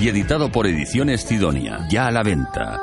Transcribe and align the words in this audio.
y 0.00 0.08
editado 0.08 0.50
por 0.50 0.66
Ediciones 0.66 1.22
Sidonia. 1.22 1.86
Ya 1.90 2.06
a 2.06 2.10
la 2.10 2.22
venta. 2.22 2.80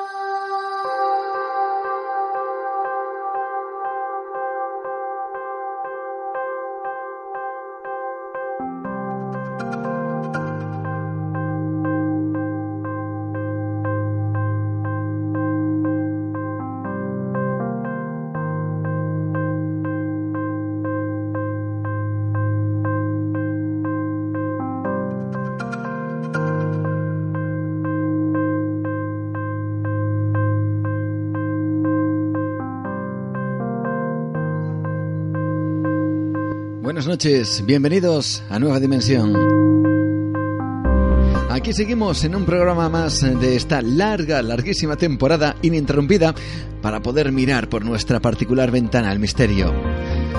Noches, 37.15 37.63
bienvenidos 37.65 38.43
a 38.49 38.59
Nueva 38.59 38.77
Dimensión. 38.77 39.33
Aquí 41.49 41.71
seguimos 41.71 42.25
en 42.25 42.35
un 42.35 42.43
programa 42.43 42.89
más 42.89 43.21
de 43.21 43.55
esta 43.55 43.81
larga, 43.81 44.41
larguísima 44.41 44.97
temporada 44.97 45.55
ininterrumpida 45.61 46.35
para 46.81 47.01
poder 47.01 47.31
mirar 47.31 47.69
por 47.69 47.85
nuestra 47.85 48.19
particular 48.19 48.69
ventana 48.69 49.11
al 49.11 49.19
misterio, 49.19 49.73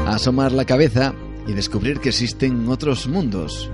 asomar 0.07 0.53
la 0.53 0.67
cabeza 0.67 1.15
y 1.47 1.55
descubrir 1.55 1.99
que 1.99 2.11
existen 2.11 2.69
otros 2.69 3.09
mundos 3.09 3.71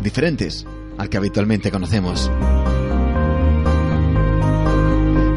diferentes 0.00 0.66
al 0.98 1.08
que 1.08 1.16
habitualmente 1.16 1.72
conocemos. 1.72 2.30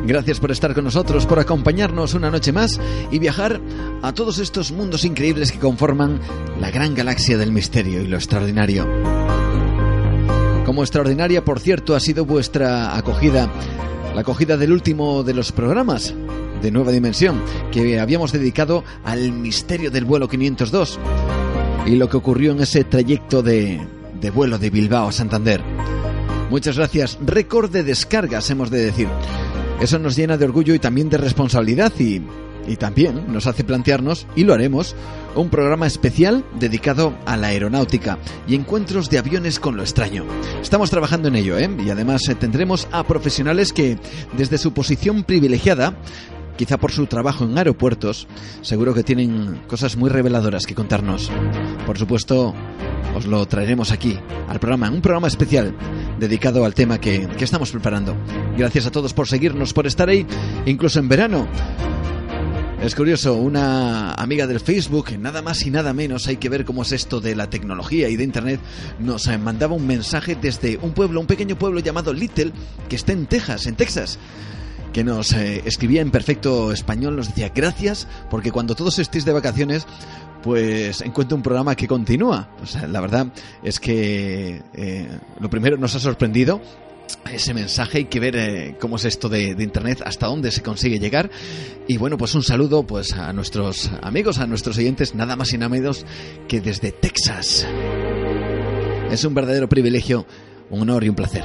Gracias 0.09 0.39
por 0.39 0.49
estar 0.49 0.73
con 0.73 0.85
nosotros, 0.85 1.27
por 1.27 1.37
acompañarnos 1.37 2.15
una 2.15 2.31
noche 2.31 2.51
más 2.51 2.81
y 3.11 3.19
viajar 3.19 3.61
a 4.01 4.11
todos 4.11 4.39
estos 4.39 4.71
mundos 4.71 5.05
increíbles 5.05 5.51
que 5.51 5.59
conforman 5.59 6.19
la 6.59 6.71
gran 6.71 6.95
galaxia 6.95 7.37
del 7.37 7.51
misterio 7.51 8.01
y 8.01 8.07
lo 8.07 8.17
extraordinario. 8.17 8.87
Como 10.65 10.81
extraordinaria, 10.81 11.45
por 11.45 11.59
cierto, 11.59 11.95
ha 11.95 11.99
sido 11.99 12.25
vuestra 12.25 12.97
acogida, 12.97 13.51
la 14.15 14.21
acogida 14.21 14.57
del 14.57 14.71
último 14.71 15.21
de 15.21 15.35
los 15.35 15.51
programas 15.51 16.15
de 16.59 16.71
Nueva 16.71 16.91
Dimensión, 16.91 17.43
que 17.71 17.99
habíamos 17.99 18.31
dedicado 18.31 18.83
al 19.03 19.31
misterio 19.31 19.91
del 19.91 20.05
vuelo 20.05 20.27
502 20.27 20.99
y 21.85 21.97
lo 21.97 22.09
que 22.09 22.17
ocurrió 22.17 22.53
en 22.53 22.61
ese 22.61 22.83
trayecto 22.83 23.43
de, 23.43 23.79
vuelo 24.33 24.57
de 24.57 24.71
Bilbao 24.71 25.09
a 25.09 25.11
Santander. 25.11 25.61
Muchas 26.49 26.77
gracias. 26.77 27.19
Récord 27.23 27.69
de 27.69 27.83
descargas, 27.83 28.49
hemos 28.49 28.71
de 28.71 28.85
decir. 28.85 29.07
Eso 29.81 29.97
nos 29.97 30.15
llena 30.15 30.37
de 30.37 30.45
orgullo 30.45 30.73
y 30.73 30.79
también 30.79 31.09
de 31.09 31.17
responsabilidad 31.17 31.93
y, 31.99 32.21
y 32.67 32.75
también 32.75 33.31
nos 33.31 33.47
hace 33.47 33.63
plantearnos, 33.63 34.27
y 34.35 34.43
lo 34.43 34.53
haremos, 34.53 34.95
un 35.35 35.49
programa 35.49 35.87
especial 35.87 36.43
dedicado 36.59 37.13
a 37.25 37.37
la 37.37 37.47
aeronáutica 37.47 38.17
y 38.47 38.55
encuentros 38.55 39.09
de 39.09 39.19
aviones 39.19 39.59
con 39.59 39.77
lo 39.77 39.81
extraño. 39.81 40.25
Estamos 40.61 40.89
trabajando 40.89 41.29
en 41.29 41.35
ello, 41.35 41.57
¿eh? 41.57 41.69
Y 41.85 41.89
además 41.89 42.27
eh, 42.27 42.35
tendremos 42.35 42.87
a 42.91 43.03
profesionales 43.03 43.71
que, 43.71 43.97
desde 44.37 44.57
su 44.57 44.73
posición 44.73 45.23
privilegiada, 45.23 45.97
quizá 46.59 46.77
por 46.77 46.91
su 46.91 47.07
trabajo 47.07 47.45
en 47.45 47.57
aeropuertos, 47.57 48.27
seguro 48.63 48.93
que 48.93 49.01
tienen 49.01 49.61
cosas 49.65 49.95
muy 49.95 50.09
reveladoras 50.09 50.65
que 50.65 50.75
contarnos. 50.75 51.31
Por 51.85 51.97
supuesto, 51.97 52.53
os 53.15 53.25
lo 53.27 53.47
traeremos 53.47 53.93
aquí, 53.93 54.19
al 54.49 54.59
programa, 54.59 54.91
un 54.91 54.99
programa 54.99 55.29
especial 55.29 55.73
dedicado 56.19 56.65
al 56.65 56.73
tema 56.73 56.99
que, 56.99 57.29
que 57.37 57.45
estamos 57.45 57.71
preparando. 57.71 58.13
Gracias 58.57 58.85
a 58.85 58.91
todos 58.91 59.13
por 59.13 59.29
seguirnos, 59.29 59.71
por 59.71 59.87
estar 59.87 60.09
ahí, 60.09 60.27
incluso 60.65 60.99
en 60.99 61.07
verano. 61.07 61.47
Es 62.83 62.93
curioso, 62.93 63.35
una 63.35 64.13
amiga 64.15 64.45
del 64.45 64.59
Facebook, 64.59 65.17
nada 65.17 65.41
más 65.41 65.65
y 65.65 65.71
nada 65.71 65.93
menos, 65.93 66.27
hay 66.27 66.35
que 66.35 66.49
ver 66.49 66.65
cómo 66.65 66.81
es 66.81 66.91
esto 66.91 67.21
de 67.21 67.37
la 67.37 67.49
tecnología 67.49 68.09
y 68.09 68.17
de 68.17 68.25
Internet, 68.25 68.59
nos 68.99 69.29
mandaba 69.39 69.75
un 69.75 69.87
mensaje 69.87 70.35
desde 70.35 70.77
un 70.81 70.91
pueblo, 70.91 71.21
un 71.21 71.27
pequeño 71.27 71.57
pueblo 71.57 71.79
llamado 71.79 72.11
Little, 72.11 72.51
que 72.89 72.97
está 72.97 73.13
en 73.13 73.27
Texas, 73.27 73.65
en 73.65 73.75
Texas 73.77 74.19
que 74.93 75.03
nos 75.03 75.33
eh, 75.33 75.61
escribía 75.65 76.01
en 76.01 76.11
perfecto 76.11 76.71
español, 76.71 77.15
nos 77.15 77.27
decía 77.27 77.51
gracias 77.53 78.07
porque 78.29 78.51
cuando 78.51 78.75
todos 78.75 78.99
estéis 78.99 79.25
de 79.25 79.33
vacaciones 79.33 79.85
pues 80.41 81.01
encuentro 81.01 81.35
un 81.35 81.43
programa 81.43 81.75
que 81.75 81.87
continúa. 81.87 82.49
La 82.87 83.01
verdad 83.01 83.27
es 83.61 83.79
que 83.79 84.61
eh, 84.73 85.09
lo 85.39 85.49
primero 85.49 85.77
nos 85.77 85.95
ha 85.95 85.99
sorprendido 85.99 86.61
ese 87.31 87.53
mensaje 87.53 87.99
hay 87.99 88.05
que 88.05 88.19
ver 88.19 88.35
eh, 88.35 88.75
cómo 88.79 88.97
es 88.97 89.05
esto 89.05 89.29
de, 89.29 89.49
internet 89.59 90.01
hasta 90.05 90.27
dónde 90.27 90.51
se 90.51 90.61
consigue 90.61 90.99
llegar. 90.99 91.29
Y 91.87 91.97
bueno 91.97 92.17
pues 92.17 92.35
un 92.35 92.43
saludo 92.43 92.83
pues 92.83 93.13
a 93.13 93.33
nuestros 93.33 93.91
amigos 94.01 94.39
a 94.39 94.47
nuestros 94.47 94.77
oyentes 94.77 95.15
nada 95.15 95.35
más 95.35 95.53
y 95.53 95.57
nada 95.57 95.69
que 96.47 96.61
desde 96.61 96.91
Texas. 96.91 97.67
Es 99.11 99.23
un 99.23 99.33
verdadero 99.33 99.67
privilegio 99.67 100.25
un 100.69 100.81
honor 100.81 101.03
y 101.03 101.09
un 101.09 101.15
placer 101.15 101.43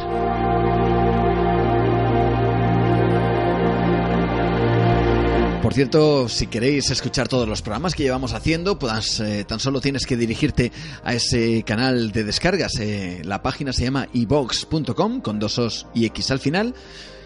Por 5.65 5.73
cierto, 5.73 6.29
si 6.29 6.47
queréis 6.47 6.91
escuchar 6.91 7.27
todos 7.27 7.49
los 7.49 7.63
programas 7.63 7.95
que 7.95 8.03
llevamos 8.03 8.35
haciendo, 8.35 8.79
eh, 9.21 9.45
tan 9.49 9.59
solo 9.59 9.81
tienes 9.81 10.05
que 10.05 10.15
dirigirte 10.15 10.71
a 11.03 11.15
ese 11.15 11.63
canal 11.63 12.13
de 12.13 12.23
descargas. 12.23 12.79
Eh, 12.81 13.23
la 13.25 13.43
página 13.43 13.73
se 13.73 13.85
llama 13.85 14.07
ibox.com 14.13 15.23
con 15.23 15.39
dos 15.39 15.59
os 15.59 15.87
y 15.95 16.05
x 16.05 16.31
al 16.33 16.39
final, 16.39 16.75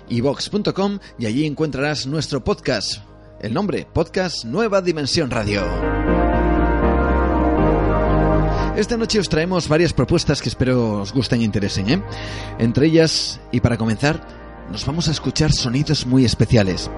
ibox.com 0.08 1.00
y 1.18 1.26
allí 1.26 1.46
encontrarás 1.46 2.06
nuestro 2.06 2.44
podcast. 2.44 2.98
El 3.40 3.54
nombre, 3.54 3.88
Podcast 3.92 4.44
Nueva 4.44 4.82
Dimensión 4.82 5.32
Radio. 5.32 5.64
Esta 8.76 8.96
noche 8.96 9.18
os 9.18 9.28
traemos 9.28 9.66
varias 9.66 9.92
propuestas 9.92 10.40
que 10.40 10.48
espero 10.48 11.00
os 11.00 11.12
gusten 11.12 11.40
e 11.40 11.44
interesen. 11.44 11.90
¿eh? 11.90 12.02
Entre 12.60 12.86
ellas, 12.86 13.40
y 13.50 13.58
para 13.58 13.76
comenzar, 13.76 14.24
nos 14.70 14.86
vamos 14.86 15.08
a 15.08 15.10
escuchar 15.10 15.50
sonidos 15.50 16.06
muy 16.06 16.24
especiales. 16.24 16.88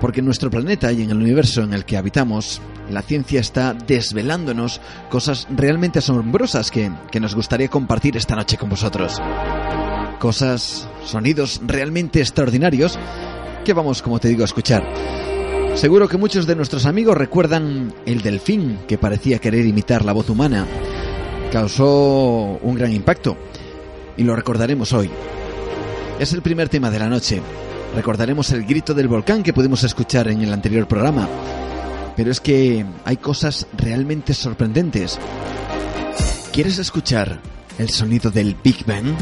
Porque 0.00 0.20
en 0.20 0.26
nuestro 0.26 0.50
planeta 0.50 0.90
y 0.92 1.02
en 1.02 1.10
el 1.10 1.18
universo 1.18 1.62
en 1.62 1.74
el 1.74 1.84
que 1.84 1.96
habitamos, 1.96 2.60
la 2.88 3.02
ciencia 3.02 3.40
está 3.40 3.74
desvelándonos 3.74 4.80
cosas 5.10 5.46
realmente 5.50 5.98
asombrosas 5.98 6.70
que, 6.70 6.90
que 7.10 7.20
nos 7.20 7.34
gustaría 7.34 7.68
compartir 7.68 8.16
esta 8.16 8.34
noche 8.34 8.56
con 8.56 8.70
vosotros. 8.70 9.20
Cosas, 10.18 10.88
sonidos 11.04 11.60
realmente 11.66 12.20
extraordinarios 12.20 12.98
que 13.64 13.72
vamos, 13.74 14.02
como 14.02 14.18
te 14.18 14.28
digo, 14.28 14.42
a 14.42 14.46
escuchar. 14.46 14.82
Seguro 15.74 16.08
que 16.08 16.16
muchos 16.16 16.46
de 16.46 16.56
nuestros 16.56 16.84
amigos 16.84 17.16
recuerdan 17.16 17.94
el 18.04 18.22
delfín 18.22 18.78
que 18.88 18.98
parecía 18.98 19.38
querer 19.38 19.66
imitar 19.66 20.04
la 20.04 20.12
voz 20.12 20.28
humana. 20.28 20.66
Causó 21.52 22.58
un 22.62 22.74
gran 22.74 22.92
impacto 22.92 23.36
y 24.16 24.24
lo 24.24 24.34
recordaremos 24.34 24.92
hoy. 24.92 25.10
Es 26.18 26.32
el 26.32 26.42
primer 26.42 26.68
tema 26.68 26.90
de 26.90 26.98
la 26.98 27.08
noche 27.08 27.40
Recordaremos 27.94 28.50
el 28.52 28.64
grito 28.64 28.94
del 28.94 29.08
volcán 29.08 29.42
que 29.42 29.52
pudimos 29.52 29.82
escuchar 29.82 30.28
en 30.28 30.42
el 30.42 30.52
anterior 30.52 30.86
programa. 30.86 31.28
Pero 32.16 32.30
es 32.30 32.40
que 32.40 32.84
hay 33.04 33.16
cosas 33.16 33.66
realmente 33.76 34.34
sorprendentes. 34.34 35.18
¿Quieres 36.52 36.78
escuchar 36.78 37.40
el 37.78 37.90
sonido 37.90 38.30
del 38.30 38.56
Big 38.62 38.84
Bang? 38.86 39.14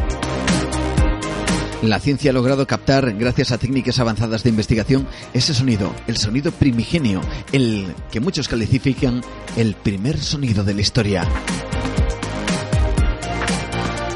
La 1.83 2.01
ciencia 2.01 2.31
ha 2.31 2.35
logrado 2.35 2.67
captar, 2.67 3.15
gracias 3.15 3.53
a 3.53 3.59
técnicas 3.59 4.01
avanzadas 4.01 4.43
de 4.43 4.51
investigación, 4.51 5.07
ese 5.33 5.55
sonido, 5.55 5.95
el 6.09 6.17
sonido 6.17 6.51
primigenio, 6.51 7.21
el 7.53 7.95
que 8.11 8.19
muchos 8.19 8.49
califican 8.49 9.23
el 9.57 9.75
primer 9.77 10.19
sonido 10.19 10.65
de 10.65 10.75
la 10.75 10.81
historia. 10.81 11.29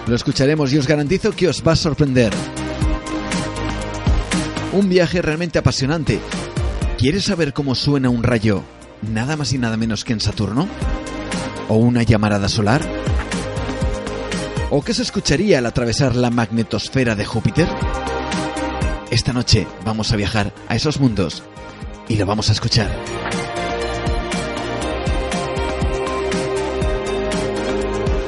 Lo 0.08 0.16
escucharemos 0.16 0.72
y 0.72 0.78
os 0.78 0.88
garantizo 0.88 1.30
que 1.30 1.48
os 1.48 1.62
va 1.66 1.72
a 1.72 1.76
sorprender. 1.76 2.32
Un 4.72 4.88
viaje 4.88 5.20
realmente 5.20 5.58
apasionante. 5.58 6.18
¿Quieres 6.96 7.24
saber 7.24 7.52
cómo 7.52 7.74
suena 7.74 8.08
un 8.08 8.22
rayo 8.22 8.62
nada 9.02 9.36
más 9.36 9.52
y 9.52 9.58
nada 9.58 9.76
menos 9.76 10.02
que 10.02 10.14
en 10.14 10.20
Saturno? 10.20 10.66
¿O 11.68 11.76
una 11.76 12.02
llamarada 12.02 12.48
solar? 12.48 12.80
¿O 14.70 14.82
qué 14.82 14.94
se 14.94 15.02
escucharía 15.02 15.58
al 15.58 15.66
atravesar 15.66 16.16
la 16.16 16.30
magnetosfera 16.30 17.14
de 17.14 17.26
Júpiter? 17.26 17.68
Esta 19.10 19.34
noche 19.34 19.66
vamos 19.84 20.10
a 20.10 20.16
viajar 20.16 20.54
a 20.68 20.74
esos 20.74 20.98
mundos 20.98 21.42
y 22.08 22.16
lo 22.16 22.24
vamos 22.24 22.48
a 22.48 22.52
escuchar. 22.52 22.90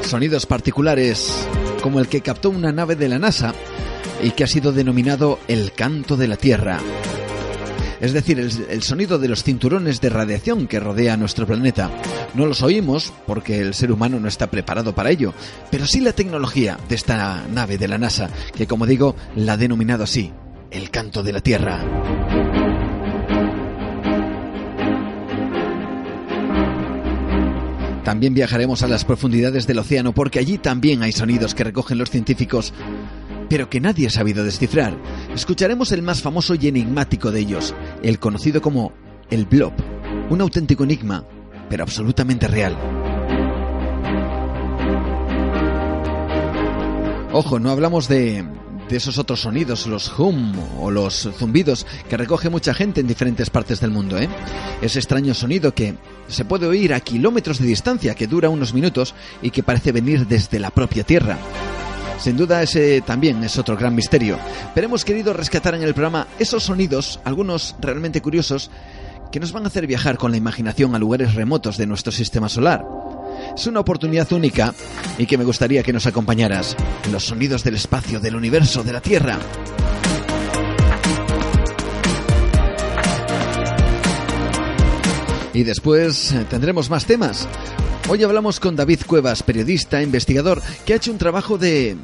Sonidos 0.02 0.44
particulares 0.44 1.49
como 1.82 2.00
el 2.00 2.08
que 2.08 2.20
captó 2.20 2.50
una 2.50 2.70
nave 2.70 2.96
de 2.96 3.08
la 3.08 3.19
NASA 3.19 3.55
y 4.25 4.31
que 4.31 4.43
ha 4.43 4.47
sido 4.47 4.73
denominado 4.73 5.38
el 5.49 5.73
canto 5.73 6.17
de 6.17 6.29
la 6.29 6.37
Tierra. 6.37 6.81
Es 8.00 8.15
decir, 8.15 8.41
el, 8.41 8.82
sonido 8.82 9.19
de 9.19 9.29
los 9.29 9.44
cinturones 9.44 10.00
de 10.00 10.09
radiación 10.09 10.67
que 10.67 10.81
rodea 10.81 11.17
nuestro 11.19 11.47
planeta. 11.47 11.91
No 12.35 12.47
los 12.47 12.62
oímos 12.62 13.12
porque 13.26 13.61
el 13.61 13.75
ser 13.75 13.93
humano 13.93 14.19
no 14.19 14.29
está 14.29 14.50
preparado 14.50 14.94
para 14.94 15.11
ello, 15.11 15.35
pero 15.71 15.87
sí 15.87 16.00
la 16.00 16.15
tecnología 16.15 16.79
de 16.88 16.94
esta 16.94 17.44
nave 17.53 17.76
de 17.76 17.87
la 17.87 17.99
NASA, 17.99 18.31
que 18.56 18.67
como 18.67 18.87
digo, 18.87 19.15
la 19.37 19.53
ha 19.53 19.56
denominado 19.59 20.05
así, 20.05 20.32
el 20.70 20.91
canto 20.91 21.23
de 21.23 21.32
la 21.32 21.41
Tierra. 21.41 21.85
También 28.05 28.35
viajaremos 28.35 28.82
a 28.82 28.88
las 28.88 29.05
profundidades 29.05 29.67
del 29.67 29.79
océano 29.79 30.12
porque 30.12 30.38
allí 30.38 30.59
también 30.59 31.03
hay 31.03 31.12
sonidos 31.12 31.55
que 31.55 31.65
recogen 31.65 31.97
los 31.97 32.11
científicos 32.11 32.75
pero 33.55 33.71
que 33.71 33.81
nadie 33.81 34.09
ha 34.09 34.11
sabido 34.11 34.43
descifrar. 34.43 34.99
Escucharemos 35.33 35.93
el 35.93 36.03
más 36.03 36.21
famoso 36.21 36.56
y 36.56 36.67
enigmático 36.67 37.31
de 37.31 37.39
ellos, 37.39 37.73
el 38.03 38.19
conocido 38.19 38.61
como 38.61 38.93
el 39.31 39.45
blob, 39.45 39.73
un 40.29 40.41
auténtico 40.41 40.83
enigma, 40.83 41.25
pero 41.71 41.85
absolutamente 41.85 42.49
real. 42.49 42.77
Ojo, 47.31 47.61
no 47.61 47.71
hablamos 47.71 48.09
de, 48.09 48.45
esos 48.91 49.19
otros 49.19 49.43
sonidos, 49.43 49.87
los 49.87 50.19
hum 50.19 50.53
o 50.81 50.91
los 50.91 51.31
zumbidos 51.39 51.87
que 52.09 52.17
recoge 52.17 52.51
mucha 52.51 52.75
gente 52.75 53.03
en 53.03 53.06
diferentes 53.06 53.51
partes 53.51 53.79
del 53.79 53.93
mundo. 53.93 54.19
¿eh? 54.19 54.29
Ese 54.83 54.99
extraño 54.99 55.33
sonido 55.33 55.73
que 55.73 55.95
se 56.27 56.45
puede 56.45 56.67
oír 56.67 56.93
a 56.93 56.99
kilómetros 56.99 57.61
de 57.61 57.67
distancia, 57.67 58.17
que 58.17 58.27
dura 58.27 58.49
unos 58.49 58.75
minutos 58.75 59.15
y 59.43 59.51
que 59.51 59.62
parece 59.62 59.93
venir 59.93 60.27
desde 60.27 60.59
la 60.59 60.73
propia 60.73 61.05
Tierra. 61.05 61.39
Sin 62.19 62.37
duda 62.37 62.62
ese 62.62 63.00
también 63.02 63.43
es 63.44 63.58
otro 63.58 63.76
gran 63.76 63.94
misterio, 63.94 64.38
pero 64.75 64.87
hemos 64.87 65.05
querido 65.05 65.32
rescatar 65.32 65.75
en 65.75 65.82
el 65.82 65.94
programa 65.94 66.26
esos 66.38 66.62
sonidos, 66.62 67.20
algunos 67.25 67.76
realmente 67.81 68.22
curiosos, 68.22 68.70
que 69.31 69.40
nos 69.40 69.52
van 69.52 69.64
a 69.64 69.66
hacer 69.66 69.87
viajar 69.87 70.16
con 70.16 70.31
la 70.31 70.37
imaginación 70.37 70.94
a 70.94 70.99
lugares 70.99 71.34
remotos 71.34 71.76
de 71.76 71.87
nuestro 71.87 72.12
sistema 72.12 72.49
solar. 72.49 72.84
Es 73.56 73.66
una 73.66 73.81
oportunidad 73.81 74.32
única 74.32 74.72
y 75.19 75.26
que 75.26 75.37
me 75.37 75.44
gustaría 75.44 75.82
que 75.82 75.93
nos 75.93 76.06
acompañaras. 76.06 76.76
Los 77.11 77.25
sonidos 77.25 77.64
del 77.64 77.75
espacio, 77.75 78.20
del 78.20 78.37
universo, 78.37 78.82
de 78.82 78.93
la 78.93 79.00
Tierra. 79.00 79.38
Y 85.52 85.62
después 85.62 86.32
eh, 86.32 86.44
tendremos 86.49 86.90
más 86.90 87.06
temas. 87.06 87.49
Hoy 88.06 88.23
hablamos 88.23 88.61
con 88.61 88.77
David 88.77 89.01
Cuevas, 89.06 89.43
periodista, 89.43 90.03
investigador, 90.03 90.61
que 90.85 90.93
ha 90.93 90.97
hecho 90.97 91.11
un 91.11 91.17
trabajo 91.17 91.56
de, 91.56 91.97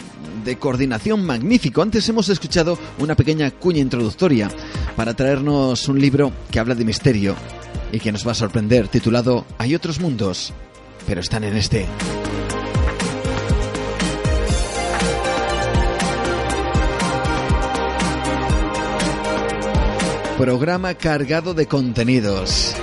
de 0.46 0.56
coordinación 0.56 1.26
magnífico. 1.26 1.82
Antes 1.82 2.08
hemos 2.08 2.30
escuchado 2.30 2.78
una 2.98 3.14
pequeña 3.14 3.50
cuña 3.50 3.80
introductoria 3.80 4.48
para 4.96 5.12
traernos 5.12 5.88
un 5.88 6.00
libro 6.00 6.32
que 6.50 6.58
habla 6.58 6.74
de 6.74 6.86
misterio 6.86 7.34
y 7.92 8.00
que 8.00 8.12
nos 8.12 8.26
va 8.26 8.32
a 8.32 8.34
sorprender, 8.34 8.88
titulado 8.88 9.44
Hay 9.58 9.74
otros 9.74 10.00
mundos, 10.00 10.54
pero 11.06 11.20
están 11.20 11.44
en 11.44 11.54
este. 11.54 11.86
Programa 20.38 20.94
cargado 20.94 21.52
de 21.52 21.66
contenidos. 21.66 22.74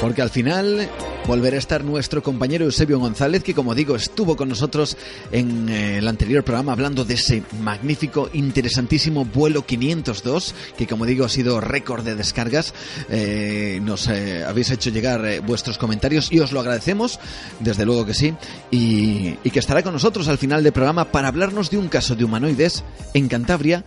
Porque 0.00 0.22
al 0.22 0.30
final 0.30 0.88
volverá 1.26 1.56
a 1.56 1.58
estar 1.58 1.84
nuestro 1.84 2.22
compañero 2.22 2.64
Eusebio 2.64 2.98
González, 2.98 3.42
que 3.42 3.54
como 3.54 3.74
digo 3.74 3.96
estuvo 3.96 4.36
con 4.36 4.48
nosotros 4.48 4.96
en 5.30 5.68
eh, 5.68 5.98
el 5.98 6.08
anterior 6.08 6.42
programa 6.44 6.72
hablando 6.72 7.04
de 7.04 7.14
ese 7.14 7.42
magnífico, 7.62 8.30
interesantísimo 8.32 9.24
vuelo 9.24 9.64
502, 9.64 10.54
que 10.76 10.86
como 10.86 11.06
digo 11.06 11.24
ha 11.24 11.28
sido 11.28 11.60
récord 11.60 12.04
de 12.04 12.14
descargas. 12.14 12.74
Eh, 13.08 13.80
nos 13.82 14.08
eh, 14.08 14.44
habéis 14.44 14.70
hecho 14.70 14.90
llegar 14.90 15.40
vuestros 15.42 15.78
comentarios 15.78 16.32
y 16.32 16.40
os 16.40 16.52
lo 16.52 16.60
agradecemos, 16.60 17.20
desde 17.60 17.84
luego 17.84 18.06
que 18.06 18.14
sí, 18.14 18.34
y, 18.70 19.36
y 19.44 19.50
que 19.50 19.58
estará 19.58 19.82
con 19.82 19.92
nosotros 19.92 20.28
al 20.28 20.38
final 20.38 20.62
del 20.62 20.72
programa 20.72 21.06
para 21.06 21.28
hablarnos 21.28 21.70
de 21.70 21.78
un 21.78 21.88
caso 21.88 22.14
de 22.14 22.24
humanoides 22.24 22.82
en 23.14 23.28
Cantabria 23.28 23.84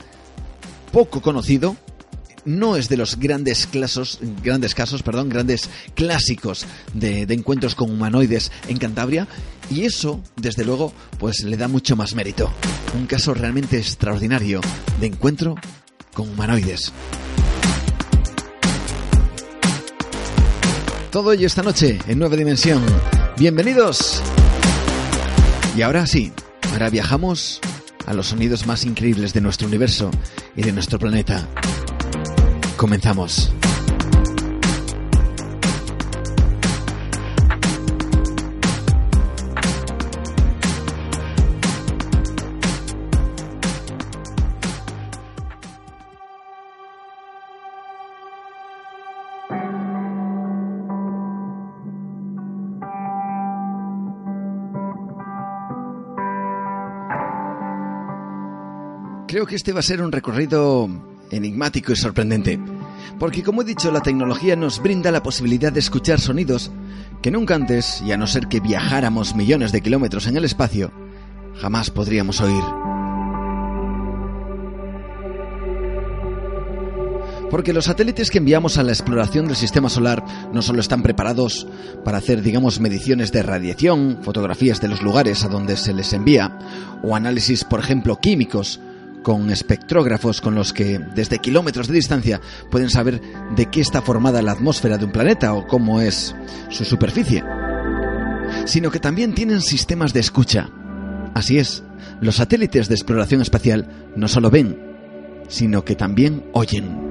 poco 0.94 1.22
conocido, 1.24 1.76
no 2.46 2.76
es 2.76 2.90
de 2.90 2.98
los 2.98 3.18
grandes, 3.18 3.68
casos, 3.68 4.20
grandes 4.44 4.76
casos, 4.76 5.04
perdón, 5.04 5.30
grandes 5.30 5.70
clásicos 5.96 6.66
de, 6.94 7.22
encuentros 7.30 7.76
con 7.76 7.92
humanoides 7.92 8.52
en 8.68 8.78
Cantabria 8.78 9.28
y 9.70 9.86
eso, 9.86 10.22
desde 10.36 10.66
luego, 10.66 10.94
pues 11.20 11.44
le 11.44 11.58
da 11.58 11.68
mucho 11.68 11.96
más 11.96 12.16
mérito. 12.16 12.52
Un 12.96 13.08
caso 13.08 13.34
realmente 13.34 13.78
extraordinario 13.78 14.62
de 15.00 15.08
encuentro 15.08 15.56
con 16.14 16.30
humanoides. 16.30 16.92
Todo 21.12 21.32
ello 21.32 21.48
esta 21.48 21.62
noche 21.62 22.00
en 22.08 22.20
Nueva 22.20 22.36
Dimensión. 22.36 22.84
Bienvenidos. 23.38 24.22
Y 25.78 25.82
ahora 25.82 26.06
sí, 26.08 26.32
ahora 26.72 26.90
viajamos 26.90 27.62
a 28.06 28.14
los 28.14 28.28
sonidos 28.28 28.66
más 28.66 28.84
increíbles 28.86 29.34
de 29.34 29.42
nuestro 29.42 29.68
universo 29.68 30.12
y 30.56 30.64
de 30.64 30.72
nuestro 30.72 31.00
planeta. 31.00 31.48
Comenzamos. 32.84 33.50
creo 59.26 59.48
que 59.48 59.56
este 59.56 59.72
va 59.74 59.80
a 59.80 59.84
ser 59.84 60.02
un 60.02 60.12
recorrido 60.12 61.13
enigmático 61.32 61.92
y 61.92 61.96
sorprendente, 61.96 62.60
porque 63.20 63.44
como 63.44 63.62
he 63.62 63.66
dicho, 63.66 63.92
la 63.92 64.02
tecnología 64.02 64.56
nos 64.56 64.82
brinda 64.82 65.12
la 65.12 65.24
posibilidad 65.24 65.72
de 65.72 65.80
escuchar 65.80 66.20
sonidos 66.20 66.72
que 67.22 67.32
nunca 67.32 67.56
antes, 67.56 68.02
y 68.06 68.12
a 68.12 68.18
no 68.18 68.28
ser 68.28 68.48
que 68.48 68.60
viajáramos 68.60 69.36
millones 69.36 69.72
de 69.72 69.82
kilómetros 69.82 70.28
en 70.28 70.36
el 70.36 70.46
espacio, 70.46 70.92
jamás 71.56 71.90
podríamos 71.90 72.42
oír. 72.42 72.64
Porque 77.50 77.72
los 77.72 77.86
satélites 77.86 78.32
que 78.32 78.40
enviamos 78.40 78.80
a 78.80 78.84
la 78.84 78.92
exploración 78.92 79.46
del 79.46 79.56
sistema 79.56 79.88
solar 79.88 80.24
no 80.52 80.64
solo 80.64 80.82
están 80.82 81.04
preparados 81.04 81.68
para 82.04 82.18
hacer, 82.18 82.42
digamos, 82.42 82.80
mediciones 82.80 83.32
de 83.32 83.44
radiación, 83.44 84.18
fotografías 84.24 84.82
de 84.82 84.88
los 84.88 85.04
lugares 85.04 85.46
a 85.46 85.50
donde 85.50 85.78
se 85.78 85.94
les 85.94 86.14
envía, 86.14 86.58
o 87.04 87.16
análisis, 87.16 87.64
por 87.64 87.80
ejemplo, 87.80 88.20
químicos, 88.20 88.80
con 89.24 89.50
espectrógrafos 89.50 90.42
con 90.42 90.54
los 90.54 90.74
que 90.74 91.00
desde 91.16 91.40
kilómetros 91.40 91.88
de 91.88 91.96
distancia 91.96 92.42
pueden 92.70 92.90
saber 92.90 93.22
de 93.56 93.66
qué 93.68 93.82
está 93.82 94.02
formada 94.02 94.42
la 94.42 94.52
atmósfera 94.52 94.98
de 94.98 95.06
un 95.06 95.12
planeta 95.12 95.54
o 95.54 95.66
cómo 95.66 96.02
es 96.02 96.36
su 96.70 96.86
superficie, 96.86 97.44
sino 98.66 98.92
que 98.92 99.00
también 99.00 99.34
tienen 99.34 99.62
sistemas 99.62 100.14
de 100.14 100.20
escucha. 100.20 100.70
Así 101.34 101.58
es, 101.58 101.84
los 102.22 102.36
satélites 102.36 102.90
de 102.90 102.96
exploración 102.96 103.42
espacial 103.42 103.88
no 104.16 104.28
solo 104.28 104.52
ven, 104.52 104.78
sino 105.48 105.84
que 105.84 105.96
también 105.96 106.44
oyen. 106.54 107.10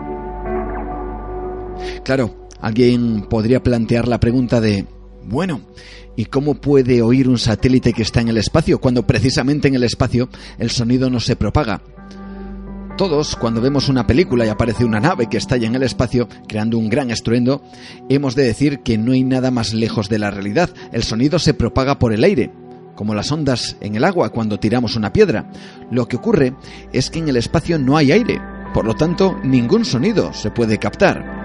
Claro, 2.05 2.49
alguien 2.61 3.23
podría 3.29 3.63
plantear 3.63 4.07
la 4.07 4.21
pregunta 4.21 4.61
de, 4.61 4.87
bueno, 5.27 5.61
¿y 6.17 6.27
cómo 6.27 6.55
puede 6.55 7.03
oír 7.03 7.29
un 7.29 7.39
satélite 7.39 7.93
que 7.93 8.03
está 8.03 8.21
en 8.21 8.29
el 8.29 8.39
espacio 8.39 8.81
cuando 8.81 9.07
precisamente 9.07 9.69
en 9.69 9.75
el 9.75 9.85
espacio 9.85 10.29
el 10.59 10.71
sonido 10.71 11.11
no 11.11 11.21
se 11.21 11.37
propaga? 11.37 11.83
Todos, 12.97 13.37
cuando 13.37 13.61
vemos 13.61 13.89
una 13.89 14.07
película 14.07 14.45
y 14.45 14.49
aparece 14.49 14.85
una 14.85 15.01
nave 15.01 15.29
que 15.29 15.39
estalla 15.39 15.67
en 15.67 15.75
el 15.75 15.83
espacio, 15.83 16.29
creando 16.47 16.77
un 16.77 16.91
gran 16.91 17.11
estruendo, 17.11 17.63
hemos 18.09 18.35
de 18.35 18.45
decir 18.45 18.81
que 18.81 18.99
no 18.99 19.13
hay 19.13 19.25
nada 19.25 19.51
más 19.51 19.73
lejos 19.73 20.09
de 20.09 20.19
la 20.19 20.31
realidad. 20.31 20.71
El 20.93 21.03
sonido 21.03 21.39
se 21.39 21.55
propaga 21.55 21.99
por 21.99 22.13
el 22.13 22.23
aire, 22.23 22.53
como 22.95 23.15
las 23.15 23.33
ondas 23.33 23.77
en 23.81 23.95
el 23.95 24.05
agua 24.05 24.29
cuando 24.29 24.61
tiramos 24.61 24.95
una 24.95 25.13
piedra. 25.13 25.51
Lo 25.91 26.07
que 26.07 26.17
ocurre 26.17 26.55
es 26.93 27.11
que 27.11 27.19
en 27.19 27.29
el 27.29 27.37
espacio 27.39 27.79
no 27.79 27.97
hay 27.97 28.13
aire, 28.13 28.41
por 28.75 28.87
lo 28.87 28.95
tanto, 28.95 29.39
ningún 29.43 29.85
sonido 29.85 30.33
se 30.33 30.51
puede 30.51 30.79
captar. 30.79 31.42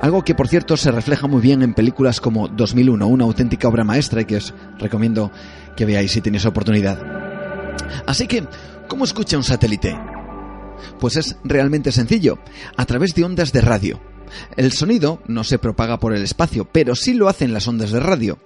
Algo 0.00 0.22
que, 0.22 0.34
por 0.34 0.48
cierto, 0.48 0.76
se 0.76 0.90
refleja 0.90 1.26
muy 1.26 1.40
bien 1.40 1.62
en 1.62 1.74
películas 1.74 2.20
como 2.20 2.48
2001, 2.48 3.06
una 3.06 3.24
auténtica 3.24 3.68
obra 3.68 3.84
maestra 3.84 4.22
y 4.22 4.24
que 4.24 4.36
os 4.36 4.54
recomiendo 4.78 5.30
que 5.76 5.84
veáis 5.84 6.12
si 6.12 6.20
tenéis 6.20 6.46
oportunidad. 6.46 6.98
Así 8.06 8.26
que, 8.26 8.44
¿cómo 8.88 9.04
escucha 9.04 9.36
un 9.36 9.44
satélite? 9.44 9.98
Pues 10.98 11.16
es 11.16 11.36
realmente 11.44 11.92
sencillo, 11.92 12.38
a 12.76 12.86
través 12.86 13.14
de 13.14 13.24
ondas 13.24 13.52
de 13.52 13.60
radio. 13.60 14.00
El 14.56 14.72
sonido 14.72 15.22
no 15.26 15.44
se 15.44 15.58
propaga 15.58 15.98
por 15.98 16.14
el 16.14 16.22
espacio, 16.22 16.68
pero 16.70 16.94
sí 16.94 17.14
lo 17.14 17.28
hacen 17.28 17.52
las 17.52 17.66
ondas 17.66 17.90
de 17.90 18.00
radio. 18.00 18.38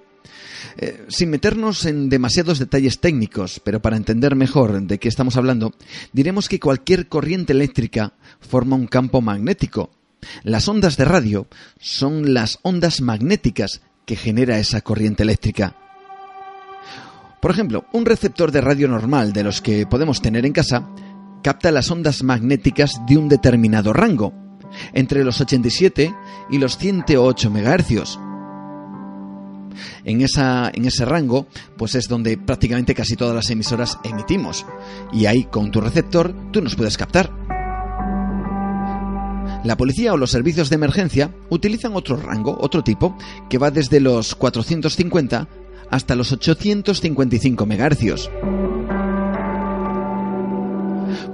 Eh, 0.77 1.05
sin 1.09 1.31
meternos 1.31 1.87
en 1.87 2.09
demasiados 2.09 2.59
detalles 2.59 3.01
técnicos, 3.01 3.61
pero 3.63 3.81
para 3.81 3.97
entender 3.97 4.35
mejor 4.35 4.83
de 4.83 4.99
qué 4.99 5.09
estamos 5.09 5.37
hablando, 5.37 5.73
diremos 6.13 6.49
que 6.49 6.59
cualquier 6.59 7.09
corriente 7.09 7.53
eléctrica 7.53 8.15
forma 8.41 8.75
un 8.75 8.89
campo 8.89 9.21
magnético, 9.21 9.91
las 10.43 10.69
ondas 10.69 10.97
de 10.97 11.05
radio 11.05 11.47
son 11.79 12.35
las 12.35 12.59
ondas 12.63 13.01
magnéticas 13.01 13.83
que 14.07 14.17
genera 14.17 14.59
esa 14.59 14.81
corriente 14.81 15.23
eléctrica. 15.23 15.77
Por 17.41 17.51
ejemplo, 17.51 17.85
un 17.93 18.07
receptor 18.07 18.53
de 18.53 18.61
radio 18.61 18.89
normal 18.89 19.33
de 19.33 19.45
los 19.45 19.61
que 19.61 19.87
podemos 19.87 20.23
tener 20.23 20.47
en 20.47 20.53
casa 20.53 20.89
capta 21.43 21.71
las 21.71 21.91
ondas 21.91 22.23
magnéticas 22.23 23.03
de 23.07 23.19
un 23.19 23.29
determinado 23.29 23.93
rango, 23.93 24.33
entre 24.95 25.25
los 25.25 25.41
87 25.41 26.15
y 26.51 26.59
los 26.59 26.79
108 26.79 27.51
MHz. 27.51 28.19
En, 30.05 30.23
esa, 30.23 30.71
en 30.73 30.87
ese 30.87 31.05
rango, 31.05 31.47
pues 31.77 31.95
es 31.97 32.09
donde 32.09 32.39
prácticamente 32.39 32.95
casi 32.95 33.17
todas 33.17 33.35
las 33.35 33.51
emisoras 33.51 33.99
emitimos. 34.05 34.65
Y 35.13 35.27
ahí, 35.27 35.45
con 35.45 35.71
tu 35.71 35.81
receptor, 35.81 36.35
tú 36.51 36.63
nos 36.63 36.77
puedes 36.77 36.97
captar. 36.97 37.54
La 39.65 39.79
policía 39.79 40.13
o 40.13 40.19
los 40.19 40.31
servicios 40.31 40.69
de 40.69 40.75
emergencia 40.75 41.35
utilizan 41.49 41.97
otro 41.97 42.17
rango, 42.19 42.55
otro 42.61 42.85
tipo, 42.85 43.17
que 43.49 43.57
va 43.57 43.71
desde 43.71 43.99
los 43.99 44.35
450 44.35 45.49
hasta 45.91 46.15
los 46.15 46.33
855 46.33 47.67
MHz. 47.67 48.29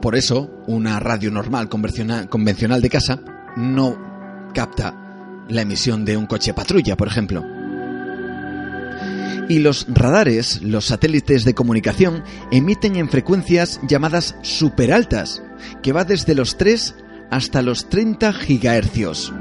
Por 0.00 0.14
eso, 0.14 0.48
una 0.68 1.00
radio 1.00 1.32
normal 1.32 1.68
convencional 1.68 2.80
de 2.80 2.88
casa 2.88 3.20
no 3.56 3.98
capta 4.54 5.44
la 5.48 5.62
emisión 5.62 6.04
de 6.04 6.16
un 6.16 6.26
coche 6.26 6.54
patrulla, 6.54 6.96
por 6.96 7.08
ejemplo. 7.08 7.44
Y 9.48 9.58
los 9.58 9.86
radares, 9.88 10.62
los 10.62 10.86
satélites 10.86 11.44
de 11.44 11.54
comunicación, 11.54 12.22
emiten 12.52 12.94
en 12.94 13.08
frecuencias 13.08 13.80
llamadas 13.88 14.36
superaltas, 14.42 15.42
que 15.82 15.92
va 15.92 16.04
desde 16.04 16.36
los 16.36 16.56
3 16.56 16.94
hasta 17.30 17.62
los 17.62 17.88
30 17.88 18.32
gigahercios. 18.32 19.32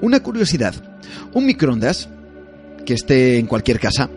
Una 0.00 0.20
curiosidad, 0.20 0.74
un 1.32 1.46
microondas, 1.46 2.08
que 2.84 2.94
esté 2.94 3.38
en 3.38 3.46
cualquier 3.46 3.78
casa, 3.78 4.10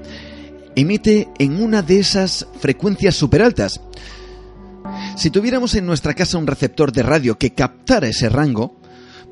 emite 0.76 1.30
en 1.40 1.62
una 1.62 1.82
de 1.82 2.00
esas 2.00 2.48
frecuencias 2.60 3.16
superaltas. 3.16 3.82
Si 5.18 5.30
tuviéramos 5.30 5.76
en 5.76 5.86
nuestra 5.86 6.14
casa 6.14 6.38
un 6.38 6.48
receptor 6.48 6.92
de 6.92 7.04
radio 7.04 7.38
que 7.38 7.54
captara 7.54 8.08
ese 8.08 8.30
rango, 8.30 8.80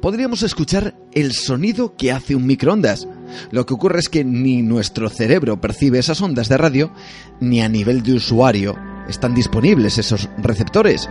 podríamos 0.01 0.44
escuchar 0.44 0.96
el 1.13 1.34
sonido 1.34 1.96
que 1.96 2.12
hace 2.12 2.36
un 2.36 2.46
microondas. 2.46 3.08
Lo 3.51 3.65
que 3.65 3.74
ocurre 3.74 4.00
es 4.00 4.10
que 4.10 4.24
ni 4.24 4.62
nuestro 4.62 5.10
cerebro 5.10 5.60
percibe 5.60 6.00
esas 6.00 6.22
ondas 6.22 6.50
de 6.50 6.58
radio, 6.58 6.91
ni 7.39 7.62
a 7.62 7.70
nivel 7.70 8.03
de 8.03 8.13
usuario 8.13 8.75
están 9.10 9.34
disponibles 9.34 9.98
esos 9.98 10.29
receptores. 10.38 11.10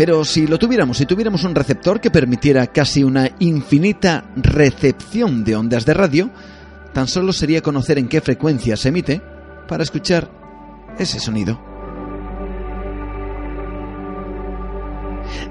Pero 0.00 0.24
si 0.24 0.46
lo 0.46 0.58
tuviéramos, 0.58 0.96
si 0.96 1.04
tuviéramos 1.04 1.44
un 1.44 1.54
receptor 1.54 2.00
que 2.00 2.10
permitiera 2.10 2.66
casi 2.68 3.04
una 3.04 3.32
infinita 3.38 4.32
recepción 4.34 5.44
de 5.44 5.56
ondas 5.56 5.84
de 5.84 5.92
radio, 5.92 6.30
tan 6.94 7.06
solo 7.06 7.34
sería 7.34 7.60
conocer 7.60 7.98
en 7.98 8.08
qué 8.08 8.22
frecuencia 8.22 8.78
se 8.78 8.88
emite 8.88 9.20
para 9.68 9.82
escuchar 9.82 10.30
ese 10.98 11.20
sonido. 11.20 11.60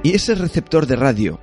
Y 0.01 0.15
ese 0.15 0.33
receptor 0.33 0.87
de 0.87 0.95
radio, 0.95 1.39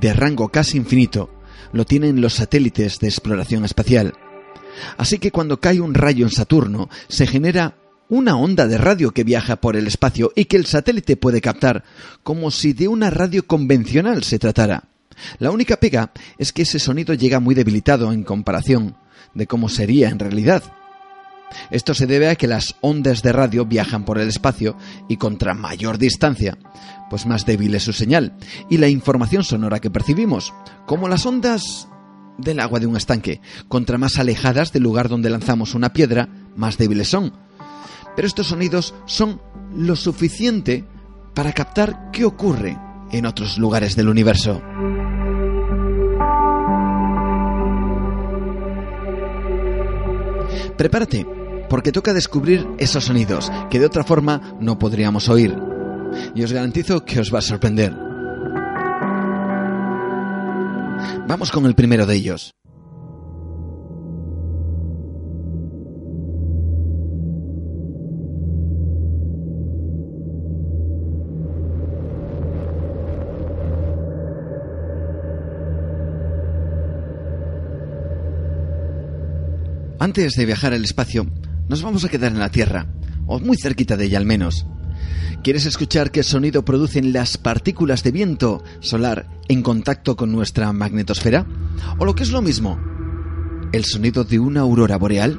de 0.00 0.12
rango 0.12 0.50
casi 0.50 0.78
infinito, 0.78 1.30
lo 1.72 1.84
tienen 1.84 2.20
los 2.20 2.34
satélites 2.34 3.00
de 3.00 3.08
exploración 3.08 3.64
espacial. 3.64 4.14
Así 4.98 5.18
que 5.18 5.32
cuando 5.32 5.58
cae 5.58 5.80
un 5.80 5.94
rayo 5.94 6.26
en 6.26 6.30
Saturno, 6.30 6.90
se 7.08 7.26
genera 7.26 7.74
una 8.10 8.36
onda 8.36 8.66
de 8.66 8.76
radio 8.76 9.12
que 9.12 9.24
viaja 9.24 9.56
por 9.56 9.76
el 9.76 9.86
espacio 9.86 10.32
y 10.34 10.44
que 10.44 10.56
el 10.56 10.66
satélite 10.66 11.16
puede 11.16 11.40
captar, 11.40 11.84
como 12.22 12.50
si 12.50 12.72
de 12.72 12.88
una 12.88 13.08
radio 13.08 13.46
convencional 13.46 14.24
se 14.24 14.38
tratara. 14.38 14.84
La 15.38 15.50
única 15.50 15.76
pega 15.78 16.12
es 16.36 16.52
que 16.52 16.62
ese 16.62 16.78
sonido 16.78 17.14
llega 17.14 17.40
muy 17.40 17.54
debilitado 17.54 18.12
en 18.12 18.24
comparación 18.24 18.96
de 19.34 19.46
cómo 19.46 19.68
sería 19.68 20.08
en 20.08 20.18
realidad. 20.18 20.62
Esto 21.70 21.94
se 21.94 22.06
debe 22.06 22.28
a 22.28 22.36
que 22.36 22.46
las 22.46 22.76
ondas 22.80 23.22
de 23.22 23.32
radio 23.32 23.64
viajan 23.64 24.04
por 24.04 24.18
el 24.18 24.28
espacio 24.28 24.76
y 25.08 25.16
contra 25.16 25.54
mayor 25.54 25.98
distancia, 25.98 26.58
pues 27.10 27.26
más 27.26 27.46
débil 27.46 27.74
es 27.74 27.84
su 27.84 27.92
señal 27.92 28.34
y 28.68 28.78
la 28.78 28.88
información 28.88 29.44
sonora 29.44 29.80
que 29.80 29.90
percibimos, 29.90 30.52
como 30.86 31.08
las 31.08 31.26
ondas 31.26 31.88
del 32.38 32.60
agua 32.60 32.80
de 32.80 32.86
un 32.86 32.96
estanque, 32.96 33.40
contra 33.68 33.98
más 33.98 34.18
alejadas 34.18 34.72
del 34.72 34.84
lugar 34.84 35.08
donde 35.08 35.30
lanzamos 35.30 35.74
una 35.74 35.92
piedra, 35.92 36.28
más 36.56 36.78
débiles 36.78 37.08
son, 37.08 37.32
pero 38.16 38.26
estos 38.26 38.48
sonidos 38.48 38.94
son 39.06 39.40
lo 39.74 39.96
suficiente 39.96 40.84
para 41.34 41.52
captar 41.52 42.10
qué 42.12 42.24
ocurre 42.24 42.78
en 43.12 43.26
otros 43.26 43.58
lugares 43.58 43.96
del 43.96 44.08
universo. 44.08 44.60
Prepárate, 50.76 51.26
porque 51.68 51.92
toca 51.92 52.14
descubrir 52.14 52.66
esos 52.78 53.04
sonidos 53.04 53.52
que 53.70 53.78
de 53.78 53.86
otra 53.86 54.02
forma 54.02 54.56
no 54.60 54.78
podríamos 54.78 55.28
oír. 55.28 55.54
Y 56.34 56.42
os 56.42 56.52
garantizo 56.52 57.04
que 57.04 57.20
os 57.20 57.32
va 57.32 57.38
a 57.38 57.42
sorprender. 57.42 57.94
Vamos 61.28 61.52
con 61.52 61.66
el 61.66 61.74
primero 61.74 62.06
de 62.06 62.16
ellos. 62.16 62.54
Antes 80.00 80.32
de 80.32 80.46
viajar 80.46 80.72
al 80.72 80.82
espacio, 80.82 81.26
nos 81.68 81.82
vamos 81.82 82.06
a 82.06 82.08
quedar 82.08 82.32
en 82.32 82.38
la 82.38 82.48
Tierra, 82.48 82.86
o 83.26 83.38
muy 83.38 83.58
cerquita 83.58 83.98
de 83.98 84.06
ella 84.06 84.16
al 84.16 84.24
menos. 84.24 84.64
¿Quieres 85.44 85.66
escuchar 85.66 86.10
qué 86.10 86.22
sonido 86.22 86.64
producen 86.64 87.12
las 87.12 87.36
partículas 87.36 88.02
de 88.02 88.10
viento 88.10 88.64
solar 88.80 89.28
en 89.48 89.60
contacto 89.60 90.16
con 90.16 90.32
nuestra 90.32 90.72
magnetosfera? 90.72 91.46
¿O 91.98 92.06
lo 92.06 92.14
que 92.14 92.22
es 92.22 92.30
lo 92.30 92.40
mismo, 92.40 92.80
el 93.72 93.84
sonido 93.84 94.24
de 94.24 94.38
una 94.38 94.60
aurora 94.60 94.96
boreal? 94.96 95.38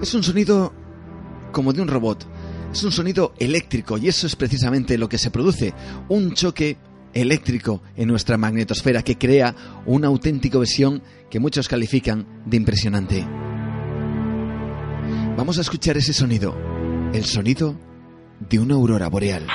Es 0.00 0.14
un 0.14 0.22
sonido 0.22 0.72
como 1.52 1.74
de 1.74 1.82
un 1.82 1.88
robot. 1.88 2.26
Es 2.72 2.82
un 2.84 2.90
sonido 2.90 3.34
eléctrico 3.38 3.98
y 3.98 4.08
eso 4.08 4.26
es 4.26 4.34
precisamente 4.34 4.96
lo 4.96 5.10
que 5.10 5.18
se 5.18 5.30
produce. 5.30 5.74
Un 6.08 6.32
choque 6.32 6.78
eléctrico 7.14 7.82
en 7.96 8.08
nuestra 8.08 8.36
magnetosfera 8.36 9.02
que 9.02 9.16
crea 9.16 9.54
una 9.86 10.08
auténtica 10.08 10.58
visión 10.58 11.02
que 11.30 11.40
muchos 11.40 11.68
califican 11.68 12.26
de 12.44 12.56
impresionante. 12.56 13.26
Vamos 15.36 15.58
a 15.58 15.62
escuchar 15.62 15.96
ese 15.96 16.12
sonido, 16.12 16.56
el 17.12 17.24
sonido 17.24 17.76
de 18.48 18.58
una 18.58 18.74
aurora 18.74 19.08
boreal. 19.08 19.46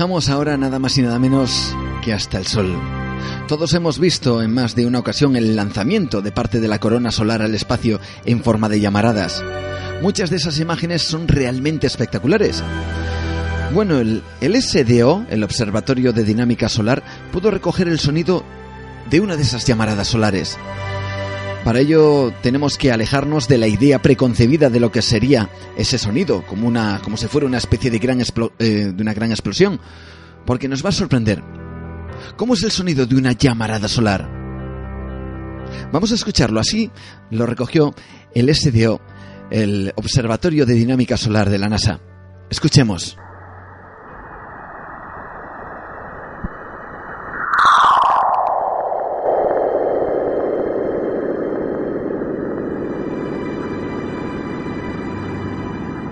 Viajamos 0.00 0.30
ahora 0.30 0.56
nada 0.56 0.78
más 0.78 0.96
y 0.96 1.02
nada 1.02 1.18
menos 1.18 1.76
que 2.02 2.14
hasta 2.14 2.38
el 2.38 2.46
Sol. 2.46 2.74
Todos 3.46 3.74
hemos 3.74 3.98
visto 3.98 4.40
en 4.40 4.54
más 4.54 4.74
de 4.74 4.86
una 4.86 4.98
ocasión 4.98 5.36
el 5.36 5.54
lanzamiento 5.54 6.22
de 6.22 6.32
parte 6.32 6.58
de 6.58 6.68
la 6.68 6.78
corona 6.78 7.10
solar 7.10 7.42
al 7.42 7.54
espacio 7.54 8.00
en 8.24 8.42
forma 8.42 8.70
de 8.70 8.80
llamaradas. 8.80 9.44
Muchas 10.00 10.30
de 10.30 10.36
esas 10.36 10.58
imágenes 10.58 11.02
son 11.02 11.28
realmente 11.28 11.86
espectaculares. 11.86 12.64
Bueno, 13.74 13.98
el, 13.98 14.22
el 14.40 14.62
SDO, 14.62 15.26
el 15.28 15.44
Observatorio 15.44 16.14
de 16.14 16.24
Dinámica 16.24 16.70
Solar, 16.70 17.02
pudo 17.30 17.50
recoger 17.50 17.86
el 17.86 17.98
sonido 17.98 18.42
de 19.10 19.20
una 19.20 19.36
de 19.36 19.42
esas 19.42 19.66
llamaradas 19.66 20.08
solares. 20.08 20.56
Para 21.64 21.80
ello 21.80 22.32
tenemos 22.42 22.78
que 22.78 22.90
alejarnos 22.90 23.46
de 23.46 23.58
la 23.58 23.66
idea 23.66 24.00
preconcebida 24.00 24.70
de 24.70 24.80
lo 24.80 24.90
que 24.90 25.02
sería 25.02 25.50
ese 25.76 25.98
sonido, 25.98 26.42
como, 26.46 26.66
una, 26.66 27.00
como 27.04 27.18
si 27.18 27.26
fuera 27.26 27.46
una 27.46 27.58
especie 27.58 27.90
de, 27.90 27.98
gran 27.98 28.20
eh, 28.20 28.92
de 28.94 29.02
una 29.02 29.12
gran 29.12 29.30
explosión, 29.30 29.78
porque 30.46 30.68
nos 30.68 30.84
va 30.84 30.88
a 30.88 30.92
sorprender. 30.92 31.42
¿Cómo 32.36 32.54
es 32.54 32.62
el 32.62 32.70
sonido 32.70 33.04
de 33.04 33.14
una 33.14 33.32
llamarada 33.32 33.88
solar? 33.88 34.26
Vamos 35.92 36.12
a 36.12 36.14
escucharlo 36.14 36.60
así, 36.60 36.90
lo 37.30 37.44
recogió 37.44 37.94
el 38.34 38.54
SDO, 38.54 39.00
el 39.50 39.92
Observatorio 39.96 40.64
de 40.64 40.74
Dinámica 40.74 41.18
Solar 41.18 41.50
de 41.50 41.58
la 41.58 41.68
NASA. 41.68 42.00
Escuchemos. 42.48 43.18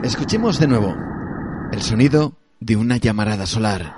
Escuchemos 0.09 0.59
de 0.59 0.66
nuevo 0.66 0.97
el 1.71 1.83
sonido 1.83 2.33
de 2.61 2.77
una 2.77 2.97
llamarada 2.97 3.44
solar. 3.44 3.94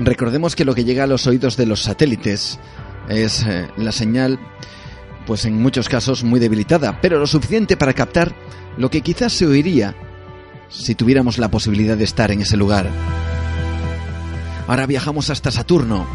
Recordemos 0.00 0.56
que 0.56 0.64
lo 0.64 0.74
que 0.74 0.82
llega 0.82 1.04
a 1.04 1.06
los 1.06 1.28
oídos 1.28 1.56
de 1.56 1.66
los 1.66 1.82
satélites 1.82 2.58
es 3.08 3.44
eh, 3.44 3.68
la 3.76 3.92
señal, 3.92 4.38
pues 5.26 5.44
en 5.44 5.60
muchos 5.60 5.88
casos 5.88 6.24
muy 6.24 6.40
debilitada, 6.40 7.00
pero 7.00 7.18
lo 7.18 7.26
suficiente 7.26 7.76
para 7.76 7.92
captar 7.92 8.34
lo 8.76 8.90
que 8.90 9.00
quizás 9.00 9.32
se 9.32 9.46
oiría 9.46 9.94
si 10.68 10.94
tuviéramos 10.94 11.38
la 11.38 11.50
posibilidad 11.50 11.96
de 11.96 12.04
estar 12.04 12.30
en 12.30 12.40
ese 12.40 12.56
lugar. 12.56 12.88
Ahora 14.66 14.86
viajamos 14.86 15.30
hasta 15.30 15.50
Saturno. 15.50 16.06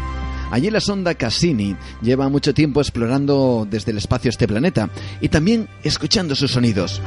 Allí 0.50 0.68
la 0.70 0.80
sonda 0.80 1.14
Cassini 1.14 1.76
lleva 2.02 2.28
mucho 2.28 2.52
tiempo 2.52 2.80
explorando 2.80 3.66
desde 3.70 3.92
el 3.92 3.98
espacio 3.98 4.30
este 4.30 4.48
planeta 4.48 4.90
y 5.20 5.28
también 5.28 5.68
escuchando 5.84 6.34
sus 6.34 6.50
sonidos. 6.50 7.00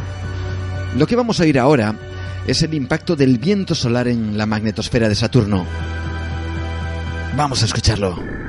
Lo 0.98 1.06
que 1.08 1.18
vamos 1.18 1.40
a 1.40 1.44
oír 1.44 1.60
ahora 1.60 1.96
es 2.48 2.62
el 2.64 2.74
impacto 2.74 3.16
del 3.16 3.38
viento 3.38 3.76
solar 3.76 4.08
en 4.08 4.38
la 4.38 4.46
magnetosfera 4.46 5.10
de 5.10 5.16
Saturno. 5.16 5.66
Vamos 7.36 7.62
a 7.64 7.66
escucharlo. 7.66 8.43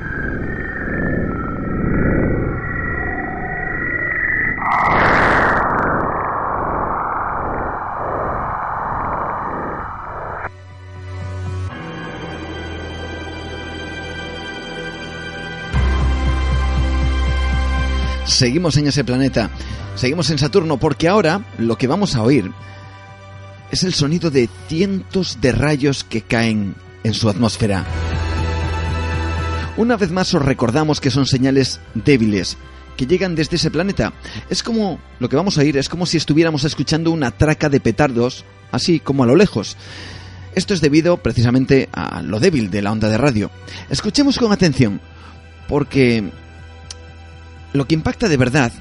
Seguimos 18.35 18.77
en 18.77 18.87
ese 18.87 19.03
planeta, 19.03 19.49
seguimos 19.95 20.29
en 20.29 20.37
Saturno, 20.37 20.77
porque 20.77 21.07
ahora 21.07 21.45
lo 21.57 21.77
que 21.77 21.87
vamos 21.87 22.15
a 22.15 22.21
oír 22.21 22.51
es 23.71 23.83
el 23.83 23.93
sonido 23.93 24.29
de 24.29 24.49
cientos 24.67 25.39
de 25.41 25.51
rayos 25.51 26.03
que 26.03 26.21
caen 26.21 26.75
en 27.03 27.13
su 27.13 27.29
atmósfera. 27.29 27.85
Una 29.77 29.97
vez 29.97 30.11
más 30.11 30.33
os 30.33 30.41
recordamos 30.41 31.01
que 31.01 31.11
son 31.11 31.25
señales 31.25 31.79
débiles 31.93 32.57
que 32.95 33.07
llegan 33.07 33.35
desde 33.35 33.57
ese 33.57 33.71
planeta. 33.71 34.13
Es 34.49 34.63
como 34.63 34.99
lo 35.19 35.27
que 35.27 35.35
vamos 35.35 35.57
a 35.57 35.61
oír, 35.61 35.77
es 35.77 35.89
como 35.89 36.05
si 36.05 36.17
estuviéramos 36.17 36.63
escuchando 36.63 37.11
una 37.11 37.31
traca 37.31 37.69
de 37.69 37.81
petardos, 37.81 38.45
así 38.71 38.99
como 38.99 39.23
a 39.23 39.27
lo 39.27 39.35
lejos. 39.35 39.75
Esto 40.55 40.73
es 40.73 40.79
debido 40.79 41.17
precisamente 41.17 41.89
a 41.91 42.21
lo 42.21 42.39
débil 42.39 42.71
de 42.71 42.81
la 42.81 42.91
onda 42.91 43.09
de 43.09 43.17
radio. 43.17 43.51
Escuchemos 43.89 44.37
con 44.37 44.53
atención, 44.53 45.01
porque 45.67 46.31
lo 47.75 47.87
que 47.87 47.95
impacta 47.95 48.27
de 48.27 48.37
verdad 48.37 48.71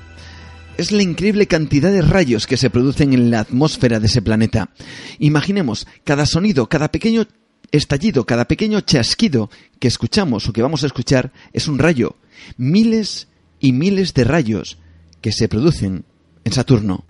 es 0.76 0.92
la 0.92 1.02
increíble 1.02 1.46
cantidad 1.46 1.90
de 1.90 2.02
rayos 2.02 2.46
que 2.46 2.57
se 2.57 2.70
producen 2.70 3.12
en 3.12 3.30
la 3.30 3.40
atmósfera 3.40 4.00
de 4.00 4.07
ese 4.07 4.22
planeta. 4.22 4.70
Imaginemos, 5.18 5.87
cada 6.02 6.26
sonido, 6.26 6.68
cada 6.68 6.90
pequeño 6.90 7.26
estallido, 7.70 8.24
cada 8.24 8.46
pequeño 8.46 8.80
chasquido 8.80 9.50
que 9.78 9.88
escuchamos 9.88 10.48
o 10.48 10.52
que 10.52 10.62
vamos 10.62 10.83
a 10.83 10.87
escuchar 10.87 11.33
es 11.52 11.68
un 11.68 11.78
rayo. 11.78 12.16
Miles 12.57 13.28
y 13.61 13.72
miles 13.72 14.14
de 14.14 14.24
rayos 14.24 14.78
que 15.20 15.33
se 15.33 15.48
producen 15.48 16.04
en 16.44 16.52
Saturno. 16.52 17.04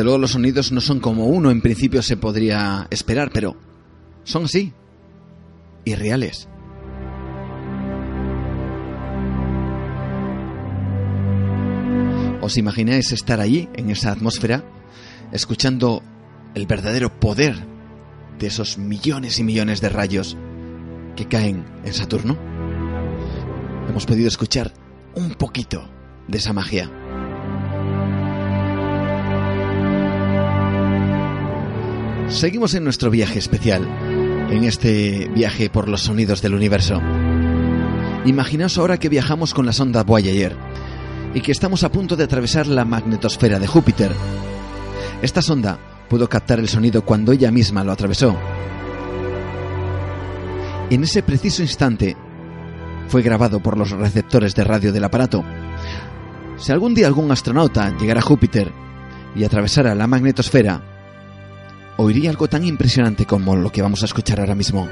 Desde 0.00 0.06
luego 0.06 0.18
los 0.22 0.30
sonidos 0.30 0.72
no 0.72 0.80
son 0.80 0.98
como 0.98 1.26
uno 1.26 1.50
en 1.50 1.60
principio 1.60 2.00
se 2.00 2.16
podría 2.16 2.86
esperar, 2.88 3.30
pero 3.34 3.54
son 4.24 4.46
así. 4.46 4.72
Y 5.84 5.94
reales. 5.94 6.48
¿Os 12.40 12.56
imagináis 12.56 13.12
estar 13.12 13.40
allí, 13.40 13.68
en 13.74 13.90
esa 13.90 14.12
atmósfera, 14.12 14.64
escuchando 15.32 16.02
el 16.54 16.64
verdadero 16.64 17.20
poder 17.20 17.56
de 18.38 18.46
esos 18.46 18.78
millones 18.78 19.38
y 19.38 19.44
millones 19.44 19.82
de 19.82 19.90
rayos 19.90 20.34
que 21.14 21.26
caen 21.26 21.66
en 21.84 21.92
Saturno? 21.92 22.38
Hemos 23.86 24.06
podido 24.06 24.28
escuchar 24.28 24.72
un 25.14 25.34
poquito 25.34 25.90
de 26.26 26.38
esa 26.38 26.54
magia. 26.54 26.90
Seguimos 32.30 32.74
en 32.74 32.84
nuestro 32.84 33.10
viaje 33.10 33.40
especial, 33.40 33.84
en 34.50 34.62
este 34.62 35.28
viaje 35.34 35.68
por 35.68 35.88
los 35.88 36.02
sonidos 36.02 36.40
del 36.40 36.54
universo. 36.54 37.02
Imaginaos 38.24 38.78
ahora 38.78 38.98
que 38.98 39.08
viajamos 39.08 39.52
con 39.52 39.66
la 39.66 39.72
sonda 39.72 40.04
Voyager 40.04 40.56
y 41.34 41.40
que 41.40 41.50
estamos 41.50 41.82
a 41.82 41.90
punto 41.90 42.14
de 42.14 42.22
atravesar 42.24 42.68
la 42.68 42.84
magnetosfera 42.84 43.58
de 43.58 43.66
Júpiter. 43.66 44.12
Esta 45.22 45.42
sonda 45.42 45.78
pudo 46.08 46.28
captar 46.28 46.60
el 46.60 46.68
sonido 46.68 47.04
cuando 47.04 47.32
ella 47.32 47.50
misma 47.50 47.82
lo 47.82 47.90
atravesó. 47.90 48.38
En 50.88 51.02
ese 51.02 51.24
preciso 51.24 51.62
instante 51.62 52.16
fue 53.08 53.22
grabado 53.22 53.60
por 53.60 53.76
los 53.76 53.90
receptores 53.90 54.54
de 54.54 54.62
radio 54.62 54.92
del 54.92 55.04
aparato. 55.04 55.44
Si 56.58 56.70
algún 56.70 56.94
día 56.94 57.08
algún 57.08 57.32
astronauta 57.32 57.96
llegara 57.98 58.20
a 58.20 58.24
Júpiter 58.24 58.70
y 59.34 59.42
atravesara 59.42 59.96
la 59.96 60.06
magnetosfera, 60.06 60.89
oiría 62.02 62.30
algo 62.30 62.48
tan 62.48 62.64
impresionante 62.64 63.26
como 63.26 63.56
lo 63.56 63.70
que 63.70 63.82
vamos 63.82 64.02
a 64.02 64.06
escuchar 64.06 64.40
ahora 64.40 64.54
mismo. 64.54 64.88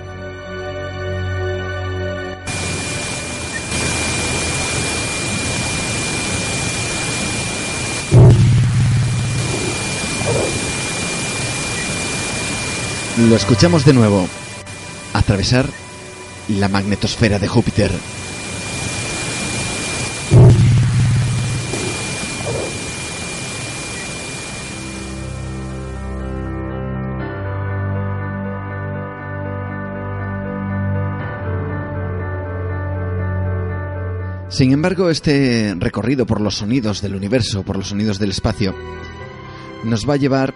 Lo 13.17 13.35
escuchamos 13.35 13.85
de 13.87 13.95
nuevo. 13.95 14.29
Atravesar 15.15 15.67
la 16.49 16.69
magnetosfera 16.69 17.39
de 17.39 17.49
Júpiter. 17.49 17.91
Sin 34.59 34.73
embargo, 34.73 35.09
este 35.09 35.77
recorrido 35.79 36.27
por 36.27 36.41
los 36.41 36.57
sonidos 36.57 37.01
del 37.01 37.15
universo, 37.15 37.63
por 37.63 37.77
los 37.77 37.91
sonidos 37.91 38.19
del 38.19 38.31
espacio, 38.31 38.75
nos 39.85 40.09
va 40.09 40.15
a 40.15 40.17
llevar 40.17 40.53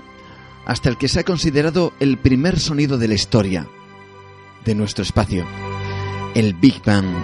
hasta 0.66 0.88
el 0.88 0.98
que 0.98 1.06
se 1.06 1.20
ha 1.20 1.22
considerado 1.22 1.92
el 2.00 2.18
primer 2.18 2.58
sonido 2.58 2.98
de 2.98 3.06
la 3.06 3.14
historia 3.14 3.68
de 4.64 4.74
nuestro 4.74 5.04
espacio, 5.04 5.46
el 6.34 6.54
Big 6.54 6.82
Bang. 6.84 7.14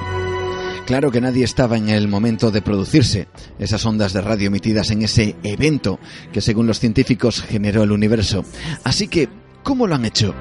Claro 0.86 1.10
que 1.10 1.20
nadie 1.20 1.42
estaba 1.42 1.76
en 1.76 1.88
el 1.88 2.06
momento 2.06 2.52
de 2.52 2.62
producirse 2.62 3.26
esas 3.58 3.84
ondas 3.84 4.12
de 4.12 4.20
radio 4.20 4.46
emitidas 4.46 4.92
en 4.92 5.02
ese 5.02 5.34
evento 5.42 5.98
que 6.32 6.40
según 6.40 6.68
los 6.68 6.78
científicos 6.78 7.42
generó 7.42 7.82
el 7.82 7.90
universo. 7.90 8.44
Así 8.84 9.08
que, 9.08 9.28
¿cómo 9.64 9.88
lo 9.88 9.96
han 9.96 10.04
hecho? 10.04 10.32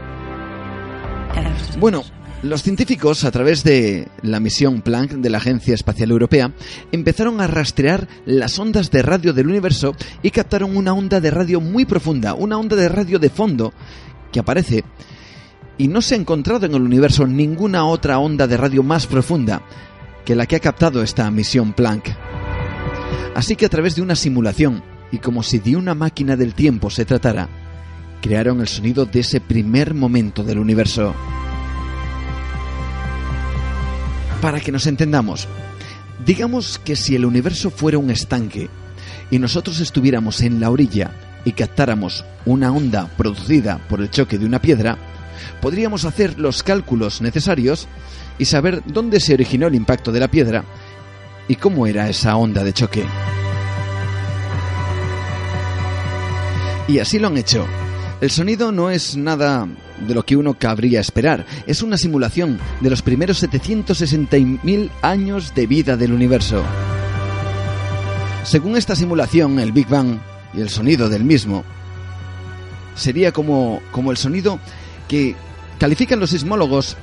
Bueno, 1.79 2.03
los 2.43 2.61
científicos, 2.63 3.23
a 3.23 3.31
través 3.31 3.63
de 3.63 4.07
la 4.21 4.39
misión 4.39 4.81
Planck 4.81 5.13
de 5.13 5.29
la 5.29 5.39
Agencia 5.39 5.73
Espacial 5.73 6.11
Europea, 6.11 6.53
empezaron 6.91 7.41
a 7.41 7.47
rastrear 7.47 8.07
las 8.25 8.59
ondas 8.59 8.91
de 8.91 9.01
radio 9.01 9.33
del 9.33 9.47
universo 9.47 9.95
y 10.21 10.31
captaron 10.31 10.77
una 10.77 10.93
onda 10.93 11.19
de 11.19 11.31
radio 11.31 11.59
muy 11.61 11.85
profunda, 11.85 12.33
una 12.35 12.57
onda 12.57 12.75
de 12.75 12.89
radio 12.89 13.17
de 13.19 13.29
fondo 13.29 13.73
que 14.31 14.39
aparece 14.39 14.83
y 15.77 15.87
no 15.87 16.01
se 16.01 16.15
ha 16.15 16.17
encontrado 16.17 16.65
en 16.65 16.73
el 16.73 16.81
universo 16.81 17.25
ninguna 17.25 17.85
otra 17.85 18.19
onda 18.19 18.47
de 18.47 18.57
radio 18.57 18.83
más 18.83 19.07
profunda 19.07 19.61
que 20.25 20.35
la 20.35 20.45
que 20.45 20.57
ha 20.57 20.59
captado 20.59 21.01
esta 21.01 21.29
misión 21.31 21.73
Planck. 21.73 22.09
Así 23.35 23.55
que 23.55 23.65
a 23.65 23.69
través 23.69 23.95
de 23.95 24.01
una 24.01 24.15
simulación, 24.15 24.83
y 25.11 25.19
como 25.19 25.43
si 25.43 25.59
de 25.59 25.75
una 25.75 25.95
máquina 25.95 26.35
del 26.35 26.53
tiempo 26.53 26.89
se 26.89 27.05
tratara, 27.05 27.47
crearon 28.21 28.59
el 28.59 28.67
sonido 28.67 29.05
de 29.05 29.21
ese 29.21 29.39
primer 29.39 29.93
momento 29.93 30.43
del 30.43 30.59
universo. 30.59 31.15
Para 34.41 34.59
que 34.59 34.71
nos 34.71 34.85
entendamos, 34.85 35.47
digamos 36.23 36.79
que 36.79 36.95
si 36.95 37.15
el 37.15 37.25
universo 37.25 37.71
fuera 37.71 37.97
un 37.97 38.11
estanque 38.11 38.69
y 39.31 39.39
nosotros 39.39 39.79
estuviéramos 39.79 40.41
en 40.41 40.59
la 40.59 40.69
orilla 40.69 41.11
y 41.43 41.53
captáramos 41.53 42.23
una 42.45 42.71
onda 42.71 43.09
producida 43.17 43.79
por 43.89 43.99
el 43.99 44.11
choque 44.11 44.37
de 44.37 44.45
una 44.45 44.61
piedra, 44.61 44.97
podríamos 45.59 46.05
hacer 46.05 46.39
los 46.39 46.61
cálculos 46.61 47.19
necesarios 47.21 47.87
y 48.37 48.45
saber 48.45 48.83
dónde 48.85 49.19
se 49.19 49.33
originó 49.33 49.67
el 49.67 49.75
impacto 49.75 50.11
de 50.11 50.19
la 50.19 50.27
piedra 50.27 50.63
y 51.47 51.55
cómo 51.55 51.87
era 51.87 52.07
esa 52.07 52.35
onda 52.35 52.63
de 52.63 52.73
choque. 52.73 53.05
Y 56.87 56.99
así 56.99 57.17
lo 57.17 57.27
han 57.27 57.37
hecho. 57.37 57.65
El 58.21 58.29
sonido 58.29 58.71
no 58.71 58.89
es 58.89 59.17
nada 59.17 59.67
de 60.05 60.13
lo 60.13 60.23
que 60.23 60.35
uno 60.35 60.53
cabría 60.53 60.99
esperar. 60.99 61.45
Es 61.65 61.81
una 61.81 61.97
simulación 61.97 62.59
de 62.81 62.89
los 62.89 63.01
primeros 63.01 63.43
760.000 63.43 64.89
años 65.01 65.53
de 65.55 65.67
vida 65.67 65.97
del 65.97 66.13
universo. 66.13 66.63
Según 68.43 68.77
esta 68.77 68.95
simulación, 68.95 69.59
el 69.59 69.71
Big 69.71 69.87
Bang 69.87 70.19
y 70.53 70.61
el 70.61 70.69
sonido 70.69 71.09
del 71.09 71.23
mismo 71.23 71.63
sería 72.95 73.31
como, 73.31 73.81
como 73.91 74.11
el 74.11 74.17
sonido 74.17 74.59
que 75.07 75.35
califican 75.79 76.19
los 76.19 76.31
sismólogos 76.31 76.97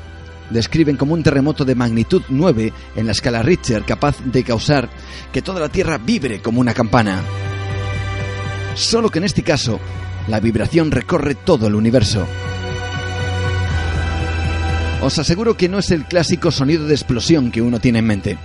describen 0.50 0.96
como 0.96 1.14
un 1.14 1.22
terremoto 1.22 1.64
de 1.64 1.74
magnitud 1.74 2.22
9 2.28 2.72
en 2.96 3.06
la 3.06 3.12
escala 3.12 3.42
Richter 3.42 3.84
capaz 3.84 4.16
de 4.24 4.44
causar 4.44 4.88
que 5.32 5.42
toda 5.42 5.60
la 5.60 5.68
Tierra 5.68 5.98
vibre 5.98 6.40
como 6.40 6.60
una 6.60 6.74
campana. 6.74 7.22
Solo 8.74 9.08
que 9.08 9.18
en 9.18 9.24
este 9.24 9.42
caso, 9.42 9.78
la 10.28 10.40
vibración 10.40 10.90
recorre 10.90 11.34
todo 11.34 11.66
el 11.66 11.74
universo. 11.74 12.26
Os 15.04 15.18
aseguro 15.18 15.54
que 15.54 15.68
no 15.68 15.78
es 15.80 15.90
el 15.90 16.06
clásico 16.06 16.50
sonido 16.50 16.86
de 16.86 16.94
explosión 16.94 17.50
que 17.50 17.60
uno 17.60 17.78
tiene 17.78 17.98
en 17.98 18.06
mente. 18.06 18.38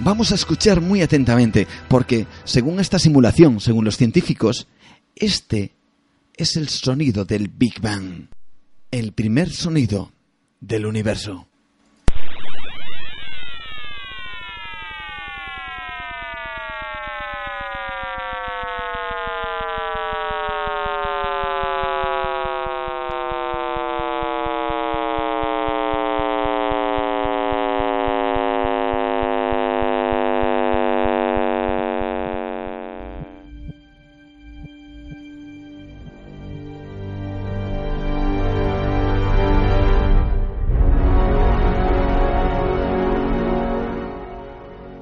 Vamos 0.00 0.32
a 0.32 0.34
escuchar 0.34 0.80
muy 0.80 1.02
atentamente, 1.02 1.68
porque, 1.86 2.26
según 2.42 2.80
esta 2.80 2.98
simulación, 2.98 3.60
según 3.60 3.84
los 3.84 3.96
científicos, 3.96 4.66
este 5.14 5.76
es 6.34 6.56
el 6.56 6.68
sonido 6.68 7.24
del 7.24 7.46
Big 7.46 7.80
Bang, 7.80 8.26
el 8.90 9.12
primer 9.12 9.50
sonido 9.50 10.10
del 10.60 10.86
universo. 10.86 11.46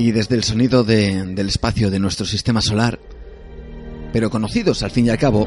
Y 0.03 0.11
desde 0.11 0.35
el 0.35 0.43
sonido 0.43 0.83
del 0.83 1.47
espacio 1.47 1.89
de 1.89 2.01
nuestro 2.01 2.27
sistema 2.27 2.61
solar, 2.61 2.99
pero 4.13 4.31
conocidos 4.31 4.83
al 4.83 4.91
fin 4.91 5.07
y 5.07 5.11
al 5.11 5.17
cabo, 5.19 5.47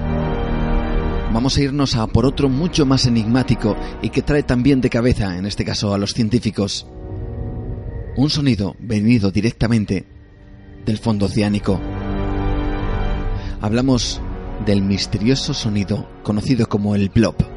vamos 1.33 1.57
a 1.57 1.61
irnos 1.61 1.97
a 1.97 2.07
por 2.07 2.25
otro 2.25 2.47
mucho 2.47 2.85
más 2.85 3.05
enigmático 3.05 3.75
y 4.01 4.11
que 4.11 4.21
trae 4.21 4.43
también 4.43 4.79
de 4.79 4.89
cabeza, 4.89 5.37
en 5.37 5.45
este 5.45 5.65
caso 5.65 5.93
a 5.93 5.97
los 5.97 6.13
científicos, 6.13 6.87
un 8.15 8.29
sonido 8.29 8.77
venido 8.79 9.29
directamente 9.29 10.05
del 10.85 10.99
fondo 10.99 11.25
oceánico. 11.25 11.81
Hablamos 13.59 14.21
del 14.65 14.83
misterioso 14.83 15.53
sonido 15.53 16.07
conocido 16.23 16.69
como 16.69 16.95
el 16.95 17.09
blob. 17.09 17.54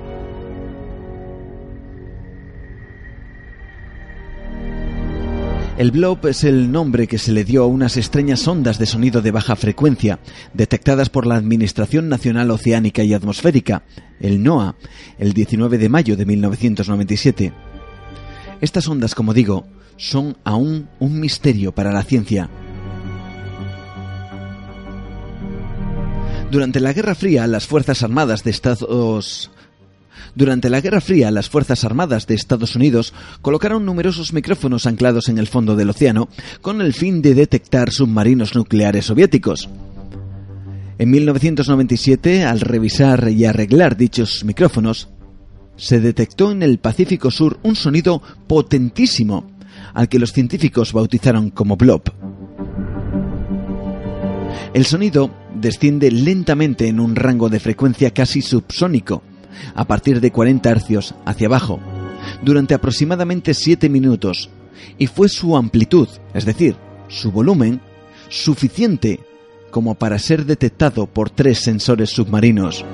El 5.79 5.93
blob 5.93 6.27
es 6.27 6.43
el 6.43 6.73
nombre 6.73 7.07
que 7.07 7.19
se 7.19 7.31
le 7.31 7.45
dio 7.45 7.63
a 7.63 7.69
unas 7.69 7.97
extrañas 7.97 8.49
ondas 8.49 8.81
de 8.81 8.87
sonido 8.87 9.23
de 9.23 9.31
baja 9.31 9.55
frecuencia, 9.55 10.19
detectadas 10.53 11.09
por 11.09 11.25
la 11.25 11.37
Administración 11.37 12.09
Nacional 12.09 12.51
Oceánica 12.51 13.05
y 13.05 13.15
Atmosférica, 13.15 13.85
el 14.19 14.43
NOAA, 14.43 14.75
el 15.21 15.35
19 15.35 15.79
de 15.79 15.89
mayo 15.89 16.17
de 16.17 16.27
1997. 16.27 17.53
Estas 18.61 18.89
ondas, 18.89 19.15
como 19.15 19.33
digo, 19.33 19.69
son 19.97 20.37
aún 20.43 20.89
un 20.99 21.21
misterio 21.21 21.71
para 21.71 21.93
la 21.93 22.03
ciencia. 22.03 22.51
Durante 26.51 26.81
la 26.81 26.93
Guerra 26.93 27.15
Fría, 27.15 27.47
las 27.47 27.69
Fuerzas 27.69 28.03
Armadas 28.03 28.43
de 28.43 28.51
Estados 28.51 29.53
Durante 30.35 30.71
la 30.71 30.81
Guerra 30.81 31.01
Fría, 31.01 31.31
las 31.31 31.49
Fuerzas 31.49 31.85
Armadas 31.85 32.27
de 32.27 32.35
Estados 32.35 32.77
Unidos 32.77 33.13
colocaron 33.43 33.85
numerosos 33.85 34.33
micrófonos 34.33 34.87
anclados 34.87 35.29
en 35.29 35.39
el 35.39 35.47
fondo 35.47 35.77
del 35.77 35.91
océano 35.91 36.29
con 36.61 36.81
el 36.81 36.95
fin 36.95 37.23
de 37.23 37.35
detectar 37.35 37.91
submarinos 37.91 38.55
nucleares 38.55 39.07
soviéticos. 39.07 39.69
En 40.99 41.11
1997, 41.11 42.45
al 42.45 42.61
revisar 42.61 43.29
y 43.29 43.45
arreglar 43.45 43.97
dichos 43.97 44.45
micrófonos, 44.45 45.09
se 45.77 46.01
detectó 46.01 46.51
en 46.51 46.65
el 46.65 46.79
Pacífico 46.79 47.31
Sur 47.31 47.61
un 47.63 47.77
sonido 47.77 48.21
potentísimo, 48.49 49.49
al 49.95 50.09
que 50.09 50.19
los 50.19 50.33
científicos 50.33 50.93
bautizaron 50.93 51.51
como 51.51 51.77
blob. 51.77 52.03
El 54.75 54.85
sonido 54.85 55.31
desciende 55.55 56.11
lentamente 56.11 56.89
en 56.89 57.01
un 57.01 57.17
rango 57.17 57.49
de 57.49 57.61
frecuencia 57.61 58.13
casi 58.13 58.43
subsónico, 58.43 59.23
a 59.75 59.85
partir 59.87 60.21
de 60.21 60.31
40 60.31 60.71
hercios 60.71 61.15
hacia 61.25 61.47
abajo, 61.47 61.81
durante 62.43 62.75
aproximadamente 62.75 63.55
7 63.55 63.89
minutos, 63.89 64.51
y 64.99 65.07
fue 65.07 65.29
su 65.29 65.57
amplitud, 65.57 66.09
es 66.35 66.45
decir, 66.45 66.77
su 67.09 67.31
volumen, 67.31 67.81
suficiente 68.29 69.21
como 69.71 69.95
para 69.95 70.19
ser 70.19 70.47
detectado 70.47 71.07
por 71.07 71.31
tres 71.31 71.61
sensores 71.61 72.11
submarinos. 72.11 72.85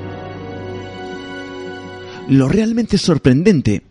Lo 2.28 2.48
realmente 2.48 2.98
sorprendente 2.98 3.82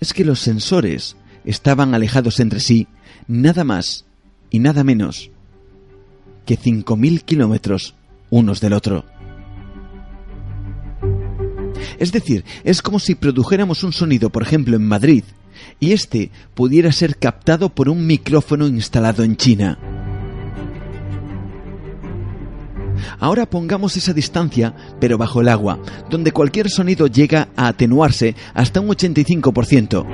es 0.00 0.12
que 0.12 0.24
los 0.24 0.40
sensores 0.40 1.16
estaban 1.44 1.94
alejados 1.94 2.40
entre 2.40 2.60
sí 2.60 2.86
nada 3.26 3.64
más 3.64 4.04
y 4.50 4.58
nada 4.58 4.84
menos 4.84 5.30
que 6.44 6.58
5.000 6.58 7.22
kilómetros 7.22 7.94
unos 8.30 8.60
del 8.60 8.72
otro. 8.72 9.04
Es 11.98 12.12
decir, 12.12 12.44
es 12.64 12.82
como 12.82 12.98
si 12.98 13.14
produjéramos 13.14 13.82
un 13.84 13.92
sonido, 13.92 14.30
por 14.30 14.42
ejemplo, 14.42 14.76
en 14.76 14.86
Madrid, 14.86 15.24
y 15.80 15.92
este 15.92 16.30
pudiera 16.54 16.92
ser 16.92 17.16
captado 17.16 17.68
por 17.70 17.88
un 17.88 18.06
micrófono 18.06 18.66
instalado 18.66 19.24
en 19.24 19.36
China. 19.36 19.78
Ahora 23.20 23.46
pongamos 23.46 23.96
esa 23.96 24.12
distancia, 24.12 24.74
pero 25.00 25.18
bajo 25.18 25.40
el 25.40 25.48
agua, 25.48 25.80
donde 26.10 26.32
cualquier 26.32 26.70
sonido 26.70 27.06
llega 27.06 27.48
a 27.56 27.68
atenuarse 27.68 28.34
hasta 28.54 28.80
un 28.80 28.88
85%. 28.88 30.06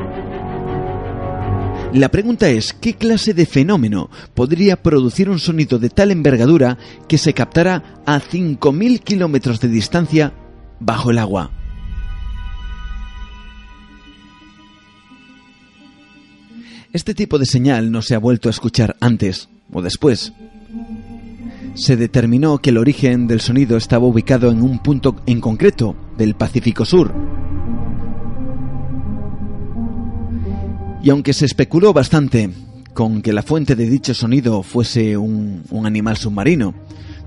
La 1.95 2.09
pregunta 2.09 2.49
es, 2.49 2.73
¿qué 2.73 2.95
clase 2.95 3.35
de 3.35 3.47
fenómeno 3.47 4.11
podría 4.35 4.83
producir 4.83 5.31
un 5.31 5.39
sonido 5.39 5.79
de 5.79 5.91
tal 5.91 6.11
envergadura 6.11 6.77
que 7.09 7.19
se 7.19 7.35
captara 7.35 8.03
a 8.05 8.21
5.000 8.21 9.01
kilómetros 9.01 9.61
de 9.61 9.69
distancia 9.69 10.33
bajo 10.81 11.11
el 11.11 11.19
agua? 11.19 11.53
Este 16.95 17.13
tipo 17.13 17.41
de 17.41 17.45
señal 17.45 17.91
no 17.91 18.03
se 18.03 18.15
ha 18.15 18.21
vuelto 18.21 18.49
a 18.49 18.51
escuchar 18.51 18.95
antes 19.01 19.49
o 19.73 19.83
después 19.83 20.33
se 21.75 21.97
determinó 21.97 22.59
que 22.59 22.71
el 22.71 22.79
origen 22.79 23.27
del 23.27 23.41
sonido 23.41 23.77
estaba 23.77 24.07
ubicado 24.07 24.49
en 24.53 24.63
un 24.63 24.79
punto 24.79 25.17
en 25.27 25.41
concreto 25.41 25.97
del 26.17 26.37
Pacífico 26.37 26.85
Sur. 26.85 27.13
Y 31.03 31.11
aunque 31.11 31.33
se 31.33 31.47
especuló 31.47 31.93
bastante 31.93 32.51
con 32.93 33.23
que 33.23 33.33
la 33.33 33.43
fuente 33.43 33.75
de 33.75 33.91
dicho 33.91 34.15
sonido 34.15 34.63
fuese 34.63 35.17
un, 35.17 35.65
animal 35.85 36.17
submarino, 36.17 36.75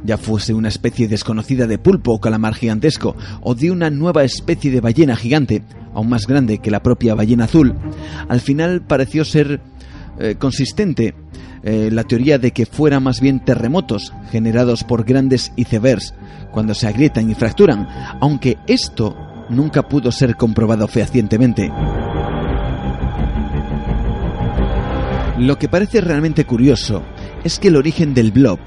ya 0.03 0.17
fuese 0.17 0.53
una 0.53 0.69
especie 0.69 1.07
desconocida 1.07 1.67
de 1.67 1.77
pulpo 1.77 2.13
o 2.13 2.21
calamar 2.21 2.53
gigantesco, 2.53 3.15
o 3.41 3.55
de 3.55 3.71
una 3.71 3.89
nueva 3.89 4.23
especie 4.23 4.71
de 4.71 4.81
ballena 4.81 5.15
gigante, 5.15 5.63
aún 5.93 6.09
más 6.09 6.27
grande 6.27 6.59
que 6.59 6.71
la 6.71 6.83
propia 6.83 7.15
ballena 7.15 7.45
azul, 7.45 7.75
al 8.27 8.41
final 8.41 8.81
pareció 8.81 9.25
ser 9.25 9.61
eh, 10.19 10.35
consistente 10.37 11.15
eh, 11.63 11.89
la 11.91 12.03
teoría 12.03 12.39
de 12.39 12.51
que 12.51 12.65
fueran 12.65 13.03
más 13.03 13.19
bien 13.19 13.43
terremotos 13.43 14.13
generados 14.31 14.83
por 14.83 15.03
grandes 15.03 15.51
icebergs 15.55 16.13
cuando 16.51 16.73
se 16.73 16.87
agrietan 16.87 17.29
y 17.29 17.35
fracturan, 17.35 17.87
aunque 18.21 18.57
esto 18.67 19.15
nunca 19.49 19.87
pudo 19.87 20.11
ser 20.11 20.35
comprobado 20.35 20.87
fehacientemente. 20.87 21.71
Lo 25.37 25.59
que 25.59 25.69
parece 25.69 26.01
realmente 26.01 26.45
curioso 26.45 27.03
es 27.43 27.59
que 27.59 27.67
el 27.67 27.75
origen 27.75 28.13
del 28.13 28.31
blob 28.31 28.59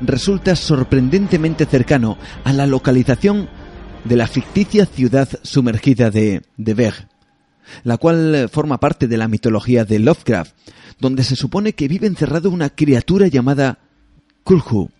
resulta 0.00 0.56
sorprendentemente 0.56 1.66
cercano 1.66 2.18
a 2.44 2.52
la 2.52 2.66
localización 2.66 3.48
de 4.04 4.16
la 4.16 4.26
ficticia 4.26 4.86
ciudad 4.86 5.28
sumergida 5.42 6.10
de, 6.10 6.42
de 6.56 6.92
la 7.84 7.96
cual 7.96 8.48
forma 8.50 8.78
parte 8.78 9.06
de 9.08 9.16
la 9.16 9.28
mitología 9.28 9.84
de 9.84 9.98
Lovecraft, 9.98 10.54
donde 11.00 11.24
se 11.24 11.36
supone 11.36 11.74
que 11.74 11.88
vive 11.88 12.06
encerrado 12.06 12.50
una 12.50 12.70
criatura 12.70 13.28
llamada 13.28 13.78
Kulhu, 14.44 14.90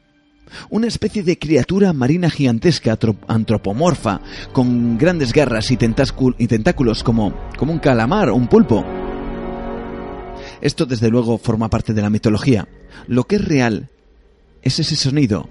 una 0.70 0.86
especie 0.86 1.22
de 1.22 1.38
criatura 1.38 1.92
marina 1.92 2.30
gigantesca 2.30 2.98
antropomorfa, 3.26 4.20
con 4.52 4.98
grandes 4.98 5.32
garras 5.32 5.70
y, 5.70 5.76
tentáculos 5.76 7.02
como, 7.02 7.34
como 7.56 7.72
un 7.72 7.78
calamar 7.78 8.30
o 8.30 8.34
un 8.34 8.48
pulpo. 8.48 8.84
Esto 10.60 10.86
desde 10.86 11.08
luego 11.08 11.38
forma 11.38 11.68
parte 11.68 11.94
de 11.94 12.02
la 12.02 12.10
mitología. 12.10 12.68
Lo 13.06 13.24
que 13.24 13.36
es 13.36 13.44
real 13.44 13.90
es 14.62 14.78
ese 14.78 14.96
sonido, 14.96 15.48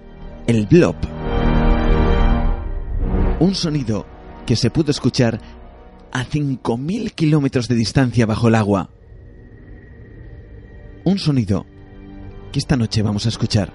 el 0.48 0.68
blob. 0.68 0.96
Un 3.40 3.56
sonido 3.56 4.06
que 4.46 4.56
se 4.56 4.70
pudo 4.70 4.92
escuchar 4.92 5.40
a 6.12 6.26
5.000 6.26 7.12
kilómetros 7.12 7.68
de 7.68 7.76
distancia 7.76 8.26
bajo 8.26 8.48
el 8.48 8.56
agua 8.56 8.90
un 11.08 11.18
sonido 11.20 11.66
que 12.52 12.60
esta 12.60 12.76
noche 12.76 13.02
vamos 13.02 13.26
a 13.26 13.30
escuchar. 13.30 13.72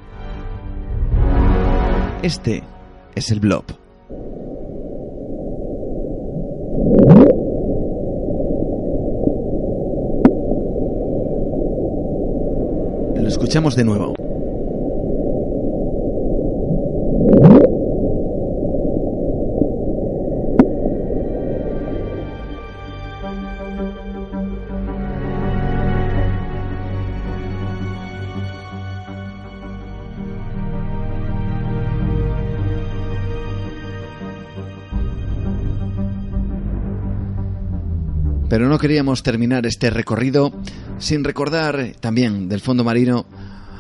Este 2.23 2.63
es 3.15 3.31
el 3.31 3.41
blob. 3.41 3.65
Lo 13.17 13.29
escuchamos 13.29 13.77
de 13.77 13.85
nuevo. 13.85 14.22
Queríamos 38.83 39.23
terminar 39.23 39.65
este 39.65 39.91
recorrido 39.91 40.53
sin 40.99 41.23
recordar 41.23 41.93
también 42.01 42.49
del 42.49 42.59
fondo 42.59 42.83
marino 42.83 43.27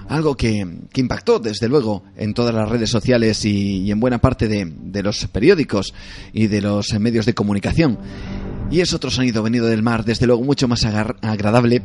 algo 0.08 0.36
que, 0.36 0.64
impactó 0.94 1.40
desde 1.40 1.68
luego 1.68 2.04
en 2.16 2.34
todas 2.34 2.54
las 2.54 2.68
redes 2.68 2.88
sociales 2.88 3.44
y, 3.44 3.90
en 3.90 3.98
buena 3.98 4.18
parte 4.18 4.46
de, 4.46 5.02
los 5.02 5.26
periódicos 5.26 5.92
y 6.32 6.46
de 6.46 6.60
los 6.60 6.92
medios 7.00 7.26
de 7.26 7.34
comunicación. 7.34 7.98
Y 8.70 8.78
es 8.78 8.92
otro 8.92 9.10
sonido 9.10 9.42
venido 9.42 9.66
del 9.66 9.82
mar, 9.82 10.04
desde 10.04 10.28
luego 10.28 10.44
mucho 10.44 10.68
más 10.68 10.84
agradable, 10.84 11.82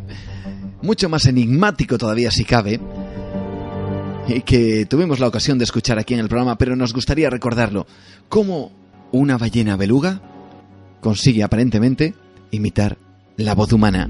mucho 0.83 1.09
más 1.09 1.25
enigmático 1.25 1.97
todavía 1.97 2.29
si 2.29 2.45
cabe, 2.45 2.79
y 4.27 4.41
que 4.41 4.85
tuvimos 4.85 5.19
la 5.19 5.27
ocasión 5.27 5.57
de 5.57 5.63
escuchar 5.63 5.97
aquí 5.97 6.13
en 6.13 6.19
el 6.19 6.29
programa, 6.29 6.59
pero 6.59 6.75
nos 6.75 6.93
gustaría 6.93 7.31
recordarlo. 7.31 7.87
¿Cómo 8.29 8.71
una 9.11 9.39
ballena 9.39 9.75
beluga 9.75 10.21
consigue 11.01 11.41
aparentemente 11.41 12.13
imitar 12.51 13.06
la 13.37 13.53
voz 13.53 13.71
humana. 13.71 14.09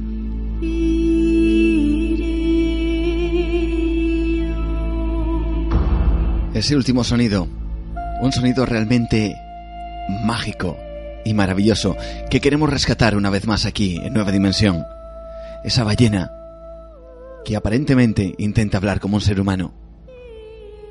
Ese 6.54 6.76
último 6.76 7.04
sonido, 7.04 7.48
un 8.22 8.32
sonido 8.32 8.66
realmente 8.66 9.36
mágico 10.24 10.78
y 11.26 11.34
maravilloso 11.34 11.96
que 12.30 12.40
queremos 12.40 12.70
rescatar 12.70 13.16
una 13.16 13.30
vez 13.30 13.46
más 13.46 13.66
aquí 13.66 13.98
en 13.98 14.14
Nueva 14.14 14.32
Dimensión. 14.32 14.86
Esa 15.64 15.84
ballena 15.84 16.32
que 17.44 17.56
aparentemente 17.56 18.34
intenta 18.38 18.78
hablar 18.78 19.00
como 19.00 19.18
un 19.18 19.22
ser 19.22 19.40
humano. 19.40 19.74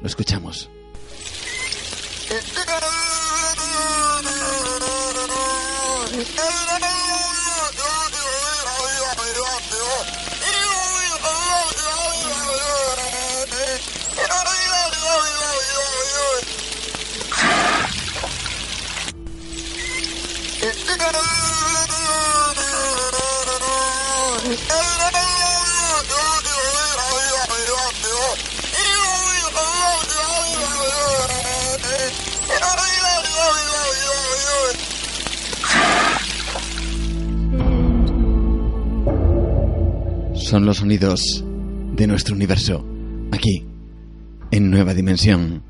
Lo 0.03 0.07
escuchamos. 0.07 0.71
Son 40.35 40.65
los 40.65 40.79
sonidos 40.79 41.45
de 41.97 42.07
nuestro 42.07 42.35
universo, 42.35 42.85
aquí, 43.31 43.65
en 44.51 44.71
Nueva 44.71 44.95
Dimensión. 44.95 45.63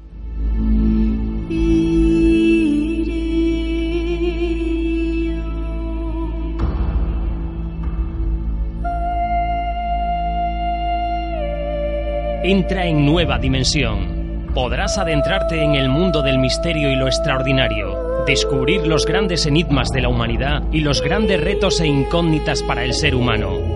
Entra 12.48 12.86
en 12.86 13.04
Nueva 13.04 13.40
Dimensión. 13.40 14.46
Podrás 14.54 14.98
adentrarte 14.98 15.64
en 15.64 15.74
el 15.74 15.88
mundo 15.88 16.22
del 16.22 16.38
misterio 16.38 16.92
y 16.92 16.94
lo 16.94 17.08
extraordinario, 17.08 18.22
descubrir 18.24 18.86
los 18.86 19.04
grandes 19.04 19.46
enigmas 19.46 19.88
de 19.88 20.02
la 20.02 20.10
humanidad 20.10 20.62
y 20.70 20.78
los 20.78 21.02
grandes 21.02 21.40
retos 21.40 21.80
e 21.80 21.88
incógnitas 21.88 22.62
para 22.62 22.84
el 22.84 22.94
ser 22.94 23.16
humano. 23.16 23.75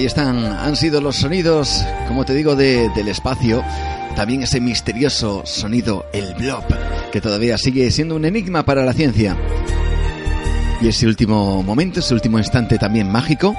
Ahí 0.00 0.06
están, 0.06 0.46
han 0.46 0.76
sido 0.76 1.02
los 1.02 1.16
sonidos, 1.16 1.84
como 2.08 2.24
te 2.24 2.32
digo, 2.32 2.56
del 2.56 3.06
espacio. 3.06 3.62
También 4.16 4.42
ese 4.42 4.58
misterioso 4.58 5.42
sonido, 5.44 6.06
el 6.14 6.32
blob, 6.36 6.64
que 7.12 7.20
todavía 7.20 7.58
sigue 7.58 7.90
siendo 7.90 8.16
un 8.16 8.24
enigma 8.24 8.64
para 8.64 8.82
la 8.82 8.94
ciencia. 8.94 9.36
Y 10.80 10.88
ese 10.88 11.06
último 11.06 11.62
momento, 11.62 12.00
ese 12.00 12.14
último 12.14 12.38
instante 12.38 12.78
también 12.78 13.12
mágico 13.12 13.54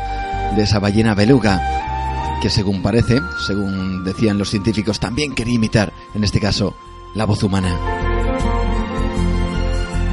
de 0.55 0.63
esa 0.63 0.79
ballena 0.79 1.13
beluga, 1.13 2.39
que 2.41 2.49
según 2.49 2.81
parece, 2.81 3.21
según 3.45 4.03
decían 4.03 4.39
los 4.39 4.49
científicos, 4.49 4.99
también 4.99 5.35
quería 5.35 5.53
imitar, 5.53 5.93
en 6.15 6.23
este 6.23 6.39
caso, 6.39 6.75
la 7.13 7.25
voz 7.25 7.43
humana. 7.43 7.77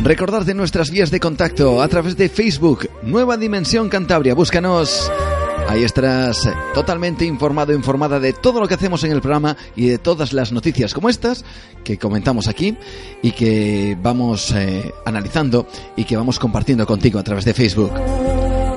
Recordad 0.05 0.43
de 0.43 0.53
nuestras 0.53 0.91
vías 0.91 1.11
de 1.11 1.21
contacto 1.21 1.81
a 1.81 1.89
través 1.89 2.19
de 2.19 2.29
Facebook, 2.29 2.91
Nueva 3.03 3.39
Dimensión 3.39 3.89
Cantabria. 3.89 4.35
Búscanos 4.35 5.11
Ahí 5.69 5.85
estarás 5.85 6.49
totalmente 6.73 7.27
informado, 7.27 7.75
informada 7.75 8.19
de 8.19 8.33
todo 8.33 8.59
lo 8.59 8.67
que 8.67 8.75
hacemos 8.75 9.05
en 9.05 9.13
el 9.13 9.21
programa 9.21 9.57
y 9.77 9.89
de 9.89 9.99
todas 9.99 10.33
las 10.33 10.51
noticias 10.51 10.95
como 10.95 11.11
estas 11.11 11.45
que 11.85 11.99
comentamos 11.99 12.49
aquí 12.49 12.77
y 13.23 13.33
que 13.33 13.97
vamos 14.01 14.51
eh, 14.53 14.93
analizando 15.05 15.67
y 15.95 16.05
que 16.05 16.17
vamos 16.17 16.39
compartiendo 16.39 16.87
contigo 16.87 17.19
a 17.19 17.23
través 17.23 17.45
de 17.45 17.53
Facebook. 17.53 17.93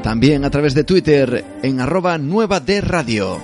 También 0.04 0.44
a 0.44 0.50
través 0.50 0.74
de 0.74 0.84
Twitter 0.84 1.46
en 1.64 1.80
arroba 1.80 2.18
nueva 2.18 2.60
de 2.60 2.82
radio. 2.82 3.38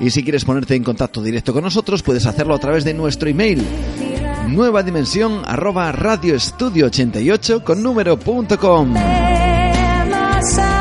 Y 0.00 0.10
si 0.10 0.22
quieres 0.22 0.44
ponerte 0.44 0.76
en 0.76 0.84
contacto 0.84 1.22
directo 1.22 1.52
con 1.52 1.64
nosotros, 1.64 2.02
puedes 2.02 2.26
hacerlo 2.26 2.54
a 2.54 2.58
través 2.58 2.84
de 2.84 2.94
nuestro 2.94 3.28
email 3.28 3.62
nueva 4.48 4.82
dimensión 4.82 5.42
arroba 5.44 5.90
radioestudio 5.92 6.86
88 6.86 7.64
con 7.64 7.82
número. 7.82 8.18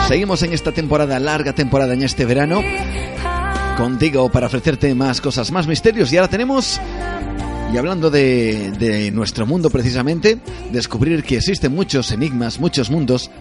Seguimos 0.08 0.44
en 0.44 0.52
esta 0.52 0.72
temporada, 0.72 1.18
larga 1.18 1.54
temporada 1.54 1.94
en 1.94 2.04
este 2.04 2.26
verano, 2.26 2.62
contigo 3.78 4.30
para 4.30 4.48
ofrecerte 4.48 4.94
más 4.94 5.22
cosas, 5.22 5.52
más 5.52 5.66
misterios. 5.66 6.12
Y 6.12 6.18
ahora 6.18 6.28
tenemos, 6.28 6.80
y 7.74 7.78
hablando 7.78 8.10
de, 8.12 9.12
nuestro 9.14 9.46
mundo 9.46 9.70
precisamente, 9.70 10.40
descubrir 10.72 11.24
que 11.24 11.38
existen 11.38 11.74
muchos 11.74 12.12
enigmas, 12.12 12.60
muchos 12.60 12.90
mundos, 12.90 13.32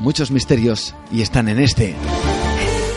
muchos 0.00 0.32
misterios, 0.32 0.94
y 1.12 1.22
están 1.22 1.48
en 1.48 1.60
este. 1.60 1.94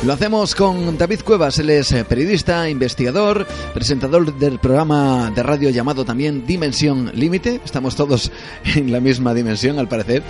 Lo 0.05 0.13
hacemos 0.13 0.53
con 0.53 0.99
David 0.99 1.21
Cuevas, 1.21 1.57
él 1.57 1.71
es 1.71 1.91
eh, 1.91 2.05
periodista, 2.05 2.69
investigador, 2.69 3.47
presentador 3.73 4.37
del 4.37 4.59
programa 4.59 5.31
de 5.31 5.41
radio 5.41 5.71
llamado 5.71 6.05
también 6.05 6.45
Dimensión 6.45 7.09
Límite. 7.15 7.59
Estamos 7.65 7.95
todos 7.95 8.31
en 8.75 8.91
la 8.91 8.99
misma 8.99 9.33
dimensión, 9.33 9.79
al 9.79 9.87
parecer, 9.87 10.21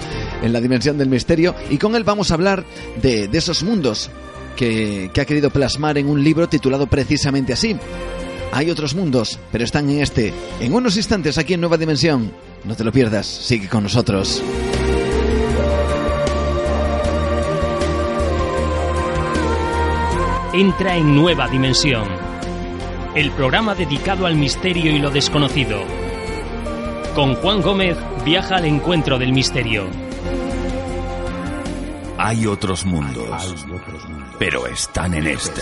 en 0.42 0.54
la 0.54 0.62
dimensión 0.62 0.98
del 0.98 1.10
misterio. 1.10 1.54
Y 1.70 1.78
con 1.78 1.94
él 1.98 2.06
vamos 2.06 2.32
a 2.32 2.36
hablar 2.36 2.64
de, 3.02 3.30
esos 3.34 3.64
mundos 3.64 4.10
que, 4.56 5.12
que 5.14 5.20
ha 5.20 5.26
querido 5.26 5.50
plasmar 5.50 5.98
en 5.98 6.08
un 6.08 6.24
libro 6.24 6.48
titulado 6.48 6.88
precisamente 6.88 7.52
así. 7.52 7.76
Hay 8.54 8.72
otros 8.72 8.96
mundos, 8.96 9.40
pero 9.52 9.66
están 9.66 9.90
en 9.90 10.00
este. 10.00 10.34
En 10.62 10.74
unos 10.74 10.96
instantes 10.96 11.38
aquí 11.38 11.54
en 11.54 11.60
Nueva 11.60 11.76
Dimensión. 11.76 12.32
No 12.64 12.78
te 12.78 12.86
lo 12.86 12.94
pierdas, 12.94 13.28
sigue 13.28 13.68
con 13.68 13.84
nosotros. 13.84 14.42
Entra 20.56 20.96
en 20.96 21.14
Nueva 21.14 21.50
Dimensión, 21.50 22.08
el 23.14 23.32
programa 23.32 23.76
dedicado 23.76 24.26
al 24.26 24.36
misterio 24.36 24.96
y 24.96 25.00
lo 25.00 25.10
desconocido. 25.10 25.84
Con 27.14 27.36
Juan 27.36 27.62
Gómez 27.62 27.98
viaja 28.24 28.56
al 28.56 28.66
encuentro 28.66 29.20
del 29.20 29.34
misterio. 29.34 29.86
Hay 32.18 32.48
otros 32.48 32.86
mundos, 32.86 33.66
pero 34.40 34.66
están 34.66 35.14
en 35.16 35.28
este. 35.28 35.62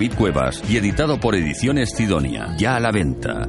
David 0.00 0.16
Cuevas 0.16 0.62
y 0.66 0.78
editado 0.78 1.20
por 1.20 1.34
Ediciones 1.34 1.90
Sidonia. 1.90 2.56
Ya 2.56 2.76
a 2.76 2.80
la 2.80 2.90
venta. 2.90 3.46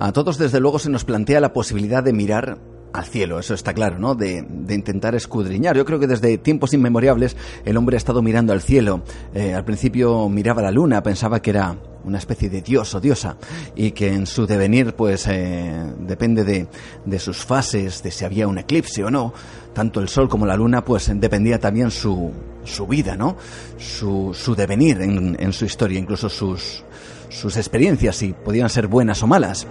A 0.00 0.12
todos 0.12 0.38
desde 0.38 0.58
luego 0.58 0.80
se 0.80 0.90
nos 0.90 1.04
plantea 1.04 1.38
la 1.38 1.52
posibilidad 1.52 2.02
de 2.02 2.12
mirar 2.12 2.58
al 2.92 3.04
cielo, 3.04 3.38
eso 3.38 3.54
está 3.54 3.74
claro, 3.74 3.98
¿no? 3.98 4.14
De, 4.14 4.44
intentar 4.68 5.14
escudriñar. 5.14 5.76
Yo 5.76 5.84
creo 5.84 5.98
que 5.98 6.06
desde 6.06 6.38
tiempos 6.38 6.72
inmemorables 6.72 7.36
el 7.64 7.76
hombre 7.76 7.96
ha 7.96 7.98
estado 7.98 8.22
mirando 8.22 8.52
al 8.52 8.62
cielo. 8.62 9.02
Eh, 9.34 9.54
al 9.54 9.64
principio 9.64 10.28
miraba 10.28 10.62
la 10.62 10.70
luna, 10.70 11.02
pensaba 11.02 11.40
que 11.40 11.50
era 11.50 11.76
una 12.04 12.18
especie 12.18 12.48
de 12.48 12.62
dios 12.62 12.94
o 12.94 13.00
diosa 13.00 13.36
y 13.74 13.90
que 13.90 14.12
en 14.12 14.26
su 14.26 14.46
devenir 14.46 14.94
pues 14.94 15.26
eh, 15.28 15.92
depende 16.00 16.44
de, 16.44 17.18
sus 17.18 17.44
fases, 17.44 18.02
de 18.02 18.10
si 18.10 18.24
había 18.24 18.48
un 18.48 18.58
eclipse 18.58 19.04
o 19.04 19.10
no. 19.10 19.32
Tanto 19.74 20.00
el 20.00 20.08
sol 20.08 20.28
como 20.28 20.46
la 20.46 20.56
luna 20.56 20.84
pues 20.84 21.10
dependía 21.14 21.58
también 21.58 21.90
su, 21.90 22.32
su 22.64 22.86
vida, 22.86 23.16
¿no? 23.16 23.36
Su, 23.76 24.34
su 24.34 24.54
devenir 24.54 25.00
en, 25.02 25.36
en 25.38 25.52
su 25.52 25.64
historia, 25.64 25.98
incluso 25.98 26.28
sus, 26.28 26.82
sus 27.28 27.56
experiencias, 27.56 28.16
si 28.16 28.32
podían 28.32 28.70
ser 28.70 28.86
buenas 28.86 29.22
o 29.22 29.26
malas. 29.26 29.66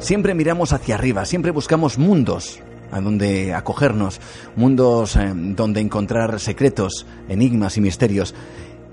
Siempre 0.00 0.34
miramos 0.34 0.72
hacia 0.72 0.94
arriba, 0.94 1.26
siempre 1.26 1.50
buscamos 1.50 1.98
mundos 1.98 2.58
a 2.90 3.02
donde 3.02 3.52
acogernos, 3.52 4.18
mundos 4.56 5.14
eh, 5.14 5.32
donde 5.34 5.80
encontrar 5.80 6.40
secretos, 6.40 7.06
enigmas 7.28 7.76
y 7.76 7.82
misterios. 7.82 8.34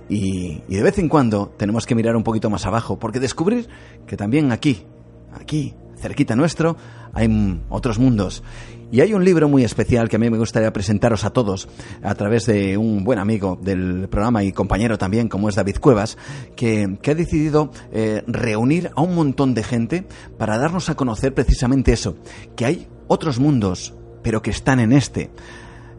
Y, 0.10 0.64
y, 0.68 0.76
de 0.76 0.84
vez 0.84 1.00
en 1.00 1.08
cuando 1.08 1.48
tenemos 1.58 1.86
que 1.86 1.96
mirar 1.96 2.18
un 2.18 2.24
poquito 2.24 2.50
más 2.50 2.66
abajo, 2.66 3.00
porque 3.00 3.22
descubrir 3.22 3.70
que 4.06 4.18
también 4.18 4.52
aquí, 4.52 4.84
aquí, 5.32 5.74
cerquita 5.98 6.36
nuestro, 6.36 6.76
hay 7.14 7.30
otros 7.70 8.00
mundos. 8.00 8.44
Y 8.90 9.02
hay 9.02 9.14
un 9.14 9.26
libro 9.26 9.50
muy 9.50 9.66
especial 9.66 10.08
que 10.08 10.16
a 10.16 10.20
mí 10.20 10.30
me 10.30 10.38
gustaría 10.38 10.72
presentaros 10.72 11.26
a 11.26 11.32
todos 11.32 11.68
a 12.02 12.16
través 12.16 12.46
de 12.46 12.78
un 12.78 13.04
buen 13.04 13.20
amigo 13.20 13.60
del 13.62 14.08
programa 14.10 14.46
y 14.46 14.54
compañero 14.54 14.98
también, 14.98 15.28
como 15.28 15.50
es 15.50 15.56
David 15.56 15.78
Cuevas, 15.82 16.18
que, 16.56 16.98
ha 17.06 17.14
decidido 17.14 17.72
eh, 17.92 18.24
reunir 18.28 18.92
a 18.96 19.02
un 19.02 19.14
montón 19.14 19.54
de 19.54 19.64
gente 19.64 20.08
para 20.38 20.58
darnos 20.58 20.90
a 20.90 20.96
conocer 20.96 21.34
precisamente 21.34 21.92
eso, 21.92 22.16
que 22.56 22.66
hay 22.66 22.88
otros 23.08 23.40
mundos, 23.40 23.94
pero 24.24 24.42
que 24.42 24.52
están 24.52 24.80
en 24.80 24.94
este. 24.94 25.32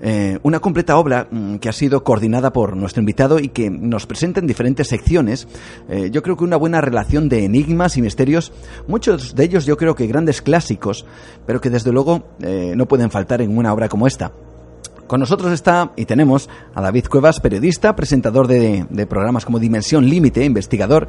Eh, 0.00 0.38
una 0.42 0.60
completa 0.60 0.96
obra 0.96 1.26
mm, 1.30 1.56
que 1.56 1.68
ha 1.68 1.72
sido 1.72 2.04
coordinada 2.04 2.52
por 2.52 2.76
nuestro 2.76 3.00
invitado 3.00 3.38
y 3.38 3.48
que 3.48 3.70
nos 3.70 4.06
presenta 4.06 4.40
en 4.40 4.46
diferentes 4.46 4.88
secciones. 4.88 5.48
Eh, 5.88 6.10
yo 6.10 6.22
creo 6.22 6.36
que 6.36 6.44
una 6.44 6.56
buena 6.56 6.80
relación 6.80 7.28
de 7.28 7.44
enigmas 7.44 7.96
y 7.96 8.02
misterios, 8.02 8.52
muchos 8.86 9.34
de 9.34 9.44
ellos 9.44 9.66
yo 9.66 9.76
creo 9.76 9.94
que 9.94 10.06
grandes 10.06 10.42
clásicos, 10.42 11.04
pero 11.46 11.60
que 11.60 11.70
desde 11.70 11.92
luego 11.92 12.24
eh, 12.40 12.74
no 12.76 12.86
pueden 12.86 13.10
faltar 13.10 13.42
en 13.42 13.56
una 13.56 13.72
obra 13.72 13.88
como 13.88 14.06
esta. 14.06 14.32
Con 15.08 15.20
nosotros 15.20 15.52
está 15.52 15.92
y 15.96 16.04
tenemos 16.04 16.50
a 16.74 16.82
David 16.82 17.06
Cuevas, 17.06 17.40
periodista, 17.40 17.96
presentador 17.96 18.46
de, 18.46 19.06
programas 19.08 19.46
como 19.46 19.58
Dimensión 19.58 20.06
Límite, 20.06 20.44
investigador 20.44 21.08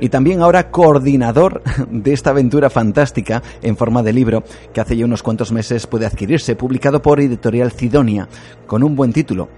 y 0.00 0.08
también 0.08 0.40
ahora 0.40 0.70
coordinador 0.70 1.60
de 1.90 2.12
esta 2.12 2.30
aventura 2.30 2.70
fantástica 2.70 3.42
en 3.60 3.76
forma 3.76 4.04
de 4.04 4.12
libro 4.12 4.44
que 4.72 4.80
hace 4.80 4.96
ya 4.96 5.04
unos 5.04 5.24
cuantos 5.24 5.50
meses 5.50 5.88
puede 5.88 6.06
adquirirse, 6.06 6.54
publicado 6.54 7.02
por 7.02 7.18
Editorial 7.18 7.72
Cidonia, 7.72 8.28
con 8.68 8.84
un 8.84 8.94
buen 8.94 9.12
título, 9.12 9.48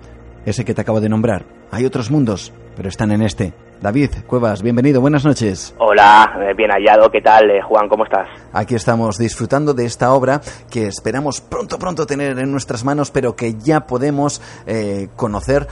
ese 0.47 0.65
que 0.65 0.73
te 0.73 0.81
acabo 0.81 1.03
de 1.03 1.11
nombrar. 1.11 1.45
Hay 1.71 1.85
otros 1.85 2.11
mundos, 2.11 2.51
pero 2.75 2.89
están 2.89 3.13
en 3.13 3.21
este. 3.21 3.53
David 3.83 4.11
Cuevas, 4.29 4.63
bienvenido, 4.63 5.01
buenas 5.01 5.25
noches. 5.25 5.75
Hola, 5.77 6.39
eh, 6.41 6.55
bien 6.57 6.71
hallado, 6.71 7.11
¿qué 7.11 7.21
tal? 7.21 7.51
Eh, 7.51 7.61
Juan, 7.63 7.89
¿cómo 7.89 8.05
estás? 8.05 8.29
Aquí 8.53 8.77
estamos 8.77 9.19
disfrutando 9.19 9.75
de 9.75 9.87
esta 9.87 10.13
obra 10.13 10.41
que 10.71 10.87
esperamos 10.87 11.41
pronto, 11.41 11.81
pronto 11.81 12.07
tener 12.07 12.39
en 12.39 12.53
nuestras 12.53 12.85
manos, 12.85 13.11
pero 13.11 13.35
que 13.35 13.55
ya 13.55 13.81
podemos 13.81 14.41
eh, 14.67 15.09
conocer 15.17 15.67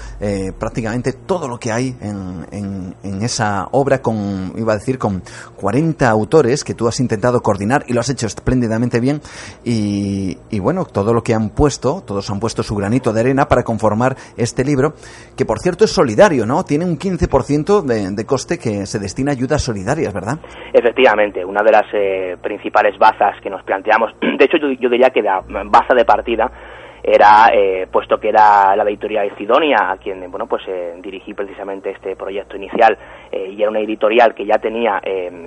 prácticamente 0.58 1.12
todo 1.12 1.46
lo 1.46 1.60
que 1.60 1.70
hay 1.70 1.96
en, 2.00 2.94
esa 3.22 3.68
obra 3.70 4.02
con, 4.02 4.54
iba 4.56 4.72
a 4.72 4.76
decir, 4.76 4.98
con 4.98 5.22
40 5.56 6.08
autores 6.08 6.64
que 6.64 6.74
tú 6.74 6.88
has 6.88 6.98
intentado 6.98 7.42
coordinar 7.42 7.84
y 7.86 7.92
lo 7.92 8.00
has 8.00 8.08
hecho 8.08 8.26
espléndidamente 8.26 8.98
bien. 8.98 9.20
Y, 9.62 10.36
bueno, 10.58 10.84
todo 10.84 11.12
lo 11.12 11.22
que 11.22 11.34
han 11.34 11.50
puesto, 11.50 12.02
todos 12.04 12.28
han 12.30 12.40
puesto 12.40 12.62
su 12.62 12.74
granito 12.74 13.12
de 13.12 13.20
arena 13.20 13.46
para 13.46 13.62
conformar 13.62 14.16
este 14.36 14.64
libro, 14.64 14.94
que 15.36 15.44
por 15.44 15.60
cierto 15.60 15.84
es 15.84 15.92
solidario, 15.92 16.46
¿no? 16.46 16.64
Tiene 16.64 16.86
un 16.86 16.98
15% 16.98 17.82
de 17.82 17.99
de, 18.08 18.26
coste 18.26 18.58
que 18.58 18.86
se 18.86 18.98
destina 18.98 19.32
a 19.32 19.34
ayudas 19.34 19.62
solidarias, 19.62 20.12
¿verdad? 20.12 20.38
Efectivamente, 20.72 21.44
una 21.44 21.62
de 21.62 21.72
las 21.72 21.86
eh, 21.92 22.36
principales 22.42 22.98
bazas 22.98 23.40
que 23.42 23.50
nos 23.50 23.62
planteamos, 23.62 24.12
de 24.20 24.44
hecho 24.44 24.56
yo, 24.58 24.70
yo 24.80 24.88
diría 24.88 25.10
que 25.10 25.22
la 25.22 25.42
baza 25.46 25.94
de 25.94 26.04
partida 26.04 26.50
era 27.02 27.50
eh, 27.52 27.86
puesto 27.90 28.18
que 28.18 28.28
era 28.28 28.76
la 28.76 28.84
editorial 28.84 29.30
Sidonia 29.36 29.90
a 29.90 29.96
quien 29.96 30.30
bueno 30.30 30.46
pues 30.46 30.62
eh, 30.68 30.94
dirigí 31.00 31.34
precisamente 31.34 31.90
este 31.90 32.16
proyecto 32.16 32.56
inicial 32.56 32.96
eh, 33.32 33.52
y 33.56 33.60
era 33.60 33.70
una 33.70 33.80
editorial 33.80 34.34
que 34.34 34.44
ya 34.44 34.58
tenía 34.58 35.00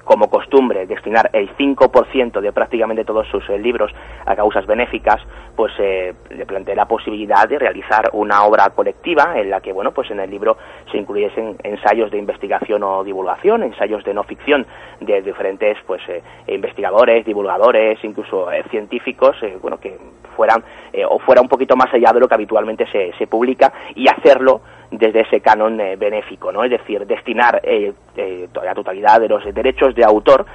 como 0.04 0.30
costumbre 0.30 0.86
destinar 0.88 1.30
el 1.34 1.56
5% 1.56 2.42
de 2.42 2.52
prácticamente 2.52 3.06
todos 3.06 3.28
sus 3.28 3.48
libros 3.50 3.92
a 4.26 4.36
causas 4.36 4.66
benéficas 4.66 5.22
pues 5.56 5.72
le 5.78 6.46
planteé 6.46 6.76
la 6.76 6.88
posibilidad 6.88 7.48
de 7.48 7.60
realizar 7.60 8.10
una 8.14 8.44
obra 8.44 8.70
colectiva 8.70 9.34
en 9.38 9.50
la 9.50 9.62
que 9.62 9.74
bueno 9.74 9.92
pues 9.92 10.10
en 10.12 10.20
el 10.20 10.30
libro 10.30 10.58
se 10.92 10.98
incluyesen 10.98 11.58
ensayos 11.64 12.10
de 12.12 12.18
investigación 12.18 12.84
o 12.84 13.04
divulgación 13.04 13.64
ensayos 13.64 14.04
de 14.04 14.14
no 14.14 14.24
ficción 14.24 14.66
de 15.02 15.22
diferentes 15.22 15.78
pues 15.86 16.02
investigadores 16.48 17.26
divulgadores 17.26 18.04
incluso 18.04 18.48
científicos 18.70 19.38
bueno 19.62 19.80
que 19.80 19.98
fueran 20.36 20.64
o 21.10 21.20
fueran 21.20 21.43
un 21.44 21.50
poquito 21.50 21.76
más 21.76 21.94
allá 21.94 22.12
de 22.14 22.20
lo 22.22 22.28
que 22.28 22.36
habitualmente 22.36 22.88
se, 22.92 23.14
se 23.18 23.28
publica 23.28 23.72
y 23.96 24.08
hacerlo 24.08 24.62
desde 24.98 25.22
ese 25.22 25.42
canon 25.42 25.80
eh, 25.80 25.96
benéfico, 25.96 26.52
¿no? 26.52 26.64
Es 26.64 26.72
decir, 26.72 27.06
destinar 27.06 27.62
eh, 27.64 27.94
eh, 28.16 28.48
la 28.64 28.76
totalidad 28.76 29.20
de 29.20 29.28
los 29.28 29.44
derechos 29.54 29.96
de 29.96 30.04
autor 30.04 30.46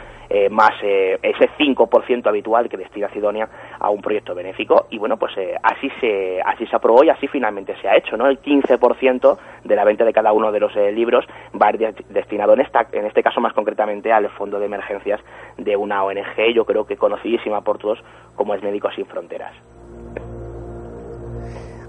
más 0.50 0.72
ese 0.82 1.48
5% 1.58 2.26
habitual 2.26 2.68
que 2.68 2.76
destina 2.76 3.08
Sidonia 3.08 3.48
a 3.80 3.88
un 3.88 4.02
proyecto 4.02 4.34
benéfico 4.34 4.86
y 4.90 4.98
bueno, 4.98 5.16
pues 5.16 5.32
así 5.62 5.90
se 6.02 6.38
así 6.44 6.66
se 6.66 6.76
aprobó 6.76 7.02
y 7.02 7.08
así 7.08 7.26
finalmente 7.28 7.74
se 7.80 7.88
ha 7.88 7.96
hecho, 7.96 8.14
¿no? 8.18 8.26
El 8.26 8.38
15% 8.42 9.38
de 9.64 9.74
la 9.74 9.84
venta 9.84 10.04
de 10.04 10.12
cada 10.12 10.34
uno 10.34 10.52
de 10.52 10.60
los 10.60 10.76
libros 10.76 11.24
va 11.58 11.68
a 11.68 11.70
ir 11.70 11.94
destinado 12.10 12.52
en 12.52 12.60
esta 12.60 12.86
en 12.92 13.06
este 13.06 13.22
caso 13.22 13.40
más 13.40 13.54
concretamente 13.54 14.12
al 14.12 14.28
fondo 14.28 14.60
de 14.60 14.66
emergencias 14.66 15.18
de 15.56 15.74
una 15.76 16.04
ONG, 16.04 16.52
yo 16.54 16.66
creo 16.66 16.84
que 16.84 16.98
conocidísima 16.98 17.62
por 17.62 17.78
todos 17.78 17.98
como 18.36 18.54
es 18.54 18.62
Médicos 18.62 18.92
sin 18.96 19.06
Fronteras 19.06 19.54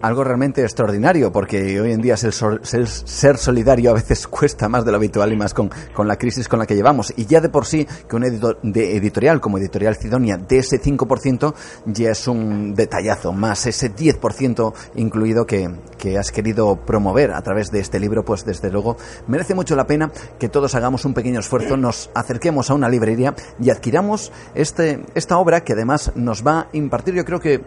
algo 0.02 0.24
realmente 0.24 0.62
extraordinario, 0.62 1.32
porque 1.32 1.80
hoy 1.80 1.92
en 1.92 2.02
día 2.02 2.18
ser, 2.18 2.34
ser, 2.64 3.38
solidario 3.38 3.92
a 3.92 3.94
veces 3.94 4.28
cuesta 4.40 4.70
más 4.70 4.86
de 4.86 4.92
lo 4.92 4.98
habitual 4.98 5.32
y 5.34 5.38
más 5.38 5.54
con, 5.54 5.70
con, 5.94 6.08
la 6.08 6.18
crisis 6.18 6.48
con 6.48 6.60
la 6.60 6.66
que 6.66 6.76
llevamos. 6.76 7.14
Y 7.18 7.26
ya 7.26 7.42
de 7.42 7.50
por 7.50 7.66
sí, 7.66 7.88
que 8.08 8.16
un 8.16 8.24
de 8.64 8.98
editorial 8.98 9.42
como 9.42 9.58
Editorial 9.58 9.96
Cidonia 9.96 10.38
de 10.38 10.60
ese 10.60 10.82
5% 10.82 11.54
ya 11.86 12.12
es 12.12 12.28
un 12.28 12.74
detallazo, 12.74 13.34
más 13.34 13.66
ese 13.66 13.94
10% 13.94 14.74
incluido 14.96 15.46
que, 15.46 15.70
que 15.98 16.18
has 16.18 16.32
querido 16.32 16.78
promover 16.78 17.32
a 17.32 17.42
través 17.42 17.72
de 17.72 17.80
este 17.80 18.00
libro, 18.00 18.24
pues 18.24 18.46
desde 18.46 18.72
luego 18.72 18.98
merece 19.28 19.56
mucho 19.56 19.76
la 19.76 19.88
pena 19.88 20.12
que 20.38 20.50
todos 20.50 20.76
hagamos 20.76 21.06
un 21.06 21.14
pequeño 21.14 21.40
esfuerzo, 21.40 21.78
nos 21.78 22.10
acerquemos 22.14 22.70
a 22.70 22.74
una 22.74 22.90
librería 22.90 23.36
y 23.62 23.70
adquiramos 23.70 24.32
este, 24.56 25.06
esta 25.16 25.38
obra 25.38 25.64
que 25.64 25.74
además 25.74 26.12
nos 26.16 26.46
va 26.46 26.62
a 26.62 26.68
impartir, 26.74 27.14
yo 27.14 27.26
creo 27.26 27.40
que 27.40 27.62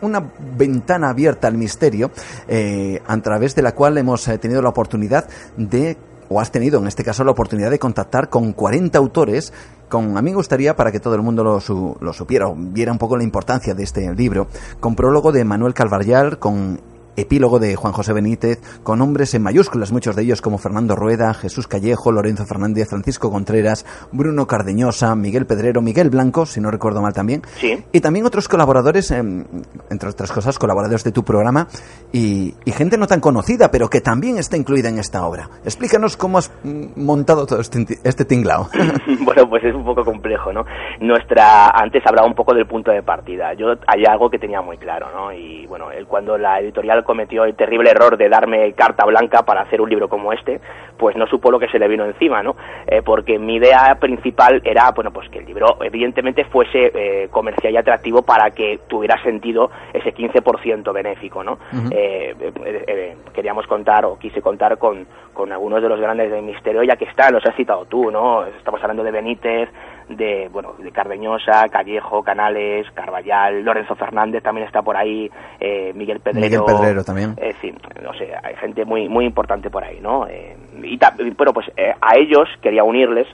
una 0.00 0.22
ventana 0.56 1.10
abierta 1.10 1.48
al 1.48 1.56
misterio 1.56 2.10
eh, 2.46 3.02
a 3.06 3.16
través 3.18 3.54
de 3.54 3.62
la 3.62 3.72
cual 3.72 3.98
hemos 3.98 4.26
eh, 4.28 4.38
tenido 4.38 4.62
la 4.62 4.68
oportunidad 4.68 5.28
de 5.56 5.96
o 6.30 6.40
has 6.40 6.52
tenido 6.52 6.78
en 6.80 6.86
este 6.86 7.04
caso 7.04 7.24
la 7.24 7.30
oportunidad 7.30 7.70
de 7.70 7.78
contactar 7.78 8.28
con 8.28 8.52
40 8.52 8.98
autores 8.98 9.52
con, 9.88 10.16
a 10.18 10.22
mí 10.22 10.30
me 10.30 10.36
gustaría, 10.36 10.76
para 10.76 10.92
que 10.92 11.00
todo 11.00 11.14
el 11.14 11.22
mundo 11.22 11.42
lo, 11.42 11.62
lo 12.00 12.12
supiera 12.12 12.48
o 12.48 12.54
viera 12.54 12.92
un 12.92 12.98
poco 12.98 13.16
la 13.16 13.24
importancia 13.24 13.74
de 13.74 13.82
este 13.82 14.14
libro, 14.14 14.48
con 14.80 14.94
prólogo 14.94 15.32
de 15.32 15.44
Manuel 15.44 15.72
Calvarrial, 15.72 16.38
con 16.38 16.78
epílogo 17.20 17.58
de 17.58 17.76
Juan 17.76 17.92
José 17.92 18.12
Benítez, 18.12 18.60
con 18.82 19.00
nombres 19.00 19.34
en 19.34 19.42
mayúsculas, 19.42 19.92
muchos 19.92 20.16
de 20.16 20.22
ellos 20.22 20.40
como 20.40 20.58
Fernando 20.58 20.94
Rueda, 20.94 21.34
Jesús 21.34 21.66
Callejo, 21.66 22.12
Lorenzo 22.12 22.46
Fernández, 22.46 22.88
Francisco 22.88 23.30
Contreras, 23.30 23.84
Bruno 24.12 24.46
Cardeñosa, 24.46 25.14
Miguel 25.14 25.46
Pedrero, 25.46 25.82
Miguel 25.82 26.10
Blanco, 26.10 26.46
si 26.46 26.60
no 26.60 26.70
recuerdo 26.70 27.02
mal 27.02 27.12
también. 27.12 27.42
Sí. 27.56 27.84
Y 27.92 28.00
también 28.00 28.26
otros 28.26 28.48
colaboradores, 28.48 29.10
em, 29.10 29.44
entre 29.90 30.08
otras 30.10 30.30
cosas, 30.32 30.58
colaboradores 30.58 31.04
de 31.04 31.12
tu 31.12 31.24
programa 31.24 31.66
y, 32.12 32.54
gente 32.78 32.96
no 32.96 33.08
tan 33.08 33.18
conocida, 33.18 33.72
pero 33.72 33.88
que 33.88 34.00
también 34.00 34.38
está 34.38 34.56
incluida 34.56 34.88
en 34.88 35.00
esta 35.00 35.26
obra. 35.26 35.50
Explícanos 35.64 36.16
cómo 36.16 36.38
has 36.38 36.52
montado 36.94 37.44
todo 37.44 37.58
este, 37.58 37.84
este 38.04 38.24
tinglao. 38.24 38.68
bueno, 39.24 39.48
pues 39.48 39.64
es 39.64 39.74
un 39.74 39.84
poco 39.84 40.04
complejo, 40.04 40.52
¿no? 40.52 40.64
Nuestra, 41.00 41.70
antes 41.70 42.06
hablaba 42.06 42.28
un 42.28 42.34
poco 42.34 42.54
del 42.54 42.66
punto 42.66 42.92
de 42.92 43.02
partida. 43.02 43.52
Yo 43.54 43.74
hay 43.88 44.04
algo 44.08 44.30
que 44.30 44.38
tenía 44.38 44.62
muy 44.62 44.76
claro, 44.76 45.08
¿no? 45.12 45.32
Y 45.32 45.66
bueno, 45.66 45.90
él 45.90 46.06
cuando 46.06 46.38
la 46.38 46.60
editorial 46.60 47.02
cometió 47.08 47.44
el 47.44 47.56
terrible 47.56 47.88
error 47.88 48.18
de 48.18 48.28
darme 48.28 48.70
carta 48.74 49.06
blanca 49.06 49.42
para 49.42 49.62
hacer 49.62 49.80
un 49.80 49.88
libro 49.88 50.10
como 50.10 50.30
este, 50.30 50.60
pues 50.98 51.16
no 51.16 51.26
supo 51.26 51.50
lo 51.50 51.58
que 51.58 51.68
se 51.68 51.78
le 51.78 51.88
vino 51.88 52.04
encima, 52.04 52.42
¿no? 52.42 52.54
Eh, 52.86 53.00
porque 53.02 53.38
mi 53.38 53.54
idea 53.54 53.96
principal 53.98 54.60
era, 54.62 54.90
bueno, 54.90 55.10
pues 55.10 55.30
que 55.30 55.38
el 55.38 55.46
libro 55.46 55.78
evidentemente 55.80 56.44
fuese 56.44 56.92
eh, 56.94 57.28
comercial 57.30 57.72
y 57.72 57.78
atractivo 57.78 58.20
para 58.20 58.50
que 58.50 58.80
tuviera 58.88 59.22
sentido 59.22 59.70
ese 59.94 60.14
15% 60.14 60.92
benéfico, 60.92 61.42
¿no? 61.42 61.58
Eh, 61.90 63.16
queríamos 63.32 63.66
contar 63.66 64.04
o 64.04 64.18
quise 64.18 64.42
contar 64.42 64.76
con, 64.76 65.06
con 65.32 65.50
algunos 65.50 65.80
de 65.80 65.88
los 65.88 65.98
grandes 65.98 66.30
del 66.30 66.42
misterio, 66.42 66.82
ya 66.82 66.96
que 66.96 67.06
están, 67.06 67.32
los 67.32 67.46
has 67.46 67.56
citado 67.56 67.86
tú, 67.86 68.10
¿no? 68.10 68.44
Estamos 68.44 68.82
hablando 68.82 69.02
de 69.02 69.12
Benítez, 69.12 69.70
de, 70.08 70.48
bueno, 70.50 70.74
de 70.78 70.90
Cardeñosa, 70.90 71.68
Callejo, 71.68 72.22
Canales, 72.22 72.90
Carballal, 72.92 73.62
Lorenzo 73.62 73.94
Fernández 73.94 74.42
también 74.42 74.66
está 74.66 74.82
por 74.82 74.96
ahí, 74.96 75.30
eh, 75.60 75.92
Miguel 75.94 76.20
Pedrero. 76.20 76.44
Miguel 76.44 76.62
Pedrero 76.64 77.04
también. 77.04 77.34
Eh, 77.36 77.54
sí, 77.60 77.72
no 78.02 78.12
sé, 78.14 78.32
hay 78.42 78.56
gente 78.56 78.84
muy, 78.84 79.08
muy 79.08 79.24
importante 79.24 79.70
por 79.70 79.84
ahí, 79.84 80.00
¿no? 80.00 80.26
Eh, 80.26 80.56
y 80.82 80.98
bueno, 81.36 81.52
pues 81.52 81.70
eh, 81.76 81.94
a 82.00 82.16
ellos 82.16 82.48
quería 82.62 82.84
unirles 82.84 83.26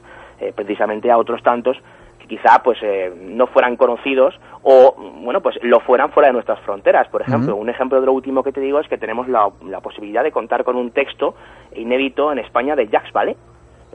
precisamente 0.56 1.10
a 1.10 1.16
otros 1.16 1.42
tantos 1.42 1.76
que 2.18 2.26
quizá 2.26 2.60
pues 2.62 2.76
no 3.18 3.46
fueran 3.46 3.76
conocidos 3.76 4.38
o 4.62 4.94
bueno 5.22 5.40
pues 5.40 5.56
lo 5.62 5.80
fueran 5.80 6.10
fuera 6.10 6.26
de 6.26 6.32
nuestras 6.34 6.58
fronteras 6.60 7.08
por 7.08 7.22
ejemplo 7.22 7.56
un 7.56 7.70
ejemplo 7.70 7.98
de 8.00 8.04
lo 8.04 8.12
último 8.12 8.42
que 8.42 8.52
te 8.52 8.60
digo 8.60 8.80
es 8.80 8.88
que 8.88 8.98
tenemos 8.98 9.28
la, 9.28 9.48
la 9.64 9.80
posibilidad 9.80 10.22
de 10.22 10.32
contar 10.32 10.64
con 10.64 10.76
un 10.76 10.90
texto 10.90 11.34
inédito 11.76 12.30
en 12.32 12.40
España 12.40 12.74
de 12.76 12.88
Jacques 12.88 13.12
Vallée 13.12 13.36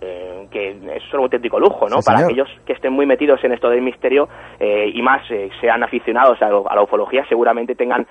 eh, 0.01 0.47
que 0.51 0.69
es 0.69 1.13
un 1.13 1.21
auténtico 1.21 1.59
lujo, 1.59 1.87
¿no? 1.89 1.97
Para 2.05 2.19
aquellos 2.19 2.49
que 2.65 2.73
estén 2.73 2.93
muy 2.93 3.05
metidos 3.05 3.43
en 3.43 3.51
esto 3.51 3.69
del 3.69 3.81
misterio 3.81 4.29
eh, 4.59 4.91
y 4.93 5.01
más 5.01 5.29
eh, 5.29 5.49
sean 5.59 5.83
aficionados 5.83 6.41
a, 6.41 6.49
la 6.49 6.81
ufología, 6.81 7.25
seguramente 7.27 7.75
tengan 7.75 8.07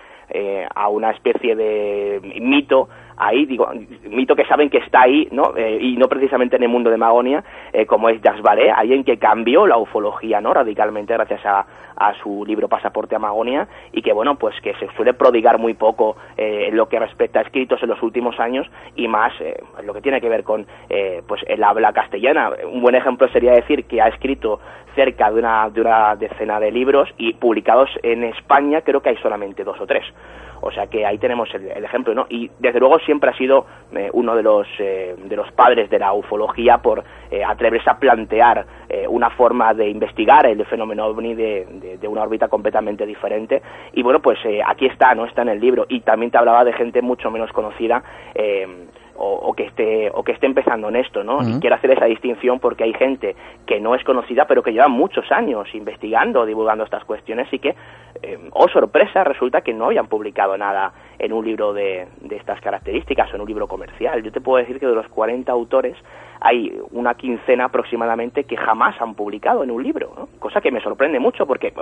a 0.74 0.89
una 0.91 1.11
especie 1.12 1.57
de 1.57 2.20
mito 2.43 2.91
ahí, 3.19 3.47
digo, 3.47 3.69
mito 4.05 4.35
que 4.37 4.45
saben 4.45 4.71
que 4.71 4.79
está 4.79 5.03
ahí, 5.03 5.29
¿no? 5.31 5.57
Eh, 5.57 5.79
y 5.81 5.97
no 5.97 6.09
precisamente 6.09 6.57
en 6.57 6.62
el 6.62 6.69
mundo 6.69 6.91
de 6.91 6.97
Magonia, 6.97 7.45
eh, 7.73 7.87
como 7.87 8.09
es 8.09 8.21
Jacques 8.23 8.45
alguien 8.75 9.05
que 9.05 9.19
cambió 9.19 9.66
la 9.66 9.77
ufología, 9.77 10.41
¿no? 10.41 10.55
Radicalmente 10.55 11.14
gracias 11.14 11.45
a, 11.45 11.66
a 11.97 12.14
su 12.23 12.45
libro 12.47 12.69
Pasaporte 12.69 13.16
a 13.16 13.19
Magonia 13.19 13.69
y 13.93 14.03
que, 14.03 14.12
bueno, 14.12 14.37
pues 14.37 14.55
que 14.61 14.75
se 14.75 14.89
suele 14.97 15.14
prodigar 15.14 15.59
muy 15.59 15.75
poco 15.75 16.16
en 16.37 16.77
lo 16.77 16.89
que 16.89 16.99
respecta 16.99 17.41
a 17.41 17.43
escritos 17.43 17.83
en 17.83 17.89
los 17.89 18.03
últimos 18.03 18.39
años 18.39 18.66
y 18.95 19.09
más 19.09 19.33
en 19.41 19.87
lo 19.87 19.93
que 19.93 20.01
tiene 20.01 20.21
que 20.21 20.29
ver 20.29 20.45
con, 20.45 20.66
pues, 21.27 21.43
el 21.49 21.64
habla 21.64 21.93
castellana. 21.93 22.53
Un 22.71 22.81
buen 22.81 22.95
ejemplo 22.95 23.29
sería 23.29 23.53
decir 23.53 23.85
que 23.87 24.01
ha 24.01 24.09
escrito 24.09 24.61
cerca 24.95 25.31
de 25.31 25.39
una, 25.39 25.69
de 25.71 25.81
una 25.81 26.16
decena 26.16 26.61
de 26.61 26.71
libros 26.71 27.09
y 27.19 27.35
publicados 27.35 27.89
en 28.03 28.25
España 28.25 28.81
creo 28.83 29.01
que 29.01 29.11
hay 29.11 29.16
solamente 29.19 29.64
dos 29.64 29.81
o 29.81 29.87
tres. 29.87 30.05
O 30.61 30.71
sea 30.71 30.87
que 30.87 31.07
ahí 31.07 31.19
tenemos 31.19 31.49
el, 31.55 31.85
ejemplo, 31.85 32.15
¿no? 32.15 32.27
Y 32.29 32.51
desde 32.59 32.81
luego 32.81 32.99
siempre 33.01 33.31
ha 33.31 33.37
sido 33.37 33.67
eh, 33.95 34.11
uno 34.13 34.35
de 34.35 34.43
los, 34.43 34.67
eh, 34.79 35.15
de 35.17 35.37
los 35.37 35.51
padres 35.53 35.91
de 35.91 35.99
la 35.99 36.13
ufología 36.13 36.79
por 36.79 37.05
eh, 37.31 37.45
atreverse 37.45 37.91
a 37.91 37.99
plantear 37.99 38.67
una 39.11 39.29
forma 39.31 39.75
de 39.75 39.89
investigar 39.89 40.47
el 40.47 40.65
fenómeno 40.65 41.07
ovni 41.07 41.35
de, 41.35 41.99
de, 42.01 42.09
una 42.09 42.23
órbita 42.23 42.49
completamente 42.49 43.05
diferente. 43.05 43.61
Y 43.93 44.03
bueno, 44.03 44.21
pues 44.21 44.39
aquí 44.67 44.87
está, 44.87 45.15
¿no? 45.15 45.27
Está 45.27 45.43
en 45.43 45.51
el 45.51 45.61
libro. 45.61 45.85
Y 45.91 46.01
también 46.01 46.31
te 46.31 46.39
hablaba 46.39 46.65
de 46.65 46.73
gente 46.73 47.03
mucho 47.03 47.31
menos 47.31 47.53
conocida 47.53 48.03
o, 49.21 49.53
que 49.55 49.64
esté 49.64 50.11
o 50.14 50.23
que 50.23 50.33
esté 50.33 50.47
empezando 50.47 50.89
en 50.89 50.97
esto, 50.97 51.25
¿no? 51.25 51.43
Y 51.43 51.59
quiero 51.61 51.77
hacer 51.77 51.91
esa 51.91 52.05
distinción 52.05 52.61
porque 52.61 52.85
hay 52.85 52.93
gente 52.95 53.35
que 53.66 53.81
no 53.81 53.95
es 53.95 54.05
conocida 54.05 54.47
pero 54.47 54.62
que 54.62 54.73
lleva 54.73 54.89
muchos 54.89 55.31
años 55.33 55.69
investigando, 55.75 56.47
divulgando 56.47 56.85
estas 56.85 57.05
cuestiones 57.05 57.53
y 57.53 57.59
que, 57.59 57.75
eh, 58.23 58.39
oh 58.53 58.69
sorpresa, 58.69 59.25
resulta 59.25 59.62
que 59.62 59.75
no 59.75 59.87
habían 59.87 60.07
publicado 60.07 60.57
nada 60.57 60.93
en 61.19 61.33
un 61.33 61.45
libro 61.45 61.73
de, 61.73 62.07
de 62.21 62.37
estas 62.37 62.61
características 62.61 63.33
o 63.33 63.37
en 63.37 63.43
un 63.43 63.49
libro 63.49 63.66
comercial. 63.66 64.23
Yo 64.23 64.31
te 64.31 64.41
puedo 64.41 64.59
decir 64.59 64.79
que 64.79 64.87
de 64.87 64.95
los 64.95 65.09
40 65.09 65.51
autores 65.51 65.97
hay 66.41 66.72
una 66.93 67.14
quincena 67.14 67.64
aproximadamente 67.64 68.45
que 68.45 68.57
jamás 68.57 69.01
han 69.01 69.14
publicado 69.14 69.64
en 69.64 69.70
un 69.70 69.82
libro, 69.82 70.12
¿no? 70.16 70.28
cosa 70.39 70.61
que 70.61 70.70
me 70.70 70.80
sorprende 70.80 71.18
mucho 71.18 71.47
porque 71.47 71.72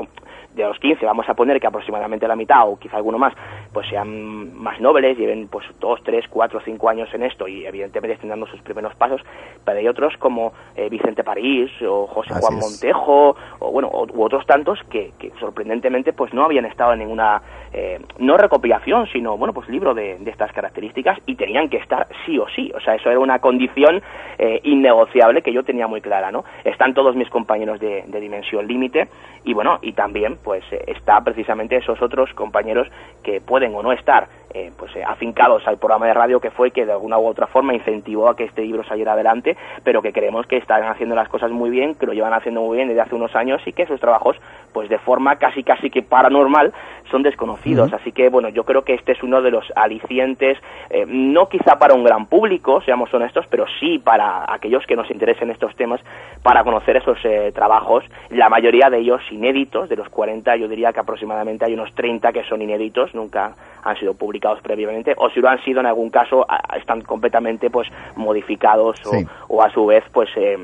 de 0.55 0.65
los 0.65 0.79
15 0.79 1.05
vamos 1.05 1.29
a 1.29 1.35
poner 1.35 1.61
que 1.61 1.67
aproximadamente 1.67 2.27
la 2.27 2.37
mitad 2.37 2.69
o 2.69 2.79
quizá 2.79 2.97
alguno 2.97 3.19
más 3.19 3.35
pues 3.73 3.89
sean 3.89 4.57
más 4.57 4.81
nobles, 4.81 5.19
lleven 5.19 5.49
pues 5.49 5.67
dos, 5.79 6.03
tres, 6.03 6.25
cuatro, 6.29 6.61
cinco 6.65 6.89
años 6.89 7.13
en 7.13 7.23
esto 7.23 7.47
y 7.47 7.67
evidentemente 7.67 8.15
estén 8.15 8.31
dando 8.31 8.47
sus 8.47 8.61
primeros 8.63 8.95
pasos, 8.95 9.21
pero 9.65 9.79
hay 9.79 9.89
otros 9.89 10.17
como 10.19 10.53
eh, 10.75 10.89
Vicente 10.89 11.25
París 11.25 11.71
o 11.83 12.07
José 12.07 12.35
Juan 12.35 12.59
Montejo 12.59 13.37
o 13.59 13.71
bueno, 13.71 13.91
u 13.91 14.23
otros 14.23 14.47
tantos 14.47 14.81
que, 14.91 15.13
que, 15.19 15.31
sorprendentemente 15.39 16.13
pues 16.13 16.33
no 16.33 16.45
habían 16.45 16.65
estado 16.65 16.95
en 16.95 17.01
ninguna 17.01 17.43
eh, 17.73 18.01
no 18.19 18.37
recopilación, 18.37 19.07
sino 19.09 19.37
bueno, 19.37 19.53
pues 19.53 19.69
libro 19.69 19.93
de, 19.93 20.19
de, 20.19 20.31
estas 20.31 20.53
características 20.53 21.19
y 21.27 21.35
tenían 21.35 21.69
que 21.69 21.77
estar 21.77 22.07
sí 22.25 22.39
o 22.39 22.49
sí, 22.49 22.73
o 22.75 22.81
sea, 22.81 22.95
eso 22.95 23.11
era 23.11 23.19
una 23.19 23.39
condición 23.39 24.03
eh, 24.39 24.46
innegociable 24.63 25.43
que 25.43 25.53
yo 25.53 25.63
tenía 25.63 25.87
muy 25.87 26.01
clara, 26.01 26.31
¿no? 26.31 26.45
Están 26.65 26.95
todos 26.95 27.17
mis 27.17 27.29
compañeros 27.29 27.81
de, 27.81 28.05
de 28.07 28.21
dimensión 28.21 28.67
límite 28.67 29.09
y 29.45 29.55
bueno, 29.55 29.79
y 29.81 29.93
también 29.93 30.39
pues 30.43 30.65
está 30.87 31.21
precisamente 31.21 31.77
esos 31.77 32.03
otros 32.03 32.33
compañeros 32.35 32.89
que 33.23 33.41
pueden 33.41 33.75
o 33.75 33.83
no 33.83 33.93
estar 33.93 34.29
eh, 34.55 34.73
pues 34.79 34.95
eh, 34.97 35.05
afincados 35.05 35.67
al 35.69 35.77
programa 35.77 36.07
de 36.07 36.15
radio 36.15 36.41
que 36.41 36.51
fue 36.51 36.71
que 36.71 36.87
de 36.87 36.93
alguna 36.93 37.19
u 37.19 37.27
otra 37.27 37.47
forma 37.47 37.75
incentivó 37.75 38.29
a 38.29 38.37
que 38.37 38.45
este 38.45 38.63
libro 38.63 38.83
saliera 38.85 39.13
adelante, 39.13 39.57
pero 39.85 40.01
que 40.01 40.13
creemos 40.13 40.47
que 40.47 40.57
están 40.57 40.85
haciendo 40.85 41.15
las 41.15 41.29
cosas 41.29 41.51
muy 41.51 41.69
bien, 41.69 41.95
que 41.95 42.07
lo 42.07 42.13
llevan 42.13 42.33
haciendo 42.33 42.63
muy 42.63 42.77
bien 42.77 42.89
desde 42.89 43.03
hace 43.03 43.15
unos 43.15 43.37
años 43.37 43.61
y 43.67 43.73
que 43.73 43.87
sus 43.87 44.01
trabajos, 44.01 44.37
pues 44.73 44.89
de 44.89 44.99
forma 44.99 45.37
casi 45.37 45.63
casi 45.63 45.91
que 45.91 46.03
paranormal, 46.03 46.73
son 47.11 47.23
desconocidos. 47.23 47.93
Así 47.93 48.13
que 48.13 48.31
bueno, 48.31 48.49
yo 48.49 48.65
creo 48.65 48.83
que 48.83 48.95
este 48.95 49.13
es 49.13 49.23
uno 49.23 49.43
de 49.43 49.51
los 49.51 49.71
alicientes, 49.77 50.59
eh, 50.91 51.05
no 51.07 51.49
quizá 51.49 51.79
para 51.79 51.95
un 51.95 52.05
gran 52.05 52.27
público, 52.27 52.81
seamos 52.81 53.13
honestos, 53.13 53.47
pero 53.51 53.67
sí 53.79 53.99
para 53.99 54.36
aquellos 54.49 54.87
que 54.87 54.97
nos 54.97 55.11
interesen 55.11 55.51
estos 55.51 55.75
temas, 55.77 56.01
para 56.43 56.65
conocer 56.65 56.97
esos 56.97 57.19
trabajos, 57.55 58.05
la 58.31 58.49
mayoría 58.49 58.91
de 58.91 58.99
ellos 58.99 59.21
inéditos, 59.31 59.89
de 59.89 59.97
los 59.97 60.09
40 60.09 60.57
yo 60.57 60.69
diría 60.69 60.93
que 60.93 61.01
aproximadamente 61.01 61.65
hay 61.65 61.75
unos 61.75 61.93
30 61.95 62.33
que 62.33 62.45
son 62.45 62.63
inéditos, 62.63 63.15
nunca 63.15 63.55
han 63.87 63.97
sido 63.99 64.15
publicados 64.15 64.61
previamente 64.61 65.15
o 65.17 65.31
si 65.31 65.41
lo 65.41 65.49
han 65.49 65.63
sido 65.63 65.81
en 65.81 65.87
algún 65.87 66.11
caso 66.11 66.47
están 66.77 67.03
completamente 67.03 67.71
pues 67.71 67.89
modificados 68.17 69.01
o, 69.49 69.63
a 69.63 69.71
su 69.71 69.87
vez 69.87 70.05
pues 70.13 70.29
eh, 70.37 70.57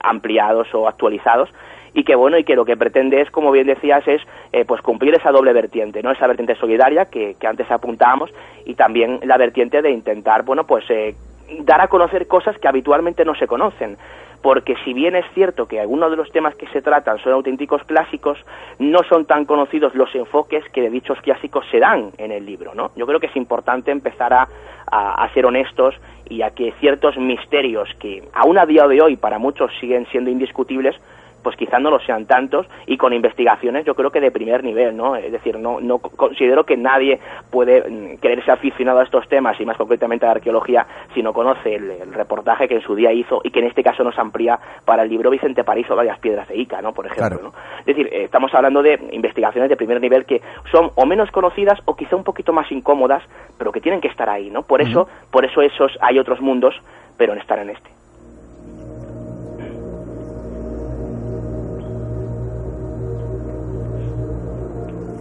ampliados 0.00 0.72
o 0.74 0.88
actualizados. 0.88 1.50
Y 1.94 2.04
que 2.04 2.14
bueno 2.14 2.38
y 2.38 2.44
que 2.44 2.54
lo 2.54 2.64
que 2.64 2.76
pretende 2.76 3.20
es 3.20 3.30
como 3.30 3.50
bien 3.50 3.66
decías 3.66 4.06
es 4.06 4.22
eh, 4.52 4.64
pues 4.64 4.82
cumplir 4.82 5.14
esa 5.14 5.32
doble 5.32 5.52
vertiente 5.52 6.02
no 6.02 6.12
esa 6.12 6.26
vertiente 6.26 6.54
solidaria 6.54 7.06
que, 7.06 7.34
que 7.34 7.46
antes 7.46 7.68
apuntábamos 7.70 8.30
y 8.66 8.74
también 8.74 9.20
la 9.24 9.36
vertiente 9.38 9.82
de 9.82 9.90
intentar 9.90 10.44
bueno 10.44 10.64
pues 10.64 10.84
eh, 10.90 11.14
dar 11.60 11.80
a 11.80 11.88
conocer 11.88 12.26
cosas 12.26 12.58
que 12.58 12.68
habitualmente 12.68 13.24
no 13.24 13.34
se 13.34 13.46
conocen 13.46 13.96
porque 14.42 14.76
si 14.84 14.92
bien 14.92 15.16
es 15.16 15.24
cierto 15.34 15.66
que 15.66 15.80
algunos 15.80 16.10
de 16.10 16.16
los 16.16 16.30
temas 16.30 16.54
que 16.54 16.68
se 16.68 16.82
tratan 16.82 17.18
son 17.18 17.32
auténticos 17.32 17.82
clásicos, 17.84 18.38
no 18.78 19.00
son 19.08 19.24
tan 19.24 19.44
conocidos 19.44 19.94
los 19.94 20.14
enfoques 20.14 20.64
que 20.72 20.82
de 20.82 20.90
dichos 20.90 21.20
clásicos 21.22 21.66
se 21.70 21.80
dan 21.80 22.12
en 22.18 22.30
el 22.30 22.46
libro, 22.46 22.74
¿no? 22.74 22.92
Yo 22.94 23.06
creo 23.06 23.20
que 23.20 23.26
es 23.26 23.36
importante 23.36 23.90
empezar 23.90 24.32
a, 24.32 24.48
a 24.90 25.28
ser 25.34 25.46
honestos 25.46 25.94
y 26.28 26.42
a 26.42 26.50
que 26.50 26.72
ciertos 26.80 27.16
misterios 27.16 27.88
que 27.98 28.22
aún 28.32 28.58
a 28.58 28.66
día 28.66 28.86
de 28.86 29.02
hoy 29.02 29.16
para 29.16 29.38
muchos 29.38 29.72
siguen 29.80 30.06
siendo 30.06 30.30
indiscutibles, 30.30 30.96
pues 31.42 31.56
quizás 31.56 31.80
no 31.80 31.90
lo 31.90 32.00
sean 32.00 32.26
tantos 32.26 32.66
y 32.86 32.96
con 32.96 33.12
investigaciones 33.12 33.84
yo 33.84 33.94
creo 33.94 34.10
que 34.10 34.20
de 34.20 34.30
primer 34.30 34.64
nivel, 34.64 34.96
¿no? 34.96 35.16
Es 35.16 35.32
decir, 35.32 35.58
no, 35.58 35.80
no 35.80 35.98
considero 35.98 36.64
que 36.64 36.76
nadie 36.76 37.20
puede 37.50 37.88
mm, 37.88 38.18
quererse 38.18 38.50
aficionado 38.50 39.00
a 39.00 39.04
estos 39.04 39.28
temas 39.28 39.60
y 39.60 39.64
más 39.64 39.76
concretamente 39.76 40.26
a 40.26 40.28
la 40.28 40.34
arqueología 40.34 40.86
si 41.14 41.22
no 41.22 41.32
conoce 41.32 41.74
el, 41.74 42.12
reportaje 42.12 42.68
que 42.68 42.76
en 42.76 42.82
su 42.82 42.94
día 42.94 43.12
hizo 43.12 43.40
y 43.44 43.50
que 43.50 43.60
en 43.60 43.66
este 43.66 43.82
caso 43.82 44.02
nos 44.02 44.18
amplía 44.18 44.58
para 44.84 45.02
el 45.02 45.08
libro 45.08 45.30
Vicente 45.30 45.64
París 45.64 45.86
o 45.90 45.96
varias 45.96 46.18
piedras 46.18 46.48
de 46.48 46.56
Ica, 46.56 46.82
¿no? 46.82 46.92
Por 46.92 47.06
ejemplo, 47.06 47.40
¿no? 47.42 47.52
Es 47.80 47.86
decir, 47.86 48.08
eh, 48.12 48.24
estamos 48.24 48.52
hablando 48.54 48.82
de 48.82 48.98
investigaciones 49.12 49.68
de 49.68 49.76
primer 49.76 50.00
nivel 50.00 50.24
que 50.24 50.42
son 50.70 50.90
o 50.94 51.06
menos 51.06 51.30
conocidas 51.30 51.78
o 51.84 51.94
quizá 51.94 52.16
un 52.16 52.24
poquito 52.24 52.52
más 52.52 52.70
incómodas, 52.72 53.22
pero 53.56 53.72
que 53.72 53.80
tienen 53.80 54.00
que 54.00 54.08
estar 54.08 54.28
ahí, 54.28 54.50
¿no? 54.50 54.62
Por 54.62 54.80
eso, 54.80 55.08
por 55.30 55.44
eso 55.44 55.62
esos 55.62 55.96
hay 56.00 56.18
otros 56.18 56.40
mundos, 56.40 56.74
pero 57.16 57.32
en 57.32 57.40
estar 57.40 57.58
en 57.58 57.70
este. 57.70 57.90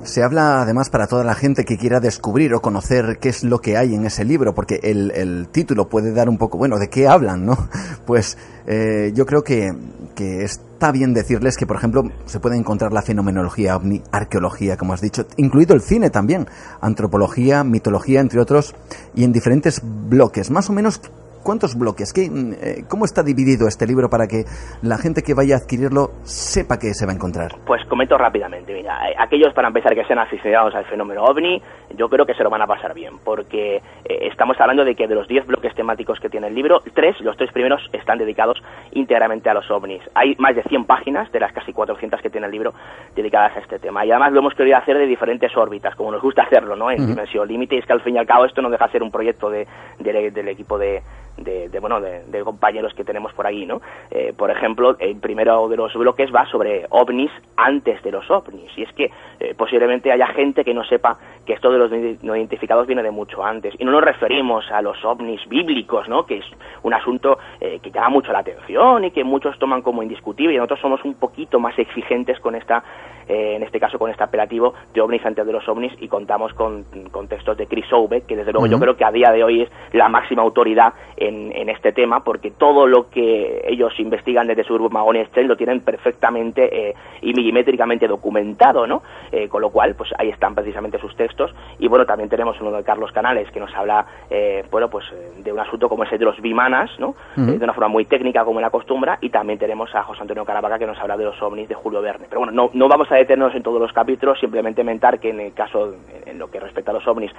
Se 0.07 0.23
habla 0.23 0.61
además 0.61 0.89
para 0.89 1.05
toda 1.05 1.25
la 1.25 1.35
gente 1.35 1.65
que 1.65 1.77
quiera 1.77 1.99
descubrir 1.99 2.53
o 2.53 2.61
conocer 2.61 3.17
qué 3.19 3.27
es 3.27 3.43
lo 3.43 3.59
que 3.59 3.75
hay 3.75 3.93
en 3.93 4.05
ese 4.05 4.23
libro, 4.23 4.55
porque 4.55 4.79
el, 4.81 5.49
título 5.51 5.89
puede 5.89 6.13
dar 6.13 6.29
un 6.29 6.37
poco, 6.37 6.57
bueno, 6.57 6.79
¿de 6.79 6.89
qué 6.89 7.07
hablan, 7.07 7.45
no? 7.45 7.57
Pues 8.05 8.37
eh, 8.67 9.11
yo 9.13 9.25
creo 9.25 9.43
que, 9.43 9.69
que, 10.15 10.45
está 10.45 10.93
bien 10.93 11.13
decirles 11.13 11.57
que, 11.57 11.67
por 11.67 11.75
ejemplo, 11.75 12.03
se 12.25 12.39
puede 12.39 12.55
encontrar 12.55 12.93
la 12.93 13.01
fenomenología 13.01 13.75
ovni, 13.75 14.01
arqueología, 14.13 14.77
como 14.77 14.93
has 14.93 15.01
dicho, 15.01 15.27
incluido 15.35 15.75
el 15.75 15.81
cine 15.81 16.09
también, 16.09 16.47
antropología, 16.79 17.65
mitología, 17.65 18.21
entre 18.21 18.39
otros, 18.39 18.75
y 19.13 19.25
en 19.25 19.33
diferentes 19.33 19.81
bloques. 19.83 20.51
Más 20.51 20.69
o 20.69 20.73
menos, 20.73 21.01
¿Cuántos 21.47 21.79
bloques? 21.79 22.11
¿Qué, 22.11 22.29
mm, 22.29 22.53
eh, 22.59 22.83
¿Cómo 22.89 23.05
está 23.05 23.23
dividido 23.23 23.69
este 23.69 23.87
libro 23.87 24.09
para 24.09 24.27
que 24.27 24.43
la 24.81 24.97
gente 24.97 25.23
que 25.23 25.33
vaya 25.33 25.55
a 25.55 25.59
adquirirlo 25.59 26.11
sepa 26.23 26.77
qué 26.77 26.93
se 26.93 27.05
va 27.05 27.13
a 27.13 27.15
encontrar? 27.15 27.51
Pues 27.65 27.85
comento 27.85 28.17
rápidamente. 28.17 28.73
Mira, 28.73 29.09
eh, 29.09 29.15
aquellos 29.17 29.53
para 29.53 29.69
empezar 29.69 29.95
que 29.95 30.03
sean 30.03 30.19
aficionados 30.19 30.75
al 30.75 30.83
fenómeno 30.87 31.23
ovni, 31.23 31.61
yo 31.95 32.09
creo 32.09 32.25
que 32.25 32.33
se 32.33 32.43
lo 32.43 32.49
van 32.49 32.63
a 32.63 32.67
pasar 32.67 32.93
bien, 32.93 33.13
porque 33.23 33.77
eh, 33.77 34.27
estamos 34.29 34.59
hablando 34.59 34.83
de 34.83 34.93
que 34.93 35.07
de 35.07 35.15
los 35.15 35.25
10 35.29 35.47
bloques 35.47 35.73
temáticos 35.73 36.19
que 36.19 36.27
tiene 36.27 36.47
el 36.47 36.53
libro, 36.53 36.81
tres, 36.93 37.15
los 37.21 37.37
tres 37.37 37.49
primeros 37.53 37.81
están 37.93 38.17
dedicados 38.17 38.61
íntegramente 38.91 39.49
a 39.49 39.53
los 39.53 39.71
ovnis. 39.71 40.01
Hay 40.15 40.35
más 40.39 40.53
de 40.53 40.63
100 40.63 40.83
páginas 40.83 41.31
de 41.31 41.39
las 41.39 41.53
casi 41.53 41.71
400 41.71 42.21
que 42.21 42.29
tiene 42.29 42.47
el 42.47 42.51
libro 42.51 42.73
dedicadas 43.15 43.55
a 43.55 43.59
este 43.59 43.79
tema. 43.79 44.05
Y 44.05 44.11
además 44.11 44.33
lo 44.33 44.39
hemos 44.39 44.53
querido 44.53 44.75
hacer 44.75 44.97
de 44.97 45.05
diferentes 45.05 45.55
órbitas, 45.55 45.95
como 45.95 46.11
nos 46.11 46.21
gusta 46.21 46.41
hacerlo, 46.41 46.75
¿no? 46.75 46.91
En 46.91 47.07
dimensión 47.07 47.47
límite, 47.47 47.75
y 47.75 47.79
es 47.79 47.85
que 47.85 47.93
al 47.93 48.01
fin 48.01 48.15
y 48.15 48.17
al 48.17 48.27
cabo 48.27 48.43
esto 48.43 48.61
no 48.61 48.69
deja 48.69 48.87
de 48.87 48.91
ser 48.91 49.01
un 49.01 49.11
proyecto 49.11 49.49
de, 49.49 49.65
del 49.97 50.49
equipo 50.49 50.77
de 50.77 51.01
de, 51.37 51.79
bueno 51.79 52.01
de, 52.01 52.43
compañeros 52.43 52.93
que 52.93 53.03
tenemos 53.03 53.33
por 53.33 53.45
ahí 53.45 53.65
no 53.65 53.81
eh, 54.09 54.33
por 54.35 54.49
ejemplo 54.49 54.95
el 54.99 55.17
primero 55.17 55.67
de 55.67 55.77
los 55.77 55.93
bloques 55.93 56.33
va 56.33 56.45
sobre 56.45 56.85
ovnis 56.89 57.31
antes 57.55 58.01
de 58.03 58.11
los 58.11 58.29
ovnis. 58.29 58.71
Y 58.77 58.83
es 58.83 58.93
que 58.93 59.11
eh, 59.39 59.53
posiblemente 59.55 60.11
haya 60.11 60.27
gente 60.27 60.63
que 60.63 60.73
no 60.73 60.83
sepa 60.83 61.17
que 61.45 61.53
esto 61.53 61.71
de 61.71 61.77
los 61.77 61.91
no 62.23 62.35
identificados 62.35 62.87
viene 62.87 63.03
de 63.03 63.11
mucho 63.11 63.43
antes. 63.43 63.73
Y 63.77 63.85
no 63.85 63.91
nos 63.91 64.03
referimos 64.03 64.69
a 64.71 64.81
los 64.81 65.03
ovnis 65.03 65.47
bíblicos 65.47 66.07
no 66.07 66.25
que 66.25 66.37
es 66.37 66.45
un 66.83 66.93
asunto 66.93 67.37
eh, 67.59 67.79
que 67.81 67.91
llama 67.91 68.09
mucho 68.09 68.31
la 68.31 68.39
atención 68.39 69.03
y 69.05 69.11
que 69.11 69.23
muchos 69.23 69.57
toman 69.59 69.81
como 69.81 70.03
indiscutible 70.03 70.53
y 70.53 70.57
nosotros 70.57 70.79
somos 70.79 71.03
un 71.03 71.15
poquito 71.15 71.59
más 71.59 71.77
exigentes 71.77 72.39
con 72.39 72.55
esta 72.55 72.83
en 73.27 73.63
este 73.63 73.79
caso 73.79 73.99
con 73.99 74.09
este 74.09 74.23
apelativo 74.23 74.73
de 74.93 75.01
ovnis 75.01 75.25
antes 75.25 75.45
de 75.45 75.51
los 75.51 75.67
ovnis 75.67 75.93
y 75.99 76.07
contamos 76.07 76.53
con, 76.53 76.85
con 77.11 77.27
textos 77.27 77.57
de 77.57 77.67
Chris 77.67 77.91
Oube 77.91 78.21
que 78.21 78.35
desde 78.35 78.51
luego 78.51 78.67
yo 78.67 78.79
creo 78.79 78.95
que 78.95 79.05
a 79.05 79.11
día 79.11 79.31
de 79.31 79.43
hoy 79.43 79.61
es 79.63 79.69
la 79.93 80.09
máxima 80.09 80.43
autoridad 80.43 80.93
en, 81.15 81.51
en, 81.55 81.69
este 81.69 81.91
tema, 81.91 82.23
porque 82.23 82.51
todo 82.51 82.87
lo 82.87 83.09
que 83.09 83.63
ellos 83.67 83.93
investigan 83.99 84.47
desde 84.47 84.63
su 84.63 84.73
grupo 84.73 84.89
Mahoney 84.89 85.23
Exchange 85.23 85.47
lo 85.47 85.57
tienen 85.57 85.81
perfectamente 85.81 86.89
eh, 86.89 86.95
y 87.21 87.33
milimétricamente 87.33 88.07
documentado, 88.07 88.85
¿no? 88.85 89.01
Eh, 89.31 89.47
con 89.47 89.61
lo 89.61 89.69
cual, 89.69 89.95
pues 89.95 90.11
ahí 90.17 90.29
están 90.29 90.55
precisamente 90.55 90.99
sus 90.99 91.15
textos. 91.15 91.53
Y 91.79 91.87
bueno, 91.87 92.05
también 92.05 92.29
tenemos 92.29 92.59
uno 92.61 92.71
de 92.71 92.83
Carlos 92.83 93.11
Canales 93.11 93.49
que 93.51 93.59
nos 93.59 93.73
habla, 93.75 94.05
eh, 94.29 94.63
bueno, 94.71 94.89
pues 94.89 95.05
de 95.37 95.51
un 95.51 95.59
asunto 95.59 95.89
como 95.89 96.03
ese 96.03 96.17
de 96.17 96.25
los 96.25 96.39
bimanas, 96.41 96.91
¿no? 96.99 97.15
de 97.35 97.63
una 97.63 97.73
forma 97.73 97.87
muy 97.87 98.05
técnica 98.05 98.45
como 98.45 98.61
la 98.61 98.67
acostumbra. 98.67 99.17
Y 99.21 99.29
también 99.29 99.59
tenemos 99.59 99.93
a 99.95 100.03
José 100.03 100.21
Antonio 100.21 100.45
Caravaca 100.45 100.77
que 100.77 100.87
nos 100.87 100.99
habla 100.99 101.17
de 101.17 101.25
los 101.25 101.41
ovnis 101.41 101.67
de 101.67 101.75
Julio 101.75 102.01
Verne. 102.01 102.27
Pero 102.29 102.41
bueno, 102.41 102.53
no, 102.53 102.69
no 102.73 102.87
vamos 102.87 103.11
a 103.11 103.16
detenernos 103.19 103.55
en 103.55 103.63
todos 103.63 103.79
los 103.79 103.91
capítulos, 103.93 104.39
simplemente 104.39 104.83
mentar 104.83 105.19
que 105.19 105.29
en 105.29 105.39
el 105.39 105.53
caso, 105.53 105.95
en 106.25 106.39
lo 106.39 106.49
que 106.49 106.59
respecta 106.59 106.91
a 106.91 106.93
los 106.93 107.07
ovnis, 107.07 107.31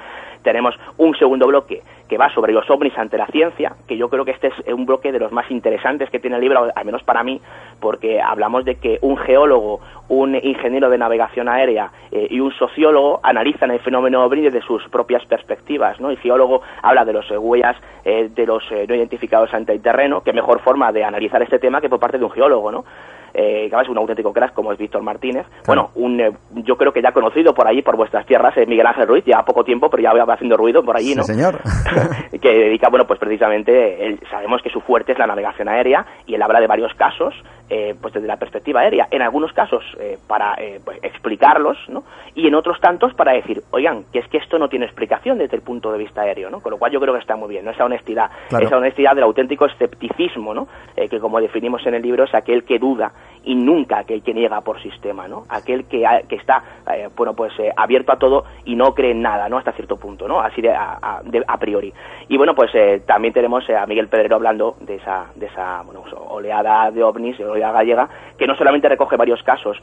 tenemos 0.42 0.74
un 0.96 1.16
segundo 1.16 1.46
bloque 1.46 1.82
que 2.08 2.16
va 2.16 2.32
sobre 2.32 2.52
los 2.52 2.68
ovnis 2.70 2.96
ante 2.96 3.18
la 3.18 3.26
ciencia, 3.26 3.72
que 3.86 3.96
yo 3.96 4.08
creo 4.08 4.24
que 4.24 4.30
este 4.30 4.48
es 4.48 4.72
un 4.72 4.86
bloque 4.86 5.12
de 5.12 5.18
los 5.18 5.30
más 5.30 5.50
interesantes 5.50 6.08
que 6.10 6.18
tiene 6.18 6.36
el 6.36 6.42
libro, 6.42 6.70
al 6.74 6.84
menos 6.84 7.02
para 7.02 7.22
mí, 7.22 7.40
porque 7.80 8.20
hablamos 8.20 8.64
de 8.64 8.76
que 8.76 8.98
un 9.02 9.16
geólogo, 9.18 9.80
un 10.08 10.34
ingeniero 10.34 10.88
de 10.88 10.98
navegación 10.98 11.48
aérea 11.48 11.90
eh, 12.10 12.26
y 12.30 12.40
un 12.40 12.50
sociólogo 12.52 13.20
analizan 13.22 13.70
el 13.70 13.80
fenómeno 13.80 14.24
ovni 14.24 14.42
desde 14.42 14.62
sus 14.62 14.88
propias 14.88 15.24
perspectivas, 15.26 16.00
¿no? 16.00 16.10
El 16.10 16.18
geólogo 16.18 16.62
habla 16.82 17.04
de 17.04 17.12
los 17.12 17.30
eh, 17.30 17.36
huellas 17.36 17.76
eh, 18.04 18.30
de 18.34 18.46
los 18.46 18.64
no 18.70 18.94
identificados 18.94 19.52
ante 19.52 19.72
el 19.72 19.82
terreno, 19.82 20.22
que 20.22 20.32
mejor 20.32 20.60
forma 20.60 20.92
de 20.92 21.04
analizar 21.04 21.42
este 21.42 21.58
tema 21.58 21.80
que 21.80 21.90
por 21.90 22.00
parte 22.00 22.18
de 22.18 22.24
un 22.24 22.30
geólogo, 22.30 22.72
¿no? 22.72 22.84
eh, 23.34 23.68
que 23.70 23.80
es 23.80 23.88
un 23.88 23.98
auténtico 23.98 24.32
crack 24.32 24.52
como 24.52 24.72
es 24.72 24.78
Víctor 24.78 25.02
Martínez. 25.02 25.46
Bueno, 25.68 25.90
un, 25.94 26.20
eh, 26.20 26.32
yo 26.64 26.76
creo 26.76 26.92
que 26.92 27.02
ya 27.02 27.12
conocido 27.12 27.54
por 27.54 27.68
allí, 27.68 27.82
por 27.82 27.96
vuestras 27.96 28.26
tierras, 28.26 28.56
es 28.56 28.66
Miguel 28.66 28.86
Ángel 28.86 29.06
Ruiz, 29.06 29.24
ya 29.24 29.42
poco 29.42 29.64
tiempo, 29.64 29.88
pero 29.88 30.02
ya 30.02 30.24
va 30.24 30.34
haciendo 30.34 30.56
ruido 30.56 30.82
por 30.82 30.96
allí, 30.96 31.14
¿no? 31.14 31.22
Sí, 31.22 31.34
señor. 31.34 31.60
que 32.40 32.48
dedica, 32.48 32.88
bueno, 32.88 33.06
pues 33.06 33.20
precisamente, 33.20 34.06
él, 34.06 34.20
sabemos 34.30 34.62
que 34.62 34.70
su 34.70 34.80
fuerte 34.80 35.12
es 35.12 35.18
la 35.18 35.26
navegación 35.26 35.68
aérea 35.68 36.06
y 36.26 36.34
él 36.34 36.42
habla 36.42 36.60
de 36.60 36.66
varios 36.66 36.94
casos, 36.94 37.34
eh, 37.70 37.94
pues 38.00 38.14
desde 38.14 38.26
la 38.26 38.38
perspectiva 38.38 38.80
aérea. 38.80 39.08
En 39.10 39.20
algunos 39.20 39.52
casos 39.52 39.84
eh, 40.00 40.16
para 40.26 40.54
eh, 40.54 40.80
pues, 40.82 40.98
explicarlos, 41.02 41.76
¿no? 41.88 42.02
Y 42.34 42.46
en 42.46 42.54
otros 42.54 42.80
tantos 42.80 43.12
para 43.12 43.32
decir, 43.32 43.62
oigan, 43.72 44.04
que 44.10 44.20
es 44.20 44.28
que 44.28 44.38
esto 44.38 44.58
no 44.58 44.70
tiene 44.70 44.86
explicación 44.86 45.36
desde 45.36 45.56
el 45.56 45.62
punto 45.62 45.92
de 45.92 45.98
vista 45.98 46.22
aéreo, 46.22 46.48
¿no? 46.48 46.60
Con 46.60 46.72
lo 46.72 46.78
cual 46.78 46.92
yo 46.92 47.00
creo 47.00 47.12
que 47.12 47.20
está 47.20 47.36
muy 47.36 47.50
bien, 47.50 47.66
¿no? 47.66 47.72
Esa 47.72 47.84
honestidad, 47.84 48.30
esa 48.58 48.78
honestidad 48.78 49.14
del 49.14 49.24
auténtico 49.24 49.66
escepticismo, 49.66 50.54
¿no? 50.54 50.66
que 50.96 51.20
como 51.20 51.40
definimos 51.40 51.86
en 51.86 51.94
el 51.94 52.02
libro 52.02 52.24
es 52.24 52.34
aquel 52.34 52.64
que 52.64 52.78
duda 52.78 53.12
y 53.48 53.54
nunca 53.54 54.00
aquel 54.00 54.22
que 54.22 54.34
niega 54.34 54.60
por 54.60 54.78
sistema, 54.82 55.26
¿no? 55.26 55.44
Aquel 55.48 55.86
que, 55.86 56.04
que 56.28 56.36
está, 56.36 56.62
eh, 56.92 57.08
bueno, 57.16 57.32
pues 57.32 57.58
eh, 57.58 57.72
abierto 57.74 58.12
a 58.12 58.18
todo 58.18 58.44
y 58.66 58.76
no 58.76 58.94
cree 58.94 59.12
en 59.12 59.22
nada, 59.22 59.48
¿no? 59.48 59.56
Hasta 59.56 59.72
cierto 59.72 59.96
punto, 59.96 60.28
¿no? 60.28 60.38
Así 60.38 60.60
de 60.60 60.70
a, 60.70 60.98
a, 61.00 61.56
priori. 61.56 61.90
Y 62.28 62.36
bueno, 62.36 62.54
pues 62.54 62.70
eh, 62.74 63.02
también 63.06 63.32
tenemos 63.32 63.64
a 63.70 63.86
Miguel 63.86 64.08
Pedrero 64.08 64.36
hablando 64.36 64.76
de 64.82 64.96
esa, 64.96 65.28
de 65.34 65.46
esa 65.46 65.80
bueno, 65.82 66.02
pues, 66.02 66.14
oleada 66.28 66.90
de 66.90 67.02
ovnis, 67.02 67.40
oleada 67.40 67.72
gallega, 67.72 68.08
que 68.36 68.46
no 68.46 68.54
solamente 68.54 68.86
recoge 68.86 69.16
varios 69.16 69.42
casos 69.42 69.78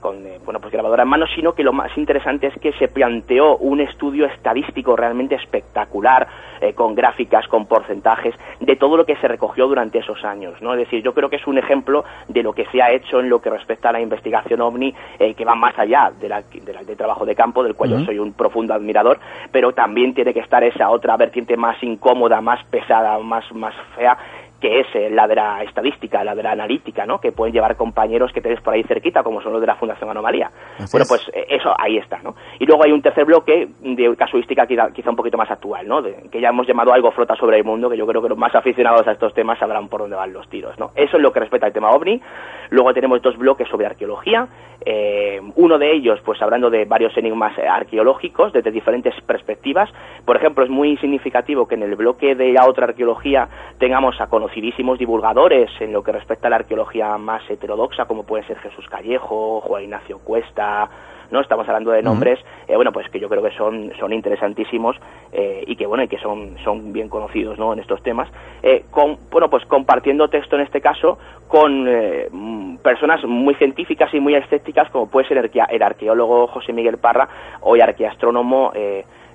con, 0.00 0.22
bueno, 0.44 0.60
pues 0.60 0.72
grabadora 0.72 1.02
en 1.02 1.08
mano, 1.08 1.26
sino 1.34 1.52
que 1.52 1.64
lo 1.64 1.72
más 1.72 1.96
interesante 1.96 2.48
es 2.48 2.54
que 2.60 2.72
se 2.74 2.88
planteó 2.88 3.56
un 3.56 3.80
estudio 3.80 4.26
estadístico 4.26 4.96
realmente 4.96 5.34
espectacular, 5.34 6.28
con 6.74 6.94
gráficas, 6.94 7.46
con 7.48 7.66
porcentajes, 7.66 8.34
de 8.60 8.76
todo 8.76 8.96
lo 8.96 9.04
que 9.04 9.16
se 9.16 9.28
recogió 9.28 9.66
durante 9.66 9.98
esos 9.98 10.24
años, 10.24 10.60
¿no? 10.62 10.72
Es 10.74 10.78
decir, 10.78 11.02
yo 11.02 11.12
creo 11.12 11.28
que 11.28 11.36
es 11.36 11.46
un 11.46 11.58
ejemplo 11.58 12.04
de 12.28 12.42
lo 12.42 12.52
que 12.52 12.66
se 12.66 12.80
ha 12.80 12.92
hecho 12.92 13.03
en 13.12 13.28
lo 13.28 13.40
que 13.40 13.50
respecta 13.50 13.90
a 13.90 13.92
la 13.92 14.00
investigación 14.00 14.60
OVNI, 14.60 14.94
eh, 15.18 15.34
que 15.34 15.44
va 15.44 15.54
más 15.54 15.78
allá 15.78 16.12
de 16.18 16.28
la, 16.28 16.42
de 16.42 16.96
trabajo 16.96 17.24
de 17.24 17.34
campo, 17.34 17.62
del 17.62 17.74
cual 17.74 17.90
yo 17.90 18.04
soy 18.04 18.18
un 18.18 18.32
profundo 18.32 18.74
admirador, 18.74 19.18
pero 19.52 19.72
también 19.72 20.14
tiene 20.14 20.32
que 20.32 20.40
estar 20.40 20.64
esa 20.64 20.90
otra 20.90 21.16
vertiente 21.16 21.56
más 21.56 21.80
incómoda, 21.82 22.40
más 22.40 22.64
pesada, 22.64 23.18
más, 23.18 23.44
más 23.52 23.74
fea, 23.96 24.16
que 24.64 24.80
es 24.80 24.86
eh, 24.94 25.10
la 25.10 25.28
de 25.28 25.34
la 25.34 25.62
estadística, 25.62 26.24
la 26.24 26.34
de 26.34 26.42
la 26.42 26.52
analítica, 26.52 27.04
¿no? 27.04 27.18
Que 27.18 27.32
pueden 27.32 27.52
llevar 27.52 27.76
compañeros 27.76 28.32
que 28.32 28.40
tenéis 28.40 28.62
por 28.62 28.72
ahí 28.72 28.82
cerquita, 28.84 29.22
como 29.22 29.42
son 29.42 29.52
los 29.52 29.60
de 29.60 29.66
la 29.66 29.74
Fundación 29.74 30.08
Anomalía. 30.08 30.50
bueno, 30.90 31.04
pues 31.06 31.30
eh, 31.34 31.44
eso 31.50 31.74
ahí 31.78 31.98
está, 31.98 32.20
¿no? 32.22 32.34
Y 32.58 32.64
luego 32.64 32.82
hay 32.82 32.90
un 32.90 33.02
tercer 33.02 33.26
bloque 33.26 33.68
de 33.82 34.16
casuística 34.16 34.66
quizá, 34.66 34.90
quizá 34.90 35.10
un 35.10 35.16
poquito 35.16 35.36
más 35.36 35.50
actual, 35.50 35.86
¿no? 35.86 36.02
que 36.02 36.40
ya 36.40 36.48
hemos 36.48 36.66
llamado 36.66 36.94
algo 36.94 37.10
flota 37.10 37.36
sobre 37.36 37.58
el 37.58 37.64
mundo, 37.64 37.90
que 37.90 37.96
yo 37.98 38.06
creo 38.06 38.22
que 38.22 38.30
los 38.30 38.38
más 38.38 38.54
aficionados 38.54 39.06
a 39.06 39.12
estos 39.12 39.34
temas 39.34 39.58
sabrán 39.58 39.88
por 39.88 40.00
dónde 40.00 40.16
van 40.16 40.32
los 40.32 40.48
tiros, 40.48 40.78
¿no? 40.78 40.92
Eso 40.96 41.18
es 41.18 41.22
lo 41.22 41.30
que 41.30 41.40
respecta 41.40 41.66
al 41.66 41.72
tema 41.74 41.90
OVNI. 41.90 42.22
Luego 42.70 42.94
tenemos 42.94 43.20
dos 43.20 43.36
bloques 43.36 43.68
sobre 43.68 43.84
arqueología. 43.84 44.48
Eh, 44.86 45.40
uno 45.56 45.78
de 45.78 45.92
ellos, 45.92 46.20
pues 46.24 46.40
hablando 46.40 46.70
de 46.70 46.84
varios 46.86 47.16
enigmas 47.16 47.52
arqueológicos 47.58 48.52
desde 48.52 48.70
diferentes 48.70 49.14
perspectivas. 49.26 49.90
Por 50.24 50.36
ejemplo, 50.36 50.64
es 50.64 50.70
muy 50.70 50.96
significativo 50.96 51.68
que 51.68 51.74
en 51.74 51.82
el 51.82 51.96
bloque 51.96 52.34
de 52.34 52.52
la 52.52 52.66
otra 52.66 52.86
arqueología 52.86 53.48
tengamos 53.78 54.20
a 54.20 54.26
conocer 54.26 54.53
conocidísimos 54.54 55.00
divulgadores 55.00 55.68
en 55.80 55.92
lo 55.92 56.04
que 56.04 56.12
respecta 56.12 56.46
a 56.46 56.50
la 56.50 56.56
arqueología 56.56 57.18
más 57.18 57.42
heterodoxa, 57.50 58.04
como 58.04 58.22
puede 58.22 58.44
ser 58.44 58.56
Jesús 58.58 58.86
Callejo, 58.88 59.60
Juan 59.62 59.82
Ignacio 59.82 60.20
Cuesta, 60.20 60.88
¿no? 61.32 61.40
Estamos 61.40 61.66
hablando 61.66 61.90
de 61.90 62.02
nombres, 62.02 62.38
eh, 62.68 62.76
bueno, 62.76 62.92
pues 62.92 63.08
que 63.08 63.18
yo 63.18 63.28
creo 63.28 63.42
que 63.42 63.50
son, 63.50 63.90
son 63.98 64.12
interesantísimos 64.12 64.94
eh, 65.32 65.64
y 65.66 65.74
que, 65.74 65.86
bueno, 65.86 66.04
y 66.04 66.08
que 66.08 66.18
son, 66.18 66.56
son 66.62 66.92
bien 66.92 67.08
conocidos, 67.08 67.58
¿no? 67.58 67.72
En 67.72 67.80
estos 67.80 68.00
temas. 68.04 68.28
Eh, 68.62 68.84
con, 68.92 69.18
bueno, 69.28 69.50
pues 69.50 69.64
compartiendo 69.66 70.28
texto 70.28 70.54
en 70.54 70.62
este 70.62 70.80
caso 70.80 71.18
con 71.48 71.88
mm, 72.30 72.76
personas 72.76 73.24
muy 73.24 73.56
científicas 73.56 74.14
y 74.14 74.20
muy 74.20 74.36
escépticas, 74.36 74.88
como 74.90 75.10
puede 75.10 75.26
ser 75.26 75.38
el, 75.38 75.82
arqueólogo 75.82 76.46
José 76.46 76.72
Miguel 76.72 76.98
Parra 76.98 77.28
o 77.60 77.74
el 77.74 77.82
arqueastrónomo 77.82 78.72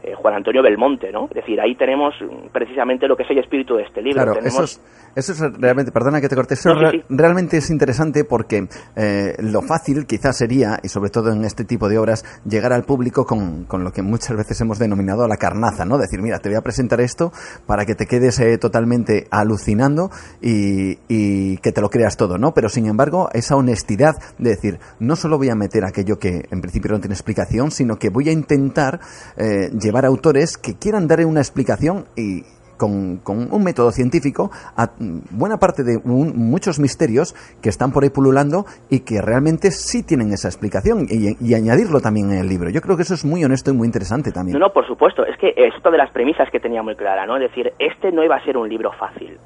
eh, 0.01 0.13
Juan 0.15 0.35
Antonio 0.35 0.63
Belmonte, 0.63 1.11
¿no? 1.11 1.25
Es 1.25 1.35
decir, 1.35 1.59
ahí 1.59 1.75
tenemos 1.75 2.13
precisamente 2.53 3.07
lo 3.07 3.17
que 3.17 3.23
es 3.23 3.31
el 3.31 3.39
espíritu 3.39 3.75
de 3.75 3.83
este 3.83 4.01
libro. 4.01 4.23
Claro, 4.23 4.39
eso, 4.43 4.63
es, 4.63 4.81
eso, 5.15 5.33
es, 5.33 5.39
realmente, 5.59 5.91
perdona 5.91 6.21
que 6.21 6.29
te 6.29 6.35
corte, 6.35 6.53
eso 6.53 6.73
realmente 7.09 7.57
es 7.57 7.69
interesante 7.69 8.23
porque 8.23 8.67
eh, 8.95 9.35
lo 9.39 9.61
fácil 9.61 10.05
quizás 10.05 10.37
sería, 10.37 10.79
y 10.81 10.87
sobre 10.87 11.09
todo 11.09 11.31
en 11.31 11.43
este 11.43 11.65
tipo 11.65 11.89
de 11.89 11.97
obras, 11.97 12.23
llegar 12.45 12.71
al 12.71 12.83
público 12.83 13.25
con, 13.25 13.65
con, 13.65 13.83
lo 13.83 13.91
que 13.91 14.01
muchas 14.01 14.37
veces 14.37 14.61
hemos 14.61 14.79
denominado 14.79 15.27
la 15.27 15.37
carnaza, 15.37 15.83
¿no? 15.83 15.97
Decir, 15.97 16.21
mira, 16.21 16.39
te 16.39 16.49
voy 16.49 16.57
a 16.57 16.61
presentar 16.61 17.01
esto 17.01 17.31
para 17.65 17.85
que 17.85 17.95
te 17.95 18.05
quedes 18.05 18.39
eh, 18.39 18.57
totalmente 18.57 19.27
alucinando 19.31 20.09
y, 20.41 20.97
y 21.09 21.57
que 21.57 21.71
te 21.71 21.81
lo 21.81 21.89
creas 21.89 22.15
todo, 22.15 22.37
¿no? 22.37 22.53
Pero 22.53 22.69
sin 22.69 22.85
embargo, 22.85 23.29
esa 23.33 23.55
honestidad 23.55 24.15
de 24.37 24.51
decir, 24.51 24.79
no 24.99 25.15
solo 25.15 25.37
voy 25.37 25.49
a 25.49 25.55
meter 25.55 25.83
aquello 25.83 26.17
que 26.17 26.43
en 26.49 26.61
principio 26.61 26.91
no 26.91 26.99
tiene 26.99 27.13
explicación, 27.13 27.71
sino 27.71 27.97
que 27.97 28.09
voy 28.09 28.29
a 28.29 28.31
intentar 28.31 28.99
eh, 29.37 29.69
llevar 29.89 30.05
autores 30.05 30.57
que 30.57 30.77
quieran 30.77 31.07
dar 31.07 31.25
una 31.25 31.39
explicación 31.39 32.05
y 32.15 32.43
con, 32.77 33.19
un 33.25 33.63
método 33.63 33.91
científico 33.91 34.51
a 34.77 34.87
buena 35.31 35.57
parte 35.57 35.83
de 35.83 35.99
muchos 36.05 36.79
misterios 36.79 37.33
que 37.61 37.69
están 37.69 37.91
por 37.91 38.03
ahí 38.03 38.09
pululando 38.09 38.65
y 38.89 39.01
que 39.01 39.19
realmente 39.19 39.71
sí 39.71 40.05
tienen 40.05 40.31
esa 40.31 40.47
explicación 40.47 41.07
y, 41.09 41.53
añadirlo 41.53 41.99
también 41.99 42.31
en 42.31 42.39
el 42.39 42.47
libro. 42.47 42.69
Yo 42.69 42.81
creo 42.81 42.95
que 42.95 43.01
eso 43.01 43.15
es 43.15 43.25
muy 43.25 43.43
honesto 43.43 43.71
y 43.71 43.73
muy 43.73 43.87
interesante 43.87 44.31
también. 44.31 44.57
No, 44.57 44.67
no, 44.67 44.71
por 44.71 44.87
supuesto. 44.87 45.25
Es 45.25 45.35
que 45.37 45.51
esto 45.57 45.91
de 45.91 45.97
las 45.97 46.11
premisas 46.11 46.47
que 46.51 46.59
tenía 46.59 46.83
muy 46.83 46.95
clara, 46.95 47.25
¿no? 47.25 47.35
Es 47.35 47.49
decir, 47.49 47.73
este 47.79 48.11
no 48.11 48.23
iba 48.23 48.35
a 48.35 48.45
ser 48.45 48.55
un 48.55 48.69
libro 48.69 48.91
fácil. 48.93 49.37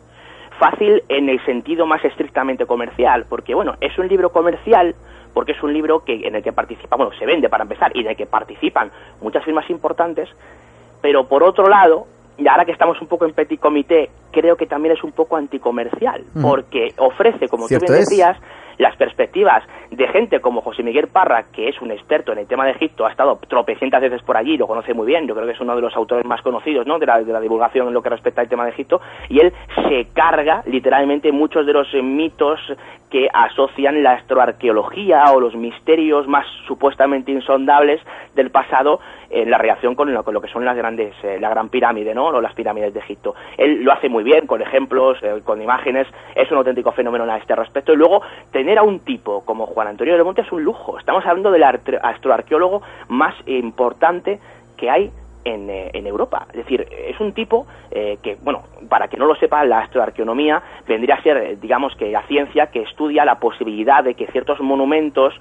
Fácil 0.59 1.01
en 1.09 1.29
el 1.29 1.43
sentido 1.45 1.87
más 1.87 2.03
estrictamente 2.05 2.67
comercial, 2.67 3.25
porque 3.27 3.55
bueno, 3.55 3.73
es 3.81 3.97
un 3.97 4.07
libro 4.07 4.29
comercial 4.29 4.93
porque 5.33 5.53
es 5.53 5.63
un 5.63 5.73
libro 5.73 6.03
que, 6.03 6.27
en 6.27 6.35
el 6.35 6.43
que 6.43 6.51
participa, 6.51 6.95
bueno, 6.95 7.11
se 7.17 7.25
vende 7.25 7.49
para 7.49 7.63
empezar 7.63 7.91
y 7.95 8.01
en 8.01 8.07
el 8.07 8.15
que 8.15 8.25
participan 8.25 8.91
muchas 9.21 9.43
firmas 9.43 9.69
importantes, 9.69 10.29
pero 11.01 11.25
por 11.27 11.43
otro 11.43 11.67
lado, 11.67 12.05
y 12.37 12.47
ahora 12.47 12.65
que 12.65 12.71
estamos 12.71 12.99
un 13.01 13.07
poco 13.07 13.25
en 13.25 13.33
petit 13.33 13.59
comité, 13.59 14.09
creo 14.31 14.55
que 14.55 14.65
también 14.65 14.95
es 14.95 15.03
un 15.03 15.11
poco 15.11 15.35
anticomercial, 15.35 16.23
porque 16.41 16.93
ofrece, 16.97 17.47
como 17.47 17.67
tú 17.67 17.75
bien 17.79 17.99
decías, 17.99 18.37
las 18.77 18.95
perspectivas 18.95 19.63
de 19.91 20.07
gente 20.07 20.39
como 20.39 20.61
José 20.61 20.83
Miguel 20.83 21.07
Parra, 21.07 21.45
que 21.51 21.69
es 21.69 21.81
un 21.81 21.91
experto 21.91 22.31
en 22.31 22.39
el 22.39 22.47
tema 22.47 22.65
de 22.65 22.71
Egipto, 22.71 23.05
ha 23.05 23.11
estado 23.11 23.39
tropecientas 23.47 24.01
veces 24.01 24.21
por 24.23 24.37
allí, 24.37 24.57
lo 24.57 24.67
conoce 24.67 24.93
muy 24.93 25.05
bien, 25.05 25.27
yo 25.27 25.35
creo 25.35 25.45
que 25.45 25.53
es 25.53 25.61
uno 25.61 25.75
de 25.75 25.81
los 25.81 25.95
autores 25.95 26.25
más 26.25 26.41
conocidos 26.41 26.87
¿no? 26.87 26.99
de, 26.99 27.05
la, 27.05 27.23
de 27.23 27.31
la 27.31 27.39
divulgación 27.39 27.87
en 27.87 27.93
lo 27.93 28.01
que 28.01 28.09
respecta 28.09 28.41
al 28.41 28.49
tema 28.49 28.65
de 28.65 28.71
Egipto, 28.71 29.01
y 29.29 29.39
él 29.39 29.53
se 29.87 30.07
carga 30.13 30.63
literalmente 30.65 31.31
muchos 31.31 31.65
de 31.65 31.73
los 31.73 31.93
mitos 31.93 32.59
que 33.09 33.29
asocian 33.31 34.01
la 34.01 34.13
astroarqueología 34.13 35.31
o 35.33 35.39
los 35.39 35.55
misterios 35.55 36.27
más 36.27 36.47
supuestamente 36.67 37.31
insondables 37.31 38.01
del 38.33 38.49
pasado 38.49 38.99
en 39.33 39.49
la 39.49 39.57
relación 39.57 39.95
con 39.95 40.13
lo, 40.13 40.23
que 40.23 40.47
son 40.47 40.63
las 40.63 40.77
grandes, 40.77 41.13
eh, 41.23 41.37
la 41.39 41.49
gran 41.49 41.69
pirámide, 41.69 42.13
¿no? 42.13 42.27
O 42.27 42.41
las 42.41 42.53
pirámides 42.53 42.93
de 42.93 42.99
Egipto. 42.99 43.33
Él 43.57 43.83
lo 43.83 43.91
hace 43.91 44.07
muy 44.07 44.23
bien, 44.23 44.45
con 44.45 44.61
ejemplos, 44.61 45.17
eh, 45.23 45.41
con 45.43 45.61
imágenes, 45.61 46.07
es 46.35 46.49
un 46.51 46.57
auténtico 46.57 46.91
fenómeno 46.91 47.23
a 47.25 47.37
este 47.37 47.55
respecto. 47.55 47.93
Y 47.93 47.97
luego, 47.97 48.21
tener 48.51 48.77
a 48.77 48.83
un 48.83 48.99
tipo 48.99 49.43
como 49.43 49.65
Juan 49.65 49.87
Antonio 49.87 50.15
de 50.15 50.23
Monte 50.23 50.41
es 50.41 50.51
un 50.51 50.63
lujo. 50.63 50.99
Estamos 50.99 51.25
hablando 51.25 51.51
del 51.51 51.63
astroarqueólogo 51.63 52.83
más 53.09 53.35
importante 53.47 54.39
que 54.77 54.89
hay 54.89 55.11
en, 55.43 55.69
eh, 55.69 55.91
en, 55.93 56.07
Europa. 56.07 56.47
Es 56.49 56.57
decir, 56.57 56.85
es 56.91 57.19
un 57.19 57.33
tipo 57.33 57.65
eh, 57.91 58.17
que, 58.21 58.37
bueno, 58.41 58.63
para 58.89 59.07
que 59.07 59.17
no 59.17 59.25
lo 59.25 59.35
sepa, 59.35 59.63
la 59.65 59.79
astroarqueonomía 59.79 60.61
vendría 60.87 61.15
a 61.15 61.21
ser, 61.21 61.37
eh, 61.37 61.57
digamos, 61.61 61.95
que 61.95 62.11
la 62.11 62.21
ciencia 62.23 62.67
que 62.67 62.81
estudia 62.81 63.25
la 63.25 63.39
posibilidad 63.39 64.03
de 64.03 64.15
que 64.15 64.27
ciertos 64.27 64.59
monumentos 64.61 65.33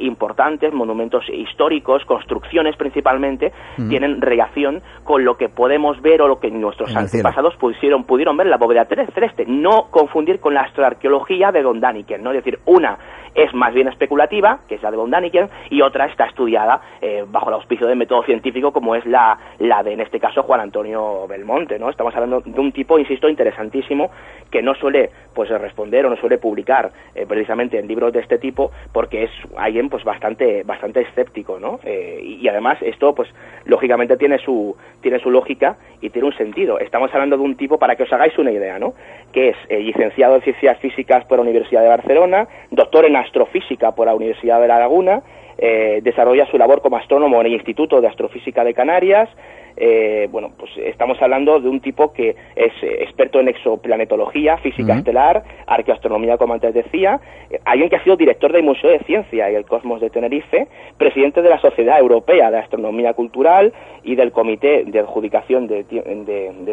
importantes, 0.00 0.72
monumentos 0.72 1.28
históricos, 1.28 2.02
construcciones 2.06 2.76
principalmente, 2.76 3.52
tienen 3.90 4.22
relación 4.22 4.80
con 5.04 5.24
lo 5.24 5.36
que 5.36 5.48
podemos 5.48 6.00
ver 6.00 6.22
o 6.22 6.28
lo 6.28 6.38
que 6.38 6.50
nuestros 6.50 6.94
antepasados 6.96 7.56
pudieron, 7.56 8.04
pudieron 8.04 8.36
ver 8.36 8.46
en 8.46 8.52
la 8.52 8.56
bóveda 8.56 8.86
celeste. 8.86 9.44
No 9.46 9.88
confundir 9.90 10.40
con 10.40 10.54
la 10.54 10.62
astroarqueología 10.62 11.50
de 11.52 11.62
Don 11.62 11.80
Daniken, 11.80 12.22
¿no? 12.22 12.30
Es 12.30 12.36
decir, 12.36 12.60
una 12.64 12.96
es 13.36 13.52
más 13.54 13.72
bien 13.74 13.86
especulativa, 13.88 14.60
que 14.66 14.76
es 14.76 14.82
la 14.82 14.90
de 14.90 14.96
Von 14.96 15.10
Daniken, 15.10 15.48
y 15.70 15.82
otra 15.82 16.06
está 16.06 16.24
estudiada 16.24 16.80
eh, 17.00 17.24
bajo 17.28 17.48
el 17.48 17.54
auspicio 17.54 17.86
del 17.86 17.98
método 17.98 18.22
científico, 18.22 18.72
como 18.72 18.96
es 18.96 19.04
la, 19.04 19.35
la 19.58 19.82
de, 19.82 19.92
en 19.92 20.00
este 20.00 20.20
caso, 20.20 20.42
Juan 20.42 20.60
Antonio 20.60 21.26
Belmonte, 21.28 21.78
¿no? 21.78 21.90
Estamos 21.90 22.14
hablando 22.14 22.40
de 22.40 22.60
un 22.60 22.72
tipo, 22.72 22.98
insisto, 22.98 23.28
interesantísimo, 23.28 24.10
que 24.50 24.62
no 24.62 24.74
suele, 24.74 25.10
pues, 25.34 25.48
responder 25.50 26.06
o 26.06 26.10
no 26.10 26.16
suele 26.16 26.38
publicar 26.38 26.90
eh, 27.14 27.26
precisamente 27.26 27.78
en 27.78 27.88
libros 27.88 28.12
de 28.12 28.20
este 28.20 28.38
tipo, 28.38 28.70
porque 28.92 29.24
es 29.24 29.30
alguien, 29.56 29.88
pues, 29.88 30.04
bastante, 30.04 30.62
bastante 30.64 31.00
escéptico, 31.00 31.58
¿no? 31.58 31.80
Eh, 31.84 32.20
y, 32.22 32.48
además, 32.48 32.78
esto, 32.82 33.14
pues, 33.14 33.28
lógicamente 33.64 34.16
tiene 34.16 34.38
su, 34.38 34.76
tiene 35.00 35.18
su 35.18 35.30
lógica 35.30 35.76
y 36.00 36.10
tiene 36.10 36.28
un 36.28 36.36
sentido. 36.36 36.78
Estamos 36.78 37.12
hablando 37.12 37.36
de 37.36 37.42
un 37.42 37.56
tipo, 37.56 37.78
para 37.78 37.96
que 37.96 38.04
os 38.04 38.12
hagáis 38.12 38.36
una 38.38 38.52
idea, 38.52 38.78
¿no? 38.78 38.94
Que 39.32 39.50
es 39.50 39.56
licenciado 39.68 40.36
en 40.36 40.42
Ciencias 40.42 40.78
Físicas 40.78 41.24
por 41.24 41.38
la 41.38 41.42
Universidad 41.42 41.82
de 41.82 41.88
Barcelona, 41.88 42.46
doctor 42.70 43.04
en 43.04 43.16
astrofísica 43.16 43.92
por 43.92 44.06
la 44.06 44.14
Universidad 44.14 44.60
de 44.60 44.68
La 44.68 44.78
Laguna, 44.78 45.22
eh, 45.58 46.00
desarrolla 46.02 46.46
su 46.50 46.58
labor 46.58 46.82
como 46.82 46.96
astrónomo 46.96 47.40
en 47.40 47.46
el 47.46 47.54
Instituto 47.54 48.00
de 48.00 48.08
Astrofísica 48.08 48.64
de 48.64 48.74
Canarias, 48.74 49.28
eh, 49.76 50.26
bueno, 50.30 50.52
pues 50.58 50.70
estamos 50.78 51.20
hablando 51.20 51.60
de 51.60 51.68
un 51.68 51.80
tipo 51.80 52.12
que 52.12 52.30
es 52.30 52.72
eh, 52.82 53.02
experto 53.02 53.40
en 53.40 53.48
exoplanetología, 53.48 54.56
física 54.58 54.94
estelar, 54.94 55.42
arqueoastronomía, 55.66 56.38
como 56.38 56.54
antes 56.54 56.72
decía, 56.72 57.20
eh, 57.50 57.58
alguien 57.64 57.90
que 57.90 57.96
ha 57.96 58.02
sido 58.02 58.16
director 58.16 58.52
del 58.52 58.62
Museo 58.62 58.90
de 58.90 59.00
Ciencia 59.00 59.50
y 59.50 59.54
el 59.54 59.66
Cosmos 59.66 60.00
de 60.00 60.08
Tenerife, 60.08 60.68
presidente 60.96 61.42
de 61.42 61.50
la 61.50 61.60
Sociedad 61.60 61.98
Europea 61.98 62.50
de 62.50 62.58
Astronomía 62.58 63.12
Cultural 63.12 63.72
y 64.02 64.14
del 64.14 64.32
Comité 64.32 64.84
de 64.86 65.00
Adjudicación 65.00 65.66
de, 65.66 65.84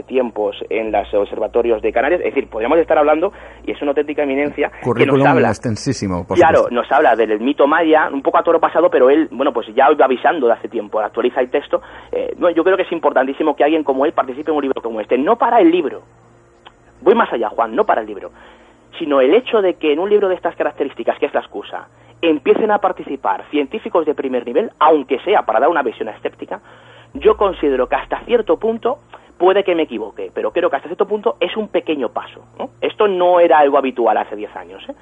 Tiempos 0.07 0.57
en 0.69 0.91
los 0.91 1.13
observatorios 1.13 1.81
de 1.81 1.91
Canarias. 1.91 2.21
Es 2.21 2.33
decir, 2.33 2.49
podríamos 2.49 2.77
estar 2.77 2.97
hablando, 2.97 3.31
y 3.65 3.71
es 3.71 3.81
una 3.81 3.91
auténtica 3.91 4.23
eminencia, 4.23 4.71
que 4.95 5.05
nos 5.05 5.25
habla, 5.25 5.49
extensísimo, 5.49 6.25
claro, 6.27 6.67
nos 6.71 6.89
habla 6.91 7.15
del 7.15 7.39
mito 7.39 7.67
maya, 7.67 8.09
un 8.11 8.21
poco 8.21 8.37
a 8.37 8.43
toro 8.43 8.59
pasado, 8.59 8.89
pero 8.89 9.09
él, 9.09 9.27
bueno, 9.31 9.51
pues 9.51 9.67
ya 9.75 9.91
iba 9.91 10.05
avisando 10.05 10.47
de 10.47 10.53
hace 10.53 10.67
tiempo, 10.67 10.99
actualiza 10.99 11.41
el 11.41 11.49
texto. 11.49 11.81
yo 12.55 12.63
creo 12.63 12.77
que 12.77 12.85
importantísimo 12.93 13.55
que 13.55 13.63
alguien 13.63 13.83
como 13.83 14.05
él 14.05 14.13
participe 14.13 14.51
en 14.51 14.57
un 14.57 14.63
libro 14.63 14.81
como 14.81 15.01
este. 15.01 15.17
No 15.17 15.37
para 15.37 15.59
el 15.59 15.71
libro. 15.71 16.03
Voy 17.01 17.15
más 17.15 17.31
allá, 17.33 17.49
Juan, 17.49 17.75
no 17.75 17.85
para 17.85 18.01
el 18.01 18.07
libro. 18.07 18.31
Sino 18.97 19.19
el 19.19 19.33
hecho 19.33 19.61
de 19.61 19.75
que 19.75 19.91
en 19.91 19.99
un 19.99 20.09
libro 20.09 20.29
de 20.29 20.35
estas 20.35 20.55
características, 20.55 21.19
que 21.19 21.25
es 21.25 21.33
la 21.33 21.41
excusa, 21.41 21.87
empiecen 22.21 22.71
a 22.71 22.77
participar 22.77 23.43
científicos 23.49 24.05
de 24.05 24.15
primer 24.15 24.45
nivel, 24.45 24.71
aunque 24.79 25.19
sea 25.19 25.41
para 25.43 25.59
dar 25.59 25.69
una 25.69 25.83
visión 25.83 26.07
escéptica, 26.07 26.61
yo 27.13 27.35
considero 27.35 27.87
que 27.87 27.95
hasta 27.95 28.21
cierto 28.21 28.57
punto 28.57 28.99
puede 29.37 29.63
que 29.63 29.75
me 29.75 29.83
equivoque, 29.83 30.31
pero 30.33 30.51
creo 30.51 30.69
que 30.69 30.77
hasta 30.77 30.87
cierto 30.87 31.07
punto 31.07 31.35
es 31.39 31.57
un 31.57 31.67
pequeño 31.67 32.09
paso. 32.09 32.45
Esto 32.79 33.07
no 33.07 33.39
era 33.39 33.59
algo 33.59 33.77
habitual 33.77 34.15
hace 34.17 34.35
10 34.35 34.55
años. 34.55 34.83
¿eh? 34.87 34.93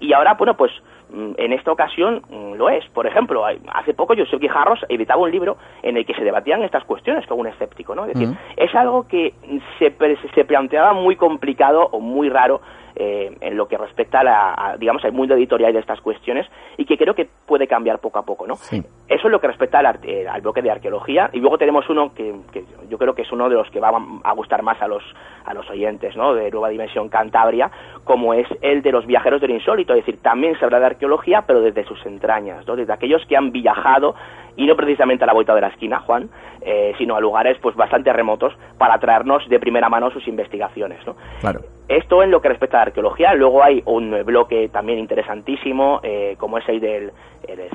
Y 0.00 0.12
ahora, 0.12 0.34
bueno, 0.34 0.56
pues 0.56 0.72
Mm, 1.08 1.32
en 1.36 1.52
esta 1.52 1.70
ocasión 1.70 2.22
mm, 2.28 2.54
lo 2.54 2.68
es. 2.68 2.84
Por 2.88 3.06
ejemplo, 3.06 3.44
hace 3.46 3.94
poco 3.94 4.14
Josep 4.16 4.40
Guijarros 4.40 4.84
editaba 4.88 5.22
un 5.22 5.30
libro 5.30 5.56
en 5.82 5.96
el 5.96 6.04
que 6.04 6.14
se 6.14 6.24
debatían 6.24 6.62
estas 6.64 6.84
cuestiones 6.84 7.24
con 7.26 7.38
un 7.38 7.46
escéptico, 7.46 7.94
¿no? 7.94 8.06
Es 8.06 8.14
decir, 8.14 8.28
mm. 8.28 8.38
es 8.56 8.74
algo 8.74 9.06
que 9.06 9.32
se, 9.78 9.94
se 10.34 10.44
planteaba 10.44 10.94
muy 10.94 11.14
complicado 11.14 11.88
o 11.92 12.00
muy 12.00 12.28
raro 12.28 12.60
eh, 12.96 13.36
en 13.40 13.56
lo 13.56 13.68
que 13.68 13.76
respecta 13.76 14.20
a, 14.20 14.24
la, 14.24 14.76
digamos, 14.78 15.04
al 15.04 15.12
mundo 15.12 15.34
editorial 15.34 15.72
de 15.72 15.80
estas 15.80 16.00
cuestiones 16.00 16.46
y 16.78 16.86
que 16.86 16.96
creo 16.96 17.14
que 17.14 17.28
puede 17.46 17.66
cambiar 17.66 17.98
poco 17.98 18.18
a 18.18 18.22
poco, 18.24 18.46
¿no? 18.46 18.54
Eso 18.54 18.88
es 19.06 19.24
lo 19.24 19.38
que 19.38 19.46
respecta 19.46 19.80
al, 19.80 19.98
eh, 20.02 20.26
al, 20.26 20.40
bloque 20.40 20.62
de 20.62 20.70
arqueología 20.70 21.28
y 21.32 21.40
luego 21.40 21.58
tenemos 21.58 21.88
uno 21.90 22.14
que, 22.14 22.34
que, 22.52 22.64
yo 22.88 22.96
creo 22.96 23.14
que 23.14 23.22
es 23.22 23.32
uno 23.32 23.48
de 23.48 23.54
los 23.54 23.70
que 23.70 23.80
va 23.80 23.90
a 24.24 24.32
gustar 24.32 24.62
más 24.62 24.80
a 24.80 24.88
los, 24.88 25.02
a 25.44 25.52
los 25.52 25.68
oyentes, 25.68 26.16
¿no? 26.16 26.34
De 26.34 26.50
Nueva 26.50 26.70
Dimensión 26.70 27.08
Cantabria, 27.08 27.70
como 28.04 28.32
es 28.32 28.46
el 28.62 28.82
de 28.82 28.92
los 28.92 29.06
viajeros 29.06 29.40
del 29.40 29.50
insólito, 29.50 29.92
es 29.92 30.04
decir, 30.04 30.22
también 30.22 30.58
se 30.58 30.64
habla 30.64 30.80
de 30.80 30.86
arqueología, 30.86 31.42
pero 31.46 31.60
desde 31.60 31.84
sus 31.84 32.04
entrañas, 32.06 32.66
¿no? 32.66 32.76
Desde 32.76 32.92
aquellos 32.92 33.24
que 33.26 33.36
han 33.36 33.52
viajado 33.52 34.14
y 34.56 34.66
no 34.66 34.76
precisamente 34.76 35.24
a 35.24 35.26
la 35.26 35.32
vuelta 35.32 35.54
de 35.54 35.60
la 35.60 35.68
esquina, 35.68 36.00
Juan, 36.00 36.28
eh, 36.62 36.94
sino 36.98 37.16
a 37.16 37.20
lugares 37.20 37.58
pues 37.60 37.76
bastante 37.76 38.12
remotos 38.12 38.56
para 38.78 38.98
traernos 38.98 39.48
de 39.48 39.60
primera 39.60 39.88
mano 39.88 40.10
sus 40.10 40.26
investigaciones, 40.26 40.98
¿no? 41.06 41.16
Claro. 41.40 41.60
Esto 41.88 42.20
en 42.24 42.32
lo 42.32 42.40
que 42.40 42.48
respecta 42.48 42.78
a 42.78 42.80
la 42.80 42.86
arqueología. 42.86 43.34
Luego 43.34 43.62
hay 43.62 43.80
un 43.84 44.24
bloque 44.24 44.68
también 44.70 44.98
interesantísimo, 44.98 46.00
eh, 46.02 46.34
como 46.38 46.58
es 46.58 46.68
el 46.68 46.80
del, 46.80 47.12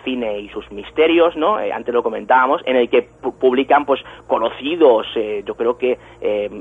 cine 0.03 0.39
y 0.39 0.49
sus 0.49 0.69
misterios, 0.69 1.38
¿no? 1.38 1.57
Eh, 1.57 1.71
antes 1.71 1.93
lo 1.93 2.03
comentábamos, 2.03 2.61
en 2.65 2.75
el 2.75 2.89
que 2.89 3.07
publican, 3.39 3.86
pues, 3.86 4.01
conocidos, 4.27 5.07
eh, 5.15 5.43
yo 5.45 5.55
creo 5.55 5.77
que 5.77 5.97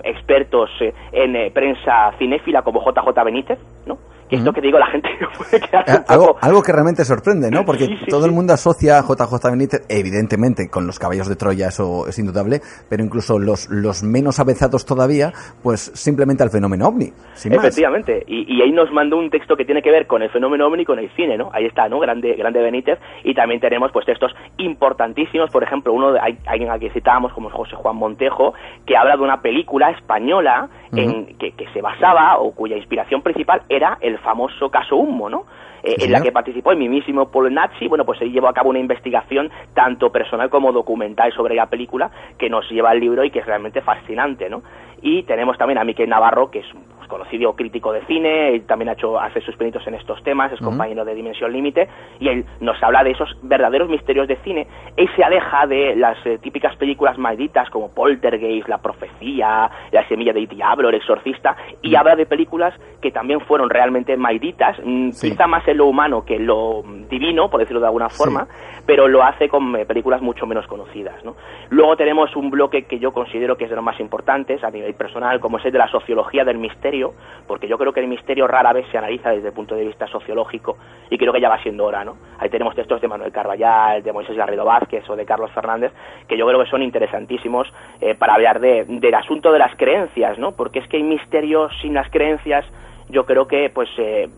expertos 0.05 0.71
en 1.11 1.53
prensa 1.53 2.13
cinéfila 2.19 2.63
como 2.63 2.81
JJ 2.85 3.25
Benítez, 3.25 3.59
¿no? 3.87 3.99
Que 4.31 4.37
esto 4.37 4.53
que 4.53 4.61
digo 4.61 4.79
la 4.79 4.87
gente 4.87 5.09
puede 5.37 5.61
quedar 5.61 5.85
un 5.89 6.05
algo, 6.09 6.37
algo 6.41 6.63
que 6.63 6.73
realmente 6.73 7.05
sorprende, 7.05 7.51
¿no? 7.51 7.65
Porque 7.65 7.89
todo 8.09 8.27
el 8.27 8.33
mundo 8.33 8.55
asocia 8.55 8.99
a 8.99 9.03
JJ 9.03 9.51
Benítez, 9.51 9.85
evidentemente, 9.89 10.71
con 10.71 10.87
los 10.87 10.99
caballos 10.99 11.29
de 11.29 11.37
Troya, 11.37 11.69
eso 11.69 12.07
es 12.07 12.19
indudable, 12.19 12.61
pero 12.89 13.03
incluso 13.03 13.39
los, 13.39 13.69
los 13.69 14.03
menos 14.05 14.39
avezados 14.39 14.87
todavía, 14.87 15.33
pues 15.63 15.81
simplemente 15.95 16.43
al 16.43 16.51
fenómeno 16.51 16.87
ovni. 16.87 17.13
Efectivamente, 17.45 18.23
Y, 18.27 18.63
ahí 18.63 18.71
nos 18.71 18.93
mandó 18.93 19.17
un 19.17 19.31
texto 19.31 19.57
que 19.57 19.65
tiene 19.65 19.83
que 19.83 19.91
ver 19.91 20.07
con 20.07 20.23
el 20.23 20.31
fenómeno 20.31 20.67
ovni 20.67 20.83
y 20.83 20.85
con 20.87 20.99
el 20.99 21.11
cine, 21.17 21.37
¿no? 21.37 21.51
Ahí 21.53 21.67
está, 21.67 21.89
¿no? 21.89 21.99
Grande, 21.99 22.35
grande 22.35 22.63
Benítez, 22.63 22.99
y 23.25 23.35
también 23.35 23.61
tenemos 23.61 23.91
pues 23.93 24.07
textos 24.07 24.33
importantísimos, 24.59 25.51
por 25.51 25.65
ejemplo, 25.65 25.93
uno 25.93 26.13
de 26.13 26.21
alguien 26.47 26.71
al 26.71 26.79
que 26.79 26.91
citábamos 26.91 27.33
como 27.33 27.51
José 27.51 27.75
Juan 27.75 27.97
Montejo, 27.97 28.55
que 28.87 28.97
habla 28.97 29.17
de 29.17 29.23
una 29.23 29.41
película 29.41 29.91
española 29.91 30.69
en, 30.95 31.37
que, 31.39 31.53
que 31.53 31.69
se 31.73 31.81
basaba 31.81 32.39
o 32.39 32.53
cuya 32.53 32.77
inspiración 32.77 33.23
principal 33.23 33.63
era 33.69 33.99
el 34.01 34.19
famoso 34.19 34.71
caso 34.71 34.97
Humo, 34.97 35.29
¿no? 35.29 35.45
Eh, 35.83 35.97
en 36.01 36.13
la 36.13 36.21
que 36.21 36.31
participó 36.31 36.73
el 36.73 36.79
mismísimo 36.79 37.31
Paul 37.31 37.53
Nazi, 37.55 37.89
bueno, 37.89 38.05
pues 38.05 38.21
él 38.21 38.33
llevó 38.33 38.49
a 38.49 38.53
cabo 38.53 38.69
una 38.69 38.79
investigación 38.79 39.51
tanto 39.73 40.13
personal 40.13 40.51
como 40.51 40.73
documental 40.73 41.33
sobre 41.33 41.55
la 41.55 41.67
película 41.67 42.11
que 42.39 42.51
nos 42.51 42.69
lleva 42.71 42.91
al 42.91 43.01
libro 43.01 43.25
y 43.25 43.31
que 43.31 43.39
es 43.39 43.47
realmente 43.47 43.81
fascinante, 43.81 44.51
¿no? 44.51 44.63
Y 45.01 45.23
tenemos 45.23 45.57
también 45.57 45.79
a 45.79 45.85
Miquel 45.85 46.11
Navarro, 46.11 46.51
que 46.51 46.59
es 46.59 46.67
conocido 47.11 47.55
crítico 47.55 47.93
de 47.93 48.01
cine, 48.07 48.55
él 48.55 48.63
también 48.63 48.89
ha 48.89 48.93
hecho, 48.93 49.21
hace 49.21 49.43
sus 49.43 49.57
pinitos 49.57 49.87
en 49.87 49.95
estos 49.95 50.23
temas, 50.23 50.51
es 50.53 50.61
compañero 50.61 51.05
de 51.05 51.15
Dimensión 51.15 51.53
Límite, 51.53 51.89
y 52.19 52.29
él 52.29 52.47
nos 52.61 52.83
habla 52.83 53.05
de 53.05 53.11
esos 53.11 53.37
verdaderos 53.43 53.91
misterios 53.91 54.27
de 54.29 54.37
cine. 54.37 54.67
Él 54.97 55.09
se 55.15 55.23
aleja 55.23 55.67
de 55.67 55.95
las 55.97 56.25
eh, 56.25 56.39
típicas 56.39 56.75
películas 56.77 57.19
malditas 57.19 57.69
como 57.69 57.91
Poltergeist, 57.93 58.69
La 58.69 58.79
Profecía, 58.79 59.71
La 59.91 60.09
Semilla 60.09 60.33
del 60.33 60.47
Diablo, 60.47 60.89
El 60.89 60.95
Exorcista, 60.95 61.57
y 61.83 61.95
habla 61.95 62.17
de 62.17 62.27
películas 62.27 62.75
que 63.03 63.11
también 63.11 63.41
fueron 63.41 63.69
realmente 63.69 64.17
malditas, 64.17 64.79
mm, 64.83 65.11
quizá 65.11 65.47
más 65.47 65.67
en 65.69 65.77
lo 65.77 65.87
humano 65.87 66.25
que 66.25 66.37
en 66.37 66.47
lo 66.47 66.83
divino, 67.11 67.51
por 67.51 67.61
decirlo 67.61 67.81
de 67.81 67.87
alguna 67.87 68.09
forma, 68.09 68.47
pero 68.87 69.09
lo 69.09 69.23
hace 69.23 69.49
con 69.49 69.75
eh, 69.77 69.87
películas 69.87 70.21
mucho 70.21 70.47
menos 70.47 70.67
conocidas. 70.67 71.25
¿no? 71.25 71.37
Luego 71.71 71.97
tenemos 71.97 72.35
un 72.37 72.51
bloque 72.51 72.85
que 72.85 72.99
yo 72.99 73.13
considero 73.13 73.57
que 73.57 73.65
es 73.65 73.71
de 73.71 73.77
los 73.77 73.85
más 73.85 73.99
importantes 74.01 74.63
a 74.65 74.71
nivel 74.71 74.95
personal, 74.95 75.41
como 75.41 75.59
es 75.59 75.65
el 75.65 75.73
de 75.73 75.79
la 75.79 75.89
sociología 75.89 76.45
del 76.45 76.59
misterio, 76.59 77.00
porque 77.47 77.69
yo 77.69 77.79
creo 77.79 77.93
que 77.93 78.01
el 78.01 78.09
misterio 78.09 78.47
rara 78.47 78.73
vez 78.73 78.87
se 78.91 78.99
analiza 78.99 79.31
desde 79.31 79.49
el 79.49 79.55
punto 79.55 79.75
de 79.75 79.85
vista 79.85 80.07
sociológico 80.07 80.77
y 81.11 81.19
creo 81.19 81.33
que 81.33 81.41
ya 81.41 81.49
va 81.49 81.63
siendo 81.63 81.85
hora, 81.85 82.05
¿no? 82.05 82.17
Ahí 82.39 82.49
tenemos 82.49 82.75
textos 82.75 83.01
de 83.01 83.09
Manuel 83.09 83.33
Carballal, 83.33 84.03
de 84.03 84.13
Moisés 84.13 84.37
Garrido 84.37 84.65
Vázquez 84.65 85.09
o 85.09 85.17
de 85.17 85.25
Carlos 85.25 85.51
Fernández 85.53 85.93
que 86.29 86.37
yo 86.37 86.47
creo 86.47 86.63
que 86.63 86.71
son 86.71 86.83
interesantísimos 86.83 87.67
eh, 88.01 88.15
para 88.15 88.35
hablar 88.35 88.61
de, 88.61 88.85
del 88.85 89.15
asunto 89.15 89.53
de 89.53 89.59
las 89.59 89.75
creencias, 89.77 90.39
¿no? 90.39 90.53
Porque 90.53 90.79
es 90.79 90.89
que 90.89 90.99
hay 90.99 91.03
misterio 91.03 91.69
sin 91.81 91.95
las 91.95 92.11
creencias 92.11 92.65
yo 93.11 93.27
creo 93.27 93.49
que 93.49 93.71
pues 93.75 93.89
eh, 93.99 94.29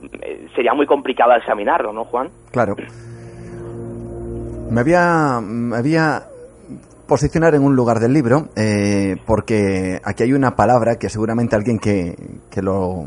sería 0.54 0.72
muy 0.74 0.86
complicado 0.86 1.34
examinarlo, 1.34 1.92
¿no, 1.92 2.04
Juan? 2.04 2.30
Claro. 2.50 2.74
Me 4.70 4.80
había, 4.80 5.40
me 5.42 5.76
había 5.76 6.22
posicionar 7.12 7.54
en 7.54 7.62
un 7.62 7.76
lugar 7.76 7.98
del 7.98 8.14
libro, 8.14 8.48
eh, 8.56 9.16
porque 9.26 10.00
aquí 10.02 10.22
hay 10.22 10.32
una 10.32 10.52
palabra 10.52 10.96
que 10.98 11.10
seguramente 11.10 11.54
alguien 11.54 11.78
que, 11.78 12.14
que 12.50 12.62
lo 12.62 13.04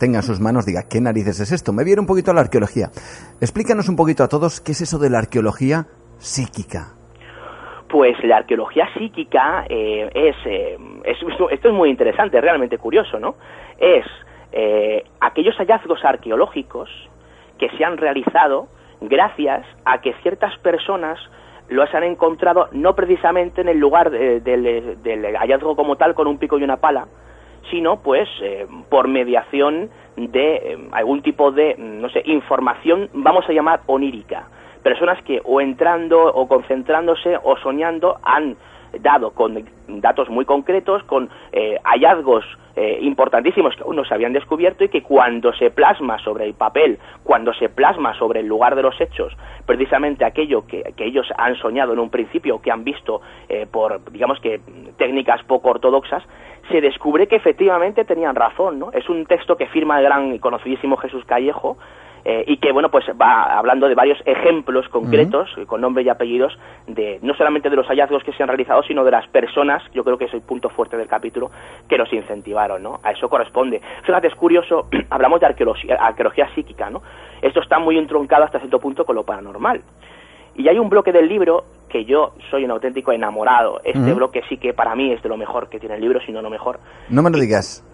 tenga 0.00 0.16
en 0.18 0.24
sus 0.24 0.40
manos 0.40 0.66
diga, 0.66 0.82
¿qué 0.90 1.00
narices 1.00 1.38
es 1.38 1.52
esto? 1.52 1.72
Me 1.72 1.84
viene 1.84 2.00
un 2.00 2.08
poquito 2.08 2.32
a 2.32 2.34
la 2.34 2.40
arqueología. 2.40 2.88
Explícanos 3.40 3.88
un 3.88 3.94
poquito 3.94 4.24
a 4.24 4.28
todos 4.28 4.60
qué 4.60 4.72
es 4.72 4.80
eso 4.80 4.98
de 4.98 5.10
la 5.10 5.18
arqueología 5.18 5.86
psíquica. 6.18 6.88
Pues 7.88 8.16
la 8.24 8.38
arqueología 8.38 8.88
psíquica 8.98 9.64
eh, 9.68 10.10
es, 10.12 10.36
eh, 10.44 10.76
es, 11.04 11.16
esto 11.52 11.68
es 11.68 11.72
muy 11.72 11.88
interesante, 11.88 12.40
realmente 12.40 12.78
curioso, 12.78 13.20
¿no? 13.20 13.36
Es 13.78 14.04
aquellos 15.20 15.54
hallazgos 15.58 16.02
arqueológicos 16.04 16.90
que 17.58 17.68
se 17.76 17.84
han 17.84 17.96
realizado 17.96 18.66
gracias 19.02 19.64
a 19.84 20.00
que 20.00 20.14
ciertas 20.22 20.58
personas 20.60 21.20
los 21.68 21.92
han 21.94 22.04
encontrado 22.04 22.68
no 22.72 22.94
precisamente 22.94 23.60
en 23.60 23.68
el 23.68 23.78
lugar 23.78 24.10
del 24.10 25.36
hallazgo 25.36 25.76
como 25.76 25.96
tal 25.96 26.14
con 26.14 26.26
un 26.26 26.38
pico 26.38 26.58
y 26.58 26.64
una 26.64 26.76
pala, 26.76 27.06
sino 27.70 27.96
pues 28.02 28.28
eh, 28.42 28.66
por 28.88 29.08
mediación 29.08 29.90
de 30.16 30.54
eh, 30.54 30.78
algún 30.92 31.22
tipo 31.22 31.50
de, 31.52 31.74
no 31.78 32.08
sé, 32.08 32.22
información, 32.24 33.08
vamos 33.12 33.44
a 33.48 33.52
llamar 33.52 33.80
onírica. 33.86 34.48
Personas 34.82 35.22
que 35.24 35.40
o 35.44 35.60
entrando 35.60 36.32
o 36.32 36.46
concentrándose 36.46 37.36
o 37.42 37.56
soñando 37.56 38.18
han 38.22 38.56
dado 39.00 39.30
con 39.32 39.64
datos 39.88 40.28
muy 40.28 40.44
concretos, 40.44 41.02
con 41.04 41.28
eh, 41.52 41.78
hallazgos 41.84 42.44
eh, 42.76 42.98
importantísimos 43.00 43.74
que 43.74 43.82
aún 43.82 43.96
no 43.96 44.04
se 44.04 44.12
habían 44.12 44.34
descubierto 44.34 44.84
y 44.84 44.90
que 44.90 45.02
cuando 45.02 45.52
se 45.54 45.70
plasma 45.70 46.18
sobre 46.18 46.44
el 46.44 46.52
papel, 46.52 46.98
cuando 47.24 47.54
se 47.54 47.70
plasma 47.70 48.12
sobre 48.18 48.40
el 48.40 48.46
lugar 48.46 48.76
de 48.76 48.82
los 48.82 49.00
hechos, 49.00 49.34
precisamente 49.64 50.26
aquello 50.26 50.66
que, 50.66 50.84
ellos 50.98 51.26
han 51.38 51.56
soñado 51.56 51.94
en 51.94 52.00
un 52.00 52.10
principio, 52.10 52.60
que 52.60 52.70
han 52.70 52.84
visto 52.84 53.22
eh, 53.48 53.66
por, 53.70 54.10
digamos 54.10 54.40
que, 54.40 54.60
técnicas 54.98 55.42
poco 55.44 55.70
ortodoxas, 55.70 56.22
se 56.70 56.80
descubre 56.80 57.28
que 57.28 57.36
efectivamente 57.36 58.04
tenían 58.04 58.34
razón, 58.34 58.78
¿no? 58.78 58.90
Es 58.92 59.08
un 59.08 59.24
texto 59.24 59.56
que 59.56 59.66
firma 59.68 59.98
el 59.98 60.04
gran 60.04 60.34
y 60.34 60.38
conocidísimo 60.38 60.96
Jesús 60.96 61.24
Callejo, 61.24 61.78
eh, 62.28 62.42
y 62.48 62.56
que 62.56 62.72
bueno 62.72 62.90
pues 62.90 63.04
va 63.10 63.56
hablando 63.56 63.86
de 63.86 63.94
varios 63.94 64.18
ejemplos 64.26 64.88
concretos 64.88 65.48
con 65.68 65.80
nombres 65.80 66.04
y 66.04 66.08
apellidos 66.08 66.58
de 66.88 67.20
no 67.22 67.34
solamente 67.34 67.70
de 67.70 67.76
los 67.76 67.86
hallazgos 67.86 68.24
que 68.24 68.32
se 68.32 68.42
han 68.42 68.48
realizado 68.48 68.82
sino 68.82 69.04
de 69.04 69.12
las 69.12 69.28
personas 69.28 69.80
yo 69.94 70.02
creo 70.02 70.18
que 70.18 70.24
es 70.24 70.34
el 70.34 70.40
punto 70.40 70.68
fuerte 70.68 70.96
del 70.96 71.06
capítulo 71.06 71.52
que 71.88 71.96
nos 71.96 72.12
incentivaron 72.12 72.82
no 72.82 72.98
a 73.04 73.12
eso 73.12 73.28
corresponde 73.28 73.80
fíjate 74.02 74.26
es 74.26 74.34
curioso 74.34 74.88
hablamos 75.10 75.38
de 75.38 75.46
arqueología, 75.46 75.94
arqueología 76.00 76.52
psíquica 76.52 76.90
no 76.90 77.00
esto 77.40 77.60
está 77.60 77.78
muy 77.78 77.96
entroncado 77.96 78.42
hasta 78.42 78.58
cierto 78.58 78.80
punto 78.80 79.04
con 79.04 79.14
lo 79.14 79.22
paranormal 79.22 79.82
y 80.56 80.66
hay 80.68 80.80
un 80.80 80.88
bloque 80.88 81.12
del 81.12 81.28
libro 81.28 81.64
que 81.88 82.04
yo 82.04 82.34
soy 82.50 82.64
un 82.64 82.70
auténtico 82.70 83.12
enamorado. 83.12 83.80
Este 83.84 84.14
bloque 84.14 84.40
sí 84.48 84.56
que 84.56 84.72
para 84.72 84.94
mí 84.94 85.12
es 85.12 85.22
de 85.22 85.28
lo 85.28 85.36
mejor 85.36 85.68
que 85.68 85.78
tiene 85.78 85.96
el 85.96 86.00
libro, 86.00 86.18
si 86.24 86.32
no 86.32 86.40
lo 86.40 86.48
mejor. 86.48 86.80
No 87.10 87.22
me 87.22 87.30
lo 87.30 87.38
digas. 87.38 87.84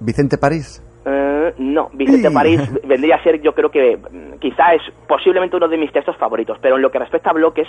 Vicente 0.00 0.36
París. 0.36 0.82
Eh, 1.04 1.54
no, 1.58 1.90
Vicente 1.92 2.30
París 2.30 2.60
vendría 2.84 3.16
a 3.16 3.22
ser, 3.22 3.40
yo 3.40 3.52
creo 3.52 3.70
que 3.70 3.96
mm, 3.96 4.38
quizá 4.38 4.74
es 4.74 4.82
posiblemente 5.08 5.56
uno 5.56 5.68
de 5.68 5.76
mis 5.76 5.92
textos 5.92 6.16
favoritos, 6.16 6.58
pero 6.60 6.76
en 6.76 6.82
lo 6.82 6.90
que 6.90 6.98
respecta 6.98 7.30
a 7.30 7.32
bloques, 7.32 7.68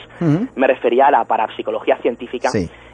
me 0.55 0.67
refería 0.67 1.07
a 1.07 1.11
la 1.11 1.25
parapsicología 1.25 1.97
científica 1.97 2.49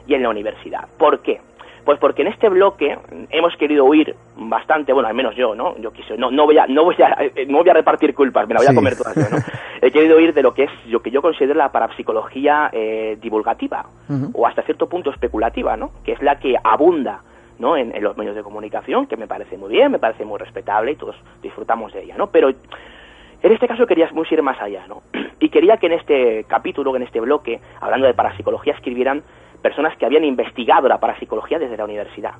y 0.06 0.14
en 0.14 0.22
la 0.22 0.30
universidad. 0.30 0.88
¿Por 0.98 1.20
qué? 1.20 1.40
Pues 1.84 1.98
porque 1.98 2.22
en 2.22 2.28
este 2.28 2.48
bloque 2.48 2.96
hemos 3.30 3.56
querido 3.56 3.84
huir 3.84 4.14
bastante, 4.36 4.92
bueno, 4.92 5.08
al 5.08 5.14
menos 5.14 5.34
yo, 5.34 5.54
¿no? 5.54 5.76
Yo 5.78 5.92
quise, 5.92 6.16
no, 6.16 6.30
no 6.30 6.44
voy 6.44 6.58
a, 6.58 6.66
no 6.66 6.84
voy 6.84 6.96
a, 7.02 7.16
eh, 7.20 7.46
no 7.48 7.58
voy 7.58 7.68
a 7.70 7.74
repartir 7.74 8.14
culpas, 8.14 8.46
me 8.46 8.54
la 8.54 8.60
voy 8.60 8.68
a 8.68 8.74
comer 8.74 8.96
todas, 8.96 9.16
¿no? 9.16 9.38
He 9.82 9.90
querido 9.90 10.18
huir 10.18 10.34
de 10.34 10.42
lo 10.42 10.52
que 10.52 10.64
es, 10.64 10.70
lo 10.88 11.00
que 11.00 11.10
yo 11.10 11.22
considero 11.22 11.54
la 11.54 11.72
parapsicología 11.72 12.68
eh, 12.72 13.16
divulgativa, 13.20 13.86
o 14.34 14.46
hasta 14.46 14.62
cierto 14.62 14.88
punto 14.88 15.10
especulativa, 15.10 15.76
¿no? 15.76 15.90
Que 16.04 16.12
es 16.12 16.22
la 16.22 16.38
que 16.38 16.54
abunda 16.62 17.22
¿no? 17.60 17.76
En, 17.76 17.92
los 18.02 18.16
medios 18.16 18.34
de 18.34 18.42
comunicación, 18.42 19.06
que 19.06 19.16
me 19.16 19.28
parece 19.28 19.56
muy 19.56 19.70
bien, 19.70 19.92
me 19.92 19.98
parece 19.98 20.24
muy 20.24 20.38
respetable 20.38 20.92
y 20.92 20.96
todos 20.96 21.14
disfrutamos 21.42 21.92
de 21.92 22.02
ella, 22.02 22.16
¿no? 22.16 22.28
Pero 22.28 22.48
en 22.48 23.52
este 23.52 23.68
caso 23.68 23.86
quería 23.86 24.08
ir 24.30 24.42
más 24.42 24.60
allá, 24.60 24.86
¿no? 24.88 25.02
Y 25.38 25.48
quería 25.48 25.76
que 25.78 25.86
en 25.86 25.92
este 25.92 26.44
capítulo, 26.44 26.94
en 26.96 27.02
este 27.02 27.20
bloque, 27.20 27.60
hablando 27.80 28.06
de 28.06 28.14
parapsicología, 28.14 28.74
escribieran 28.74 29.22
personas 29.62 29.96
que 29.96 30.04
habían 30.04 30.24
investigado 30.24 30.88
la 30.88 30.98
parapsicología 30.98 31.58
desde 31.58 31.76
la 31.76 31.84
universidad, 31.84 32.32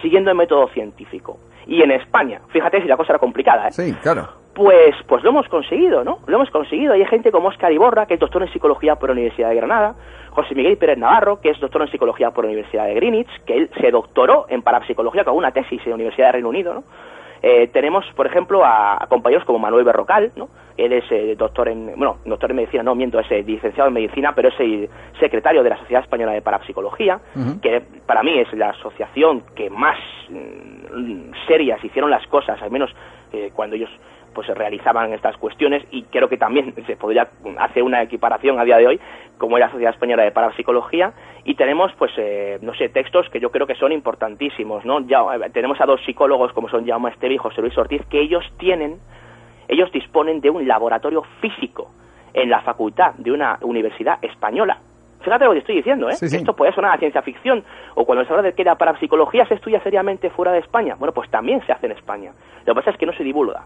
siguiendo 0.00 0.30
el 0.30 0.36
método 0.36 0.68
científico. 0.68 1.38
Y 1.66 1.82
en 1.82 1.90
España, 1.90 2.40
fíjate 2.48 2.80
si 2.80 2.88
la 2.88 2.96
cosa 2.96 3.12
era 3.12 3.18
complicada, 3.18 3.68
¿eh? 3.68 3.72
Sí, 3.72 3.92
claro. 4.02 4.28
Pues, 4.58 4.96
pues 5.06 5.22
lo 5.22 5.30
hemos 5.30 5.46
conseguido, 5.46 6.02
¿no? 6.02 6.18
Lo 6.26 6.34
hemos 6.34 6.50
conseguido. 6.50 6.92
Hay 6.92 7.04
gente 7.04 7.30
como 7.30 7.46
Oscar 7.46 7.70
Iborra, 7.70 8.06
que 8.06 8.14
es 8.14 8.20
doctor 8.20 8.42
en 8.42 8.52
psicología 8.52 8.96
por 8.96 9.08
la 9.08 9.12
Universidad 9.12 9.50
de 9.50 9.54
Granada, 9.54 9.94
José 10.30 10.56
Miguel 10.56 10.76
Pérez 10.76 10.98
Navarro, 10.98 11.40
que 11.40 11.50
es 11.50 11.60
doctor 11.60 11.82
en 11.82 11.88
psicología 11.92 12.32
por 12.32 12.42
la 12.42 12.50
Universidad 12.50 12.86
de 12.86 12.94
Greenwich, 12.94 13.30
que 13.46 13.56
él 13.56 13.70
se 13.80 13.92
doctoró 13.92 14.46
en 14.48 14.62
parapsicología 14.62 15.22
con 15.22 15.36
una 15.36 15.52
tesis 15.52 15.80
en 15.84 15.90
la 15.90 15.94
Universidad 15.94 16.26
de 16.26 16.32
Reino 16.32 16.48
Unido, 16.48 16.74
¿no? 16.74 16.82
Eh, 17.40 17.68
tenemos, 17.72 18.04
por 18.16 18.26
ejemplo, 18.26 18.64
a, 18.64 19.06
compañeros 19.08 19.44
como 19.44 19.60
Manuel 19.60 19.84
Berrocal, 19.84 20.32
¿no? 20.34 20.48
Él 20.76 20.92
es 20.92 21.04
eh, 21.12 21.36
doctor 21.38 21.68
en, 21.68 21.94
bueno, 21.94 22.16
doctor 22.24 22.50
en 22.50 22.56
medicina, 22.56 22.82
no 22.82 22.96
miento, 22.96 23.20
es 23.20 23.30
eh, 23.30 23.44
licenciado 23.46 23.86
en 23.86 23.94
medicina, 23.94 24.32
pero 24.34 24.48
es 24.48 24.58
el 24.58 24.90
secretario 25.20 25.62
de 25.62 25.70
la 25.70 25.78
Sociedad 25.78 26.02
Española 26.02 26.32
de 26.32 26.42
Parapsicología, 26.42 27.20
que 27.62 27.80
para 28.04 28.24
mí 28.24 28.36
es 28.40 28.52
la 28.54 28.70
asociación 28.70 29.44
que 29.54 29.70
más 29.70 29.98
mm, 30.30 31.46
serias 31.46 31.84
hicieron 31.84 32.10
las 32.10 32.26
cosas, 32.26 32.60
al 32.60 32.72
menos 32.72 32.92
cuando 33.54 33.76
ellos 33.76 33.90
pues 34.38 34.46
se 34.46 34.54
realizaban 34.54 35.12
estas 35.12 35.36
cuestiones 35.36 35.82
y 35.90 36.04
creo 36.04 36.28
que 36.28 36.36
también 36.36 36.72
se 36.86 36.94
podría 36.94 37.26
hacer 37.58 37.82
una 37.82 38.02
equiparación 38.02 38.60
a 38.60 38.64
día 38.64 38.76
de 38.76 38.86
hoy 38.86 39.00
como 39.36 39.58
la 39.58 39.68
Sociedad 39.68 39.92
Española 39.92 40.22
de 40.22 40.30
Parapsicología 40.30 41.12
y 41.42 41.56
tenemos 41.56 41.90
pues 41.98 42.12
eh, 42.18 42.60
no 42.62 42.72
sé 42.74 42.88
textos 42.88 43.28
que 43.30 43.40
yo 43.40 43.50
creo 43.50 43.66
que 43.66 43.74
son 43.74 43.90
importantísimos 43.90 44.84
no 44.84 45.00
ya 45.00 45.22
eh, 45.34 45.50
tenemos 45.52 45.80
a 45.80 45.86
dos 45.86 46.00
psicólogos 46.06 46.52
como 46.52 46.68
son 46.68 46.86
Jaume 46.86 47.10
Esteve 47.10 47.34
y 47.34 47.38
José 47.38 47.60
Luis 47.62 47.76
Ortiz 47.76 48.06
que 48.08 48.20
ellos 48.20 48.44
tienen 48.60 49.00
ellos 49.66 49.90
disponen 49.90 50.40
de 50.40 50.50
un 50.50 50.68
laboratorio 50.68 51.24
físico 51.40 51.90
en 52.32 52.48
la 52.48 52.60
facultad 52.60 53.14
de 53.14 53.32
una 53.32 53.58
universidad 53.62 54.22
española 54.22 54.78
Fíjate 55.20 55.46
lo 55.46 55.52
que 55.52 55.58
estoy 55.58 55.74
diciendo, 55.74 56.08
¿eh? 56.08 56.14
Esto 56.20 56.54
puede 56.54 56.72
sonar 56.72 56.94
a 56.94 56.98
ciencia 56.98 57.22
ficción, 57.22 57.64
o 57.96 58.04
cuando 58.04 58.24
se 58.24 58.30
habla 58.30 58.44
de 58.44 58.52
que 58.52 58.62
la 58.62 58.76
parapsicología 58.76 59.44
se 59.46 59.54
estudia 59.54 59.82
seriamente 59.82 60.30
fuera 60.30 60.52
de 60.52 60.60
España. 60.60 60.94
Bueno, 60.96 61.12
pues 61.12 61.28
también 61.28 61.60
se 61.66 61.72
hace 61.72 61.86
en 61.86 61.92
España. 61.92 62.30
Lo 62.64 62.72
que 62.72 62.78
pasa 62.78 62.90
es 62.92 62.96
que 62.96 63.04
no 63.04 63.12
se 63.12 63.24
divulga 63.24 63.64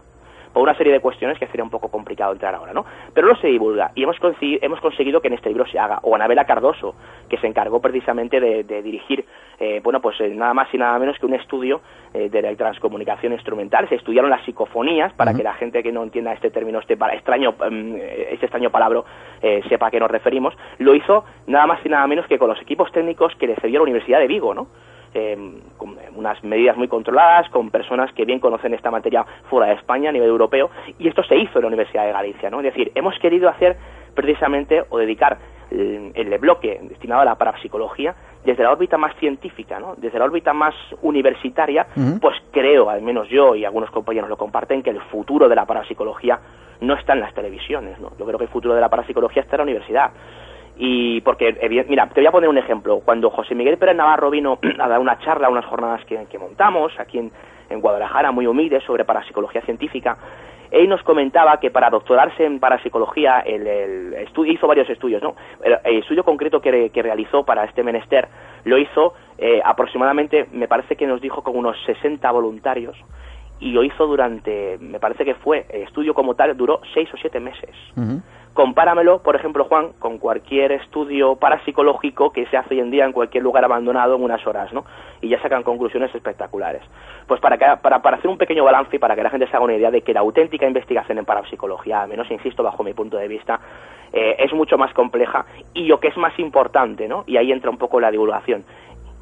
por 0.53 0.63
una 0.63 0.75
serie 0.75 0.93
de 0.93 0.99
cuestiones 0.99 1.37
que 1.39 1.47
sería 1.47 1.63
un 1.63 1.69
poco 1.69 1.89
complicado 1.89 2.31
entrar 2.31 2.53
ahora, 2.53 2.73
¿no? 2.73 2.85
Pero 3.13 3.27
no 3.27 3.35
se 3.35 3.47
divulga 3.47 3.91
y 3.95 4.03
hemos, 4.03 4.17
hemos 4.39 4.79
conseguido 4.79 5.19
que 5.19 5.27
en 5.27 5.33
este 5.33 5.49
libro 5.49 5.65
se 5.65 5.79
haga. 5.79 5.99
O 6.03 6.15
Anabela 6.15 6.45
Cardoso, 6.45 6.95
que 7.27 7.37
se 7.37 7.47
encargó 7.47 7.81
precisamente 7.81 8.39
de, 8.39 8.63
dirigir, 8.83 9.25
eh, 9.59 9.81
bueno, 9.83 9.99
pues 9.99 10.19
eh, 10.21 10.29
nada 10.29 10.53
más 10.53 10.73
y 10.73 10.77
nada 10.77 10.97
menos 10.99 11.17
que 11.17 11.25
un 11.25 11.33
estudio 11.33 11.81
eh, 12.13 12.29
de 12.29 12.41
la 12.41 12.55
transcomunicación 12.55 13.33
instrumental. 13.33 13.89
Se 13.89 13.95
estudiaron 13.95 14.29
las 14.29 14.43
psicofonías 14.45 15.13
para 15.13 15.33
que 15.33 15.43
la 15.43 15.53
gente 15.53 15.81
que 15.81 15.91
no 15.91 16.03
entienda 16.03 16.33
este 16.33 16.51
término, 16.51 16.79
este 16.79 16.93
extraño, 16.93 17.53
mm, 17.53 17.95
este 18.31 18.45
extraño 18.45 18.69
palabra, 18.69 19.01
sepa 19.67 19.87
a 19.87 19.91
qué 19.91 19.99
nos 19.99 20.11
referimos. 20.11 20.53
Lo 20.77 20.93
hizo 20.93 21.25
nada 21.47 21.65
más 21.65 21.85
y 21.85 21.89
nada 21.89 22.05
menos 22.07 22.27
que 22.27 22.37
con 22.37 22.49
los 22.49 22.61
equipos 22.61 22.91
técnicos 22.91 23.35
que 23.35 23.47
le 23.47 23.55
cedió 23.55 23.79
la 23.79 23.83
Universidad 23.83 24.19
de 24.19 24.27
Vigo, 24.27 24.53
¿no? 24.53 24.67
Eh, 25.15 25.37
con 25.77 25.95
unas 26.15 26.43
medidas 26.43 26.75
muy 26.75 26.87
controladas, 26.87 27.49
con 27.49 27.69
personas 27.69 28.11
que 28.13 28.25
bien 28.25 28.39
conocen 28.39 28.73
esta 28.73 28.89
materia 28.89 29.25
fuera 29.49 29.67
de 29.67 29.73
España 29.73 30.09
a 30.09 30.11
nivel 30.11 30.29
europeo, 30.29 30.69
y 30.97 31.07
esto 31.07 31.23
se 31.23 31.35
hizo 31.37 31.59
en 31.59 31.63
la 31.63 31.67
Universidad 31.67 32.05
de 32.05 32.11
Galicia, 32.11 32.49
¿no? 32.49 32.59
Es 32.59 32.65
decir, 32.65 32.91
hemos 32.95 33.17
querido 33.19 33.49
hacer 33.49 33.77
precisamente 34.15 34.83
o 34.89 34.97
dedicar 34.97 35.37
el, 35.73 36.37
bloque 36.39 36.79
destinado 36.83 37.21
a 37.21 37.25
la 37.25 37.35
parapsicología 37.35 38.13
desde 38.45 38.63
la 38.63 38.71
órbita 38.71 38.97
más 38.97 39.15
científica, 39.17 39.79
¿no? 39.79 39.95
desde 39.97 40.19
la 40.19 40.25
órbita 40.25 40.53
más 40.53 40.75
universitaria, 41.01 41.87
pues 42.19 42.35
creo, 42.51 42.89
al 42.89 43.01
menos 43.01 43.29
yo 43.29 43.55
y 43.55 43.65
algunos 43.65 43.89
compañeros 43.89 44.29
lo 44.29 44.37
comparten, 44.37 44.83
que 44.83 44.89
el 44.89 45.01
futuro 45.01 45.47
de 45.47 45.55
la 45.55 45.65
parapsicología 45.65 46.39
no 46.81 46.95
está 46.95 47.13
en 47.13 47.21
las 47.21 47.33
televisiones. 47.33 47.99
¿no? 47.99 48.11
Yo 48.19 48.25
creo 48.25 48.37
que 48.37 48.45
el 48.45 48.49
futuro 48.49 48.75
de 48.75 48.81
la 48.81 48.89
parapsicología 48.89 49.43
está 49.43 49.55
en 49.55 49.59
la 49.59 49.63
universidad. 49.63 50.11
Y 50.75 51.21
porque, 51.21 51.55
mira, 51.87 52.07
te 52.07 52.21
voy 52.21 52.27
a 52.27 52.31
poner 52.31 52.49
un 52.49 52.57
ejemplo. 52.57 52.99
Cuando 53.05 53.29
José 53.29 53.53
Miguel 53.55 53.77
Pérez 53.77 53.95
Navarro 53.95 54.29
vino 54.29 54.57
a 54.79 54.87
dar 54.87 54.99
una 54.99 55.19
charla, 55.19 55.49
unas 55.49 55.65
jornadas 55.65 56.03
que, 56.05 56.39
montamos 56.39 56.93
aquí 56.99 57.19
en, 57.19 57.31
Guadalajara, 57.79 58.31
muy 58.31 58.45
humildes, 58.45 58.83
sobre 58.83 59.03
parapsicología 59.03 59.61
científica, 59.61 60.15
él 60.69 60.87
nos 60.87 61.01
comentaba 61.01 61.59
que 61.59 61.71
para 61.71 61.89
doctorarse 61.89 62.45
en 62.45 62.59
parapsicología, 62.59 63.39
el, 63.39 63.65
el 63.65 64.27
hizo 64.47 64.67
varios 64.67 64.87
estudios, 64.89 65.23
¿no? 65.23 65.35
El, 65.63 65.97
estudio 65.97 66.23
concreto 66.23 66.61
que, 66.61 66.91
realizó 66.93 67.43
para 67.43 67.63
este 67.63 67.81
menester 67.81 68.27
lo 68.65 68.77
hizo 68.77 69.13
eh, 69.39 69.59
aproximadamente, 69.65 70.47
me 70.51 70.67
parece 70.67 70.95
que 70.95 71.07
nos 71.07 71.19
dijo, 71.19 71.41
con 71.41 71.55
unos 71.55 71.77
60 71.85 72.29
voluntarios, 72.31 72.95
y 73.59 73.71
lo 73.71 73.83
hizo 73.83 74.05
durante, 74.05 74.77
me 74.79 74.99
parece 74.99 75.23
que 75.25 75.35
fue, 75.35 75.65
el 75.69 75.83
estudio 75.83 76.13
como 76.13 76.35
tal 76.35 76.55
duró 76.57 76.81
seis 76.93 77.09
o 77.13 77.17
siete 77.17 77.39
meses. 77.39 77.71
Compáramelo, 78.53 79.23
por 79.23 79.35
ejemplo, 79.35 79.65
Juan, 79.65 79.93
con 79.97 80.19
cualquier 80.19 80.73
estudio 80.73 81.35
parapsicológico 81.37 82.31
que 82.31 82.45
se 82.45 82.57
hace 82.57 82.75
hoy 82.75 82.81
en 82.81 82.91
día 82.91 83.03
en 83.03 83.11
cualquier 83.11 83.43
lugar 83.43 83.65
abandonado 83.65 84.15
en 84.15 84.21
unas 84.21 84.45
horas, 84.45 84.71
¿no? 84.71 84.85
Y 85.21 85.29
ya 85.29 85.41
sacan 85.41 85.63
conclusiones 85.63 86.13
espectaculares. 86.13 86.83
Pues 87.25 87.41
para, 87.41 87.57
para, 87.77 88.03
para 88.03 88.17
hacer 88.17 88.29
un 88.29 88.37
pequeño 88.37 88.63
balance 88.63 88.95
y 88.95 88.99
para 88.99 89.15
que 89.15 89.23
la 89.23 89.31
gente 89.31 89.47
se 89.47 89.55
haga 89.55 89.65
una 89.65 89.75
idea 89.75 89.89
de 89.89 90.01
que 90.01 90.13
la 90.13 90.19
auténtica 90.19 90.67
investigación 90.67 91.17
en 91.17 91.25
parapsicología, 91.25 92.03
al 92.03 92.09
menos 92.09 92.29
insisto 92.29 92.61
bajo 92.61 92.83
mi 92.83 92.93
punto 92.93 93.17
de 93.17 93.27
vista, 93.27 93.59
eh, 94.11 94.35
es 94.37 94.53
mucho 94.53 94.77
más 94.77 94.93
compleja 94.93 95.47
y 95.73 95.87
lo 95.87 95.99
que 95.99 96.09
es 96.09 96.17
más 96.17 96.37
importante, 96.37 97.07
¿no? 97.07 97.23
Y 97.25 97.37
ahí 97.37 97.51
entra 97.51 97.71
un 97.71 97.77
poco 97.79 97.99
la 97.99 98.11
divulgación 98.11 98.65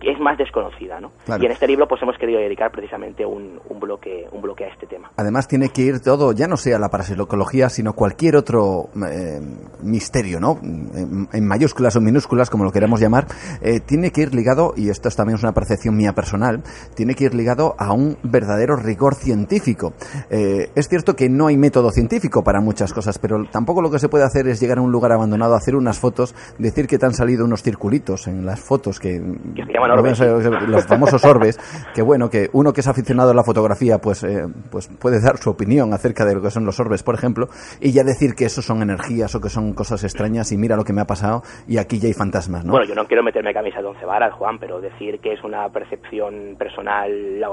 es 0.03 0.19
más 0.19 0.37
desconocida, 0.37 0.99
¿no? 0.99 1.11
Y 1.27 1.45
en 1.45 1.51
este 1.51 1.67
libro 1.67 1.87
pues 1.87 2.01
hemos 2.01 2.17
querido 2.17 2.39
dedicar 2.39 2.71
precisamente 2.71 3.25
un, 3.25 3.59
un, 3.69 3.79
bloque 3.79 4.25
un 4.31 4.41
bloque 4.41 4.65
a 4.65 4.67
este 4.67 4.87
tema. 4.87 5.11
Además 5.17 5.47
tiene 5.47 5.69
que 5.69 5.81
ir 5.81 5.99
todo, 5.99 6.31
ya 6.33 6.47
no 6.47 6.57
sea 6.57 6.79
la 6.79 6.89
parapsicología, 6.89 7.69
sino 7.69 7.93
cualquier 7.93 8.35
otro 8.35 8.89
eh, 9.09 9.39
misterio, 9.83 10.39
¿no? 10.39 10.59
En, 10.61 11.47
mayúsculas 11.47 11.95
o 11.95 12.01
minúsculas, 12.01 12.49
como 12.49 12.63
lo 12.63 12.71
queramos 12.71 12.99
llamar, 13.01 13.25
eh, 13.61 13.79
tiene 13.79 14.11
que 14.11 14.21
ir 14.21 14.33
ligado, 14.33 14.73
y 14.77 14.89
esto 14.89 15.09
también 15.09 15.35
es 15.35 15.43
una 15.43 15.53
percepción 15.53 15.95
mía 15.95 16.13
personal, 16.13 16.63
tiene 16.95 17.15
que 17.15 17.25
ir 17.25 17.33
ligado 17.33 17.75
a 17.77 17.91
un 17.93 18.17
verdadero 18.23 18.75
rigor 18.75 19.15
científico. 19.15 19.93
Eh, 20.29 20.69
es 20.75 20.87
cierto 20.87 21.15
que 21.15 21.29
no 21.29 21.47
hay 21.47 21.57
método 21.57 21.91
científico 21.91 22.43
para 22.43 22.61
muchas 22.61 22.93
cosas, 22.93 23.19
pero 23.19 23.43
tampoco 23.51 23.81
lo 23.81 23.91
que 23.91 23.99
se 23.99 24.09
puede 24.09 24.23
hacer 24.23 24.47
es 24.47 24.59
llegar 24.59 24.77
a 24.77 24.81
un 24.81 24.91
lugar 24.91 25.11
abandonado, 25.11 25.55
hacer 25.55 25.75
unas 25.75 25.99
fotos, 25.99 26.35
decir 26.57 26.87
que 26.87 26.97
te 26.97 27.05
han 27.05 27.13
salido 27.13 27.45
unos 27.45 27.63
circulitos 27.63 28.27
en 28.27 28.45
las 28.45 28.59
fotos 28.59 28.99
que, 28.99 29.21
que 29.55 29.65
se 29.65 29.73
llaman 29.73 29.90
orbes. 29.91 30.19
los 30.67 30.85
famosos 30.85 31.23
orbes, 31.25 31.57
que 31.93 32.01
bueno, 32.01 32.29
que 32.29 32.49
uno 32.53 32.73
que 32.73 32.81
es 32.81 32.87
aficionado 32.87 33.31
a 33.31 33.33
la 33.33 33.43
fotografía, 33.43 33.97
pues, 33.99 34.23
eh, 34.23 34.45
pues 34.71 34.87
puede 34.99 35.21
dar 35.21 35.37
su 35.37 35.49
opinión 35.49 35.93
acerca 35.93 36.25
de 36.25 36.35
lo 36.35 36.41
que 36.41 36.51
son 36.51 36.65
los 36.65 36.79
orbes, 36.79 37.03
por 37.03 37.15
ejemplo, 37.15 37.47
y 37.79 37.91
ya 37.91 38.03
decir 38.03 38.35
que 38.35 38.45
eso 38.45 38.61
son 38.61 38.81
energías 38.81 39.33
o 39.35 39.41
que 39.41 39.49
son 39.49 39.73
cosas 39.73 40.03
extrañas 40.03 40.51
y 40.51 40.57
mira 40.57 40.75
lo 40.75 40.83
que 40.83 40.93
me 40.93 41.01
ha 41.01 41.05
pasado 41.05 41.41
y 41.67 41.77
aquí 41.77 41.99
ya 41.99 42.07
hay 42.07 42.13
fantasmas, 42.13 42.65
¿no? 42.65 42.71
Bueno, 42.71 42.87
yo 42.87 42.95
no 42.95 43.05
quiero 43.05 43.23
meterme 43.23 43.53
camisa 43.53 43.81
de 43.81 43.87
once 43.87 44.05
varas, 44.05 44.33
Juan, 44.33 44.57
pero 44.59 44.79
decir 44.79 45.19
que 45.19 45.33
es 45.33 45.43
una 45.43 45.67
percepción 45.69 46.55
personal 46.57 47.39
la, 47.39 47.49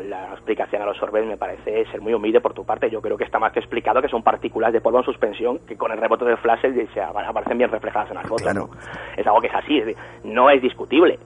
la, 0.00 0.32
explicación 0.32 0.82
a 0.82 0.86
los 0.86 1.00
orbes 1.02 1.26
me 1.26 1.36
parece 1.36 1.84
ser 1.90 2.00
muy 2.00 2.12
humilde 2.12 2.40
por 2.40 2.54
tu 2.54 2.64
parte. 2.64 2.90
Yo 2.90 3.00
creo 3.00 3.16
que 3.16 3.24
está 3.24 3.38
más 3.38 3.52
que 3.52 3.60
explicado 3.60 4.00
que 4.00 4.08
son 4.08 4.22
partículas 4.22 4.72
de 4.72 4.80
polvo 4.80 4.98
en 4.98 5.04
suspensión 5.04 5.58
que 5.66 5.76
con 5.76 5.92
el 5.92 5.98
rebote 5.98 6.24
del 6.24 6.38
flash 6.38 6.60
se 6.92 7.00
aparecen 7.00 7.58
bien 7.58 7.70
reflejadas 7.70 8.10
en 8.10 8.16
las 8.16 8.26
fotos. 8.26 8.42
Claro. 8.42 8.68
Es 9.16 9.26
algo 9.26 9.40
que 9.40 9.48
es 9.48 9.54
así, 9.54 9.82
no 10.24 10.50
es 10.50 10.60
discutible. 10.62 11.18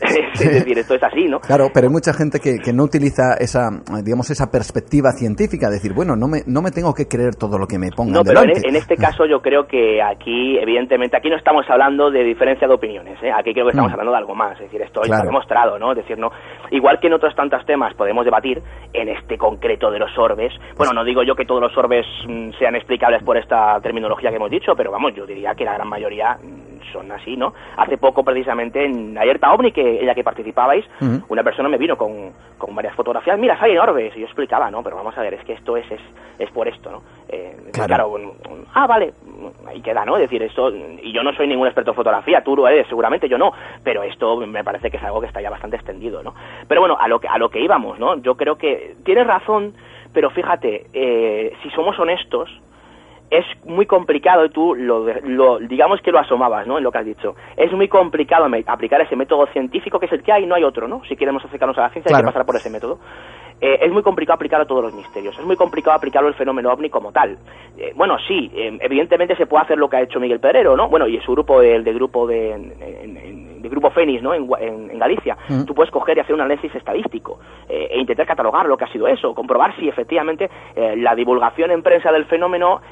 es 0.34 0.40
decir, 0.40 0.78
esto 0.78 0.94
es 0.94 1.02
así, 1.02 1.26
¿no? 1.26 1.40
Claro, 1.40 1.68
pero 1.72 1.86
hay 1.86 1.92
mucha 1.92 2.12
gente 2.12 2.40
que, 2.40 2.58
que, 2.58 2.72
no 2.72 2.84
utiliza 2.84 3.34
esa, 3.38 3.68
digamos, 4.02 4.30
esa 4.30 4.50
perspectiva 4.50 5.12
científica, 5.12 5.68
decir, 5.68 5.92
bueno, 5.92 6.16
no 6.16 6.28
me, 6.28 6.42
no 6.46 6.62
me 6.62 6.70
tengo 6.70 6.94
que 6.94 7.06
creer 7.06 7.34
todo 7.34 7.58
lo 7.58 7.66
que 7.66 7.78
me 7.78 7.90
pongan 7.90 8.14
No, 8.14 8.24
pero 8.24 8.42
en, 8.42 8.76
este 8.76 8.96
caso 8.96 9.26
yo 9.26 9.40
creo 9.40 9.66
que 9.66 10.02
aquí, 10.02 10.58
evidentemente, 10.58 11.16
aquí 11.16 11.28
no 11.28 11.36
estamos 11.36 11.64
hablando 11.68 12.10
de 12.10 12.24
diferencia 12.24 12.66
de 12.66 12.74
opiniones, 12.74 13.22
¿eh? 13.22 13.30
aquí 13.30 13.52
creo 13.52 13.66
que 13.66 13.70
estamos 13.70 13.90
mm. 13.90 13.94
hablando 13.94 14.12
de 14.12 14.18
algo 14.18 14.34
más, 14.34 14.52
es 14.54 14.66
decir, 14.66 14.80
esto 14.82 15.02
está 15.02 15.22
demostrado, 15.22 15.78
¿no? 15.78 15.92
Es 15.92 15.98
decir, 15.98 16.18
no, 16.18 16.30
igual 16.70 16.98
que 17.00 17.08
en 17.08 17.14
otros 17.14 17.34
tantos 17.34 17.64
temas 17.66 17.94
podemos 17.94 18.24
debatir, 18.24 18.62
en 18.92 19.08
este 19.08 19.38
concreto 19.38 19.90
de 19.90 19.98
los 19.98 20.16
orbes, 20.18 20.52
bueno, 20.76 20.92
no 20.92 21.04
digo 21.04 21.22
yo 21.22 21.34
que 21.34 21.44
todos 21.44 21.60
los 21.60 21.76
orbes 21.76 22.06
mm, 22.26 22.50
sean 22.58 22.74
explicables 22.74 23.22
por 23.22 23.36
esta 23.36 23.80
terminología 23.80 24.30
que 24.30 24.36
hemos 24.36 24.50
dicho, 24.50 24.72
pero 24.76 24.90
vamos, 24.90 25.14
yo 25.14 25.26
diría 25.26 25.54
que 25.54 25.64
la 25.64 25.74
gran 25.74 25.88
mayoría 25.88 26.36
son 26.92 27.10
así, 27.12 27.36
¿no? 27.36 27.52
Hace 27.76 27.98
poco, 27.98 28.22
precisamente, 28.24 28.84
en 28.84 29.16
Alerta 29.16 29.52
OVNI, 29.52 29.72
que 29.72 30.00
en 30.00 30.06
la 30.06 30.14
que 30.14 30.24
participabais, 30.24 30.84
una 31.28 31.42
persona 31.42 31.68
me 31.68 31.78
vino 31.78 31.96
con, 31.96 32.32
con 32.58 32.74
varias 32.74 32.94
fotografías, 32.94 33.38
mira, 33.38 33.58
salen 33.58 33.78
orbes, 33.78 34.16
y 34.16 34.20
yo 34.20 34.26
explicaba, 34.26 34.70
¿no? 34.70 34.82
Pero 34.82 34.96
vamos 34.96 35.16
a 35.16 35.22
ver, 35.22 35.34
es 35.34 35.44
que 35.44 35.54
esto 35.54 35.76
es, 35.76 35.90
es, 35.90 36.00
es 36.38 36.50
por 36.50 36.68
esto, 36.68 36.90
¿no? 36.90 37.02
Eh, 37.28 37.56
claro. 37.72 38.18
ah, 38.74 38.86
vale, 38.86 39.12
ahí 39.66 39.80
queda, 39.80 40.04
¿no? 40.04 40.16
Es 40.16 40.22
decir, 40.22 40.42
esto, 40.42 40.70
y 40.70 41.12
yo 41.12 41.22
no 41.22 41.32
soy 41.32 41.46
ningún 41.46 41.66
experto 41.66 41.92
en 41.92 41.96
fotografía, 41.96 42.42
tú 42.42 42.56
lo 42.56 42.68
eres, 42.68 42.86
seguramente 42.88 43.28
yo 43.28 43.38
no, 43.38 43.52
pero 43.82 44.02
esto 44.02 44.36
me 44.46 44.64
parece 44.64 44.90
que 44.90 44.96
es 44.96 45.02
algo 45.02 45.20
que 45.20 45.26
está 45.26 45.40
ya 45.40 45.50
bastante 45.50 45.76
extendido, 45.76 46.22
¿no? 46.22 46.34
Pero 46.68 46.80
bueno, 46.80 46.96
a 46.98 47.08
lo 47.08 47.20
que, 47.20 47.28
a 47.28 47.38
lo 47.38 47.50
que 47.50 47.60
íbamos, 47.60 47.98
¿no? 47.98 48.16
Yo 48.16 48.36
creo 48.36 48.56
que 48.56 48.96
tienes 49.04 49.26
razón, 49.26 49.74
pero 50.12 50.30
fíjate, 50.30 50.86
eh, 50.92 51.52
si 51.62 51.70
somos 51.70 51.98
honestos, 51.98 52.50
es 53.30 53.44
muy 53.64 53.86
complicado, 53.86 54.44
y 54.44 54.50
tú 54.50 54.74
lo, 54.74 55.58
digamos 55.60 56.00
que 56.02 56.10
lo 56.10 56.18
asomabas, 56.18 56.66
¿no? 56.66 56.78
En 56.78 56.84
lo 56.84 56.90
que 56.90 56.98
has 56.98 57.04
dicho. 57.04 57.34
Es 57.56 57.72
muy 57.72 57.88
complicado 57.88 58.46
aplicar 58.66 59.00
ese 59.00 59.16
método 59.16 59.46
científico 59.46 60.00
que 60.00 60.06
es 60.06 60.12
el 60.12 60.22
que 60.22 60.32
hay, 60.32 60.46
no 60.46 60.56
hay 60.56 60.64
otro, 60.64 60.88
¿no? 60.88 61.02
Si 61.04 61.16
queremos 61.16 61.44
acercarnos 61.44 61.78
a 61.78 61.82
la 61.82 61.90
ciencia 61.90 62.14
hay 62.14 62.22
que 62.22 62.26
pasar 62.26 62.44
por 62.44 62.56
ese 62.56 62.70
método. 62.70 62.98
Eh, 63.60 63.78
es 63.82 63.92
muy 63.92 64.02
complicado 64.02 64.34
aplicarlo 64.34 64.64
a 64.64 64.66
todos 64.66 64.84
los 64.84 64.94
misterios. 64.94 65.38
Es 65.38 65.44
muy 65.44 65.56
complicado 65.56 65.96
aplicarlo 65.96 66.28
al 66.28 66.34
fenómeno 66.34 66.72
ovni 66.72 66.88
como 66.88 67.12
tal. 67.12 67.36
Eh, 67.76 67.92
bueno, 67.94 68.16
sí, 68.26 68.50
eh, 68.54 68.78
evidentemente 68.80 69.36
se 69.36 69.46
puede 69.46 69.64
hacer 69.64 69.78
lo 69.78 69.88
que 69.88 69.96
ha 69.96 70.02
hecho 70.02 70.18
Miguel 70.18 70.40
Pedrero, 70.40 70.76
¿no? 70.76 70.88
Bueno, 70.88 71.06
y 71.06 71.20
su 71.20 71.32
grupo, 71.32 71.60
el 71.60 71.84
de 71.84 71.92
grupo 71.92 72.26
de, 72.26 72.56
de 73.60 73.68
grupo 73.68 73.90
Fénix, 73.90 74.22
¿no? 74.22 74.32
En, 74.32 74.48
en, 74.60 74.98
Galicia. 74.98 75.36
Mm. 75.48 75.64
Tú 75.64 75.74
puedes 75.74 75.90
coger 75.90 76.16
y 76.18 76.20
hacer 76.20 76.34
un 76.34 76.42
análisis 76.42 76.74
estadístico 76.74 77.38
e 77.68 77.98
intentar 77.98 78.26
catalogar 78.26 78.66
lo 78.66 78.76
que 78.76 78.84
ha 78.84 78.92
sido 78.92 79.08
eso, 79.08 79.34
comprobar 79.34 79.74
si 79.76 79.88
efectivamente 79.88 80.50
la 80.96 81.14
divulgación 81.14 81.70
en 81.70 81.82
prensa 81.82 82.12
del 82.12 82.26
fenómeno 82.26 82.82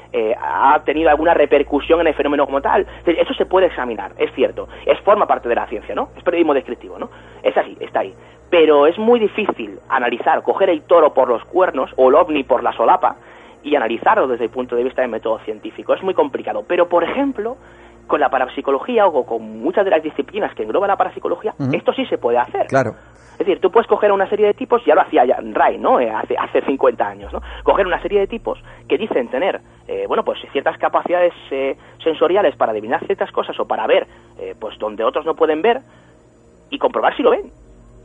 ha 0.41 0.79
tenido 0.83 1.11
alguna 1.11 1.35
repercusión 1.35 2.01
en 2.01 2.07
el 2.07 2.15
fenómeno 2.15 2.47
como 2.47 2.61
tal. 2.61 2.87
Eso 3.05 3.33
se 3.35 3.45
puede 3.45 3.67
examinar, 3.67 4.13
es 4.17 4.33
cierto. 4.33 4.67
Es 4.87 4.99
forma 5.01 5.27
parte 5.27 5.47
de 5.47 5.53
la 5.53 5.67
ciencia, 5.67 5.93
¿no? 5.93 6.09
Es 6.17 6.23
periodismo 6.23 6.55
descriptivo, 6.55 6.97
¿no? 6.97 7.11
Es 7.43 7.55
así, 7.55 7.77
está 7.79 7.99
ahí 7.99 8.15
pero 8.49 8.87
es 8.87 8.97
muy 8.97 9.19
difícil 9.19 9.79
analizar, 9.89 10.41
coger 10.41 10.69
el 10.69 10.83
toro 10.83 11.13
por 11.13 11.29
los 11.29 11.43
cuernos 11.45 11.91
o 11.97 12.09
el 12.09 12.15
ovni 12.15 12.43
por 12.43 12.63
la 12.63 12.73
solapa 12.73 13.15
y 13.63 13.75
analizarlo 13.75 14.27
desde 14.27 14.45
el 14.45 14.49
punto 14.49 14.75
de 14.75 14.83
vista 14.83 15.01
del 15.01 15.11
método 15.11 15.39
científico. 15.39 15.93
Es 15.93 16.01
muy 16.01 16.13
complicado. 16.13 16.63
Pero, 16.67 16.87
por 16.87 17.03
ejemplo, 17.03 17.57
con 18.07 18.19
la 18.19 18.29
parapsicología 18.29 19.05
o 19.05 19.25
con 19.25 19.61
muchas 19.61 19.85
de 19.85 19.91
las 19.91 20.01
disciplinas 20.01 20.53
que 20.55 20.63
engloba 20.63 20.87
la 20.87 20.97
parapsicología, 20.97 21.53
esto 21.73 21.93
sí 21.93 22.05
se 22.05 22.17
puede 22.17 22.37
hacer. 22.37 22.67
Claro. 22.67 22.91
Es 23.33 23.45
decir, 23.45 23.61
tú 23.61 23.71
puedes 23.71 23.87
coger 23.87 24.11
una 24.11 24.27
serie 24.27 24.47
de 24.47 24.53
tipos, 24.53 24.83
ya 24.85 24.95
lo 24.95 25.01
hacía 25.01 25.23
Ray, 25.53 25.77
¿no? 25.77 26.01
Eh, 26.01 26.09
hace, 26.09 26.35
hace 26.37 26.61
50 26.61 27.07
años, 27.07 27.31
¿no? 27.31 27.39
Coger 27.63 27.87
una 27.87 28.01
serie 28.01 28.19
de 28.19 28.27
tipos 28.27 28.61
que 28.87 28.97
dicen 28.97 29.29
tener, 29.29 29.61
eh, 29.87 30.05
bueno, 30.07 30.23
pues 30.23 30.39
ciertas 30.51 30.77
capacidades 30.77 31.33
eh, 31.51 31.77
sensoriales 32.03 32.57
para 32.57 32.73
adivinar 32.73 33.05
ciertas 33.05 33.31
cosas 33.31 33.57
o 33.57 33.65
para 33.65 33.87
ver, 33.87 34.07
pues 34.59 34.77
donde 34.77 35.03
otros 35.03 35.25
no 35.25 35.35
pueden 35.35 35.61
ver 35.61 35.79
y 36.69 36.77
comprobar 36.77 37.15
si 37.15 37.23
lo 37.23 37.31
ven 37.31 37.51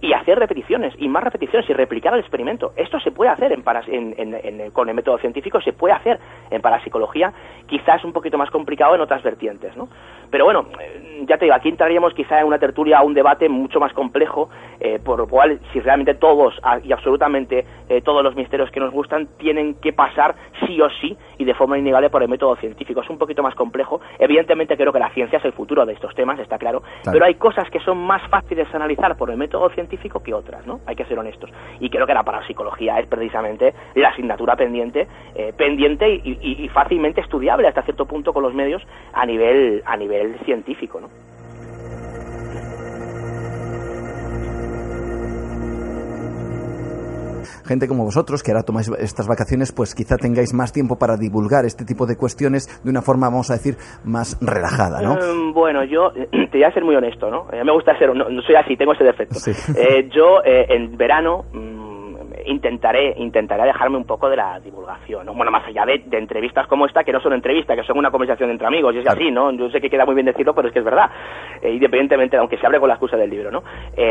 y 0.05 0.13
hacer 0.13 0.39
repeticiones 0.39 0.93
y 0.99 1.09
más 1.09 1.25
repeticiones 1.25 1.69
y 1.71 1.73
replicar 1.73 2.13
el 2.13 2.21
experimento. 2.21 2.75
Esto 2.77 3.01
se 3.01 3.11
puede 3.11 3.31
hacer 3.31 3.53
en, 3.53 4.71
con 4.73 4.91
el 4.91 4.95
método 4.95 5.17
científico, 5.17 5.63
se 5.63 5.73
puede 5.73 5.95
hacer 5.95 6.21
en 6.51 6.61
parapsicología, 6.61 7.33
quizás 7.67 8.05
un 8.05 8.13
poquito 8.13 8.37
más 8.37 8.51
complicado 8.51 8.95
en 8.95 9.01
otras 9.01 9.23
vertientes, 9.23 9.75
¿no? 9.79 9.89
Pero 10.31 10.45
bueno, 10.45 10.67
eh, 10.79 11.14
ya 11.27 11.39
te 11.39 11.47
digo, 11.47 11.55
aquí 11.55 11.69
entraríamos 11.69 12.15
quizá 12.15 12.41
en 12.41 12.47
una 12.47 12.59
tertulia, 12.59 13.03
un 13.03 13.15
debate 13.15 13.49
mucho 13.49 13.81
más 13.81 13.93
complejo, 13.93 14.51
eh, 14.81 14.99
por 15.03 15.19
lo 15.19 15.27
cual 15.27 15.61
si 15.73 15.81
realmente 15.81 16.15
todos 16.15 16.55
ah, 16.63 16.79
y 16.83 16.93
absolutamente 16.93 17.65
eh, 17.89 18.01
todos 18.03 18.23
los 18.23 18.35
misterios 18.35 18.71
que 18.71 18.81
nos 18.81 18.93
gustan 18.93 19.29
tienen 19.39 19.75
que 19.75 19.93
pasar 19.93 20.35
sí 20.67 20.81
o 20.81 20.89
sí 21.01 21.17
y 21.39 21.45
de 21.45 21.55
forma 21.55 21.79
innegable 21.79 22.11
por 22.11 22.23
el 22.23 22.29
método 22.29 22.57
científico. 22.57 23.01
Es 23.01 23.11
un 23.11 23.19
poquito 23.19 23.43
más 23.43 23.55
complejo. 23.55 24.01
Evidentemente 24.19 24.77
creo 24.77 24.93
que 24.93 24.99
la 24.99 25.11
ciencia 25.11 25.39
es 25.39 25.45
el 25.45 25.53
futuro 25.53 25.85
de 25.87 25.93
estos 25.93 26.15
temas, 26.15 26.39
está 26.39 26.59
claro, 26.59 26.83
pero 27.11 27.25
hay 27.25 27.35
cosas 27.35 27.69
que 27.71 27.81
son 27.81 27.99
más 27.99 28.23
fáciles 28.29 28.71
de 28.71 28.77
analizar 28.77 29.17
por 29.17 29.31
el 29.31 29.37
método 29.37 29.69
científico 29.71 30.23
que 30.23 30.35
otras, 30.35 30.67
¿no? 30.67 30.81
Hay 30.87 30.97
que 30.97 31.05
ser 31.05 31.19
honestos. 31.19 31.51
Y 31.81 31.91
creo 31.91 32.07
que 32.07 32.15
la 32.15 32.23
parapsicología 32.23 32.99
es 32.99 33.07
precisamente 33.07 33.75
la 33.95 34.09
asignatura 34.09 34.57
pendiente, 34.57 35.07
eh, 35.35 35.53
pendiente 35.57 36.09
y, 36.09 36.39
y, 36.41 36.69
fácilmente 36.69 37.21
estudiable 37.21 37.69
hasta 37.69 37.83
cierto 37.83 38.07
punto 38.07 38.33
con 38.33 38.43
los 38.43 38.55
medios 38.55 38.83
a 39.13 39.25
nivel, 39.27 39.83
a 39.87 39.97
nivel 39.97 40.39
científico, 40.45 41.01
¿no? 41.01 41.09
Gente 47.65 47.89
como 47.89 48.05
vosotros, 48.05 48.43
que 48.43 48.53
ahora 48.53 48.63
tomáis 48.63 48.91
estas 48.99 49.27
vacaciones, 49.27 49.73
pues 49.73 49.95
quizá 49.95 50.17
tengáis 50.17 50.55
más 50.55 50.73
tiempo 50.73 50.97
para 50.97 51.17
divulgar 51.17 51.65
este 51.65 51.85
tipo 51.85 52.07
de 52.07 52.17
cuestiones 52.17 52.69
de 52.85 52.91
una 52.91 53.03
forma, 53.03 53.29
vamos 53.29 53.51
a 53.51 53.55
decir, 53.55 53.77
más 54.05 54.39
relajada, 54.41 55.01
¿no? 55.03 55.19
Em, 55.21 55.53
bueno, 55.53 55.85
yo 55.85 56.11
te 56.31 56.59
voy 56.59 56.65
a 56.65 56.73
ser 56.73 56.85
muy 56.85 56.95
honesto, 56.97 57.31
¿no? 57.31 57.47
A 57.51 57.65
me 57.65 57.73
gusta 57.73 57.97
ser, 57.99 58.15
no, 58.15 58.27
soy 58.43 58.55
así, 58.57 58.77
tengo 58.77 58.93
ese 58.93 59.05
defecto. 59.05 59.39
Eh, 59.77 60.09
yo 60.11 60.43
eh, 60.45 60.67
en 60.69 60.97
verano 60.97 61.45
mm, 61.53 62.15
intentaré 62.47 63.15
intentaré 63.17 63.63
alejarme 63.63 63.97
un 63.97 64.05
poco 64.05 64.29
de 64.29 64.37
la 64.37 64.61
divulgación, 64.61 65.27
¿no? 65.27 65.35
bueno, 65.35 65.51
más 65.51 65.67
allá 65.67 65.85
de, 65.85 66.03
entrevistas 66.17 66.67
como 66.67 66.87
esta, 66.87 67.03
que 67.03 67.13
no 67.13 67.21
son 67.21 67.33
entrevistas, 67.33 67.77
que 67.77 67.85
son 67.85 67.99
una 67.99 68.11
conversación 68.11 68.51
entre 68.51 68.67
amigos, 68.67 68.95
y 68.95 68.99
es 68.99 69.09
así, 69.09 69.31
¿no? 69.31 69.51
Yo 69.53 69.69
sé 69.71 69.81
que 69.81 69.91
queda 69.91 70.05
muy 70.05 70.15
bien 70.15 70.27
decirlo, 70.27 70.55
pero 70.55 70.69
es 70.69 70.75
que 70.75 70.81
es 70.81 70.85
verdad, 70.85 71.11
eh, 71.63 71.73
independientemente, 71.73 72.37
aunque 72.37 72.57
se 72.59 72.67
hable 72.67 72.79
con 72.79 72.89
la 72.89 72.95
excusa 72.95 73.17
del 73.17 73.31
libro, 73.31 73.51
¿no? 73.51 73.63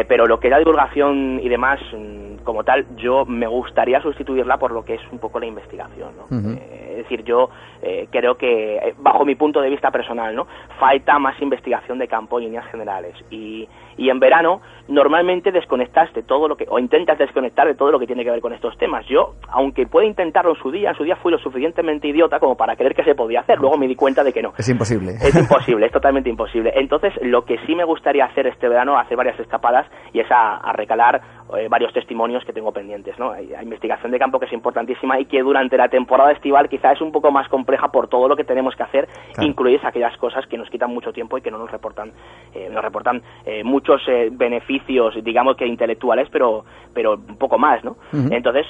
pero 0.08 0.26
lo 0.26 0.40
que 0.40 0.48
es 0.48 0.52
la 0.52 0.60
divulgación 0.60 1.40
y 1.42 1.50
demás, 1.50 1.80
mm, 1.94 2.33
como 2.44 2.64
tal, 2.64 2.86
yo 2.98 3.26
me 3.26 3.48
gustaría 3.48 4.02
sustituirla 4.02 4.58
por 4.58 4.72
lo 4.72 4.84
que 4.84 4.96
es 4.96 5.02
un 5.12 5.20
poco 5.20 5.40
la 5.40 5.46
investigación. 5.46 6.12
¿no? 6.18 6.38
Eh, 6.58 6.88
es 6.92 6.98
decir, 6.98 7.24
yo 7.24 7.50
eh, 7.82 8.08
creo 8.12 8.36
que, 8.36 8.78
eh, 8.78 8.94
bajo 8.98 9.26
mi 9.26 9.36
punto 9.36 9.62
de 9.62 9.70
vista 9.70 9.92
personal, 9.92 10.36
¿no? 10.36 10.48
falta 10.80 11.20
más 11.20 11.42
investigación 11.42 11.98
de 11.98 12.08
campo 12.08 12.40
en 12.40 12.46
líneas 12.46 12.66
generales. 12.68 13.16
Y, 13.30 13.68
y 13.98 14.10
en 14.10 14.20
verano, 14.20 14.62
normalmente 14.88 15.52
desconectas 15.52 16.14
de 16.14 16.24
todo 16.24 16.48
lo 16.48 16.56
que, 16.56 16.66
o 16.70 16.80
intentas 16.80 17.18
desconectar 17.18 17.68
de 17.68 17.76
todo 17.76 17.92
lo 17.92 18.00
que 18.00 18.08
tiene 18.08 18.24
que 18.24 18.32
ver 18.32 18.42
con 18.42 18.54
estos 18.54 18.78
temas. 18.78 19.06
Yo, 19.08 19.36
aunque 19.50 19.86
pueda 19.86 20.08
intentarlo 20.08 20.52
en 20.52 20.62
su 20.62 20.72
día, 20.72 20.90
en 20.92 20.96
su 20.96 21.04
día 21.04 21.16
fui 21.18 21.32
lo 21.32 21.40
suficientemente 21.40 22.08
idiota 22.08 22.40
como 22.40 22.56
para 22.56 22.76
creer 22.76 22.96
que 22.96 23.04
se 23.04 23.16
podía 23.16 23.42
hacer. 23.42 23.60
Luego 23.60 23.78
me 23.78 23.88
di 23.88 23.96
cuenta 23.96 24.24
de 24.24 24.34
que 24.34 24.42
no. 24.42 24.54
Es 24.58 24.70
imposible. 24.70 25.12
Es 25.14 25.36
imposible, 25.40 25.86
es 25.86 25.92
totalmente 25.92 26.30
imposible. 26.30 26.72
Entonces, 26.76 27.14
lo 27.22 27.46
que 27.46 27.58
sí 27.66 27.76
me 27.76 27.84
gustaría 27.84 28.26
hacer 28.26 28.48
este 28.48 28.68
verano, 28.68 28.98
hacer 28.98 29.18
varias 29.18 29.40
escapadas, 29.40 29.86
y 30.14 30.20
es 30.20 30.28
a 30.32 30.72
recalar 30.74 31.22
eh, 31.58 31.68
varios 31.70 31.94
testimonios 31.94 32.33
que 32.46 32.54
tengo 32.54 32.72
pendientes. 32.72 33.18
¿no? 33.20 33.32
Hay, 33.32 33.54
investigación 33.62 34.12
de 34.12 34.20
campo 34.20 34.40
que 34.40 34.46
es 34.46 34.54
importantísima 34.54 35.20
y 35.20 35.26
que 35.26 35.42
durante 35.42 35.78
la 35.78 35.88
temporada 35.88 36.32
estival 36.32 36.70
quizá 36.70 36.94
es 36.94 37.02
un 37.02 37.12
poco 37.12 37.32
más 37.32 37.48
compleja 37.48 37.90
por 37.90 38.08
todo 38.08 38.28
lo 38.28 38.36
que 38.36 38.44
tenemos 38.44 38.76
que 38.76 38.84
hacer, 38.84 39.08
incluir 39.40 39.80
aquellas 39.84 40.18
cosas 40.18 40.46
que 40.48 40.58
nos 40.58 40.70
quitan 40.70 40.92
mucho 40.92 41.14
tiempo 41.14 41.38
y 41.38 41.42
que 41.42 41.52
no 41.52 41.58
nos 41.58 41.72
reportan, 41.72 42.12
eh, 42.54 42.70
nos 42.72 42.84
reportan 42.84 43.22
eh, 43.46 43.64
muchos 43.64 44.02
beneficios 44.32 44.64
ejercicios, 44.74 45.24
digamos 45.24 45.56
que 45.56 45.66
intelectuales, 45.66 46.28
pero, 46.32 46.66
pero 46.94 47.14
un 47.14 47.38
poco 47.38 47.58
más, 47.58 47.84
¿no? 47.84 47.98
Entonces, 48.12 48.66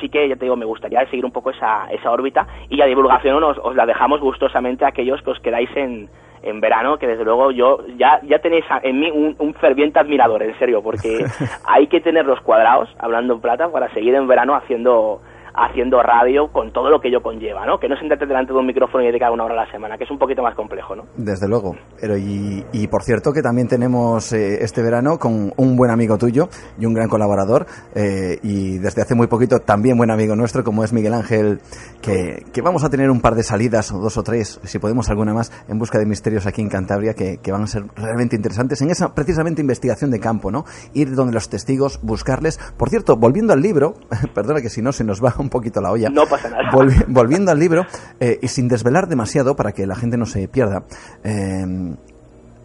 sí 0.00 0.08
que, 0.08 0.28
ya 0.28 0.36
te 0.36 0.44
digo, 0.44 0.56
me 0.56 0.64
gustaría 0.64 1.04
seguir 1.06 1.24
un 1.24 1.32
poco 1.32 1.50
esa, 1.50 1.86
esa 1.90 2.10
órbita 2.10 2.46
y 2.68 2.76
la 2.76 2.86
divulgación 2.86 3.42
os, 3.42 3.58
os 3.58 3.74
la 3.74 3.86
dejamos 3.86 4.20
gustosamente 4.20 4.84
a 4.84 4.88
aquellos 4.88 5.22
que 5.22 5.30
os 5.30 5.40
quedáis 5.40 5.70
en, 5.76 6.08
en 6.42 6.60
verano, 6.60 6.98
que 6.98 7.06
desde 7.06 7.24
luego 7.24 7.50
yo 7.50 7.84
ya, 7.96 8.20
ya 8.22 8.38
tenéis 8.38 8.64
en 8.82 9.00
mí 9.00 9.10
un, 9.10 9.36
un 9.38 9.54
ferviente 9.54 9.98
admirador, 9.98 10.42
en 10.42 10.58
serio, 10.58 10.82
porque 10.82 11.24
hay 11.64 11.86
que 11.86 12.00
tener 12.00 12.26
los 12.26 12.40
cuadrados, 12.40 12.88
hablando 12.98 13.34
en 13.34 13.40
plata, 13.40 13.70
para 13.70 13.92
seguir 13.92 14.14
en 14.14 14.26
verano 14.26 14.54
haciendo 14.54 15.20
haciendo 15.54 16.02
radio 16.02 16.48
con 16.52 16.72
todo 16.72 16.90
lo 16.90 17.00
que 17.00 17.08
ello 17.08 17.22
conlleva, 17.22 17.66
¿no? 17.66 17.78
Que 17.78 17.88
no 17.88 17.96
sentarte 17.96 18.26
delante 18.26 18.52
de 18.52 18.58
un 18.58 18.66
micrófono 18.66 19.02
y 19.02 19.06
dedicar 19.06 19.30
una 19.30 19.44
hora 19.44 19.54
a 19.54 19.64
la 19.64 19.70
semana, 19.70 19.96
que 19.96 20.04
es 20.04 20.10
un 20.10 20.18
poquito 20.18 20.42
más 20.42 20.54
complejo, 20.54 20.96
¿no? 20.96 21.04
Desde 21.16 21.48
luego. 21.48 21.76
Pero 22.00 22.16
y, 22.16 22.64
por 22.90 23.02
cierto 23.02 23.32
que 23.32 23.42
también 23.42 23.68
tenemos 23.68 24.32
eh, 24.32 24.62
este 24.62 24.82
verano 24.82 25.18
con 25.18 25.52
un 25.56 25.76
buen 25.76 25.90
amigo 25.90 26.18
tuyo 26.18 26.48
y 26.78 26.86
un 26.86 26.94
gran 26.94 27.08
colaborador 27.08 27.66
eh, 27.94 28.38
y 28.42 28.78
desde 28.78 29.02
hace 29.02 29.14
muy 29.14 29.26
poquito 29.26 29.60
también 29.60 29.96
buen 29.96 30.10
amigo 30.10 30.34
nuestro 30.34 30.64
como 30.64 30.82
es 30.82 30.92
Miguel 30.92 31.14
Ángel, 31.14 31.60
que, 32.00 32.42
vamos 32.62 32.84
a 32.84 32.90
tener 32.90 33.10
un 33.10 33.20
par 33.20 33.34
de 33.34 33.42
salidas 33.42 33.92
o 33.92 33.98
dos 33.98 34.16
o 34.16 34.22
tres, 34.22 34.60
si 34.64 34.78
podemos 34.78 35.08
alguna 35.08 35.34
más, 35.34 35.52
en 35.68 35.78
busca 35.78 35.98
de 35.98 36.06
misterios 36.06 36.46
aquí 36.46 36.62
en 36.62 36.68
Cantabria 36.68 37.14
que, 37.14 37.38
que 37.38 37.52
van 37.52 37.62
a 37.62 37.66
ser 37.66 37.84
realmente 37.96 38.36
interesantes 38.36 38.80
en 38.82 38.90
esa 38.90 39.14
precisamente 39.14 39.60
investigación 39.60 40.10
de 40.10 40.20
campo, 40.20 40.50
¿no? 40.50 40.64
Ir 40.94 41.14
donde 41.14 41.32
los 41.32 41.48
testigos, 41.48 42.00
buscarles. 42.02 42.58
Por 42.76 42.90
cierto, 42.90 43.16
volviendo 43.16 43.52
al 43.52 43.60
libro, 43.60 43.94
perdona 44.34 44.60
que 44.60 44.68
si 44.68 44.82
no 44.82 44.92
se 44.92 45.04
nos 45.04 45.22
va 45.22 45.34
un 45.40 45.48
poquito 45.50 45.80
la 45.80 45.90
olla. 45.90 46.08
No 46.08 46.26
pasa 46.26 46.48
nada. 46.48 46.70
Volvi 46.72 46.94
volviendo 47.08 47.50
al 47.50 47.58
libro, 47.58 47.84
eh, 48.18 48.38
y 48.40 48.48
sin 48.48 48.68
desvelar 48.68 49.08
demasiado 49.08 49.54
para 49.56 49.72
que 49.72 49.86
la 49.86 49.94
gente 49.94 50.16
no 50.16 50.26
se 50.26 50.48
pierda, 50.48 50.84
eh, 51.24 51.94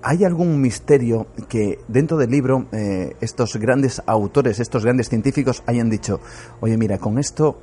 ¿hay 0.03 0.23
algún 0.23 0.61
misterio 0.61 1.27
que 1.49 1.79
dentro 1.87 2.17
del 2.17 2.29
libro 2.29 2.65
eh, 2.71 3.15
estos 3.21 3.57
grandes 3.57 4.01
autores, 4.05 4.59
estos 4.59 4.85
grandes 4.85 5.09
científicos 5.09 5.63
hayan 5.67 5.89
dicho, 5.89 6.19
oye 6.61 6.77
mira, 6.77 6.97
con 6.99 7.17
esto 7.17 7.57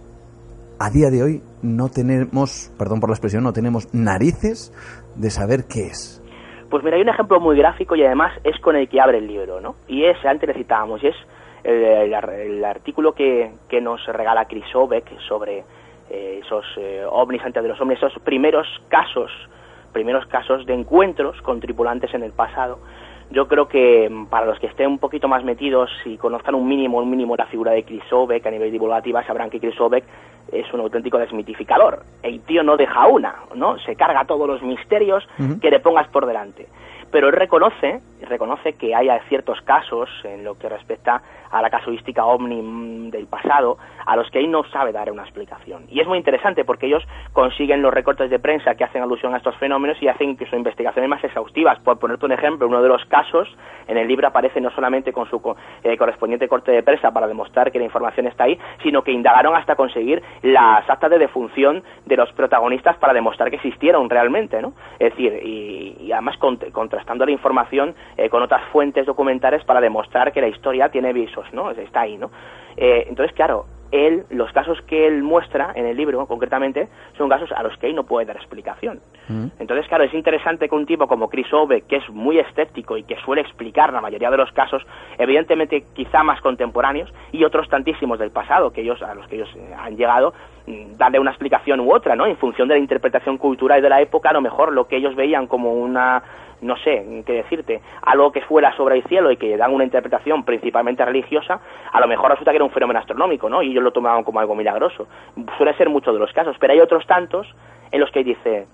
a 0.78 0.90
día 0.90 1.10
de 1.10 1.22
hoy 1.22 1.42
no 1.62 1.88
tenemos, 1.88 2.72
perdón 2.76 2.98
por 2.98 3.08
la 3.08 3.14
expresión, 3.14 3.44
no 3.44 3.52
tenemos 3.52 3.94
narices 3.94 4.72
de 5.16 5.30
saber 5.30 5.64
qué 5.68 5.86
es? 5.86 6.20
Pues 6.70 6.82
mira, 6.82 6.96
hay 6.96 7.02
un 7.02 7.08
ejemplo 7.08 7.38
muy 7.38 7.56
gráfico 7.56 7.94
y 7.94 8.04
además 8.04 8.32
es 8.42 8.58
con 8.60 8.74
el 8.76 8.88
que 8.88 9.00
abre 9.00 9.18
el 9.18 9.26
libro, 9.26 9.60
¿no? 9.60 9.76
Y 9.86 10.04
es, 10.04 10.16
antes 10.24 10.48
le 10.48 10.54
citábamos, 10.54 11.02
y 11.04 11.08
es 11.08 11.16
el, 11.64 11.84
el, 11.84 12.14
el 12.14 12.64
artículo 12.64 13.12
que, 13.12 13.52
que, 13.68 13.80
nos 13.80 14.04
regala 14.06 14.46
Chris 14.46 14.74
Obeck 14.74 15.18
sobre 15.28 15.64
eh, 16.10 16.40
esos 16.44 16.64
eh, 16.76 17.04
ovnis 17.08 17.42
antes 17.44 17.62
de 17.62 17.68
los 17.68 17.80
ovnis, 17.80 17.98
esos 17.98 18.18
primeros 18.22 18.66
casos, 18.88 19.30
primeros 19.92 20.26
casos 20.26 20.66
de 20.66 20.74
encuentros 20.74 21.40
con 21.42 21.60
tripulantes 21.60 22.12
en 22.14 22.22
el 22.22 22.32
pasado. 22.32 22.78
Yo 23.30 23.48
creo 23.48 23.66
que 23.68 24.10
mm, 24.10 24.26
para 24.26 24.46
los 24.46 24.58
que 24.58 24.66
estén 24.66 24.88
un 24.88 24.98
poquito 24.98 25.28
más 25.28 25.44
metidos 25.44 25.90
y 26.04 26.16
conozcan 26.16 26.54
un 26.54 26.68
mínimo, 26.68 26.98
un 26.98 27.10
mínimo 27.10 27.36
la 27.36 27.46
figura 27.46 27.72
de 27.72 27.84
Chris 27.84 28.04
Obeck 28.12 28.46
a 28.46 28.50
nivel 28.50 28.70
divulgativa, 28.70 29.24
sabrán 29.24 29.50
que 29.50 29.60
Chris 29.60 29.80
Obeck 29.80 30.04
es 30.50 30.72
un 30.74 30.80
auténtico 30.80 31.18
desmitificador. 31.18 32.02
El 32.22 32.40
tío 32.40 32.62
no 32.62 32.76
deja 32.76 33.06
una, 33.06 33.36
¿no? 33.54 33.78
Se 33.78 33.96
carga 33.96 34.24
todos 34.24 34.46
los 34.46 34.62
misterios 34.62 35.26
uh 35.38 35.42
-huh. 35.42 35.60
que 35.60 35.70
le 35.70 35.80
pongas 35.80 36.08
por 36.08 36.26
delante 36.26 36.66
pero 37.12 37.28
él 37.28 37.34
reconoce, 37.34 38.00
reconoce 38.22 38.72
que 38.72 38.94
hay 38.94 39.08
ciertos 39.28 39.60
casos 39.60 40.08
en 40.24 40.42
lo 40.42 40.58
que 40.58 40.68
respecta 40.68 41.22
a 41.52 41.62
la 41.62 41.70
casuística 41.70 42.24
ovni 42.24 43.10
del 43.10 43.26
pasado 43.26 43.78
a 44.04 44.16
los 44.16 44.30
que 44.30 44.40
él 44.40 44.50
no 44.50 44.64
sabe 44.64 44.92
dar 44.92 45.12
una 45.12 45.22
explicación. 45.22 45.84
Y 45.88 46.00
es 46.00 46.06
muy 46.08 46.18
interesante 46.18 46.64
porque 46.64 46.86
ellos 46.86 47.04
consiguen 47.32 47.82
los 47.82 47.94
recortes 47.94 48.30
de 48.30 48.38
prensa 48.38 48.74
que 48.74 48.84
hacen 48.84 49.02
alusión 49.02 49.34
a 49.34 49.36
estos 49.36 49.56
fenómenos 49.56 50.02
y 50.02 50.08
hacen 50.08 50.36
que 50.36 50.46
sus 50.46 50.54
investigaciones 50.54 51.08
más 51.08 51.22
exhaustivas. 51.22 51.78
Por 51.80 51.98
ponerte 51.98 52.26
un 52.26 52.32
ejemplo, 52.32 52.66
uno 52.66 52.82
de 52.82 52.88
los 52.88 53.04
casos 53.04 53.48
en 53.86 53.98
el 53.98 54.08
libro 54.08 54.26
aparece 54.26 54.60
no 54.60 54.70
solamente 54.70 55.12
con 55.12 55.28
su 55.28 55.40
eh, 55.84 55.96
correspondiente 55.96 56.48
corte 56.48 56.72
de 56.72 56.82
prensa 56.82 57.10
para 57.12 57.26
demostrar 57.26 57.70
que 57.70 57.78
la 57.78 57.84
información 57.84 58.26
está 58.26 58.44
ahí, 58.44 58.58
sino 58.82 59.02
que 59.02 59.12
indagaron 59.12 59.54
hasta 59.54 59.76
conseguir 59.76 60.22
las 60.42 60.88
actas 60.88 61.10
de 61.10 61.18
defunción 61.18 61.82
de 62.06 62.16
los 62.16 62.32
protagonistas 62.32 62.96
para 62.96 63.12
demostrar 63.12 63.50
que 63.50 63.56
existieron 63.56 64.08
realmente, 64.08 64.60
¿no? 64.62 64.72
Es 64.98 65.10
decir, 65.10 65.40
y, 65.42 65.96
y 66.00 66.12
además 66.12 66.36
contra, 66.38 66.70
contrastando 66.70 67.24
la 67.24 67.32
información 67.32 67.94
eh, 68.16 68.28
con 68.28 68.42
otras 68.42 68.62
fuentes 68.72 69.06
documentales 69.06 69.64
para 69.64 69.80
demostrar 69.80 70.32
que 70.32 70.40
la 70.40 70.48
historia 70.48 70.88
tiene 70.88 71.12
visos, 71.12 71.41
¿no? 71.52 71.70
Está 71.70 72.02
ahí, 72.02 72.16
¿no? 72.16 72.30
Eh, 72.76 73.06
entonces, 73.08 73.34
claro, 73.34 73.66
él, 73.92 74.24
los 74.30 74.50
casos 74.52 74.80
que 74.82 75.06
él 75.06 75.22
muestra 75.22 75.72
en 75.74 75.86
el 75.86 75.96
libro, 75.96 76.26
concretamente, 76.26 76.88
son 77.16 77.28
casos 77.28 77.52
a 77.52 77.62
los 77.62 77.76
que 77.78 77.86
él 77.86 77.94
no 77.94 78.04
puede 78.04 78.26
dar 78.26 78.36
explicación. 78.36 79.00
Mm. 79.28 79.46
Entonces, 79.60 79.86
claro, 79.86 80.04
es 80.04 80.14
interesante 80.14 80.68
que 80.68 80.74
un 80.74 80.86
tipo 80.86 81.06
como 81.06 81.28
Chris 81.28 81.52
Ove, 81.52 81.82
que 81.82 81.96
es 81.96 82.08
muy 82.10 82.38
escéptico 82.38 82.96
y 82.96 83.04
que 83.04 83.16
suele 83.16 83.42
explicar 83.42 83.92
la 83.92 84.00
mayoría 84.00 84.30
de 84.30 84.36
los 84.38 84.50
casos, 84.52 84.82
evidentemente 85.18 85.84
quizá 85.92 86.22
más 86.24 86.40
contemporáneos, 86.40 87.12
y 87.30 87.44
otros 87.44 87.68
tantísimos 87.68 88.18
del 88.18 88.30
pasado, 88.30 88.72
que 88.72 88.80
ellos, 88.80 89.00
a 89.02 89.14
los 89.14 89.28
que 89.28 89.36
ellos 89.36 89.50
eh, 89.56 89.74
han 89.78 89.96
llegado, 89.96 90.32
mm, 90.66 90.96
darle 90.96 91.18
una 91.18 91.30
explicación 91.30 91.80
u 91.80 91.94
otra, 91.94 92.16
¿no? 92.16 92.26
En 92.26 92.36
función 92.38 92.68
de 92.68 92.74
la 92.74 92.80
interpretación 92.80 93.36
cultural 93.36 93.82
de 93.82 93.88
la 93.88 94.00
época, 94.00 94.30
a 94.30 94.32
lo 94.32 94.40
mejor 94.40 94.72
lo 94.72 94.88
que 94.88 94.96
ellos 94.96 95.14
veían 95.14 95.46
como 95.46 95.74
una 95.74 96.22
no 96.62 96.76
sé 96.76 97.22
qué 97.26 97.32
decirte, 97.32 97.80
algo 98.02 98.32
que 98.32 98.40
fuera 98.42 98.74
sobre 98.76 98.96
el 98.96 99.02
cielo 99.04 99.30
y 99.30 99.36
que 99.36 99.56
dan 99.56 99.74
una 99.74 99.84
interpretación 99.84 100.44
principalmente 100.44 101.04
religiosa, 101.04 101.60
a 101.92 102.00
lo 102.00 102.06
mejor 102.06 102.30
resulta 102.30 102.52
que 102.52 102.56
era 102.56 102.64
un 102.64 102.70
fenómeno 102.70 103.00
astronómico, 103.00 103.48
¿no? 103.48 103.62
Y 103.62 103.76
ellos 103.82 103.84
lo 103.84 103.92
tomaban 103.92 104.24
como 104.24 104.40
algo 104.40 104.54
milagroso. 104.54 105.06
Suele 105.56 105.74
ser 105.76 105.88
muchos 105.88 106.14
de 106.14 106.20
los 106.20 106.32
casos, 106.32 106.56
pero 106.58 106.72
hay 106.72 106.80
otros 106.80 107.06
tantos 107.06 107.46
en 107.90 108.00
los 108.00 108.10
que 108.10 108.24
dice, 108.24 108.66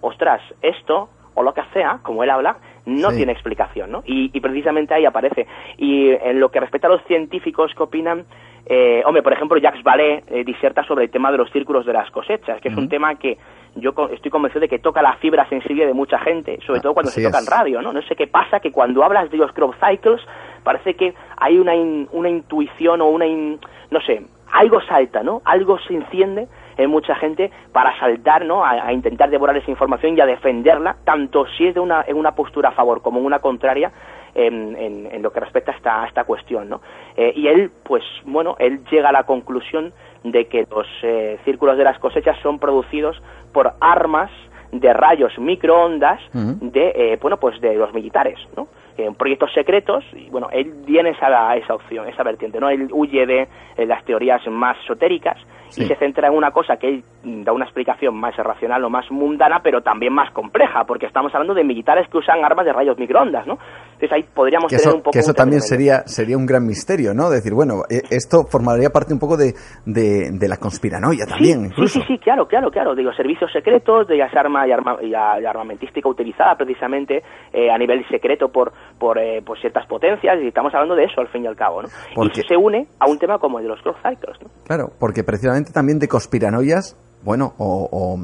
ostras, 0.00 0.40
esto 0.62 1.08
o 1.34 1.42
lo 1.42 1.54
que 1.54 1.62
sea, 1.72 2.00
como 2.02 2.22
él 2.22 2.30
habla, 2.30 2.56
no 2.86 3.10
sí. 3.10 3.18
tiene 3.18 3.32
explicación, 3.32 3.90
¿no? 3.90 4.02
Y, 4.04 4.30
y, 4.32 4.40
precisamente 4.40 4.94
ahí 4.94 5.06
aparece. 5.06 5.46
Y 5.78 6.10
en 6.10 6.40
lo 6.40 6.50
que 6.50 6.60
respecta 6.60 6.88
a 6.88 6.90
los 6.90 7.02
científicos 7.04 7.72
que 7.74 7.82
opinan, 7.82 8.24
eh, 8.66 9.02
hombre, 9.06 9.22
por 9.22 9.32
ejemplo, 9.32 9.58
Jacques 9.58 9.82
Vallée 9.82 10.22
eh, 10.28 10.44
diserta 10.44 10.84
sobre 10.84 11.04
el 11.04 11.10
tema 11.10 11.30
de 11.30 11.38
los 11.38 11.50
círculos 11.50 11.86
de 11.86 11.92
las 11.92 12.10
cosechas, 12.10 12.60
que 12.60 12.68
es 12.68 12.74
uh 12.74 12.78
-huh. 12.78 12.82
un 12.82 12.88
tema 12.88 13.14
que 13.16 13.38
yo 13.76 13.92
estoy 14.12 14.30
convencido 14.30 14.60
de 14.60 14.68
que 14.68 14.78
toca 14.78 15.02
la 15.02 15.14
fibra 15.14 15.48
sensible 15.48 15.86
de 15.86 15.94
mucha 15.94 16.18
gente, 16.18 16.58
sobre 16.66 16.80
todo 16.80 16.94
cuando 16.94 17.10
Así 17.10 17.20
se 17.20 17.26
toca 17.26 17.38
en 17.38 17.46
radio, 17.46 17.82
¿no? 17.82 17.92
No 17.92 18.02
sé 18.02 18.16
qué 18.16 18.26
pasa, 18.26 18.60
que 18.60 18.72
cuando 18.72 19.04
hablas 19.04 19.30
de 19.30 19.36
los 19.36 19.52
crop 19.52 19.74
cycles, 19.74 20.20
parece 20.62 20.94
que 20.94 21.14
hay 21.36 21.58
una, 21.58 21.74
in, 21.74 22.08
una 22.12 22.28
intuición 22.28 23.00
o 23.00 23.06
una, 23.06 23.26
in, 23.26 23.58
no 23.90 24.00
sé, 24.00 24.22
algo 24.52 24.80
salta, 24.82 25.22
¿no? 25.22 25.42
Algo 25.44 25.78
se 25.78 25.94
enciende 25.94 26.48
en 26.76 26.90
mucha 26.90 27.14
gente 27.14 27.50
para 27.72 27.98
saltar, 27.98 28.44
¿no? 28.44 28.64
A, 28.64 28.86
a, 28.86 28.92
intentar 28.92 29.30
devorar 29.30 29.56
esa 29.56 29.70
información 29.70 30.16
y 30.16 30.20
a 30.20 30.26
defenderla, 30.26 30.96
tanto 31.04 31.46
si 31.56 31.66
es 31.66 31.74
de 31.74 31.80
una, 31.80 32.04
en 32.06 32.16
una 32.16 32.32
postura 32.32 32.70
a 32.70 32.72
favor 32.72 33.02
como 33.02 33.20
en 33.20 33.26
una 33.26 33.38
contraria, 33.38 33.92
en, 34.34 34.76
en, 34.76 35.08
en 35.12 35.22
lo 35.22 35.32
que 35.32 35.40
respecta 35.40 35.72
a 35.72 35.76
esta, 35.76 36.02
a 36.02 36.06
esta 36.06 36.24
cuestión, 36.24 36.68
¿no? 36.68 36.80
Eh, 37.16 37.32
y 37.36 37.48
él, 37.48 37.70
pues, 37.84 38.04
bueno, 38.24 38.56
él 38.58 38.80
llega 38.90 39.08
a 39.08 39.12
la 39.12 39.24
conclusión 39.24 39.92
de 40.24 40.46
que 40.46 40.66
los 40.70 40.86
eh, 41.02 41.38
círculos 41.44 41.76
de 41.76 41.84
las 41.84 41.98
cosechas 41.98 42.36
son 42.42 42.58
producidos 42.58 43.20
por 43.52 43.72
armas 43.80 44.30
de 44.72 44.92
rayos 44.92 45.36
microondas 45.38 46.20
uh 46.32 46.38
-huh. 46.38 46.70
de, 46.70 46.92
eh, 46.94 47.18
bueno, 47.20 47.38
pues 47.38 47.60
de 47.60 47.74
los 47.74 47.92
militares, 47.92 48.38
¿no? 48.56 48.68
En 49.06 49.14
proyectos 49.14 49.52
secretos 49.52 50.04
y 50.14 50.28
bueno 50.30 50.48
él 50.52 50.84
tiene 50.86 51.10
esa 51.10 51.56
esa 51.56 51.74
opción 51.74 52.08
esa 52.08 52.22
vertiente 52.22 52.60
no 52.60 52.68
él 52.68 52.88
huye 52.92 53.26
de 53.26 53.48
eh, 53.76 53.86
las 53.86 54.04
teorías 54.04 54.40
más 54.48 54.76
esotéricas 54.84 55.36
sí. 55.68 55.82
y 55.82 55.86
se 55.86 55.96
centra 55.96 56.28
en 56.28 56.34
una 56.34 56.50
cosa 56.50 56.76
que 56.76 56.88
él 56.88 57.04
da 57.44 57.52
una 57.52 57.64
explicación 57.64 58.18
más 58.18 58.36
racional 58.36 58.84
o 58.84 58.90
más 58.90 59.10
mundana 59.10 59.60
pero 59.62 59.82
también 59.82 60.12
más 60.12 60.32
compleja 60.32 60.84
porque 60.84 61.06
estamos 61.06 61.34
hablando 61.34 61.54
de 61.54 61.64
militares 61.64 62.08
que 62.10 62.18
usan 62.18 62.44
armas 62.44 62.64
de 62.64 62.72
rayos 62.72 62.98
microondas 62.98 63.46
no 63.46 63.58
entonces 63.92 64.12
ahí 64.12 64.24
podríamos 64.34 64.70
que 64.70 64.76
tener 64.76 64.88
eso, 64.88 64.96
un 64.96 65.02
poco 65.02 65.12
que 65.12 65.18
eso 65.18 65.34
también 65.34 65.60
sería 65.60 66.00
sería 66.06 66.36
un 66.36 66.46
gran 66.46 66.66
misterio 66.66 67.12
no 67.14 67.28
decir 67.30 67.52
bueno 67.52 67.82
eh, 67.90 68.02
esto 68.10 68.44
formaría 68.48 68.90
parte 68.90 69.12
un 69.12 69.20
poco 69.20 69.36
de, 69.36 69.52
de, 69.84 70.30
de 70.32 70.48
la 70.48 70.56
conspiranoia 70.56 71.26
también 71.26 71.60
sí, 71.60 71.66
incluso. 71.66 72.00
sí 72.00 72.06
sí 72.06 72.14
sí 72.14 72.18
claro 72.18 72.46
claro 72.46 72.70
claro. 72.70 72.94
Digo 72.94 73.12
servicios 73.12 73.50
secretos 73.52 74.06
de 74.08 74.18
esa 74.18 74.40
arma 74.40 74.66
y, 74.66 74.72
arma, 74.72 74.96
y, 75.02 75.14
armamentística 75.14 76.08
utilizada 76.08 76.54
precisamente 76.56 77.22
eh, 77.52 77.70
a 77.70 77.78
nivel 77.78 78.06
secreto 78.08 78.48
por 78.48 78.72
por, 79.00 79.18
eh, 79.18 79.42
por, 79.44 79.58
ciertas 79.58 79.86
potencias 79.86 80.36
y 80.40 80.48
estamos 80.48 80.72
hablando 80.74 80.94
de 80.94 81.04
eso 81.04 81.20
al 81.20 81.28
fin 81.28 81.42
y 81.42 81.46
al 81.48 81.56
cabo, 81.56 81.82
¿no? 81.82 81.88
Porque, 82.14 82.42
y 82.42 82.44
se 82.44 82.56
une 82.56 82.86
a 83.00 83.08
un 83.08 83.18
tema 83.18 83.38
como 83.38 83.58
el 83.58 83.64
de 83.64 83.70
los 83.70 83.80
cross 83.80 83.96
cycles, 84.02 84.36
¿no? 84.40 84.48
Claro, 84.64 84.92
porque 85.00 85.24
precisamente 85.24 85.72
también 85.72 85.98
de 85.98 86.06
conspiranoias, 86.06 86.96
bueno, 87.24 87.54
o, 87.58 87.88
o, 87.90 88.20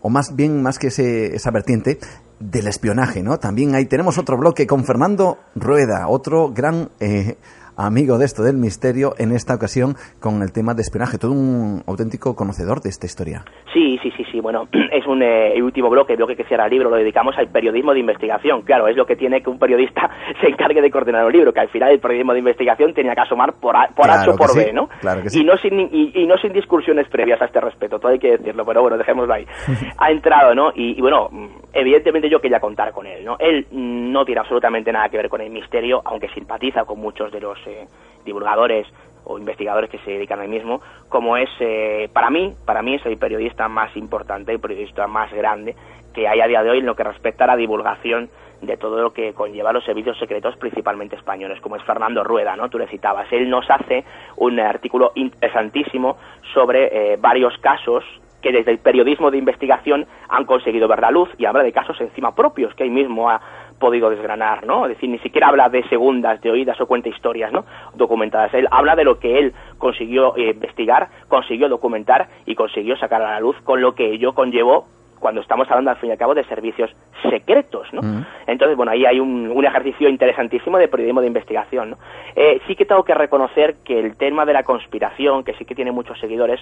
o 0.00 0.08
más 0.08 0.34
bien, 0.34 0.62
más 0.62 0.78
que 0.78 0.86
ese, 0.86 1.34
esa 1.34 1.50
vertiente, 1.50 1.98
del 2.38 2.66
espionaje, 2.66 3.22
¿no? 3.22 3.38
También 3.38 3.74
ahí 3.74 3.86
tenemos 3.86 4.18
otro 4.18 4.36
bloque 4.36 4.66
con 4.66 4.84
Fernando 4.84 5.38
Rueda, 5.54 6.08
otro 6.08 6.52
gran 6.52 6.88
eh, 7.00 7.36
amigo 7.76 8.18
de 8.18 8.24
esto 8.24 8.42
del 8.42 8.56
misterio, 8.56 9.14
en 9.18 9.32
esta 9.32 9.54
ocasión 9.54 9.94
con 10.20 10.42
el 10.42 10.52
tema 10.52 10.74
de 10.74 10.82
espionaje, 10.82 11.18
todo 11.18 11.32
un 11.32 11.82
auténtico 11.86 12.34
conocedor 12.34 12.80
de 12.80 12.90
esta 12.90 13.06
historia. 13.06 13.44
Sí, 13.72 13.98
sí, 14.02 14.10
sí, 14.16 14.24
sí. 14.30 14.40
Bueno, 14.40 14.68
es 14.92 15.06
un 15.06 15.22
eh, 15.22 15.60
último 15.62 15.88
bloque, 15.90 16.12
el 16.12 16.18
bloque 16.18 16.36
que 16.36 16.44
cierra 16.44 16.64
el 16.66 16.70
libro, 16.70 16.90
lo 16.90 16.96
dedicamos 16.96 17.36
al 17.38 17.48
periodismo 17.48 17.92
de 17.92 18.00
investigación. 18.00 18.62
Claro, 18.62 18.88
es 18.88 18.96
lo 18.96 19.06
que 19.06 19.16
tiene 19.16 19.42
que 19.42 19.50
un 19.50 19.58
periodista 19.58 20.10
se 20.40 20.48
encargue 20.48 20.80
de 20.80 20.90
coordinar 20.90 21.24
un 21.24 21.32
libro, 21.32 21.52
que 21.52 21.60
al 21.60 21.68
final 21.68 21.90
el 21.90 22.00
periodismo 22.00 22.32
de 22.32 22.40
investigación 22.40 22.92
tenía 22.94 23.14
que 23.14 23.20
asomar 23.20 23.54
por, 23.54 23.76
A, 23.76 23.88
por 23.94 24.10
H 24.10 24.30
o 24.30 24.36
por 24.36 24.56
B, 24.56 24.72
¿no? 24.72 24.88
Claro 25.00 25.22
que 25.22 25.30
sí. 25.30 25.40
Y 25.40 25.44
no, 25.44 25.56
sin, 25.56 25.88
y, 25.92 26.26
no 26.26 26.36
sin 26.38 26.52
discusiones 26.52 27.08
previas 27.08 27.40
a 27.40 27.46
este 27.46 27.60
respecto, 27.60 27.98
todo 27.98 28.12
hay 28.12 28.18
que 28.18 28.36
decirlo, 28.36 28.64
pero 28.64 28.82
bueno, 28.82 28.98
dejémoslo 28.98 29.32
ahí. 29.34 29.46
ha 29.98 30.10
entrado, 30.10 30.54
¿no? 30.54 30.72
Y, 30.74 31.00
bueno, 31.00 31.28
evidentemente 31.72 32.28
yo 32.28 32.40
quería 32.40 32.60
contar 32.60 32.92
con 32.92 33.06
él, 33.06 33.24
¿no? 33.24 33.36
Él 33.38 33.66
no 33.70 34.24
tiene 34.24 34.40
absolutamente 34.40 34.92
nada 34.92 35.08
que 35.08 35.16
ver 35.16 35.28
con 35.28 35.40
el 35.40 35.50
misterio, 35.50 36.02
aunque 36.04 36.28
simpatiza 36.28 36.84
con 36.84 37.00
muchos 37.00 37.32
de 37.32 37.40
los 37.40 37.58
eh, 37.66 37.86
divulgadores 38.24 38.86
o 39.24 39.38
investigadores 39.38 39.88
que 39.88 39.98
se 39.98 40.12
dedican 40.12 40.40
al 40.40 40.48
mismo, 40.48 40.80
como 41.08 41.36
es, 41.36 41.48
eh, 41.60 42.08
para 42.12 42.30
mí, 42.30 42.54
para 42.64 42.82
mí 42.82 42.96
es 42.96 43.06
el 43.06 43.16
periodista 43.16 43.68
más 43.68 43.96
importante, 43.96 44.52
el 44.52 44.60
periodista 44.60 45.06
más 45.06 45.32
grande 45.32 45.76
que 46.12 46.28
hay 46.28 46.40
a 46.40 46.46
día 46.46 46.62
de 46.62 46.70
hoy 46.70 46.78
en 46.78 46.86
lo 46.86 46.96
que 46.96 47.04
respecta 47.04 47.44
a 47.44 47.46
la 47.46 47.56
divulgación 47.56 48.28
de 48.60 48.76
todo 48.76 49.00
lo 49.02 49.12
que 49.12 49.32
conlleva 49.32 49.72
los 49.72 49.84
servicios 49.84 50.18
secretos, 50.18 50.56
principalmente 50.56 51.16
españoles, 51.16 51.60
como 51.60 51.76
es 51.76 51.82
Fernando 51.82 52.22
Rueda, 52.22 52.54
¿no? 52.54 52.68
Tú 52.68 52.78
le 52.78 52.86
citabas. 52.86 53.26
Él 53.32 53.50
nos 53.50 53.68
hace 53.68 54.04
un 54.36 54.60
artículo 54.60 55.10
interesantísimo 55.14 56.16
sobre 56.54 57.12
eh, 57.12 57.16
varios 57.16 57.58
casos 57.58 58.04
que 58.42 58.52
desde 58.52 58.72
el 58.72 58.78
periodismo 58.78 59.30
de 59.30 59.38
investigación 59.38 60.06
han 60.28 60.44
conseguido 60.44 60.88
ver 60.88 61.00
la 61.00 61.10
luz 61.10 61.30
y 61.38 61.46
habla 61.46 61.62
de 61.62 61.72
casos 61.72 62.00
encima 62.00 62.34
propios 62.34 62.74
que 62.74 62.82
él 62.82 62.90
mismo 62.90 63.30
ha 63.30 63.40
podido 63.78 64.10
desgranar, 64.10 64.66
¿no? 64.66 64.86
Es 64.86 64.90
decir, 64.90 65.08
ni 65.08 65.18
siquiera 65.18 65.48
habla 65.48 65.68
de 65.68 65.82
segundas, 65.88 66.40
de 66.40 66.50
oídas 66.50 66.80
o 66.80 66.86
cuenta 66.86 67.08
historias, 67.08 67.52
¿no? 67.52 67.64
Documentadas. 67.94 68.52
Él 68.54 68.68
habla 68.70 68.94
de 68.94 69.04
lo 69.04 69.18
que 69.18 69.38
él 69.38 69.54
consiguió 69.78 70.36
eh, 70.36 70.50
investigar, 70.50 71.08
consiguió 71.28 71.68
documentar 71.68 72.28
y 72.46 72.54
consiguió 72.54 72.96
sacar 72.96 73.22
a 73.22 73.30
la 73.30 73.40
luz 73.40 73.56
con 73.62 73.80
lo 73.80 73.94
que 73.94 74.12
ello 74.12 74.34
conllevó 74.34 74.86
cuando 75.22 75.40
estamos 75.40 75.70
hablando 75.70 75.92
al 75.92 75.96
fin 75.98 76.08
y 76.08 76.12
al 76.12 76.18
cabo 76.18 76.34
de 76.34 76.42
servicios 76.44 76.90
secretos, 77.30 77.86
¿no? 77.92 78.00
Entonces, 78.48 78.76
bueno, 78.76 78.90
ahí 78.90 79.06
hay 79.06 79.20
un, 79.20 79.64
ejercicio 79.64 80.08
interesantísimo 80.08 80.76
de 80.76 80.88
periodismo 80.88 81.20
de 81.20 81.28
investigación, 81.28 81.90
¿no? 81.90 81.98
Eh, 82.34 82.60
sí 82.66 82.74
que 82.74 82.84
tengo 82.84 83.04
que 83.04 83.14
reconocer 83.14 83.76
que 83.84 84.00
el 84.00 84.16
tema 84.16 84.44
de 84.44 84.52
la 84.52 84.64
conspiración, 84.64 85.44
que 85.44 85.54
sí 85.54 85.64
que 85.64 85.76
tiene 85.76 85.92
muchos 85.92 86.18
seguidores, 86.18 86.60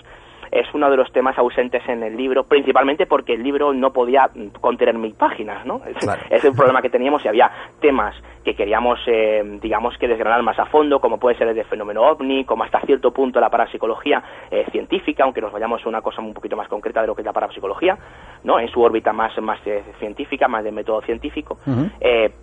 es 0.52 0.66
uno 0.74 0.90
de 0.90 0.96
los 0.96 1.10
temas 1.12 1.38
ausentes 1.38 1.82
en 1.88 2.02
el 2.02 2.16
libro, 2.16 2.44
principalmente 2.44 3.06
porque 3.06 3.34
el 3.34 3.42
libro 3.42 3.72
no 3.72 3.92
podía 3.92 4.30
contener 4.60 4.98
mil 4.98 5.14
páginas, 5.14 5.64
¿no? 5.64 5.80
Es, 6.30 6.44
el 6.44 6.52
problema 6.52 6.82
que 6.82 6.90
teníamos 6.90 7.24
y 7.24 7.28
había 7.28 7.50
temas 7.80 8.14
que 8.44 8.54
queríamos, 8.54 8.98
eh, 9.06 9.42
digamos, 9.60 9.96
que 9.98 10.08
desgranar 10.08 10.42
más 10.42 10.58
a 10.58 10.66
fondo, 10.66 11.00
como 11.00 11.18
puede 11.18 11.36
ser 11.36 11.48
el 11.48 11.54
de 11.54 11.64
fenómeno 11.64 12.02
ovni, 12.02 12.44
como 12.44 12.64
hasta 12.64 12.80
cierto 12.80 13.12
punto 13.12 13.40
la 13.40 13.50
parapsicología 13.50 14.22
eh, 14.50 14.64
científica, 14.70 15.24
aunque 15.24 15.40
nos 15.40 15.52
vayamos 15.52 15.84
a 15.84 15.88
una 15.88 16.00
cosa 16.00 16.22
un 16.22 16.32
poquito 16.32 16.56
más 16.56 16.68
concreta 16.68 17.00
de 17.02 17.06
lo 17.06 17.14
que 17.14 17.22
es 17.22 17.26
la 17.26 17.32
parapsicología, 17.32 17.98
¿no? 18.44 18.58
En 18.58 18.68
su 18.68 18.80
órbita 18.80 19.12
más, 19.12 19.36
más 19.40 19.58
eh, 19.66 19.82
científica, 19.98 20.48
más 20.48 20.64
de 20.64 20.72
método 20.72 21.02
científico, 21.02 21.58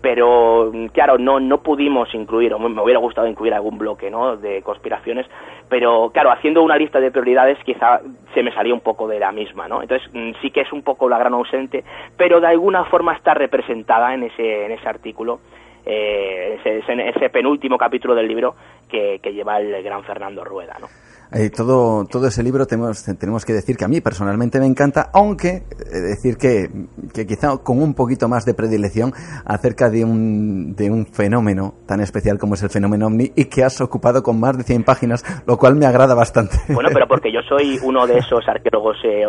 pero 0.02 0.72
claro, 0.92 1.18
no, 1.18 1.40
no 1.40 1.62
pudimos 1.62 2.14
incluir, 2.14 2.54
o 2.54 2.60
me 2.60 2.82
hubiera 2.82 3.00
gustado 3.00 3.28
incluir 3.28 3.54
algún 3.54 3.78
bloque, 3.78 4.10
¿no? 4.12 4.38
De 4.38 4.62
conspiraciones, 4.62 5.26
pero 5.70 6.12
claro, 6.14 6.32
haciendo 6.32 6.62
una 6.64 6.78
lista 6.78 7.00
de 7.00 7.12
prioridades 7.12 7.58
quizá 7.64 8.02
se 8.34 8.44
me 8.44 8.54
salía 8.54 8.74
un 8.74 8.82
poco 8.82 9.08
de 9.08 9.20
la 9.20 9.32
misma, 9.32 9.68
¿no? 9.68 9.82
Entonces 9.82 10.08
mm, 10.14 10.32
sí 10.42 10.52
que 10.52 10.62
es 10.62 10.72
un 10.72 10.84
poco 10.84 11.10
la 11.10 11.18
gran 11.18 11.34
ausente, 11.34 11.84
pero 12.16 12.40
de 12.40 12.48
alguna 12.48 12.86
forma 12.86 13.14
está 13.14 13.34
representada 13.34 14.14
en 14.14 14.24
ese, 14.24 14.66
en 14.66 14.72
ese 14.72 14.88
artículo, 14.88 15.40
eh, 15.88 16.60
ese, 16.66 17.10
ese, 17.10 17.30
penúltimo 17.30 17.78
capítulo 17.78 18.14
del 18.14 18.28
libro 18.28 18.56
que, 18.90 19.20
que 19.24 19.34
lleva 19.34 19.58
el 19.60 19.82
gran 19.82 20.04
Fernando 20.04 20.44
Rueda, 20.44 20.78
¿no? 20.80 20.88
Eh, 21.34 21.50
todo, 21.50 22.06
todo 22.06 22.28
ese 22.28 22.42
libro 22.42 22.66
tenemos, 22.66 23.04
tenemos 23.20 23.44
que 23.44 23.52
decir 23.52 23.76
que 23.76 23.84
a 23.84 23.90
mí 23.90 24.00
personalmente 24.00 24.60
me 24.60 24.66
encanta, 24.66 25.10
aunque 25.14 25.50
eh, 25.50 25.64
decir 26.10 26.38
que, 26.38 26.70
que, 27.14 27.28
quizá 27.28 27.58
con 27.58 27.82
un 27.82 27.94
poquito 27.94 28.30
más 28.30 28.46
de 28.46 28.54
predilección 28.54 29.12
acerca 29.46 29.90
de 29.90 30.06
un, 30.06 30.74
de 30.74 30.90
un 30.90 31.06
fenómeno 31.06 31.74
tan 31.86 32.00
especial 32.00 32.38
como 32.38 32.54
es 32.54 32.64
el 32.64 32.70
fenómeno 32.70 33.08
OVNI 33.08 33.34
y 33.36 33.46
que 33.46 33.66
has 33.66 33.82
ocupado 33.82 34.24
con 34.24 34.40
más 34.40 34.58
de 34.58 34.64
100 34.64 34.84
páginas, 34.86 35.24
lo 35.46 35.58
cual 35.58 35.76
me 35.76 35.86
agrada 35.86 36.16
bastante. 36.16 36.56
Bueno, 36.70 36.90
pero 36.94 37.08
porque 37.08 37.32
yo 37.32 37.42
soy 37.42 37.78
uno 37.84 38.08
de 38.08 38.20
esos 38.20 38.48
arqueólogos 38.48 38.98
eh, 39.04 39.26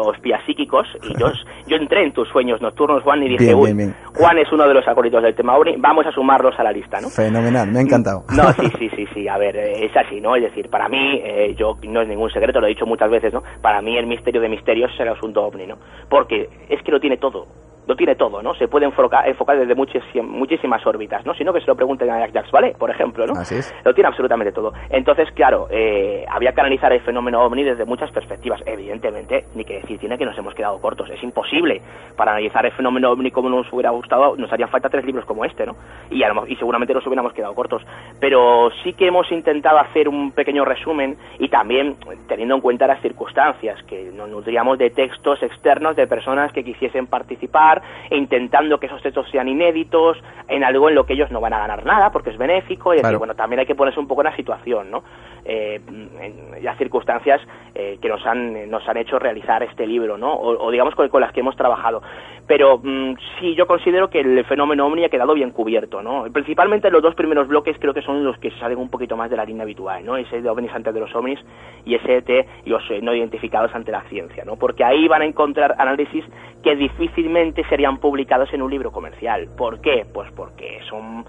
psíquicos 0.47 0.87
y 1.03 1.19
yo, 1.19 1.27
yo 1.67 1.77
entré 1.77 2.05
en 2.05 2.13
tus 2.13 2.29
sueños 2.29 2.61
nocturnos, 2.63 3.03
Juan, 3.03 3.23
y 3.25 3.37
dije, 3.37 3.55
uy, 3.55 3.75
Juan 4.15 4.39
es 4.39 4.53
uno 4.53 4.69
de 4.69 4.75
los 4.75 4.87
acólitos 4.87 5.23
del 5.23 5.35
tema 5.35 5.57
OVNI, 5.57 5.77
vamos 5.79 6.07
a 6.07 6.13
sumarlos 6.13 6.55
a 6.59 6.63
la 6.63 6.71
lista, 6.71 7.01
¿no? 7.01 7.09
Fenomenal, 7.09 7.71
me 7.73 7.81
ha 7.81 7.83
encantado. 7.83 8.25
No, 8.37 8.53
sí, 8.53 8.71
sí, 8.79 8.89
sí, 8.95 9.07
sí, 9.13 9.29
a 9.29 9.37
ver, 9.37 9.57
eh, 9.57 9.85
es 9.87 9.97
así, 9.97 10.21
¿no? 10.21 10.37
Es 10.37 10.43
decir, 10.43 10.71
para 10.71 10.89
mí, 10.89 11.23
yo 11.57 11.77
no 11.93 12.03
es 12.03 12.09
ningún 12.09 12.31
secreto, 12.31 12.61
lo 12.61 12.67
he 12.67 12.71
dicho 12.71 12.87
muchas 12.87 13.11
veces, 13.11 13.33
¿no? 13.33 13.43
Para 13.61 13.83
mí 13.83 13.97
el 13.97 14.07
misterio 14.07 14.41
de 14.41 14.49
misterios 14.49 14.93
es 14.95 15.01
el 15.01 15.09
asunto 15.09 15.45
ovni, 15.45 15.67
¿no? 15.67 15.79
Porque 16.09 16.49
es 16.69 16.83
que 16.83 16.93
lo 16.93 17.01
tiene 17.01 17.17
todo 17.17 17.47
lo 17.89 17.97
tiene 17.97 18.15
todo, 18.17 18.43
¿no? 18.43 18.55
Se 18.55 18.69
puede 18.69 18.85
enfocar, 18.85 19.27
enfocar 19.27 19.59
desde 19.59 19.75
muchísimas 19.75 20.87
órbitas, 20.87 21.25
¿no? 21.25 21.33
Sino 21.35 21.55
que 21.55 21.61
se 21.61 21.67
lo 21.67 21.75
pregunten 21.75 22.11
a 22.11 22.29
Jacques 22.29 22.53
Vallée, 22.53 22.75
por 22.75 22.91
ejemplo, 22.91 23.27
¿no? 23.27 23.33
Así 23.33 23.55
es. 23.55 23.75
Lo 23.83 23.95
tiene 23.95 24.09
absolutamente 24.09 24.53
todo. 24.53 24.75
Entonces, 24.91 25.31
claro, 25.33 25.69
eh, 25.71 26.27
había 26.29 26.53
que 26.53 26.61
analizar 26.61 26.93
el 26.93 27.01
fenómeno 27.01 27.43
ovni 27.43 27.65
desde 27.65 27.87
muchas 27.87 28.11
perspectivas. 28.11 28.61
Evidentemente, 28.67 29.47
ni 29.55 29.65
que 29.65 29.81
decir 29.81 29.99
tiene 29.99 30.19
que 30.19 30.27
nos 30.27 30.37
hemos 30.37 30.55
quedado 30.55 30.79
cortos. 30.83 31.09
Es 31.09 31.23
imposible. 31.23 31.81
Para 32.15 32.33
analizar 32.33 32.67
el 32.67 32.73
fenómeno 32.73 33.11
ovni 33.11 33.31
como 33.31 33.49
nos 33.49 33.73
hubiera 33.73 33.89
gustado, 33.89 34.37
nos 34.37 34.53
harían 34.53 34.69
falta 34.69 34.91
tres 34.91 35.07
libros 35.07 35.25
como 35.25 35.47
este, 35.47 35.65
¿no? 35.65 35.75
Y, 36.11 36.23
y 36.23 36.57
seguramente 36.57 36.93
nos 36.93 37.07
hubiéramos 37.07 37.33
quedado 37.33 37.55
cortos. 37.55 37.83
Pero 38.21 38.71
sí 38.85 38.93
que 38.93 39.07
hemos 39.07 39.33
intentado 39.33 39.79
hacer 39.79 40.11
un 40.11 40.33
pequeño 40.33 40.67
resumen 40.67 41.17
y 41.39 41.49
también 41.49 41.97
teniendo 42.27 42.55
en 42.55 42.61
cuenta 42.61 42.87
las 42.87 43.01
circunstancias, 43.01 43.83
que 43.85 44.11
nos 44.15 44.29
nutríamos 44.29 44.77
de 44.77 44.91
textos 44.91 45.43
externos 45.43 45.97
de 45.97 46.07
personas 46.07 46.53
que 46.53 46.63
quisiesen 46.63 47.07
participar 47.07 47.78
e 48.11 48.17
intentando 48.17 48.79
que 48.79 48.87
esos 48.87 49.03
textos 49.03 49.29
sean 49.31 49.49
inéditos, 49.49 50.19
en 50.49 50.65
algo 50.65 50.89
en 50.89 50.95
lo 50.95 51.05
que 51.05 51.13
ellos 51.13 51.31
no 51.31 51.41
van 51.41 51.53
a 51.53 51.59
ganar 51.59 51.85
nada, 51.85 52.11
porque 52.11 52.31
es 52.31 52.39
benéfico, 52.39 52.95
y 52.95 53.01
bueno, 53.01 53.35
también 53.35 53.61
hay 53.61 53.67
que 53.67 53.75
ponerse 53.75 54.01
un 54.01 54.09
poco 54.09 54.23
en 54.23 54.27
la 54.27 54.37
situación, 54.37 54.91
¿no? 54.91 55.03
Eh, 55.45 55.81
en 56.21 56.63
las 56.63 56.77
circunstancias 56.77 57.41
eh, 57.75 57.99
que 58.03 58.09
nos 58.09 58.25
han, 58.27 58.71
nos 58.71 58.87
han 58.87 58.99
hecho 58.99 59.19
realizar 59.19 59.63
este 59.63 59.87
libro, 59.87 60.19
¿no? 60.19 60.35
O, 60.35 60.71
digamos 60.71 60.95
con, 60.95 61.09
las 61.21 61.33
que 61.33 61.41
hemos 61.41 61.57
trabajado. 61.57 62.03
Pero 62.47 62.79
mm, 62.83 63.15
sí, 63.39 63.55
yo 63.55 63.67
considero 63.67 64.11
que 64.11 64.21
el 64.21 64.45
fenómeno 64.45 64.87
OVNI 64.87 65.05
ha 65.05 65.09
quedado 65.09 65.35
bien 65.35 65.51
cubierto, 65.51 66.03
¿no? 66.03 66.25
Principalmente 66.33 66.91
los 66.91 67.03
dos 67.03 67.15
primeros 67.15 67.49
bloques 67.49 67.77
creo 67.79 67.95
que 67.95 68.03
son 68.03 68.25
los 68.25 68.37
que 68.39 68.51
salen 68.53 68.79
un 68.79 68.91
poquito 68.91 69.17
más 69.17 69.31
de 69.31 69.37
la 69.37 69.45
línea 69.45 69.63
habitual, 69.63 70.05
¿no? 70.05 70.17
Ese 70.17 70.43
de 70.43 70.49
OVNIs 70.51 70.73
antes 70.75 70.93
de 70.93 71.01
los 71.01 71.15
OVNIs 71.15 71.41
y 71.87 71.95
ese 71.95 72.21
de 72.21 72.47
los 72.67 72.83
no 73.03 73.15
identificados 73.15 73.75
ante 73.75 73.93
la 73.93 74.03
ciencia, 74.03 74.45
¿no? 74.45 74.57
Porque 74.57 74.85
ahí 74.85 75.09
van 75.09 75.23
a 75.23 75.27
encontrar 75.27 75.77
análisis 75.79 76.25
que 76.63 76.77
difícilmente 76.77 77.65
serían 77.69 77.99
publicados 77.99 78.53
en 78.53 78.63
un 78.63 78.71
libro 78.71 78.91
comercial. 78.91 79.49
¿Por 79.57 79.81
qué? 79.81 80.07
Pues 80.13 80.31
porque 80.33 80.81
son 80.89 81.25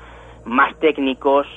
más 0.45 0.77
técnicos, 0.79 1.47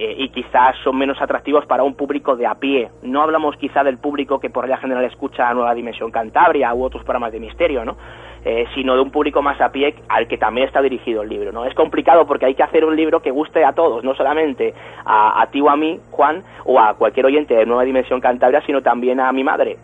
eh, 0.00 0.14
y 0.16 0.28
quizás 0.28 0.76
son 0.84 0.96
menos 0.96 1.20
atractivos 1.20 1.66
para 1.66 1.82
un 1.82 1.94
público 1.94 2.36
de 2.36 2.46
a 2.46 2.54
pie. 2.54 2.88
No 3.02 3.20
hablamos 3.20 3.56
quizá 3.56 3.82
del 3.82 3.98
público 3.98 4.38
que 4.38 4.48
por 4.48 4.62
regla 4.62 4.76
general 4.76 5.04
escucha 5.04 5.52
Nueva 5.54 5.74
Dimensión 5.74 6.12
Cantabria 6.12 6.72
u 6.72 6.84
otros 6.84 7.02
programas 7.02 7.32
de 7.32 7.40
misterio, 7.40 7.84
¿no? 7.84 7.96
Eh, 8.44 8.66
sino 8.76 8.94
de 8.94 9.00
un 9.00 9.10
público 9.10 9.42
más 9.42 9.60
a 9.60 9.72
pie 9.72 9.96
al 10.08 10.28
que 10.28 10.38
también 10.38 10.68
está 10.68 10.80
dirigido 10.80 11.22
el 11.22 11.28
libro, 11.28 11.50
¿no? 11.50 11.64
Es 11.64 11.74
complicado 11.74 12.28
porque 12.28 12.46
hay 12.46 12.54
que 12.54 12.62
hacer 12.62 12.84
un 12.84 12.94
libro 12.94 13.20
que 13.20 13.32
guste 13.32 13.64
a 13.64 13.72
todos, 13.72 14.04
no 14.04 14.14
solamente 14.14 14.72
a, 15.04 15.42
a 15.42 15.46
ti 15.50 15.60
o 15.60 15.68
a 15.68 15.74
mí, 15.74 15.98
Juan, 16.12 16.44
o 16.64 16.78
a 16.78 16.94
cualquier 16.94 17.26
oyente 17.26 17.54
de 17.54 17.66
Nueva 17.66 17.82
Dimensión 17.82 18.20
Cantabria, 18.20 18.62
sino 18.64 18.82
también 18.82 19.18
a 19.18 19.32
mi 19.32 19.42
madre, 19.42 19.78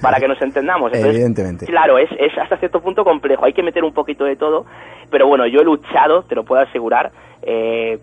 para 0.00 0.18
que 0.18 0.28
nos 0.28 0.40
entendamos. 0.40 0.92
Evidentemente. 0.92 1.66
Claro, 1.66 1.98
es, 1.98 2.10
es 2.18 2.36
hasta 2.38 2.56
cierto 2.58 2.80
punto 2.80 3.04
complejo, 3.04 3.44
hay 3.44 3.52
que 3.52 3.62
meter 3.62 3.84
un 3.84 3.92
poquito 3.92 4.24
de 4.24 4.36
todo, 4.36 4.66
pero 5.10 5.26
bueno, 5.26 5.46
yo 5.46 5.60
he 5.60 5.64
luchado, 5.64 6.22
te 6.22 6.34
lo 6.34 6.44
puedo 6.44 6.62
asegurar, 6.62 7.10
eh, 7.42 7.98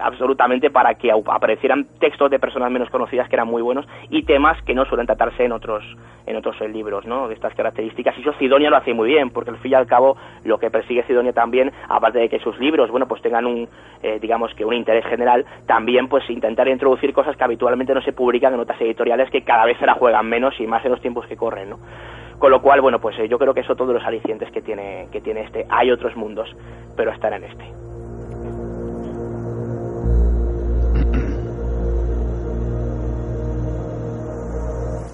absolutamente 0.00 0.70
para 0.70 0.94
que 0.94 1.12
aparecieran 1.12 1.86
textos 2.00 2.30
de 2.30 2.38
personas 2.38 2.70
menos 2.70 2.90
conocidas 2.90 3.28
que 3.28 3.36
eran 3.36 3.46
muy 3.46 3.62
buenos 3.62 3.86
y 4.08 4.24
temas 4.24 4.60
que 4.62 4.74
no 4.74 4.84
suelen 4.84 5.06
tratarse 5.06 5.44
en 5.44 5.52
otros 5.52 5.84
en 6.26 6.36
otros 6.36 6.60
libros 6.60 7.06
¿no? 7.06 7.28
de 7.28 7.34
estas 7.34 7.54
características 7.54 8.16
y 8.18 8.22
eso 8.22 8.32
Sidonia 8.34 8.70
lo 8.70 8.76
hace 8.76 8.92
muy 8.92 9.08
bien 9.08 9.30
porque 9.30 9.50
al 9.50 9.58
fin 9.58 9.72
y 9.72 9.74
al 9.74 9.86
cabo 9.86 10.16
lo 10.44 10.58
que 10.58 10.70
persigue 10.70 11.04
Sidonia 11.04 11.32
también 11.32 11.72
aparte 11.88 12.18
de 12.18 12.28
que 12.28 12.40
sus 12.40 12.58
libros 12.58 12.90
bueno 12.90 13.06
pues 13.06 13.22
tengan 13.22 13.46
un 13.46 13.68
eh, 14.02 14.18
digamos 14.20 14.52
que 14.54 14.64
un 14.64 14.74
interés 14.74 15.04
general 15.06 15.44
también 15.66 16.08
pues 16.08 16.28
intentar 16.28 16.68
introducir 16.68 17.12
cosas 17.12 17.36
que 17.36 17.44
habitualmente 17.44 17.94
no 17.94 18.02
se 18.02 18.12
publican 18.12 18.54
en 18.54 18.60
otras 18.60 18.80
editoriales 18.80 19.30
que 19.30 19.42
cada 19.42 19.64
vez 19.66 19.78
se 19.78 19.86
la 19.86 19.94
juegan 19.94 20.28
menos 20.28 20.58
y 20.60 20.66
más 20.66 20.84
en 20.84 20.90
los 20.90 21.00
tiempos 21.00 21.26
que 21.26 21.36
corren 21.36 21.70
¿no? 21.70 21.78
con 22.38 22.50
lo 22.50 22.60
cual 22.60 22.80
bueno 22.80 23.00
pues 23.00 23.18
eh, 23.18 23.28
yo 23.28 23.38
creo 23.38 23.54
que 23.54 23.60
eso 23.60 23.76
todos 23.76 23.94
los 23.94 24.04
alicientes 24.04 24.50
que 24.50 24.62
tiene 24.62 25.08
que 25.12 25.20
tiene 25.20 25.42
este 25.42 25.66
hay 25.68 25.90
otros 25.90 26.16
mundos 26.16 26.54
pero 26.96 27.12
están 27.12 27.34
en 27.34 27.44
este 27.44 27.64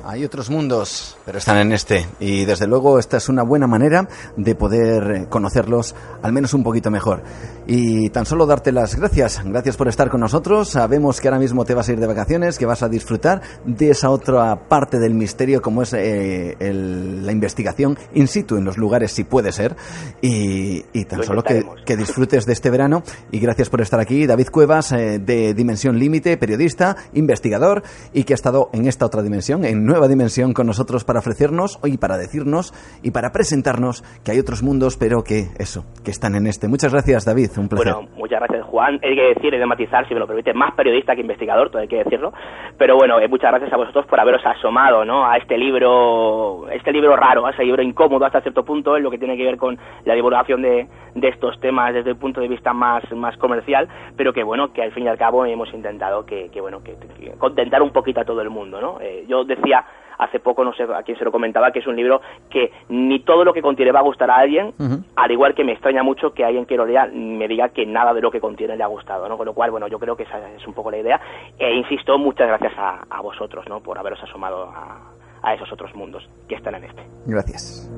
Hay 0.09 0.25
otros 0.25 0.51
mundos, 0.51 1.17
pero 1.25 1.39
están 1.39 1.59
en 1.59 1.73
este. 1.73 2.07
Y 2.21 2.45
desde 2.45 2.69
luego 2.69 3.01
esta 3.01 3.17
es 3.17 3.29
una 3.29 3.43
buena 3.43 3.67
manera 3.67 4.09
de 4.37 4.55
poder 4.55 5.27
conocerlos 5.29 5.97
al 6.23 6.33
menos 6.33 6.55
un 6.55 6.63
poquito 6.63 6.93
mejor. 6.93 7.25
Y 7.67 8.11
tan 8.11 8.25
solo 8.25 8.47
darte 8.47 8.71
las 8.71 8.95
gracias. 8.95 9.43
Gracias 9.45 9.77
por 9.77 9.89
estar 9.89 10.09
con 10.09 10.21
nosotros. 10.21 10.69
Sabemos 10.69 11.21
que 11.21 11.27
ahora 11.27 11.41
mismo 11.41 11.65
te 11.65 11.75
vas 11.75 11.89
a 11.89 11.93
ir 11.93 11.99
de 11.99 12.07
vacaciones, 12.07 12.57
que 12.57 12.67
vas 12.67 12.85
a 12.85 12.89
disfrutar 12.89 13.43
de 13.65 13.91
esa 13.91 14.11
otra 14.11 14.69
parte 14.69 15.01
del 15.01 15.13
misterio 15.13 15.61
como 15.61 15.83
es 15.83 15.93
eh, 15.93 16.57
la 16.61 17.33
investigación 17.33 17.99
in 18.15 18.29
situ 18.29 18.59
en 18.59 18.65
los 18.65 18.79
lugares, 18.79 19.11
si 19.11 19.25
puede 19.25 19.51
ser. 19.51 19.75
Y, 20.23 20.83
tan 21.07 21.25
solo 21.25 21.43
que, 21.43 21.97
disfrutes 21.97 22.47
de 22.47 22.53
este 22.53 22.71
verano. 22.71 23.03
Y 23.33 23.41
gracias 23.41 23.69
por 23.69 23.81
estar 23.81 23.99
aquí. 23.99 24.25
David 24.25 24.51
Cuevas, 24.53 24.93
eh, 24.93 25.19
de 25.19 25.53
Dimensión 25.53 25.99
Límite, 25.99 26.37
periodista, 26.37 26.97
investigador 27.13 27.83
y 28.13 28.23
que 28.23 28.35
ha 28.35 28.37
estado 28.37 28.71
en 28.73 28.87
esta 28.87 29.05
otra 29.05 29.21
dimensión, 29.23 29.65
en 29.65 29.96
nueva 29.97 30.09
dimensión 30.09 30.53
con 30.53 30.67
nosotros 30.67 31.05
para 31.05 31.21
ofrecernos 31.21 31.81
y 31.83 31.97
para 31.97 32.19
decirnos 32.19 32.75
y 33.03 33.13
para 33.13 33.31
presentarnos 33.33 34.03
que 34.23 34.33
hay 34.33 34.39
otros 34.39 34.63
mundos, 34.63 34.99
pero 35.01 35.23
que 35.25 35.49
eso, 35.59 35.85
que 36.05 36.11
están 36.11 36.35
en 36.35 36.47
este. 36.47 36.69
Muchas 36.69 36.93
gracias, 36.93 37.25
David, 37.25 37.49
un 37.57 37.69
placer. 37.69 37.95
Bueno, 37.95 38.09
muchas 38.15 38.41
gracias, 38.41 38.67
Juan. 38.67 39.01
Hay 39.03 39.17
que 39.17 39.35
decir, 39.35 39.55
hay 39.55 39.61
que 39.61 39.67
matizar, 39.67 40.07
si 40.07 40.13
me 40.13 40.21
lo 40.21 40.27
permite, 40.27 40.53
más 40.53 40.75
periodista 40.75 41.15
que 41.15 41.23
investigador, 41.23 41.71
todo 41.71 41.81
hay 41.81 41.89
que 41.89 42.05
decirlo. 42.05 42.35
Pero 42.77 42.97
bueno, 42.97 43.19
eh, 43.19 43.29
muchas 43.29 43.51
gracias 43.53 43.73
a 43.73 43.77
vosotros 43.79 44.05
por 44.05 44.21
haberos 44.21 44.45
asomado 44.45 45.07
¿no? 45.07 45.27
a 45.27 45.39
este 45.39 45.57
libro, 45.57 46.69
este 46.71 46.93
libro 46.93 47.17
raro, 47.17 47.47
a 47.47 47.53
ese 47.53 47.65
libro 47.65 47.83
incómodo 47.83 48.27
hasta 48.27 48.43
cierto 48.43 48.63
punto, 48.63 48.99
en 48.99 49.03
lo 49.03 49.11
que 49.11 49.19
tiene 49.19 49.39
que 49.39 49.45
ver 49.45 49.57
con 49.57 49.79
la 50.05 50.13
divulgación 50.13 50.61
de, 50.61 50.87
de 51.15 51.29
estos 51.29 51.59
temas 51.61 51.95
desde 51.95 52.11
el 52.11 52.17
punto 52.17 52.43
de 52.43 52.49
vista 52.49 52.75
más, 52.75 53.03
más 53.13 53.35
comercial, 53.39 53.89
pero 54.15 54.35
que 54.35 54.45
bueno, 54.45 54.75
que 54.75 54.83
al 54.83 54.93
fin 54.93 55.05
y 55.05 55.09
al 55.09 55.17
cabo 55.17 55.47
hemos 55.47 55.73
intentado 55.73 56.27
que, 56.27 56.51
que 56.51 56.61
bueno, 56.61 56.83
que, 56.85 56.95
contentar 57.39 57.81
un 57.81 57.91
poquito 57.91 58.21
a 58.21 58.25
todo 58.25 58.43
el 58.43 58.51
mundo, 58.51 58.81
¿no? 58.81 59.01
Eh, 59.01 59.25
yo 59.27 59.45
decía 59.45 59.86
hace 60.19 60.41
poco, 60.41 60.65
no 60.65 60.73
sé 60.75 60.85
a 60.85 61.03
quién 61.03 61.19
se 61.19 61.25
lo 61.25 61.33
comentaba, 61.33 61.71
que 61.71 61.81
es 61.81 61.87
un 61.87 61.97
libro 61.97 62.21
que 62.51 62.71
ni 62.89 63.21
todo 63.21 63.45
lo 63.45 63.53
que 63.53 63.63
contiene 63.63 63.93
va 63.93 64.01
a 64.01 64.05
gustar 64.05 64.31
a 64.31 64.37
alguien, 64.37 64.73
al 65.17 65.31
igual 65.31 65.55
que 65.55 65.65
me 65.65 65.73
extraña 65.73 66.03
mucho 66.03 66.33
que 66.33 66.45
alguien 66.45 66.67
que 66.67 66.77
lo 66.77 66.87
lea 66.87 67.09
me 67.13 67.49
diga 67.49 67.69
que 67.71 67.87
nada 67.87 68.13
de 68.15 68.21
lo 68.21 68.31
que 68.31 68.41
contiene 68.41 68.77
le 68.77 68.85
ha 68.85 68.89
gustado, 68.89 69.29
¿no? 69.29 69.37
Con 69.37 69.47
lo 69.47 69.55
cual, 69.55 69.71
bueno, 69.71 69.89
yo 69.89 69.99
creo 69.99 70.17
que 70.17 70.25
esa 70.25 70.39
es 70.53 70.67
un 70.67 70.75
poco 70.75 70.91
la 70.91 70.99
idea. 70.99 71.21
E 71.59 71.75
insisto, 71.75 72.19
muchas 72.19 72.47
gracias 72.49 72.73
a, 72.79 73.21
vosotros, 73.21 73.65
¿no? 73.69 73.81
Por 73.81 73.99
haberos 73.99 74.23
asomado 74.23 74.71
a, 74.71 75.11
a 75.43 75.55
esos 75.55 75.73
otros 75.73 75.93
mundos 75.95 76.29
que 76.49 76.55
están 76.55 76.77
en 76.77 76.85
este. 76.85 77.03
Gracias. 77.27 77.91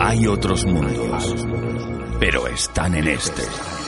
Hay 0.00 0.26
otros 0.26 0.64
mundos, 0.64 1.46
pero 2.20 2.46
están 2.46 2.94
en 2.94 3.08
este. 3.08 3.87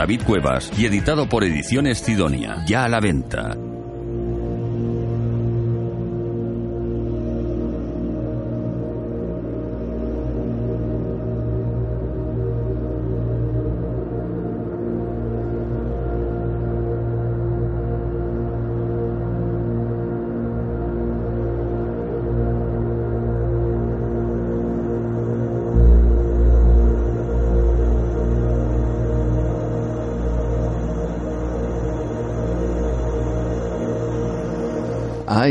David 0.01 0.23
Cuevas 0.23 0.71
y 0.79 0.87
editado 0.87 1.29
por 1.29 1.43
Ediciones 1.43 1.99
Sidonia. 1.99 2.63
Ya 2.65 2.85
a 2.85 2.89
la 2.89 2.99
venta. 2.99 3.55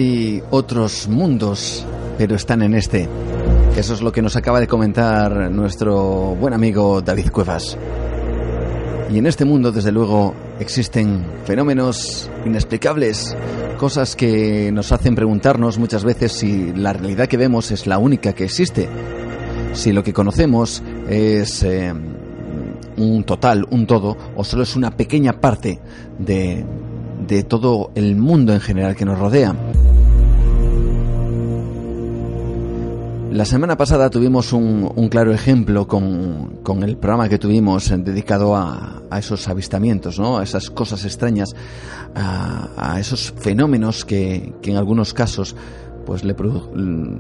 Hay 0.00 0.42
otros 0.48 1.08
mundos, 1.08 1.84
pero 2.16 2.34
están 2.34 2.62
en 2.62 2.72
este. 2.72 3.06
Eso 3.76 3.92
es 3.92 4.00
lo 4.00 4.10
que 4.10 4.22
nos 4.22 4.34
acaba 4.34 4.58
de 4.58 4.66
comentar 4.66 5.50
nuestro 5.50 6.34
buen 6.40 6.54
amigo 6.54 7.02
David 7.02 7.28
Cuevas. 7.30 7.76
Y 9.12 9.18
en 9.18 9.26
este 9.26 9.44
mundo, 9.44 9.72
desde 9.72 9.92
luego, 9.92 10.34
existen 10.58 11.22
fenómenos 11.44 12.30
inexplicables, 12.46 13.36
cosas 13.76 14.16
que 14.16 14.72
nos 14.72 14.90
hacen 14.90 15.14
preguntarnos 15.14 15.76
muchas 15.76 16.02
veces 16.02 16.32
si 16.32 16.72
la 16.72 16.94
realidad 16.94 17.28
que 17.28 17.36
vemos 17.36 17.70
es 17.70 17.86
la 17.86 17.98
única 17.98 18.32
que 18.32 18.44
existe, 18.44 18.88
si 19.74 19.92
lo 19.92 20.02
que 20.02 20.14
conocemos 20.14 20.82
es 21.10 21.62
eh, 21.62 21.92
un 22.96 23.24
total, 23.24 23.66
un 23.68 23.86
todo, 23.86 24.16
o 24.34 24.44
solo 24.44 24.62
es 24.62 24.76
una 24.76 24.96
pequeña 24.96 25.42
parte 25.42 25.78
de, 26.18 26.64
de 27.26 27.42
todo 27.42 27.90
el 27.94 28.16
mundo 28.16 28.54
en 28.54 28.60
general 28.60 28.96
que 28.96 29.04
nos 29.04 29.18
rodea. 29.18 29.54
La 33.30 33.44
semana 33.44 33.76
pasada 33.76 34.10
tuvimos 34.10 34.52
un, 34.52 35.08
claro 35.08 35.32
ejemplo 35.32 35.86
con, 35.86 36.82
el 36.82 36.96
programa 36.96 37.28
que 37.28 37.38
tuvimos 37.38 37.88
dedicado 37.88 38.56
a, 38.56 39.02
esos 39.16 39.46
avistamientos, 39.46 40.18
¿no? 40.18 40.38
a 40.38 40.42
esas 40.42 40.68
cosas 40.68 41.04
extrañas, 41.04 41.54
a, 42.16 42.96
esos 42.98 43.32
fenómenos 43.38 44.04
que, 44.04 44.52
en 44.64 44.76
algunos 44.76 45.14
casos 45.14 45.54
pues 46.04 46.24
le 46.24 46.34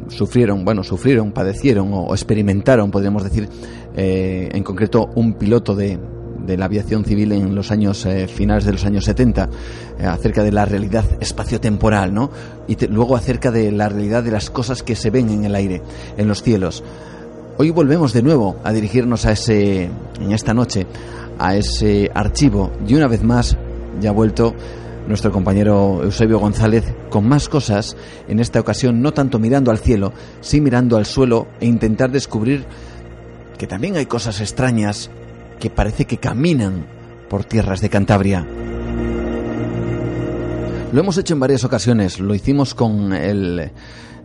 sufrieron, 0.08 0.64
bueno, 0.64 0.82
sufrieron, 0.82 1.30
padecieron 1.30 1.90
o, 1.92 2.12
experimentaron, 2.12 2.90
podríamos 2.90 3.22
decir, 3.22 3.48
eh, 3.94 4.48
en 4.52 4.64
concreto 4.64 5.10
un 5.14 5.34
piloto 5.34 5.76
de, 5.76 5.96
de 6.46 6.56
la 6.56 6.66
aviación 6.66 7.04
civil 7.04 7.32
en 7.32 7.54
los 7.54 7.70
años 7.70 8.04
eh, 8.06 8.26
finales 8.28 8.64
de 8.64 8.72
los 8.72 8.84
años 8.84 9.04
70 9.04 9.48
eh, 9.98 10.06
acerca 10.06 10.42
de 10.42 10.52
la 10.52 10.64
realidad 10.64 11.04
espaciotemporal, 11.20 12.12
¿no? 12.12 12.30
Y 12.68 12.76
luego 12.86 13.16
acerca 13.16 13.50
de 13.50 13.70
la 13.72 13.88
realidad 13.88 14.22
de 14.22 14.30
las 14.30 14.50
cosas 14.50 14.82
que 14.82 14.96
se 14.96 15.10
ven 15.10 15.30
en 15.30 15.44
el 15.44 15.54
aire, 15.54 15.82
en 16.16 16.28
los 16.28 16.42
cielos. 16.42 16.82
Hoy 17.58 17.70
volvemos 17.70 18.12
de 18.12 18.22
nuevo 18.22 18.56
a 18.64 18.72
dirigirnos 18.72 19.26
a 19.26 19.32
ese 19.32 19.90
en 20.20 20.32
esta 20.32 20.54
noche 20.54 20.86
a 21.40 21.56
ese 21.56 22.10
archivo 22.14 22.70
y 22.86 22.94
una 22.94 23.08
vez 23.08 23.22
más 23.22 23.56
ya 24.00 24.10
ha 24.10 24.12
vuelto 24.12 24.54
nuestro 25.08 25.32
compañero 25.32 26.02
Eusebio 26.02 26.38
González 26.38 26.84
con 27.08 27.26
más 27.26 27.48
cosas, 27.48 27.96
en 28.28 28.38
esta 28.38 28.60
ocasión 28.60 29.00
no 29.02 29.12
tanto 29.12 29.38
mirando 29.38 29.70
al 29.70 29.78
cielo, 29.78 30.12
sí 30.40 30.60
mirando 30.60 30.96
al 30.96 31.06
suelo 31.06 31.48
e 31.58 31.66
intentar 31.66 32.10
descubrir 32.10 32.66
que 33.58 33.66
también 33.66 33.96
hay 33.96 34.06
cosas 34.06 34.40
extrañas 34.40 35.10
que 35.60 35.70
parece 35.70 36.06
que 36.06 36.16
caminan 36.16 36.86
por 37.28 37.44
tierras 37.44 37.80
de 37.80 37.88
Cantabria. 37.88 38.44
Lo 40.92 41.00
hemos 41.00 41.16
hecho 41.18 41.34
en 41.34 41.40
varias 41.40 41.62
ocasiones, 41.62 42.18
lo 42.18 42.34
hicimos 42.34 42.74
con 42.74 43.12
el, 43.12 43.70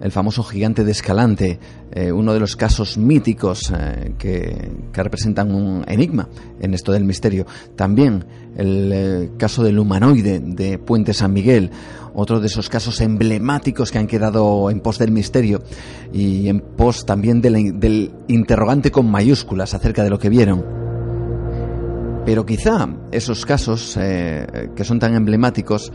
famoso 0.10 0.44
gigante 0.44 0.84
de 0.84 0.92
Escalante, 0.92 1.60
eh, 1.92 2.12
uno 2.12 2.34
de 2.34 2.40
los 2.40 2.56
casos 2.56 2.98
míticos 2.98 3.72
eh, 3.78 4.16
que, 4.18 4.72
representan 4.92 5.54
un 5.54 5.86
enigma 5.88 6.28
en 6.60 6.74
esto 6.74 6.92
del 6.92 7.06
misterio. 7.06 7.46
También 7.76 8.26
el 8.58 8.92
eh, 8.92 9.32
caso 9.38 9.64
del 9.64 9.78
humanoide 9.78 10.40
de 10.40 10.80
Puente 10.80 11.14
San 11.14 11.34
Miguel, 11.34 11.70
otro 12.16 12.40
de 12.40 12.48
esos 12.48 12.68
casos 12.68 13.00
emblemáticos 13.02 13.92
que 13.92 14.00
han 14.00 14.08
quedado 14.08 14.72
en 14.72 14.80
pos 14.80 14.98
del 14.98 15.12
misterio 15.12 15.62
y 16.12 16.48
en 16.48 16.62
pos 16.62 17.06
también 17.06 17.42
del 17.42 18.12
interrogante 18.28 18.90
con 18.90 19.12
mayúsculas 19.12 19.76
acerca 19.76 20.04
de 20.04 20.10
lo 20.10 20.18
que 20.18 20.30
vieron. 20.30 20.85
Pero 22.26 22.46
quizá 22.46 22.90
esos 23.12 23.46
casos 23.46 23.96
eh, 24.00 24.70
que 24.76 24.84
son 24.84 25.00
tan 25.00 25.14
emblemáticos, 25.14 25.92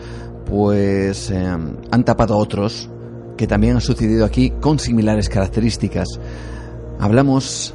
pues 0.46 1.30
eh, 1.30 1.44
han 1.44 2.04
tapado 2.04 2.36
otros 2.38 2.88
que 3.36 3.46
también 3.46 3.74
han 3.74 3.80
sucedido 3.80 4.24
aquí 4.24 4.50
con 4.60 4.78
similares 4.78 5.28
características. 5.28 6.20
Hablamos 7.00 7.74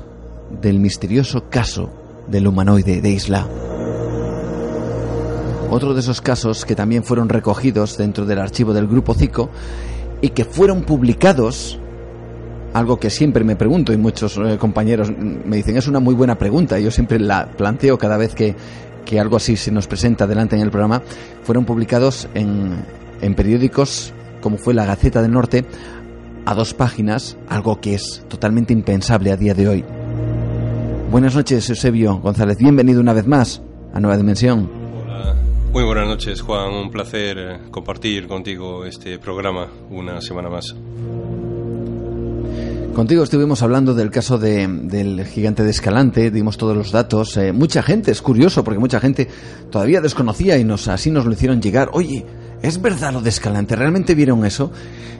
del 0.61 0.79
misterioso 0.79 1.49
caso 1.49 1.89
del 2.27 2.47
humanoide 2.47 3.01
de 3.01 3.09
Isla. 3.09 3.47
Otro 5.69 5.93
de 5.93 5.99
esos 5.99 6.21
casos 6.21 6.63
que 6.63 6.75
también 6.75 7.03
fueron 7.03 7.27
recogidos 7.27 7.97
dentro 7.97 8.25
del 8.25 8.39
archivo 8.39 8.73
del 8.73 8.87
Grupo 8.87 9.15
CICO 9.15 9.49
y 10.21 10.29
que 10.29 10.45
fueron 10.45 10.83
publicados 10.83 11.79
algo 12.75 12.99
que 12.99 13.09
siempre 13.09 13.45
me 13.45 13.55
pregunto 13.55 13.93
y 13.93 13.97
muchos 13.97 14.37
eh, 14.37 14.57
compañeros 14.59 15.09
me 15.09 15.55
dicen, 15.55 15.77
es 15.77 15.87
una 15.87 16.01
muy 16.01 16.13
buena 16.13 16.37
pregunta, 16.37 16.77
yo 16.77 16.91
siempre 16.91 17.17
la 17.19 17.47
planteo 17.47 17.97
cada 17.97 18.17
vez 18.17 18.35
que, 18.35 18.53
algo 19.17 19.37
así 19.37 19.55
se 19.55 19.71
nos 19.71 19.87
presenta 19.87 20.27
delante 20.27 20.57
en 20.57 20.61
el 20.61 20.71
programa, 20.71 21.01
fueron 21.43 21.63
publicados 21.63 22.27
en, 22.33 22.83
en 23.21 23.33
periódicos 23.33 24.13
como 24.41 24.57
fue 24.57 24.73
la 24.73 24.85
Gaceta 24.85 25.21
del 25.21 25.31
Norte 25.31 25.63
a 26.45 26.53
dos 26.53 26.73
páginas, 26.73 27.37
algo 27.47 27.79
que 27.79 27.95
es 27.95 28.25
totalmente 28.27 28.73
impensable 28.73 29.31
a 29.31 29.37
día 29.37 29.53
de 29.53 29.69
hoy. 29.69 29.85
Buenas 31.09 31.33
noches, 31.33 31.69
Eusebio 31.69 32.17
González. 32.17 32.57
Bienvenido 32.57 32.99
una 32.99 33.13
vez 33.13 33.25
más 33.25 33.61
a 33.93 34.01
Nueva 34.01 34.17
Dimensión. 34.17 34.69
Muy 35.71 35.83
buenas 35.85 36.07
noches, 36.07 36.41
Juan. 36.41 36.73
Un 36.73 36.91
placer 36.91 37.37
eh, 37.37 37.59
compartir 37.71 38.27
contigo 38.27 38.85
este 38.85 39.17
programa 39.17 39.67
una 39.89 40.19
semana 40.19 40.49
más. 40.49 40.75
Contigo 42.95 43.23
estuvimos 43.23 43.61
hablando 43.61 43.93
del 43.93 44.09
caso 44.09 44.37
de, 44.37 44.69
del 44.69 45.25
gigante 45.25 45.65
de 45.65 45.69
Escalante, 45.69 46.31
dimos 46.31 46.57
todos 46.57 46.77
los 46.77 46.93
datos. 46.93 47.35
Eh, 47.35 47.51
mucha 47.51 47.83
gente, 47.83 48.09
es 48.09 48.21
curioso 48.21 48.63
porque 48.63 48.79
mucha 48.79 49.01
gente 49.01 49.27
todavía 49.69 49.99
desconocía 49.99 50.57
y 50.57 50.63
nos, 50.63 50.87
así 50.87 51.11
nos 51.11 51.25
lo 51.25 51.33
hicieron 51.33 51.61
llegar. 51.61 51.89
Oye, 51.91 52.25
¿es 52.61 52.81
verdad 52.81 53.11
lo 53.11 53.19
de 53.19 53.31
Escalante? 53.31 53.75
¿Realmente 53.75 54.15
vieron 54.15 54.45
eso? 54.45 54.71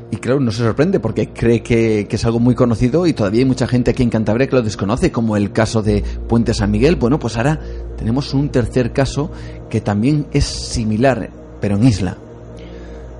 Y 0.09 0.15
claro, 0.15 0.39
no 0.39 0.51
se 0.51 0.59
sorprende 0.59 1.01
porque 1.01 1.33
cree 1.33 1.61
que, 1.61 2.07
es 2.09 2.25
algo 2.25 2.39
muy 2.39 2.55
conocido 2.55 3.07
y 3.07 3.11
todavía 3.11 3.41
hay 3.41 3.45
mucha 3.45 3.67
gente 3.67 3.91
aquí 3.91 4.03
en 4.03 4.09
Cantabria 4.09 4.47
que 4.47 4.55
lo 4.55 4.61
desconoce, 4.61 5.11
como 5.11 5.35
el 5.35 5.51
caso 5.51 5.81
de 5.83 6.01
Puente 6.29 6.53
San 6.53 6.71
Miguel. 6.71 6.95
Bueno, 6.95 7.19
pues 7.19 7.35
ahora 7.35 7.59
tenemos 7.97 8.33
un 8.33 8.47
tercer 8.47 8.93
caso 8.93 9.31
que 9.69 9.81
también 9.81 10.27
es 10.31 10.45
similar, 10.45 11.29
pero 11.59 11.75
en 11.75 11.83
isla. 11.85 12.17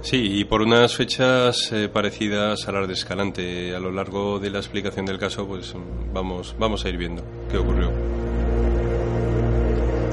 Sí, 0.05 0.17
y 0.17 0.45
por 0.45 0.61
unas 0.61 0.95
fechas 0.95 1.71
eh, 1.71 1.89
parecidas 1.91 2.67
a 2.67 2.71
las 2.71 2.87
de 2.87 2.93
Escalante. 2.93 3.75
A 3.75 3.79
lo 3.79 3.89
largo 3.89 4.37
de 4.37 4.51
la 4.51 4.59
explicación 4.59 5.07
del 5.07 5.17
caso, 5.17 5.47
pues 5.47 5.73
vamos, 6.13 6.55
vamos 6.59 6.85
a 6.85 6.89
ir 6.89 6.97
viendo 6.97 7.23
qué 7.49 7.57
ocurrió. 7.57 7.91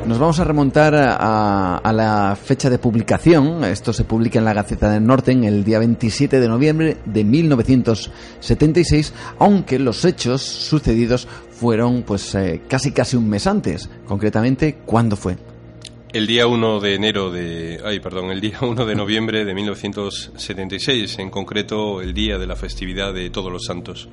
Nos 0.07 0.19
vamos 0.19 0.41
a 0.41 0.45
remontar 0.45 0.95
a, 0.95 1.77
a, 1.77 1.93
la 1.93 2.35
fecha 2.43 2.71
de 2.71 2.79
publicación. 2.79 3.65
Esto 3.65 3.93
se 3.93 4.05
publica 4.05 4.39
en 4.39 4.47
la 4.47 4.55
Gaceta 4.55 4.91
del 4.91 5.05
Norte 5.05 5.33
en 5.33 5.45
el 5.45 5.63
día 5.63 5.79
27 5.79 6.41
de 6.41 6.49
noviembre 6.49 6.97
de 7.05 7.25
1976, 7.25 9.13
aunque 9.41 9.79
los 9.79 10.07
hechos 10.07 10.41
sucedidos 10.41 11.29
fueron 11.51 12.03
pues 12.03 12.35
eh, 12.35 12.63
casi 12.67 12.93
casi 12.93 13.19
un 13.19 13.29
mes 13.29 13.47
antes. 13.47 13.91
Concretamente, 14.07 14.79
¿cuándo 14.87 15.17
fue? 15.17 15.37
El 16.13 16.27
día 16.27 16.47
1 16.47 16.81
de 16.81 16.95
enero 16.95 17.31
de... 17.31 17.81
Ay, 17.83 17.99
perdón, 17.99 18.31
el 18.31 18.41
día 18.43 18.59
1 18.61 18.85
de 18.85 18.95
noviembre 18.95 19.47
de 19.47 19.55
1976, 19.55 21.19
en 21.19 21.31
concreto 21.31 22.03
el 22.03 22.13
día 22.13 22.37
de 22.37 22.47
la 22.47 22.55
festividad 22.55 23.15
de 23.15 23.31
Todos 23.31 23.51
los 23.51 23.65
Santos. 23.65 24.11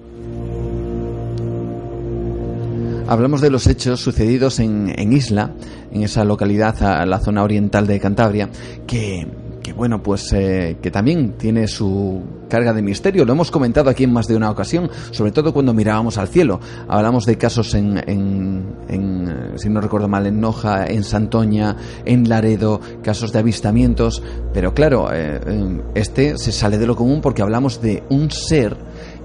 Hablamos 3.05 3.41
de 3.41 3.49
los 3.49 3.67
hechos 3.67 3.99
sucedidos 3.99 4.59
en, 4.59 4.93
en 4.97 5.11
Isla, 5.11 5.53
en 5.91 6.03
esa 6.03 6.23
localidad, 6.23 6.81
a 6.83 7.05
la 7.05 7.19
zona 7.19 7.43
oriental 7.43 7.85
de 7.85 7.99
Cantabria, 7.99 8.49
que 8.87 9.27
que 9.61 9.73
bueno, 9.73 10.01
pues 10.01 10.31
eh, 10.33 10.77
que 10.81 10.91
también 10.91 11.33
tiene 11.33 11.67
su 11.67 12.21
carga 12.49 12.73
de 12.73 12.81
misterio. 12.81 13.25
Lo 13.25 13.33
hemos 13.33 13.51
comentado 13.51 13.89
aquí 13.89 14.03
en 14.03 14.13
más 14.13 14.27
de 14.27 14.35
una 14.35 14.49
ocasión, 14.49 14.89
sobre 15.11 15.31
todo 15.31 15.53
cuando 15.53 15.73
mirábamos 15.73 16.17
al 16.17 16.27
cielo. 16.27 16.59
Hablamos 16.87 17.25
de 17.25 17.37
casos 17.37 17.73
en, 17.75 17.97
en, 18.07 19.53
si 19.55 19.69
no 19.69 19.81
recuerdo 19.81 20.07
mal, 20.07 20.25
en 20.25 20.39
Noja, 20.39 20.85
en 20.87 21.03
Santoña, 21.03 21.75
en 22.05 22.27
Laredo, 22.27 22.79
casos 23.03 23.31
de 23.31 23.39
avistamientos, 23.39 24.23
pero 24.53 24.73
claro, 24.73 25.09
eh, 25.13 25.39
este 25.95 26.37
se 26.37 26.51
sale 26.51 26.77
de 26.77 26.87
lo 26.87 26.95
común 26.95 27.21
porque 27.21 27.41
hablamos 27.41 27.81
de 27.81 28.03
un 28.09 28.31
ser 28.31 28.75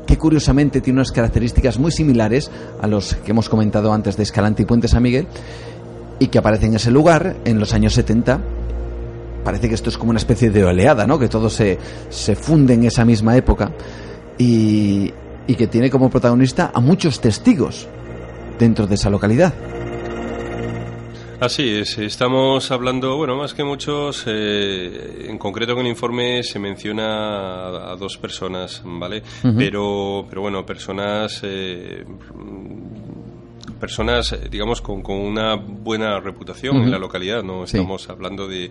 que 0.07 0.19
curiosamente 0.19 0.81
tiene 0.81 0.99
unas 0.99 1.13
características 1.13 1.79
muy 1.79 1.91
similares 1.91 2.51
a 2.81 2.87
los 2.87 3.15
que 3.15 3.31
hemos 3.31 3.49
comentado 3.49 3.93
antes 3.93 4.17
de 4.17 4.23
Escalante 4.23 4.63
y 4.63 4.67
Puente 4.67 4.87
San 4.87 5.03
Miguel 5.03 5.27
y 6.19 6.27
que 6.27 6.39
aparece 6.39 6.67
en 6.67 6.75
ese 6.75 6.91
lugar 6.91 7.37
en 7.45 7.59
los 7.59 7.73
años 7.73 7.95
70 7.95 8.41
parece 9.45 9.69
que 9.69 9.75
esto 9.75 9.91
es 9.91 9.99
como 9.99 10.11
una 10.11 10.19
especie 10.19 10.51
de 10.51 10.65
oleada, 10.65 11.07
¿no? 11.07 11.19
Que 11.19 11.29
todo 11.29 11.51
se, 11.51 11.79
se 12.09 12.35
funde 12.35 12.75
en 12.75 12.85
esa 12.85 13.05
misma 13.05 13.37
época 13.37 13.71
y, 14.39 15.13
y 15.47 15.55
que 15.55 15.67
tiene 15.67 15.91
como 15.91 16.11
protagonista 16.11 16.73
a 16.75 16.81
muchos 16.81 17.21
testigos 17.21 17.87
dentro 18.59 18.87
de 18.87 18.95
esa 18.95 19.11
localidad. 19.11 19.53
Así 21.41 21.69
es, 21.69 21.99
estamos 21.99 22.71
hablando, 22.71 23.17
bueno, 23.17 23.37
más 23.37 23.53
que 23.53 23.65
muchos, 23.65 24.25
eh, 24.27 25.27
en 25.29 25.37
concreto 25.37 25.73
en 25.73 25.81
el 25.81 25.89
informe 25.89 26.43
se 26.43 26.59
menciona 26.59 27.91
a, 27.91 27.97
dos 27.97 28.17
personas, 28.17 28.81
¿vale? 28.85 29.23
pero, 29.59 30.25
pero 30.29 30.41
bueno, 30.41 30.65
personas 30.65 31.41
eh, 31.43 32.05
personas, 33.85 34.33
eh, 34.33 34.49
digamos, 34.51 34.81
con, 34.81 35.03
con 35.03 35.17
una 35.17 35.57
buena 35.57 36.19
reputación 36.19 36.77
en 36.79 36.91
la 36.91 36.99
localidad. 36.99 37.43
No 37.43 37.65
estamos 37.65 38.09
hablando 38.09 38.49
de, 38.49 38.71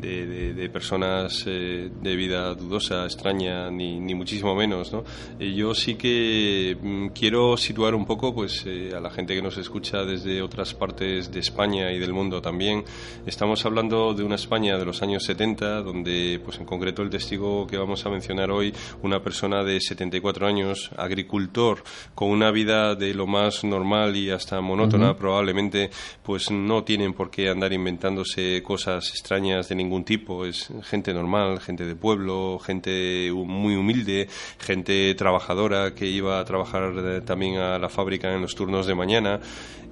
de, 0.00 0.70
personas 0.72 1.42
eh, 1.46 1.90
de 2.00 2.14
vida 2.14 2.54
dudosa, 2.54 3.04
extraña, 3.04 3.72
ni, 3.72 3.98
ni 3.98 4.14
muchísimo 4.14 4.54
menos. 4.54 4.92
¿no? 4.92 5.02
Eh, 5.40 5.52
yo 5.52 5.74
sí 5.74 5.96
que 5.96 6.76
mm, 6.80 7.08
quiero 7.08 7.56
situar 7.56 7.96
un 7.96 8.06
poco 8.06 8.32
pues, 8.32 8.64
a 8.96 9.00
la 9.00 9.10
gente 9.10 9.34
que 9.34 9.42
nos 9.42 9.58
escucha 9.58 10.04
desde 10.04 10.40
otras 10.42 10.74
partes 10.74 11.32
de 11.32 11.40
España 11.40 11.90
y 11.90 11.98
del 11.98 12.12
mundo 12.12 12.40
también. 12.40 12.84
Estamos 13.26 13.66
hablando 13.66 14.14
de 14.14 14.22
una 14.22 14.36
España 14.36 14.78
de 14.78 14.84
los 14.84 15.02
años 15.02 15.24
70, 15.24 15.82
donde, 15.82 16.40
pues 16.44 16.60
en 16.60 16.66
concreto, 16.66 17.02
el 17.02 17.10
testigo 17.10 17.66
que 17.66 17.78
vamos 17.78 18.06
a 18.06 18.10
mencionar 18.10 18.52
hoy, 18.52 18.72
una 19.02 19.20
persona 19.24 19.64
de 19.64 19.80
74 19.80 20.46
años, 20.46 20.92
agricultor, 20.96 21.82
con 22.14 22.30
una 22.30 22.52
vida 22.52 22.94
de 22.94 23.12
lo 23.12 23.26
más 23.26 23.64
normal 23.64 24.14
y 24.16 24.30
hasta 24.30 24.51
monótona, 24.60 25.16
probablemente 25.16 25.90
pues 26.22 26.50
no 26.50 26.84
tienen 26.84 27.14
por 27.14 27.30
qué 27.30 27.48
andar 27.48 27.72
inventándose 27.72 28.62
cosas 28.62 29.08
extrañas 29.10 29.68
de 29.68 29.74
ningún 29.74 30.04
tipo. 30.04 30.44
Es 30.44 30.68
gente 30.82 31.14
normal, 31.14 31.60
gente 31.60 31.86
de 31.86 31.96
pueblo, 31.96 32.58
gente 32.58 33.30
muy 33.32 33.74
humilde, 33.76 34.28
gente 34.58 35.14
trabajadora 35.14 35.94
que 35.94 36.06
iba 36.06 36.38
a 36.38 36.44
trabajar 36.44 36.92
eh, 36.96 37.20
también 37.22 37.58
a 37.58 37.78
la 37.78 37.88
fábrica 37.88 38.32
en 38.32 38.42
los 38.42 38.54
turnos 38.54 38.86
de 38.86 38.94
mañana 38.94 39.40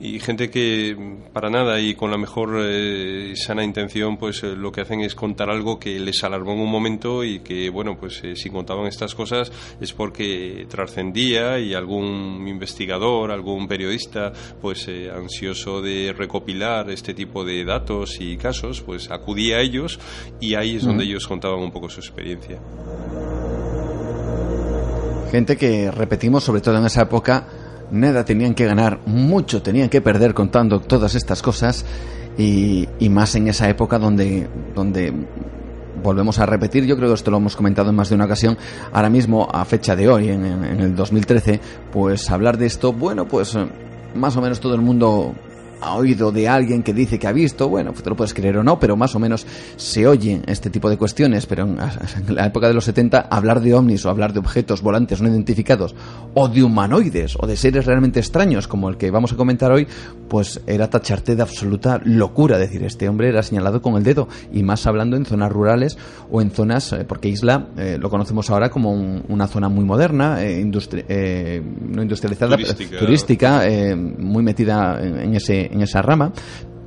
y 0.01 0.19
gente 0.19 0.51
que 0.51 0.97
para 1.33 1.51
nada 1.51 1.79
y 1.79 1.95
con 1.95 2.11
la 2.11 2.17
mejor 2.17 2.57
eh, 2.59 3.35
sana 3.37 3.63
intención 3.63 4.17
pues 4.17 4.43
eh, 4.43 4.57
lo 4.57 4.73
que 4.73 4.81
hacen 4.81 5.03
es 5.03 5.15
contar 5.15 5.51
algo 5.51 5.79
que 5.79 6.01
les 6.01 6.25
alarmó 6.25 6.53
en 6.53 6.61
un 6.61 6.71
momento 6.71 7.23
y 7.23 7.41
que 7.41 7.69
bueno 7.69 7.99
pues 7.99 8.23
si 8.35 8.51
contaban 8.51 8.87
estas 8.87 9.15
cosas 9.15 9.53
es 9.79 9.93
porque 9.93 10.67
trascendía 10.71 11.59
y 11.59 11.75
algún 11.75 12.47
investigador 12.49 13.31
algún 13.31 13.69
periodista 13.69 14.33
pues 14.61 14.87
eh, 14.89 15.11
ansioso 15.11 15.83
de 15.83 16.13
recopilar 16.17 16.91
este 16.91 17.15
tipo 17.15 17.45
de 17.45 17.65
datos 17.65 18.21
y 18.21 18.37
casos, 18.37 18.81
pues 18.81 19.11
acudía 19.11 19.57
a 19.57 19.61
ellos 19.61 19.99
y 20.41 20.55
ahí 20.55 20.77
es 20.77 20.85
donde 20.85 21.05
ellos 21.05 21.27
contaban 21.27 21.61
un 21.61 21.71
poco 21.71 21.89
su 21.89 22.01
experiencia. 22.01 22.61
Gente 25.31 25.57
que, 25.57 25.91
repetimos, 25.91 26.43
sobre 26.43 26.61
todo 26.61 26.79
en 26.79 26.87
esa 26.87 27.03
época, 27.03 27.47
nada 27.93 28.25
tenían 28.25 28.55
que 28.55 28.67
ganar, 28.67 29.01
mucho 29.07 29.63
tenían 29.63 29.89
que 29.89 30.01
perder 30.01 30.35
contando 30.35 30.81
todas 30.81 31.15
estas 31.15 31.41
cosas 31.43 31.85
y, 32.37 32.89
más 33.11 33.35
en 33.35 33.49
esa 33.49 33.69
época 33.69 33.99
donde, 33.99 34.49
donde 34.75 35.13
volvemos 36.03 36.39
a 36.39 36.47
repetir, 36.47 36.85
yo 36.85 36.97
creo 36.97 37.09
que 37.09 37.15
esto 37.15 37.31
lo 37.31 37.37
hemos 37.37 37.55
comentado 37.55 37.91
en 37.91 37.97
más 37.97 38.09
de 38.09 38.15
una 38.15 38.25
ocasión, 38.25 38.57
ahora 38.93 39.11
mismo 39.11 39.49
a 39.53 39.65
fecha 39.65 39.95
de 39.95 40.09
hoy, 40.09 40.31
en, 40.31 40.45
en 40.45 40.81
el 40.81 40.97
2013, 40.97 41.61
pues 41.93 42.31
hablar 42.31 42.57
de 42.57 42.67
esto, 42.67 42.93
bueno, 42.93 43.27
pues 43.27 43.57
más 44.15 44.37
o 44.37 44.41
menos 44.41 44.61
todo 44.61 44.75
el 44.75 44.81
mundo 44.81 45.35
ha 45.81 45.95
oído 45.95 46.33
de 46.33 46.49
alguien 46.49 46.83
que 46.83 46.93
dice 46.93 47.19
que 47.19 47.27
ha 47.27 47.33
visto, 47.33 47.69
bueno, 47.69 47.93
te 47.93 48.09
lo 48.09 48.17
puedes 48.17 48.35
creer 48.35 48.59
o 48.59 48.63
no, 48.63 48.79
pero 48.79 48.97
más 48.97 49.15
o 49.15 49.19
menos 49.19 49.47
se 49.77 50.07
oyen 50.07 50.43
este 50.47 50.71
tipo 50.71 50.89
de 50.91 50.97
cuestiones, 50.97 51.47
pero 51.47 51.65
en 51.65 51.77
la 52.35 52.47
época 52.47 52.69
de 52.69 52.75
los 52.75 52.85
70 52.85 53.29
hablar 53.31 53.61
de 53.61 53.75
ovnis 53.75 54.05
o 54.05 54.11
hablar 54.11 54.33
de 54.33 54.41
objetos 54.41 54.83
volantes 54.83 55.21
no 55.21 55.29
identificados 55.29 55.95
o 56.35 56.49
de 56.49 56.63
humanoides 56.63 57.37
o 57.39 57.47
de 57.47 57.57
seres 57.57 57.87
realmente 57.87 58.21
extraños 58.21 58.69
como 58.69 58.89
el 58.89 58.97
que 58.97 59.11
vamos 59.11 59.33
a 59.33 59.37
comentar 59.37 59.73
hoy, 59.73 59.87
pues 60.29 60.61
era 60.67 60.89
tacharte 60.89 61.37
de 61.37 61.43
absoluta 61.43 62.01
locura, 62.05 62.59
decir, 62.59 62.85
este 62.85 63.09
hombre 63.09 63.29
era 63.29 63.43
señalado 63.43 63.83
con 63.83 63.97
el 63.97 64.05
dedo 64.05 64.29
y 64.53 64.63
más 64.63 64.87
hablando 64.87 65.17
en 65.17 65.25
zonas 65.25 65.51
rurales 65.51 65.99
o 66.31 66.41
en 66.41 66.51
zonas, 66.51 66.93
eh, 66.93 67.05
porque 67.07 67.29
Isla 67.29 67.69
eh, 67.77 67.99
lo 67.99 68.11
conocemos 68.11 68.51
ahora 68.51 68.71
como 68.71 68.93
una 68.93 69.47
zona 69.47 69.69
muy 69.69 69.85
moderna, 69.85 70.43
eh, 70.45 70.65
no 70.65 72.03
industrializada, 72.03 72.57
turística, 72.99 73.63
muy 74.19 74.43
metida 74.43 75.01
en 75.03 75.35
ese 75.35 75.70
en 75.71 75.83
esa 75.83 76.03
rama, 76.03 76.33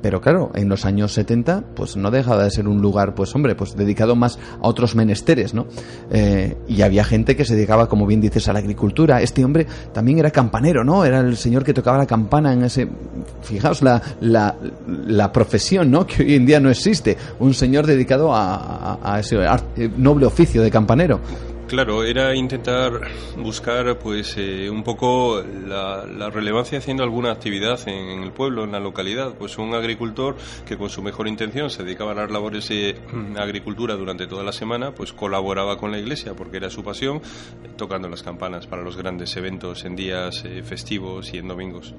pero 0.04 0.20
claro, 0.20 0.50
en 0.54 0.68
los 0.68 0.84
años 0.84 1.14
70, 1.14 1.64
pues 1.74 1.96
no 1.96 2.10
dejaba 2.10 2.44
de 2.44 2.50
ser 2.50 2.68
un 2.68 2.82
lugar, 2.82 3.14
pues 3.14 3.34
hombre, 3.34 3.54
pues 3.54 3.74
dedicado 3.74 4.14
más 4.14 4.38
a 4.60 4.68
otros 4.68 4.94
menesteres, 4.94 5.54
¿no? 5.54 5.64
Eh, 6.10 6.58
y 6.68 6.82
había 6.82 7.04
gente 7.04 7.34
que 7.36 7.46
se 7.46 7.54
dedicaba, 7.54 7.88
como 7.88 8.06
bien 8.06 8.20
dices, 8.20 8.46
a 8.46 8.52
la 8.52 8.58
agricultura. 8.58 9.22
Este 9.22 9.42
hombre 9.42 9.66
también 9.94 10.18
era 10.18 10.30
campanero, 10.30 10.84
¿no? 10.84 11.06
Era 11.06 11.20
el 11.20 11.38
señor 11.38 11.64
que 11.64 11.72
tocaba 11.72 11.96
la 11.96 12.04
campana 12.04 12.52
en 12.52 12.64
ese... 12.64 12.86
Fijaos 13.44 13.80
la, 13.80 14.02
la, 14.20 14.54
la 15.06 15.32
profesión, 15.32 15.90
¿no? 15.90 16.06
Que 16.06 16.22
hoy 16.22 16.34
en 16.34 16.44
día 16.44 16.60
no 16.60 16.68
existe. 16.68 17.16
Un 17.40 17.54
señor 17.54 17.86
dedicado 17.86 18.34
a, 18.34 18.98
a 19.02 19.20
ese 19.20 19.38
noble 19.96 20.26
oficio 20.26 20.60
de 20.60 20.70
campanero. 20.70 21.18
Claro, 21.66 22.04
era 22.04 22.34
intentar 22.34 23.00
buscar 23.38 23.98
pues 23.98 24.34
eh, 24.36 24.68
un 24.68 24.82
poco 24.84 25.42
la, 25.42 26.04
relevancia 26.30 26.78
haciendo 26.78 27.02
alguna 27.02 27.32
actividad 27.32 27.80
en, 27.88 28.22
el 28.22 28.32
pueblo, 28.32 28.64
en 28.64 28.72
la 28.72 28.80
localidad. 28.80 29.34
Pues 29.34 29.56
un 29.56 29.74
agricultor 29.74 30.36
que 30.66 30.76
con 30.76 30.90
su 30.90 31.02
mejor 31.02 31.26
intención 31.26 31.70
se 31.70 31.82
dedicaba 31.82 32.12
a 32.12 32.14
las 32.14 32.30
labores 32.30 32.68
de 32.68 32.96
agricultura 33.38 33.94
durante 33.94 34.26
toda 34.26 34.44
la 34.44 34.52
semana, 34.52 34.94
pues 34.94 35.12
colaboraba 35.12 35.78
con 35.78 35.90
la 35.90 35.98
iglesia 35.98 36.34
porque 36.34 36.58
era 36.58 36.68
su 36.68 36.84
pasión, 36.84 37.22
tocando 37.76 38.08
las 38.08 38.22
campanas 38.22 38.66
para 38.66 38.82
los 38.82 38.96
grandes 38.96 39.34
eventos 39.36 39.84
en 39.84 39.96
días 39.96 40.44
eh, 40.44 40.62
festivos 40.62 41.32
y 41.32 41.38
en 41.38 41.48
domingos. 41.48 41.94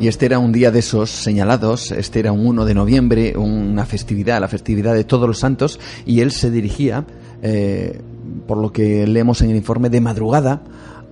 Y 0.00 0.08
este 0.08 0.26
era 0.26 0.38
un 0.38 0.52
día 0.52 0.70
de 0.70 0.78
esos 0.78 1.10
señalados, 1.10 1.92
este 1.92 2.20
era 2.20 2.32
un 2.32 2.46
1 2.46 2.64
de 2.64 2.74
noviembre, 2.74 3.36
una 3.36 3.84
festividad, 3.84 4.40
la 4.40 4.48
festividad 4.48 4.94
de 4.94 5.04
todos 5.04 5.26
los 5.26 5.38
santos, 5.38 5.78
y 6.06 6.20
él 6.20 6.30
se 6.30 6.50
dirigía 6.50 7.04
eh, 7.42 8.00
por 8.46 8.58
lo 8.58 8.72
que 8.72 9.06
leemos 9.06 9.42
en 9.42 9.50
el 9.50 9.56
informe, 9.56 9.90
de 9.90 10.00
madrugada 10.00 10.62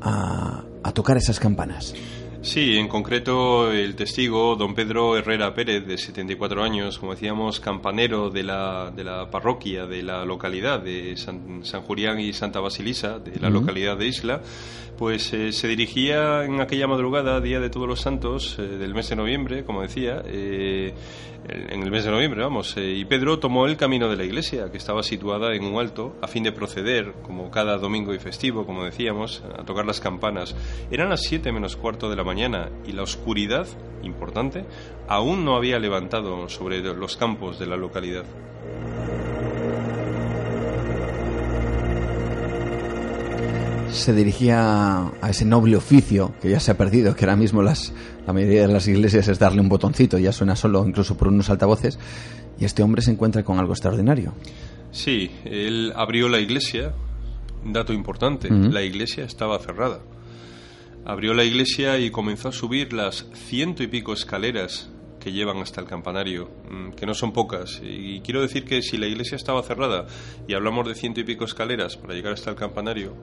a, 0.01 0.65
tocar 0.95 1.19
esas 1.19 1.39
campanas. 1.39 1.95
Sí, 2.41 2.77
en 2.77 2.89
concreto 2.89 3.71
el 3.71 3.95
testigo, 3.95 4.57
don 4.57 4.75
Pedro 4.75 5.17
Herrera 5.19 5.55
Pérez, 5.55 5.87
de 5.87 5.99
74 5.99 6.63
años, 6.63 6.99
como 6.99 7.13
decíamos, 7.13 7.61
campanero 7.61 8.31
de 8.31 8.43
la, 8.43 8.91
de 8.91 9.05
la 9.05 9.31
parroquia 9.31 9.87
de 9.87 10.03
la 10.03 10.25
localidad 10.25 10.81
de 10.81 11.17
San, 11.17 11.65
San 11.65 11.83
Julián 11.83 12.19
y 12.21 12.33
Santa 12.33 12.61
Basilisa, 12.61 13.19
de 13.19 13.39
la 13.39 13.51
localidad 13.51 13.99
de 13.99 14.07
Isla, 14.07 14.41
pues 14.99 15.33
eh, 15.33 15.53
se 15.53 15.69
dirigía 15.69 16.45
en 16.45 16.61
aquella 16.61 16.89
madrugada, 16.89 17.41
Día 17.41 17.61
de 17.61 17.71
Todos 17.71 17.87
los 17.87 18.01
Santos, 18.01 18.57
eh, 18.59 18.63
del 18.63 18.95
mes 18.95 19.09
de 19.09 19.17
noviembre, 19.17 19.65
como 19.65 19.83
decía, 19.83 20.23
eh, 20.27 20.93
en 21.49 21.83
el 21.83 21.91
mes 21.91 22.05
de 22.05 22.11
noviembre, 22.11 22.43
vamos, 22.43 22.75
y 22.77 23.05
Pedro 23.05 23.39
tomó 23.39 23.67
el 23.67 23.77
camino 23.77 24.09
de 24.09 24.17
la 24.17 24.25
iglesia, 24.25 24.71
que 24.71 24.77
estaba 24.77 25.03
situada 25.03 25.55
en 25.55 25.65
un 25.65 25.81
alto, 25.81 26.17
a 26.21 26.29
fin 26.29 26.43
de 26.43 26.53
proceder, 26.53 27.13
como 27.23 27.51
cada 27.51 27.79
domingo 27.79 28.15
y 28.15 28.19
festivo, 28.19 28.67
como 28.67 28.85
decíamos, 28.85 29.43
a 29.59 29.65
tocar 29.65 29.87
las 29.87 30.01
campanas. 30.01 30.55
Eran 30.91 31.09
las 31.09 31.23
siete 31.23 31.53
menos 31.53 31.77
cuarto 31.77 32.11
de 32.11 32.17
la 32.17 32.25
mañana 32.25 32.71
y 32.87 32.93
la 32.93 33.03
oscuridad, 33.03 33.67
importante, 34.03 34.65
aún 35.09 35.45
no 35.45 35.57
había 35.57 35.79
levantado 35.79 36.49
sobre 36.49 36.81
los 36.81 37.17
campos 37.17 37.59
de 37.59 37.67
la 37.67 37.77
localidad. 37.77 38.25
Se 43.91 44.13
dirigía 44.15 45.09
a 45.21 45.31
ese 45.31 45.45
noble 45.45 45.77
oficio 45.77 46.35
que 46.41 46.51
ya 46.51 46.61
se 46.61 46.71
ha 46.71 46.77
perdido, 46.77 47.15
que 47.15 47.25
ahora 47.25 47.37
mismo 47.37 47.63
las, 47.63 47.93
la 48.27 48.33
mayoría 48.33 48.67
de 48.67 48.73
las 48.73 48.87
iglesias 48.89 49.29
es 49.29 49.39
darle 49.39 49.61
un 49.61 49.69
botoncito, 49.69 50.19
ya 50.19 50.33
suena 50.33 50.57
solo 50.57 50.87
incluso 50.87 51.17
por 51.17 51.29
unos 51.29 51.51
altavoces, 51.51 51.99
y 52.59 52.65
este 52.65 52.83
hombre 52.83 53.03
se 53.03 53.11
encuentra 53.11 53.43
con 53.45 53.59
algo 53.59 53.73
extraordinario. 53.73 54.35
Sí, 54.91 55.31
él 55.45 55.93
abrió 55.97 56.29
la 56.29 56.39
iglesia, 56.39 56.93
dato 57.65 57.93
importante, 57.93 58.51
la 58.51 58.83
iglesia 58.83 59.25
estaba 59.25 59.59
cerrada. 59.59 60.01
Abrió 61.05 61.33
la 61.35 61.45
iglesia 61.45 61.99
y 61.99 62.11
comenzó 62.11 62.49
a 62.49 62.53
subir 62.53 62.93
las 62.93 63.27
ciento 63.33 63.83
y 63.83 63.87
pico 63.87 64.13
escaleras 64.13 64.91
que 65.21 65.33
llevan 65.33 65.59
hasta 65.59 65.81
el 65.81 65.87
campanario, 65.87 66.51
mm, 66.71 66.91
que 66.91 67.07
no 67.07 67.15
son 67.15 67.33
pocas. 67.33 67.81
Y 67.83 68.21
quiero 68.21 68.43
decir 68.43 68.65
que 68.65 68.83
si 68.83 68.99
la 68.99 69.07
iglesia 69.07 69.37
estaba 69.37 69.63
cerrada 69.63 70.07
y 70.47 70.55
hablamos 70.55 70.87
de 70.87 70.95
ciento 70.95 71.21
y 71.21 71.25
pico 71.25 71.45
escaleras 71.45 71.97
para 71.97 72.15
llegar 72.15 72.33
hasta 72.33 72.51
el 72.51 72.57
campanario, 72.57 73.15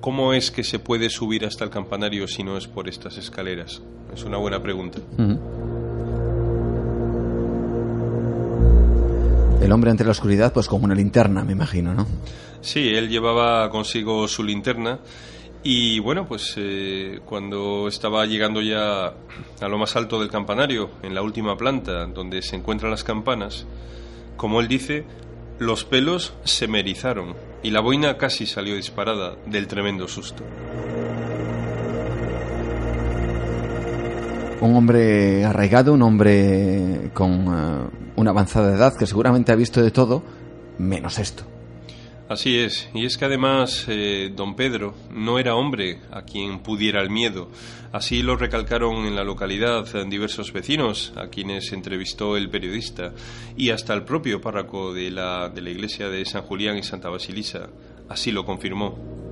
¿Cómo 0.00 0.32
es 0.32 0.50
que 0.50 0.62
se 0.62 0.78
puede 0.78 1.10
subir 1.10 1.44
hasta 1.44 1.64
el 1.64 1.70
campanario 1.70 2.28
si 2.28 2.44
no 2.44 2.56
es 2.56 2.68
por 2.68 2.88
estas 2.88 3.18
escaleras? 3.18 3.82
Es 4.14 4.22
una 4.22 4.36
buena 4.36 4.62
pregunta. 4.62 5.00
El 9.60 9.72
hombre 9.72 9.90
ante 9.90 10.04
la 10.04 10.12
oscuridad, 10.12 10.52
pues 10.52 10.68
como 10.68 10.84
una 10.84 10.94
linterna, 10.94 11.44
me 11.44 11.52
imagino, 11.52 11.94
¿no? 11.94 12.06
Sí, 12.60 12.88
él 12.94 13.08
llevaba 13.08 13.68
consigo 13.70 14.28
su 14.28 14.44
linterna 14.44 15.00
y 15.62 15.98
bueno, 15.98 16.26
pues 16.26 16.54
eh, 16.56 17.20
cuando 17.24 17.88
estaba 17.88 18.24
llegando 18.24 18.62
ya 18.62 19.06
a 19.60 19.68
lo 19.68 19.78
más 19.78 19.96
alto 19.96 20.20
del 20.20 20.30
campanario, 20.30 20.90
en 21.02 21.14
la 21.14 21.22
última 21.22 21.56
planta 21.56 22.06
donde 22.06 22.42
se 22.42 22.56
encuentran 22.56 22.92
las 22.92 23.02
campanas, 23.02 23.66
como 24.36 24.60
él 24.60 24.68
dice, 24.68 25.04
los 25.58 25.84
pelos 25.84 26.34
se 26.44 26.68
me 26.68 26.80
erizaron 26.80 27.34
y 27.62 27.70
la 27.70 27.80
boina 27.80 28.16
casi 28.16 28.46
salió 28.46 28.74
disparada 28.74 29.36
del 29.46 29.66
tremendo 29.66 30.06
susto. 30.08 30.44
Un 34.60 34.74
hombre 34.74 35.44
arraigado, 35.44 35.92
un 35.92 36.02
hombre 36.02 37.10
con 37.14 37.30
eh, 37.46 38.10
una 38.16 38.30
avanzada 38.30 38.74
edad 38.74 38.96
que 38.96 39.06
seguramente 39.06 39.52
ha 39.52 39.56
visto 39.56 39.80
de 39.80 39.90
todo, 39.90 40.22
menos 40.78 41.18
esto. 41.18 41.44
Así 42.28 42.58
es, 42.58 42.90
y 42.92 43.06
es 43.06 43.16
que 43.16 43.24
además 43.24 43.86
eh, 43.88 44.30
don 44.36 44.54
Pedro 44.54 44.94
no 45.10 45.38
era 45.38 45.54
hombre 45.54 46.00
a 46.10 46.22
quien 46.22 46.58
pudiera 46.58 47.00
el 47.00 47.08
miedo. 47.08 47.48
Así 47.90 48.22
lo 48.22 48.36
recalcaron 48.36 49.06
en 49.06 49.16
la 49.16 49.24
localidad 49.24 49.86
diversos 50.04 50.52
vecinos 50.52 51.14
a 51.16 51.28
quienes 51.28 51.72
entrevistó 51.72 52.36
el 52.36 52.50
periodista 52.50 53.14
y 53.56 53.70
hasta 53.70 53.94
el 53.94 54.04
propio 54.04 54.42
párroco 54.42 54.92
de 54.92 55.10
la, 55.10 55.48
de 55.48 55.62
la 55.62 55.70
iglesia 55.70 56.10
de 56.10 56.22
San 56.26 56.42
Julián 56.42 56.76
y 56.76 56.82
Santa 56.82 57.08
Basilisa. 57.08 57.70
Así 58.10 58.30
lo 58.30 58.44
confirmó. 58.44 59.27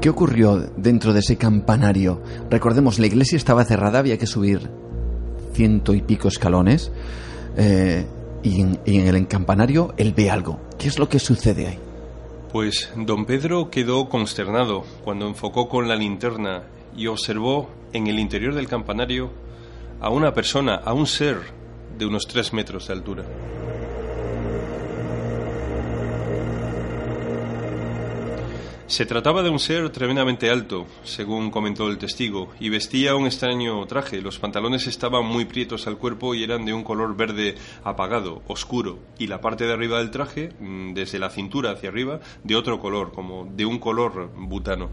¿Qué 0.00 0.08
ocurrió 0.08 0.58
dentro 0.76 1.12
de 1.12 1.20
ese 1.20 1.36
campanario? 1.36 2.22
Recordemos, 2.50 3.00
la 3.00 3.06
iglesia 3.06 3.36
estaba 3.36 3.64
cerrada, 3.64 3.98
había 3.98 4.16
que 4.16 4.26
subir 4.26 4.70
ciento 5.54 5.92
y 5.92 6.02
pico 6.02 6.28
escalones. 6.28 6.92
Eh, 7.56 8.06
y, 8.44 8.60
en, 8.60 8.78
y 8.84 8.98
en 8.98 9.08
el 9.08 9.26
campanario 9.26 9.94
él 9.96 10.14
ve 10.16 10.30
algo. 10.30 10.60
¿Qué 10.78 10.86
es 10.86 11.00
lo 11.00 11.08
que 11.08 11.18
sucede 11.18 11.66
ahí? 11.66 11.78
Pues 12.52 12.92
don 12.96 13.26
Pedro 13.26 13.70
quedó 13.70 14.08
consternado 14.08 14.84
cuando 15.02 15.26
enfocó 15.26 15.68
con 15.68 15.88
la 15.88 15.96
linterna 15.96 16.62
y 16.96 17.08
observó 17.08 17.68
en 17.92 18.06
el 18.06 18.20
interior 18.20 18.54
del 18.54 18.68
campanario 18.68 19.30
a 20.00 20.10
una 20.10 20.32
persona, 20.32 20.76
a 20.76 20.92
un 20.92 21.06
ser 21.06 21.38
de 21.98 22.06
unos 22.06 22.28
tres 22.28 22.52
metros 22.52 22.86
de 22.86 22.92
altura. 22.92 23.24
Se 28.88 29.04
trataba 29.04 29.42
de 29.42 29.50
un 29.50 29.58
ser 29.58 29.90
tremendamente 29.90 30.48
alto, 30.48 30.86
según 31.04 31.50
comentó 31.50 31.88
el 31.88 31.98
testigo, 31.98 32.48
y 32.58 32.70
vestía 32.70 33.16
un 33.16 33.26
extraño 33.26 33.84
traje. 33.84 34.22
Los 34.22 34.38
pantalones 34.38 34.86
estaban 34.86 35.26
muy 35.26 35.44
prietos 35.44 35.86
al 35.86 35.98
cuerpo 35.98 36.34
y 36.34 36.42
eran 36.42 36.64
de 36.64 36.72
un 36.72 36.84
color 36.84 37.14
verde 37.14 37.54
apagado, 37.84 38.40
oscuro, 38.48 38.98
y 39.18 39.26
la 39.26 39.42
parte 39.42 39.66
de 39.66 39.74
arriba 39.74 39.98
del 39.98 40.10
traje, 40.10 40.52
mm, 40.58 40.94
desde 40.94 41.18
la 41.18 41.28
cintura 41.28 41.72
hacia 41.72 41.90
arriba, 41.90 42.20
de 42.42 42.56
otro 42.56 42.80
color, 42.80 43.12
como 43.12 43.44
de 43.44 43.66
un 43.66 43.78
color 43.78 44.30
butano. 44.34 44.88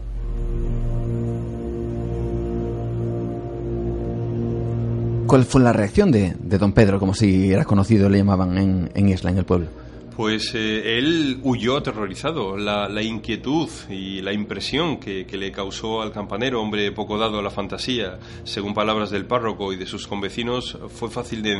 ¿Cuál 5.26 5.46
fue 5.46 5.62
la 5.62 5.72
reacción 5.72 6.12
de, 6.12 6.34
don 6.38 6.72
Pedro, 6.72 7.00
como 7.00 7.14
si 7.14 7.50
era 7.50 7.64
conocido, 7.64 8.10
le 8.10 8.18
llamaban 8.18 8.58
en, 8.58 8.90
en 8.94 9.08
Isla, 9.08 9.30
en 9.30 9.38
el 9.38 9.46
pueblo? 9.46 9.85
Pues 10.16 10.54
eh, 10.54 10.96
él 10.96 11.40
huyó 11.42 11.76
aterrorizado. 11.76 12.56
La, 12.56 13.02
inquietud 13.02 13.68
y 13.90 14.22
la 14.22 14.32
impresión 14.32 14.96
que, 14.96 15.26
le 15.36 15.52
causó 15.52 16.00
al 16.00 16.10
campanero, 16.10 16.62
hombre 16.62 16.90
poco 16.90 17.18
dado 17.18 17.38
a 17.38 17.42
la 17.42 17.50
fantasía, 17.50 18.18
según 18.44 18.72
palabras 18.72 19.10
del 19.10 19.26
párroco 19.26 19.74
y 19.74 19.76
de 19.76 19.84
sus 19.84 20.06
convecinos, 20.06 20.78
fue 20.88 21.10
fácil 21.10 21.42
de, 21.42 21.52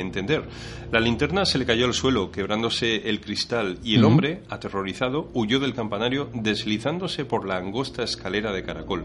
entender. 0.00 0.44
La 0.92 1.00
linterna 1.00 1.44
se 1.44 1.58
le 1.58 1.66
cayó 1.66 1.86
al 1.86 1.94
suelo, 1.94 2.30
quebrándose 2.30 3.08
el 3.08 3.20
cristal, 3.20 3.78
y 3.82 3.96
el 3.96 4.04
hombre, 4.04 4.42
aterrorizado, 4.48 5.28
huyó 5.34 5.58
del 5.58 5.74
campanario 5.74 6.30
deslizándose 6.32 7.24
por 7.24 7.44
la 7.44 7.56
angosta 7.56 8.04
escalera 8.04 8.52
de 8.52 8.62
caracol. 8.62 9.04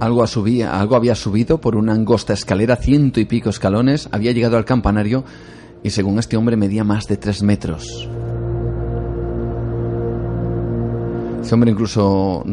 Algo, 0.00 0.24
algo 0.24 0.96
había 0.96 1.14
subido 1.14 1.60
por 1.60 1.76
una 1.76 1.92
angosta 1.92 2.32
escalera, 2.32 2.74
ciento 2.74 3.20
y 3.20 3.26
pico 3.26 3.48
escalones, 3.48 4.08
había 4.10 4.32
llegado 4.32 4.56
al 4.56 4.64
campanario 4.64 5.24
y 5.86 5.90
según 5.90 6.18
este 6.18 6.36
hombre 6.36 6.56
medía 6.56 6.82
más 6.82 7.06
de 7.06 7.16
tres 7.16 7.44
metros. 7.44 7.84
Este 11.40 11.54
hombre 11.54 11.70
incluso 11.70 12.44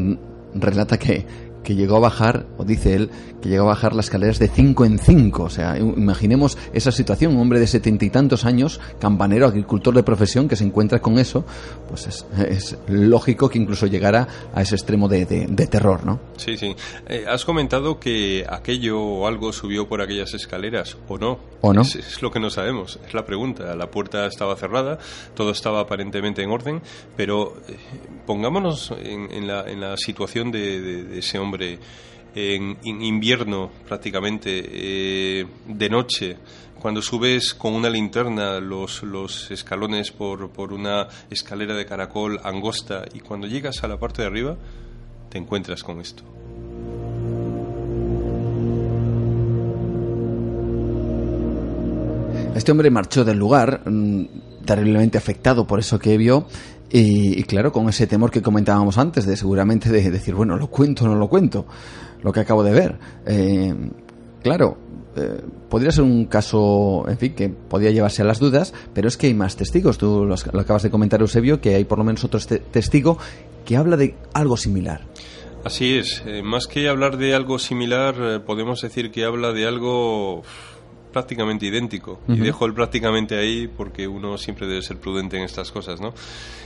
relata 0.54 1.00
que, 1.00 1.26
que 1.64 1.76
llegó 1.76 1.98
a 1.98 2.00
bajar, 2.00 2.46
o 2.58 2.64
dice 2.64 2.94
él, 2.94 3.10
que 3.42 3.50
llegó 3.50 3.64
a 3.64 3.68
bajar 3.68 3.94
las 3.94 4.06
escaleras 4.06 4.40
de 4.40 4.48
cinco 4.48 4.86
en 4.86 5.00
cinco. 5.00 5.44
O 5.44 5.50
sea, 5.50 5.78
imaginemos 5.78 6.58
esa 6.74 6.92
situación, 6.92 7.36
un 7.36 7.42
hombre 7.42 7.60
de 7.60 7.68
setenta 7.68 8.06
y 8.06 8.10
tantos 8.10 8.46
años, 8.46 8.80
campanero, 9.00 9.48
agricultor 9.48 9.96
de 9.96 10.04
profesión, 10.04 10.48
que 10.48 10.56
se 10.56 10.64
encuentra 10.64 11.00
con 11.00 11.18
eso, 11.18 11.46
pues 11.90 12.08
es, 12.08 12.78
lógico 12.88 13.50
que 13.50 13.58
incluso 13.58 13.88
llegara 13.88 14.28
a 14.54 14.62
ese 14.62 14.76
extremo 14.76 15.08
de, 15.08 15.26
terror, 15.68 16.06
¿no? 16.06 16.20
Sí, 16.38 16.58
sí. 16.58 16.76
Eh, 17.08 17.26
has 17.28 17.46
comentado 17.46 18.00
que 18.00 18.46
aquello 18.48 19.02
o 19.02 19.28
algo 19.28 19.54
subió 19.54 19.88
por 19.88 20.02
aquellas 20.02 20.34
escaleras, 20.34 20.98
¿o 21.08 21.18
no? 21.18 21.40
¿O 21.62 21.74
no? 21.74 21.82
Es, 21.82 22.22
lo 22.22 22.32
que 22.32 22.40
no 22.40 22.50
sabemos, 22.50 23.00
es 23.06 23.14
la 23.14 23.26
pregunta. 23.26 23.74
La 23.76 23.90
puerta 23.90 24.26
estaba 24.26 24.56
cerrada, 24.56 25.00
todo 25.34 25.52
estaba 25.52 25.82
aparentemente 25.82 26.44
en 26.44 26.52
orden, 26.52 26.82
pero 27.16 27.54
eh, 27.68 27.78
pongámonos 28.26 28.94
en, 29.02 29.48
la, 29.48 29.70
en 29.70 29.80
la 29.80 29.96
situación 29.98 30.52
de 30.52 31.18
ese 31.18 31.40
hombre 31.40 31.53
en, 31.62 32.78
invierno 32.84 33.70
prácticamente, 33.88 34.64
eh, 34.66 35.46
de 35.68 35.90
noche, 35.90 36.38
cuando 36.80 37.02
subes 37.02 37.54
con 37.54 37.74
una 37.74 37.90
linterna 37.90 38.60
los, 38.60 39.52
escalones 39.52 40.12
por, 40.12 40.50
por 40.50 40.74
una 40.74 41.08
escalera 41.30 41.76
de 41.76 41.86
caracol 41.86 42.40
angosta 42.44 43.06
y 43.14 43.20
cuando 43.20 43.48
llegas 43.48 43.84
a 43.84 43.88
la 43.88 43.98
parte 43.98 44.22
de 44.22 44.28
arriba, 44.28 44.58
te 45.30 45.38
encuentras 45.38 45.84
con 45.84 46.00
esto. 46.02 46.24
Este 52.56 52.72
hombre 52.72 52.92
marchó 52.92 53.26
del 53.26 53.40
lugar, 53.40 53.82
mm, 53.86 54.26
terriblemente 54.64 55.18
afectado 55.18 55.66
por 55.66 55.80
eso 55.80 55.98
que 55.98 56.18
vio, 56.18 56.48
y, 56.96 57.44
claro, 57.44 57.72
con 57.72 57.90
ese 57.90 58.06
temor 58.06 58.30
que 58.30 58.42
comentábamos 58.42 59.00
antes, 59.00 59.26
de 59.26 59.36
seguramente 59.36 59.90
de 59.90 60.12
decir, 60.12 60.36
bueno, 60.36 60.58
lo 60.58 60.68
cuento 60.68 61.06
o 61.06 61.08
no 61.08 61.16
lo 61.16 61.28
cuento, 61.28 61.66
lo 62.22 62.32
que 62.32 62.40
acabo 62.40 62.64
de 62.64 62.72
ver. 62.72 63.00
Eh, 63.26 63.74
claro, 64.44 64.78
eh, 65.16 65.42
podría 65.70 65.92
ser 65.92 66.04
un 66.04 66.26
caso, 66.26 67.06
en 67.08 67.18
fin, 67.18 67.34
que 67.34 67.50
podría 67.50 67.90
llevarse 67.90 68.22
a 68.22 68.26
las 68.26 68.40
dudas, 68.40 68.76
pero 68.94 69.08
es 69.08 69.18
que 69.18 69.26
hay 69.28 69.34
más 69.34 69.56
testigos. 69.56 69.98
Tú 69.98 70.26
lo, 70.26 70.36
acabas 70.60 70.84
de 70.84 70.92
comentar, 70.92 71.20
Eusebio, 71.22 71.60
que 71.60 71.74
hay 71.74 71.84
por 71.84 71.98
lo 71.98 72.04
menos 72.04 72.24
otro 72.24 72.40
testigo 72.40 73.18
que 73.66 73.76
habla 73.76 73.98
de 73.98 74.16
algo 74.34 74.56
similar. 74.56 75.02
Así 75.64 75.96
es. 75.96 76.22
Eh, 76.28 76.44
más 76.44 76.68
que 76.68 76.90
hablar 76.90 77.18
de 77.18 77.34
algo 77.34 77.58
similar, 77.58 78.44
podemos 78.46 78.82
decir 78.82 79.10
que 79.10 79.26
habla 79.26 79.52
de 79.52 79.66
algo 79.66 80.44
prácticamente 81.14 81.66
idéntico. 81.66 82.20
Y 82.28 82.36
dejo 82.36 82.66
el 82.66 82.74
prácticamente 82.74 83.38
ahí 83.38 83.70
porque 83.70 84.08
uno 84.08 84.38
siempre 84.38 84.68
debe 84.68 84.82
ser 84.82 84.98
prudente 84.98 85.38
en 85.38 85.44
estas 85.44 85.72
cosas, 85.72 86.02
¿no? 86.02 86.14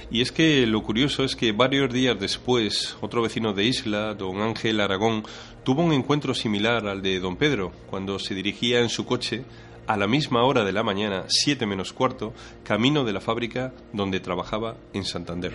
Y 0.09 0.21
es 0.21 0.31
que 0.31 0.65
lo 0.65 0.81
curioso 0.81 1.23
es 1.23 1.35
que 1.35 1.51
varios 1.51 1.93
días 1.93 2.19
después, 2.19 2.97
otro 3.01 3.21
vecino 3.21 3.53
de 3.53 3.65
Isla, 3.65 4.15
don 4.15 4.41
Ángel 4.41 4.79
Aragón, 4.79 5.23
tuvo 5.63 5.83
un 5.83 5.93
encuentro 5.93 6.33
similar 6.33 6.87
al 6.87 7.03
de 7.03 7.19
don 7.19 7.35
Pedro, 7.35 7.71
cuando 7.89 8.17
se 8.17 8.33
dirigía 8.33 8.79
en 8.79 8.89
su 8.89 9.05
coche 9.05 9.43
a 9.85 9.97
la 9.97 10.07
misma 10.07 10.43
hora 10.43 10.63
de 10.63 10.71
la 10.71 10.83
mañana, 10.83 11.25
siete 11.27 11.65
menos 11.65 11.93
cuarto, 11.93 12.33
camino 12.63 13.03
de 13.03 13.13
la 13.13 13.21
fábrica 13.21 13.73
donde 13.93 14.19
trabajaba 14.19 14.75
en 14.93 15.03
Santander. 15.03 15.51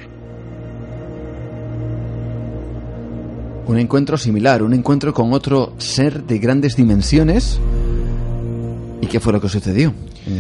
Un 3.67 3.79
encuentro 3.79 4.19
similar, 4.19 4.63
un 4.63 4.75
encuentro 4.75 5.15
con 5.15 5.33
otro 5.33 5.75
ser 5.79 6.25
de 6.25 6.39
grandes 6.39 6.77
dimensiones 6.77 7.61
¿Y 9.03 9.09
qué 9.09 9.19
fue 9.19 9.33
lo 9.33 9.41
que 9.41 9.49
sucedió 9.49 9.93
en 10.27 10.39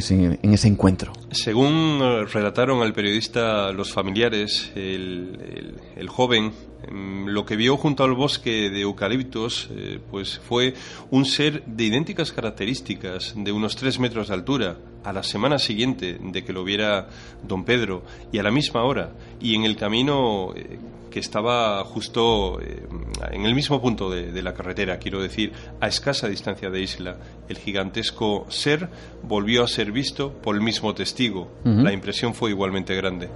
ese, 0.54 0.68
encuentro? 0.68 1.12
Según 1.32 1.98
eh, 2.00 2.24
relataron 2.32 2.80
al 2.80 2.92
periodista 2.92 3.72
los 3.72 3.92
familiares, 3.92 4.70
el, 4.76 5.76
joven 6.06 6.52
em, 6.86 7.26
lo 7.26 7.44
que 7.44 7.56
vio 7.56 7.76
junto 7.76 8.04
al 8.04 8.14
bosque 8.14 8.70
de 8.70 8.82
eucaliptos 8.82 9.68
eh, 9.72 9.98
pues 10.08 10.38
fue 10.38 10.74
un 11.10 11.24
ser 11.24 11.64
de 11.66 11.84
idénticas 11.84 12.30
características, 12.30 13.34
de 13.36 13.50
unos 13.50 13.74
tres 13.74 13.98
metros 13.98 14.28
de 14.28 14.34
altura, 14.34 14.76
a 15.02 15.12
la 15.12 15.24
semana 15.24 15.58
siguiente 15.58 16.20
de 16.22 16.44
que 16.44 16.52
lo 16.52 16.62
viera 16.62 17.08
don 17.42 17.64
Pedro 17.64 18.04
y 18.30 18.38
a 18.38 18.44
la 18.44 18.52
misma 18.52 18.84
hora, 18.84 19.10
y 19.40 19.56
en 19.56 19.64
el 19.64 19.76
camino 19.76 20.54
eh, 20.54 20.78
que 21.12 21.20
estaba 21.20 21.84
justo 21.84 22.60
eh, 22.60 22.88
en 23.30 23.44
el 23.44 23.54
mismo 23.54 23.80
punto 23.80 24.10
de, 24.10 24.42
la 24.42 24.54
carretera, 24.54 24.98
quiero 24.98 25.22
decir, 25.22 25.52
a 25.80 25.86
escasa 25.86 26.26
distancia 26.26 26.70
de 26.70 26.80
Isla. 26.80 27.16
El 27.48 27.58
gigantesco 27.58 28.46
ser 28.48 28.88
volvió 29.22 29.62
a 29.62 29.68
ser 29.68 29.92
visto 29.92 30.32
por 30.32 30.56
el 30.56 30.62
mismo 30.62 30.94
testigo. 30.94 31.48
La 31.64 31.92
impresión 31.92 32.34
fue 32.34 32.50
igualmente 32.50 32.96
grande. 32.96 33.28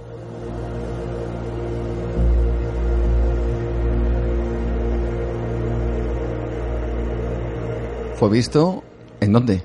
¿Fue 8.15 8.29
visto 8.29 8.83
en 9.21 9.31
dónde? 9.31 9.61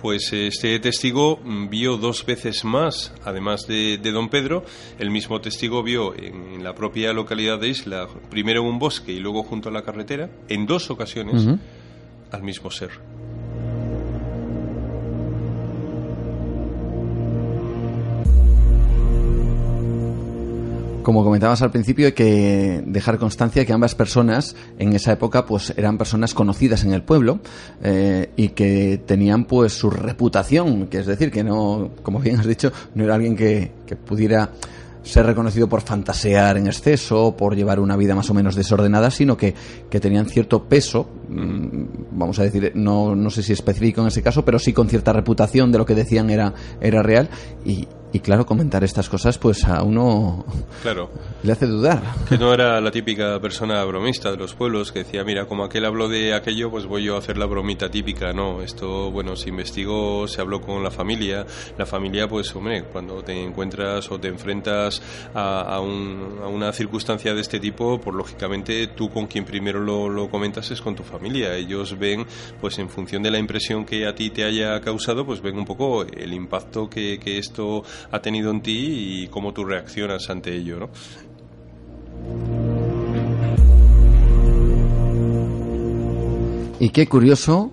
Pues 0.00 0.32
este 0.32 0.78
testigo 0.80 1.40
vio 1.68 1.96
dos 1.96 2.24
veces 2.24 2.64
más, 2.64 3.12
además 3.24 3.66
de, 3.66 3.98
don 3.98 4.28
Pedro, 4.28 4.64
el 4.98 5.10
mismo 5.10 5.40
testigo 5.40 5.82
vio 5.82 6.14
en, 6.16 6.62
la 6.62 6.74
propia 6.74 7.12
localidad 7.12 7.58
de 7.58 7.68
Isla, 7.68 8.08
primero 8.30 8.60
en 8.62 8.66
un 8.66 8.78
bosque 8.78 9.12
y 9.12 9.20
luego 9.20 9.42
junto 9.42 9.68
a 9.68 9.72
la 9.72 9.82
carretera, 9.82 10.30
en 10.48 10.66
dos 10.66 10.90
ocasiones, 10.90 11.46
al 12.30 12.42
mismo 12.42 12.70
ser. 12.70 13.17
Como 21.08 21.24
comentabas 21.24 21.62
al 21.62 21.70
principio, 21.70 22.04
hay 22.04 22.12
que 22.12 22.82
dejar 22.84 23.16
constancia 23.16 23.64
que 23.64 23.72
ambas 23.72 23.94
personas 23.94 24.54
en 24.78 24.92
esa 24.92 25.10
época 25.10 25.46
pues 25.46 25.72
eran 25.74 25.96
personas 25.96 26.34
conocidas 26.34 26.84
en 26.84 26.92
el 26.92 27.02
pueblo 27.02 27.40
eh, 27.82 28.30
y 28.36 28.50
que 28.50 29.00
tenían 29.06 29.46
pues 29.46 29.72
su 29.72 29.88
reputación, 29.88 30.88
que 30.88 30.98
es 30.98 31.06
decir, 31.06 31.30
que 31.30 31.42
no, 31.42 31.92
como 32.02 32.20
bien 32.20 32.38
has 32.38 32.46
dicho, 32.46 32.70
no 32.94 33.04
era 33.04 33.14
alguien 33.14 33.36
que, 33.36 33.72
que 33.86 33.96
pudiera 33.96 34.50
ser 35.02 35.24
reconocido 35.24 35.68
por 35.68 35.80
fantasear 35.80 36.58
en 36.58 36.66
exceso, 36.66 37.34
por 37.34 37.56
llevar 37.56 37.80
una 37.80 37.96
vida 37.96 38.14
más 38.14 38.28
o 38.28 38.34
menos 38.34 38.54
desordenada, 38.54 39.10
sino 39.10 39.36
que, 39.36 39.54
que 39.88 40.00
tenían 40.00 40.26
cierto 40.26 40.64
peso, 40.64 41.08
mm, 41.30 41.84
vamos 42.12 42.38
a 42.38 42.42
decir, 42.42 42.72
no, 42.74 43.16
no 43.16 43.30
sé 43.30 43.42
si 43.42 43.54
específico 43.54 44.02
en 44.02 44.08
ese 44.08 44.22
caso, 44.22 44.44
pero 44.44 44.58
sí 44.58 44.74
con 44.74 44.90
cierta 44.90 45.14
reputación 45.14 45.72
de 45.72 45.78
lo 45.78 45.86
que 45.86 45.94
decían 45.94 46.28
era, 46.28 46.52
era 46.82 47.02
real 47.02 47.30
y, 47.64 47.88
y 48.12 48.20
claro, 48.20 48.46
comentar 48.46 48.84
estas 48.84 49.08
cosas 49.08 49.36
pues 49.38 49.64
a 49.64 49.82
uno 49.82 50.44
claro. 50.82 51.10
le 51.42 51.52
hace 51.52 51.66
dudar. 51.66 52.02
Que 52.28 52.38
no 52.38 52.54
era 52.54 52.80
la 52.80 52.90
típica 52.90 53.38
persona 53.40 53.84
bromista 53.84 54.30
de 54.30 54.36
los 54.36 54.54
pueblos 54.54 54.92
que 54.92 55.00
decía, 55.00 55.24
mira, 55.24 55.46
como 55.46 55.64
aquel 55.64 55.84
habló 55.84 56.08
de 56.08 56.34
aquello, 56.34 56.70
pues 56.70 56.86
voy 56.86 57.04
yo 57.04 57.16
a 57.16 57.18
hacer 57.18 57.36
la 57.36 57.46
bromita 57.46 57.90
típica. 57.90 58.32
No, 58.32 58.62
esto, 58.62 59.10
bueno, 59.10 59.36
se 59.36 59.50
investigó, 59.50 60.26
se 60.26 60.40
habló 60.40 60.60
con 60.60 60.82
la 60.82 60.90
familia. 60.90 61.44
La 61.76 61.84
familia, 61.84 62.28
pues, 62.28 62.54
hombre, 62.56 62.84
cuando 62.84 63.22
te 63.22 63.42
encuentras 63.42 64.10
o 64.10 64.18
te 64.18 64.28
enfrentas 64.28 65.02
a, 65.34 65.76
a, 65.76 65.80
una 65.80 66.72
circunstancia 66.72 67.34
de 67.34 67.40
este 67.40 67.60
tipo, 67.60 68.00
pues 68.00 68.16
lógicamente 68.16 68.86
tú 68.88 69.10
con 69.10 69.26
quien 69.26 69.44
primero 69.44 69.80
lo, 69.80 70.08
lo 70.08 70.30
comentas 70.30 70.70
es 70.70 70.80
con 70.80 70.94
tu 70.94 71.02
familia. 71.02 71.54
Ellos 71.54 71.98
ven, 71.98 72.26
pues 72.60 72.78
en 72.78 72.88
función 72.88 73.22
de 73.22 73.30
la 73.30 73.38
impresión 73.38 73.84
que 73.84 74.06
a 74.06 74.14
ti 74.14 74.30
te 74.30 74.44
haya 74.44 74.80
causado, 74.80 75.26
pues 75.26 75.42
ven 75.42 75.58
un 75.58 75.64
poco 75.64 76.04
el 76.04 76.32
impacto 76.32 76.88
que, 76.88 77.18
que 77.18 77.38
esto 77.38 77.82
ha 78.10 78.20
tenido 78.20 78.50
en 78.50 78.62
ti 78.62 79.22
y 79.22 79.28
cómo 79.28 79.52
tú 79.52 79.64
reaccionas 79.64 80.30
ante 80.30 80.54
ello, 80.54 80.80
¿no? 80.80 80.90
Y 86.80 86.90
qué 86.90 87.06
curioso 87.06 87.72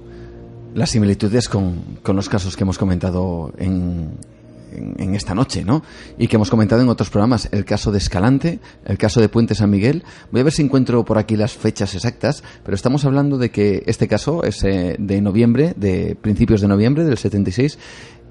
las 0.73 0.89
similitudes 0.89 1.47
con, 1.47 1.99
con 2.01 2.15
los 2.15 2.27
casos 2.27 2.57
que 2.57 2.63
hemos 2.63 2.77
comentado 2.77 3.53
en, 3.57 4.17
en, 4.75 5.15
esta 5.15 5.33
noche, 5.33 5.63
¿no? 5.63 5.83
Y 6.17 6.27
que 6.27 6.35
hemos 6.35 6.49
comentado 6.49 6.81
en 6.81 6.89
otros 6.89 7.09
programas, 7.09 7.49
el 7.51 7.65
caso 7.65 7.91
de 7.91 7.97
Escalante, 7.97 8.59
el 8.85 8.97
caso 8.97 9.21
de 9.21 9.29
Puente 9.29 9.55
San 9.55 9.69
Miguel. 9.69 10.03
Voy 10.31 10.41
a 10.41 10.43
ver 10.43 10.53
si 10.53 10.61
encuentro 10.61 11.05
por 11.05 11.17
aquí 11.17 11.35
las 11.35 11.53
fechas 11.53 11.95
exactas, 11.95 12.43
pero 12.63 12.75
estamos 12.75 13.05
hablando 13.05 13.37
de 13.37 13.51
que 13.51 13.83
este 13.87 14.07
caso 14.07 14.43
es 14.43 14.63
eh, 14.63 14.95
de 14.99 15.21
noviembre, 15.21 15.73
de 15.77 16.15
principios 16.19 16.61
de 16.61 16.67
noviembre 16.67 17.03
del 17.03 17.17
76, 17.17 17.77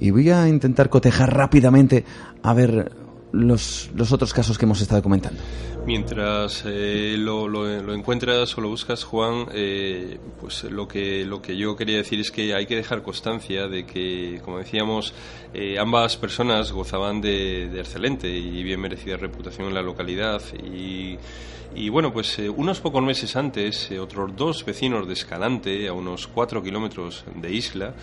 y 0.01 0.11
voy 0.11 0.31
a 0.31 0.49
intentar 0.49 0.91
cotejar 0.91 1.35
rápidamente 1.35 2.05
a 2.43 2.53
ver 2.53 3.04
los, 3.35 3.91
los 3.95 4.13
otros 4.13 4.33
casos 4.33 4.57
que 4.57 4.65
hemos 4.65 4.81
estado 4.81 5.03
comentando. 5.03 5.41
Mientras 5.87 6.63
eh, 6.67 7.17
lo, 7.19 7.47
lo, 7.47 7.93
encuentras 7.93 8.57
o 8.57 8.61
lo 8.63 8.71
buscas, 8.71 9.05
Juan, 9.05 9.47
eh, 9.53 10.19
pues 10.41 10.65
lo 10.65 10.89
que, 10.89 11.27
lo 11.27 11.43
que 11.43 11.57
yo 11.57 11.77
quería 11.77 11.99
decir 11.99 12.21
es 12.21 12.31
que 12.31 12.55
hay 12.55 12.65
que 12.65 12.77
dejar 12.77 13.03
constancia 13.03 13.69
de 13.69 13.85
que, 13.85 14.41
como 14.45 14.59
decíamos, 14.59 15.13
eh, 15.53 15.79
ambas 15.79 16.17
personas 16.17 16.73
gozaban 16.73 17.21
de, 17.21 17.69
de, 17.69 17.81
excelente 17.81 18.31
y 18.31 18.63
bien 18.63 18.81
merecida 18.81 19.19
reputación 19.19 19.69
en 19.69 19.75
la 19.75 19.83
localidad 19.83 20.41
y, 20.55 21.19
y 21.75 21.89
bueno, 21.91 22.13
pues 22.13 22.39
unos 22.39 22.81
pocos 22.81 23.03
meses 23.03 23.37
antes, 23.37 23.91
otros 24.01 24.35
dos 24.37 24.65
vecinos 24.65 25.07
de 25.07 25.13
Escalante, 25.13 25.87
a 25.87 25.93
unos 25.93 26.29
cuatro 26.29 26.63
kilómetros 26.63 27.25
de 27.35 27.53
Isla, 27.53 27.95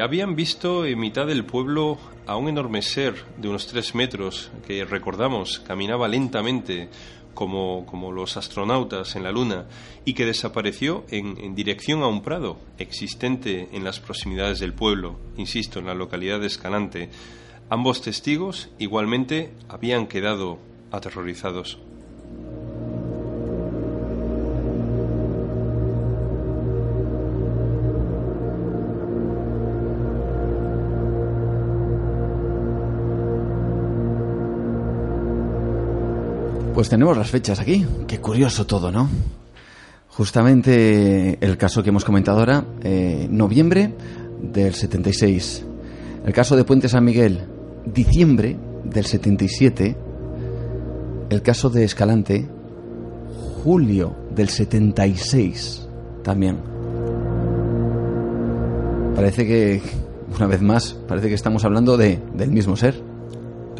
habían 0.00 0.36
visto 0.36 0.84
en 0.84 0.98
mitad 0.98 1.26
del 1.26 1.44
pueblo 1.44 1.98
a 2.26 2.36
un 2.36 2.48
enorme 2.48 2.82
ser 2.82 3.14
de 3.38 3.48
unos 3.48 3.66
tres 3.66 3.94
metros 3.94 4.50
que 4.66 4.84
recordamos 4.84 5.58
caminaba 5.60 6.06
lentamente 6.06 6.88
como, 7.34 7.86
como 7.86 8.12
los 8.12 8.36
astronautas 8.36 9.16
en 9.16 9.22
la 9.22 9.32
Luna 9.32 9.66
y 10.04 10.14
que 10.14 10.26
desapareció 10.26 11.04
en, 11.08 11.38
en, 11.38 11.54
dirección 11.54 12.02
a 12.02 12.08
un 12.08 12.22
prado 12.22 12.58
existente 12.78 13.68
en 13.72 13.84
las 13.84 14.00
proximidades 14.00 14.58
del 14.58 14.74
pueblo, 14.74 15.18
insisto, 15.36 15.78
en 15.78 15.86
la 15.86 15.94
localidad 15.94 16.40
de 16.40 16.48
Escalante. 16.48 17.08
Ambos 17.68 18.02
testigos 18.02 18.68
igualmente 18.78 19.52
habían 19.68 20.06
quedado 20.06 20.58
aterrorizados. 20.90 21.78
Pues 36.80 36.88
tenemos 36.88 37.14
las 37.14 37.28
fechas 37.28 37.60
aquí. 37.60 37.84
Qué 38.08 38.20
curioso 38.20 38.66
todo, 38.66 38.90
¿no? 38.90 39.06
Justamente 40.08 41.36
el 41.44 41.58
caso 41.58 41.82
que 41.82 41.90
hemos 41.90 42.06
comentado 42.06 42.38
ahora, 42.38 42.64
eh, 42.82 43.28
noviembre 43.30 43.94
del 44.40 44.72
76. 44.72 45.66
El 46.24 46.32
caso 46.32 46.56
de 46.56 46.64
Puente 46.64 46.88
San 46.88 47.04
Miguel, 47.04 47.44
diciembre 47.84 48.56
del 48.84 49.04
77. 49.04 49.94
El 51.28 51.42
caso 51.42 51.68
de 51.68 51.84
Escalante, 51.84 52.48
julio 53.62 54.16
del 54.34 54.48
76 54.48 55.86
también. 56.22 56.60
Parece 59.14 59.46
que, 59.46 59.82
una 60.34 60.46
vez 60.46 60.62
más, 60.62 60.94
parece 61.06 61.28
que 61.28 61.34
estamos 61.34 61.62
hablando 61.66 61.98
de, 61.98 62.22
del 62.32 62.50
mismo 62.50 62.74
ser. 62.74 63.09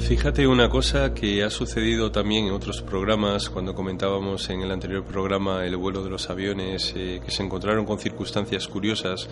Fíjate 0.01 0.47
una 0.47 0.69
cosa 0.69 1.15
que 1.15 1.45
ha 1.45 1.51
sucedido 1.51 2.11
también 2.11 2.47
en 2.47 2.53
otros 2.53 2.83
programas, 2.83 3.49
cuando 3.49 3.75
comentábamos 3.75 4.51
en 4.51 4.63
el 4.63 4.73
anterior 4.73 5.05
programa 5.05 5.65
el 5.65 5.77
vuelo 5.77 6.03
de 6.03 6.11
los 6.11 6.29
aviones, 6.31 6.93
eh, 6.97 7.21
que 7.25 7.31
se 7.31 7.45
encontraron 7.45 7.85
con 7.85 7.99
circunstancias 7.99 8.67
curiosas. 8.67 9.29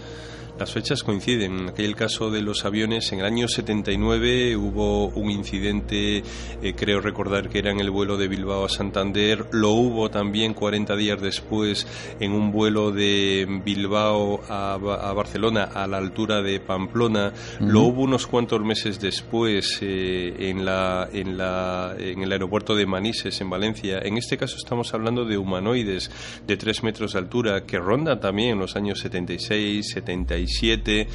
Las 0.59 0.73
fechas 0.73 1.05
coinciden. 1.05 1.57
En 1.57 1.69
aquel 1.69 1.95
caso 1.95 2.33
de 2.33 2.43
los 2.43 2.65
aviones, 2.65 3.13
en 3.13 3.21
el 3.21 3.27
año 3.27 3.47
79 3.47 4.57
hubo 4.57 5.07
un 5.07 5.31
incidente, 5.31 6.19
eh, 6.19 6.75
creo 6.75 7.01
recordar 7.01 7.49
que 7.49 7.61
era 7.61 7.71
en 7.71 7.79
el 7.79 7.91
vuelo 7.91 8.17
de 8.17 8.27
Bilbao 8.27 8.65
a 8.65 8.69
Santander. 8.69 9.47
Lo 9.53 9.71
hubo 9.71 10.11
también 10.11 10.55
40 10.55 10.97
días 10.97 11.21
después 11.21 11.87
en 12.19 12.33
un 12.33 12.51
vuelo 12.51 12.91
de 12.91 13.47
Bilbao 13.65 14.41
a, 14.49 14.77
Barcelona 15.15 15.63
a 15.63 15.87
la 15.87 15.99
altura 15.99 16.43
de 16.43 16.59
Pamplona. 16.59 17.33
Lo 17.61 17.83
hubo 17.83 18.03
unos 18.03 18.27
cuantos 18.27 18.61
meses 18.61 19.01
después 19.01 19.79
eh, 19.81 20.35
en, 20.51 20.58
la, 20.65 21.09
en, 21.13 21.39
la, 21.39 21.95
en 21.99 22.23
el 22.23 22.33
aeropuerto 22.33 22.75
de 22.75 22.87
Manises, 22.87 23.41
en 23.41 23.51
Valencia. 23.51 23.99
En 24.03 24.17
este 24.17 24.37
caso 24.37 24.57
estamos 24.57 24.95
hablando 24.95 25.25
de 25.25 25.39
humanoides 25.39 26.11
de 26.47 26.57
3 26.57 26.83
metros 26.83 27.13
de 27.13 27.19
altura 27.19 27.65
que 27.65 27.79
rondan 27.79 28.21
también 28.21 28.51
en 28.51 28.59
los 28.59 28.77
años 28.77 29.01
76, 29.01 29.91
77 29.93 31.09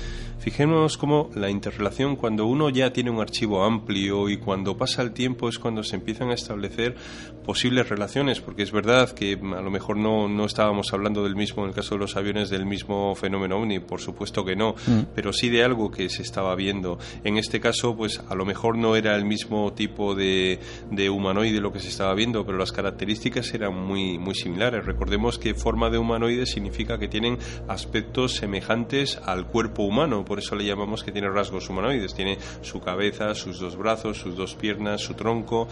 Fijémonos 0.44 0.98
cómo 0.98 1.30
la 1.36 1.50
interrelación, 1.50 2.18
cuando 2.18 2.46
uno 2.46 2.70
ya 2.70 2.92
tiene 2.92 3.10
un 3.10 3.22
archivo 3.22 3.64
amplio 3.64 4.28
y 4.28 4.36
cuando 4.36 4.76
pasa 4.76 5.02
el 5.02 5.14
tiempo 5.14 5.48
es 5.48 5.58
cuando 5.58 5.84
se 5.84 5.96
empiezan 5.96 6.32
a 6.32 6.34
establecer 6.34 6.98
posibles 7.46 7.88
relaciones, 7.88 8.42
porque 8.42 8.64
es 8.64 8.74
verdad 8.74 9.10
que 9.12 9.36
a 9.36 9.62
lo 9.62 9.72
mejor 9.72 9.96
no, 9.96 10.28
no 10.28 10.44
estábamos 10.44 10.92
hablando 10.92 11.24
del 11.24 11.38
mismo, 11.38 11.64
en 11.64 11.70
el 11.70 11.76
caso 11.76 11.96
de 11.96 12.02
los 12.02 12.18
aviones, 12.18 12.50
del 12.50 12.66
mismo 12.66 13.16
fenómeno 13.16 13.58
ovni, 13.58 13.80
por 13.80 14.02
supuesto 14.02 14.44
que 14.44 14.58
no, 14.58 14.76
mm. 14.86 15.14
pero 15.16 15.32
sí 15.32 15.48
de 15.48 15.64
algo 15.64 15.90
que 15.90 16.10
se 16.10 16.24
estaba 16.24 16.54
viendo. 16.56 17.00
En 17.24 17.38
este 17.38 17.62
caso, 17.62 17.96
pues 17.96 18.20
a 18.28 18.36
lo 18.36 18.44
mejor 18.44 18.78
no 18.78 18.98
era 18.98 19.16
el 19.16 19.24
mismo 19.24 19.33
tipo 19.76 20.16
de, 20.16 20.60
de 20.92 21.10
humanoide 21.10 21.62
lo 21.62 21.72
que 21.72 21.80
se 21.80 21.90
estaba 21.90 22.14
viendo, 22.14 22.46
pero 22.46 22.58
las 22.58 22.72
características 22.72 23.54
eran 23.54 23.76
muy, 23.76 24.18
muy 24.18 24.36
similares. 24.36 24.86
Recordemos 24.86 25.38
que 25.38 25.54
forma 25.54 25.90
de 25.90 25.98
humanoide 25.98 26.46
significa 26.46 26.98
que 26.98 27.08
tienen 27.08 27.38
aspectos 27.68 28.36
semejantes 28.36 29.20
al 29.26 29.48
cuerpo 29.48 29.84
humano, 29.84 30.26
por 30.26 30.40
eso 30.40 30.56
le 30.56 30.66
llamamos 30.66 31.04
que 31.04 31.12
tiene 31.12 31.30
rasgos 31.30 31.70
humanoides, 31.70 32.14
tiene 32.14 32.38
su 32.62 32.80
cabeza, 32.80 33.36
sus 33.36 33.60
dos 33.60 33.78
brazos, 33.78 34.18
sus 34.18 34.36
dos 34.36 34.56
piernas, 34.56 35.02
su 35.02 35.14
tronco. 35.14 35.68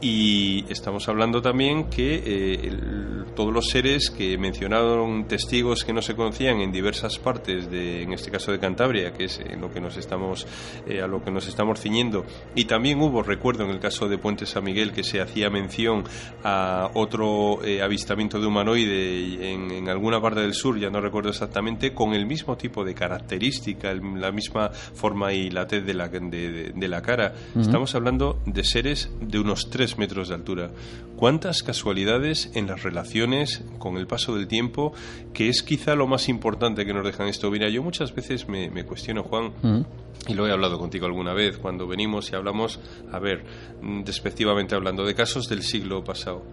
Y 0.00 0.64
estamos 0.68 1.08
hablando 1.08 1.42
también 1.42 1.90
que 1.90 2.22
eh, 2.24 2.72
todos 3.34 3.52
los 3.52 3.66
seres 3.66 4.10
que 4.10 4.38
mencionaron 4.38 5.26
testigos 5.26 5.84
que 5.84 5.92
no 5.92 6.02
se 6.02 6.14
conocían 6.14 6.60
en 6.60 6.70
diversas 6.70 7.18
partes 7.18 7.68
de, 7.68 8.02
en 8.02 8.12
este 8.12 8.30
caso 8.30 8.52
de 8.52 8.60
Cantabria, 8.60 9.12
que 9.12 9.24
es 9.24 9.40
lo 9.60 9.72
que 9.72 9.80
nos 9.80 9.96
estamos 9.96 10.46
eh, 10.86 11.02
a 11.02 11.08
lo 11.08 11.22
que 11.24 11.32
nos 11.32 11.48
estamos 11.48 11.80
ciñendo, 11.80 12.24
y 12.54 12.66
también 12.66 12.87
hubo 12.94 13.22
recuerdo 13.22 13.64
en 13.64 13.70
el 13.70 13.78
caso 13.78 14.08
de 14.08 14.18
Puente 14.18 14.44
San 14.44 14.64
Miguel 14.64 14.92
que 14.92 15.04
se 15.04 15.20
hacía 15.20 15.50
mención 15.50 16.04
a 16.42 16.90
otro 16.94 17.64
eh, 17.64 17.80
avistamiento 17.80 18.40
de 18.40 18.46
humanoide 18.46 19.52
en, 19.52 19.70
en 19.70 19.88
alguna 19.88 20.20
parte 20.20 20.40
del 20.40 20.54
sur, 20.54 20.78
ya 20.78 20.90
no 20.90 21.00
recuerdo 21.00 21.30
exactamente, 21.30 21.94
con 21.94 22.14
el 22.14 22.26
mismo 22.26 22.56
tipo 22.56 22.84
de 22.84 22.88
de 22.88 22.94
característica, 22.94 23.92
la 23.92 24.32
misma 24.32 24.70
forma 24.70 25.32
y 25.32 25.50
la 25.50 25.66
tez 25.66 25.84
de 25.84 25.94
la, 25.94 26.08
de, 26.08 26.88
la 26.88 27.02
cara. 27.02 27.34
Estamos 27.54 27.94
hablando 27.94 28.40
de 28.46 28.64
seres 28.64 29.10
de 29.20 29.38
unos 29.38 29.68
3 29.68 29.98
metros 29.98 30.28
de 30.28 30.34
altura. 30.34 30.70
¿Cuántas 31.18 31.64
casualidades 31.64 32.52
en 32.54 32.68
las 32.68 32.84
relaciones 32.84 33.64
con 33.80 33.96
el 33.96 34.06
paso 34.06 34.36
del 34.36 34.46
tiempo, 34.46 34.92
que 35.34 35.48
es 35.48 35.64
quizá 35.64 35.96
lo 35.96 36.06
más 36.06 36.28
importante 36.28 36.86
que 36.86 36.94
nos 36.94 37.04
dejan 37.04 37.26
esto? 37.26 37.50
Mira, 37.50 37.68
yo 37.68 37.82
muchas 37.82 38.14
veces 38.14 38.48
me, 38.48 38.84
cuestiono, 38.84 39.24
Juan, 39.24 39.52
y 40.28 40.34
lo 40.34 40.46
he 40.46 40.52
hablado 40.52 40.78
contigo 40.78 41.06
alguna 41.06 41.34
vez, 41.34 41.58
cuando 41.58 41.88
venimos 41.88 42.30
y 42.30 42.36
hablamos, 42.36 42.78
a 43.10 43.18
ver, 43.18 43.44
despectivamente 44.04 44.76
hablando, 44.76 45.04
de 45.04 45.16
casos 45.16 45.48
del 45.48 45.64
siglo 45.64 46.04
pasado. 46.04 46.44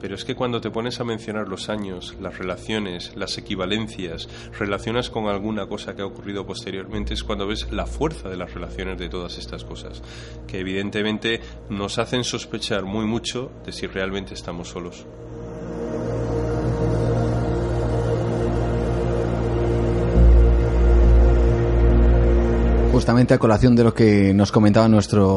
Pero 0.00 0.14
es 0.14 0.24
que 0.24 0.34
cuando 0.34 0.60
te 0.60 0.70
pones 0.70 1.00
a 1.00 1.04
mencionar 1.04 1.48
los 1.48 1.68
años, 1.68 2.16
las 2.20 2.38
relaciones, 2.38 3.12
las 3.16 3.36
equivalencias, 3.38 4.28
relacionas 4.58 5.10
con 5.10 5.26
alguna 5.26 5.66
cosa 5.66 5.94
que 5.94 6.02
ha 6.02 6.06
ocurrido 6.06 6.46
posteriormente, 6.46 7.14
es 7.14 7.24
cuando 7.24 7.46
ves 7.46 7.70
la 7.72 7.86
fuerza 7.86 8.28
de 8.28 8.36
las 8.36 8.54
relaciones 8.54 8.98
de 8.98 9.08
todas 9.08 9.38
estas 9.38 9.64
cosas, 9.64 10.02
que 10.46 10.60
evidentemente 10.60 11.40
nos 11.68 11.98
hacen 11.98 12.24
sospechar 12.24 12.84
muy 12.84 13.06
mucho 13.06 13.50
de 13.64 13.72
si 13.72 13.86
realmente 13.86 14.34
estamos 14.34 14.68
solos. 14.68 15.04
Justamente 22.92 23.34
a 23.34 23.38
colación 23.38 23.76
de 23.76 23.84
lo 23.84 23.94
que 23.94 24.34
nos 24.34 24.50
comentaba 24.50 24.88
nuestro 24.88 25.28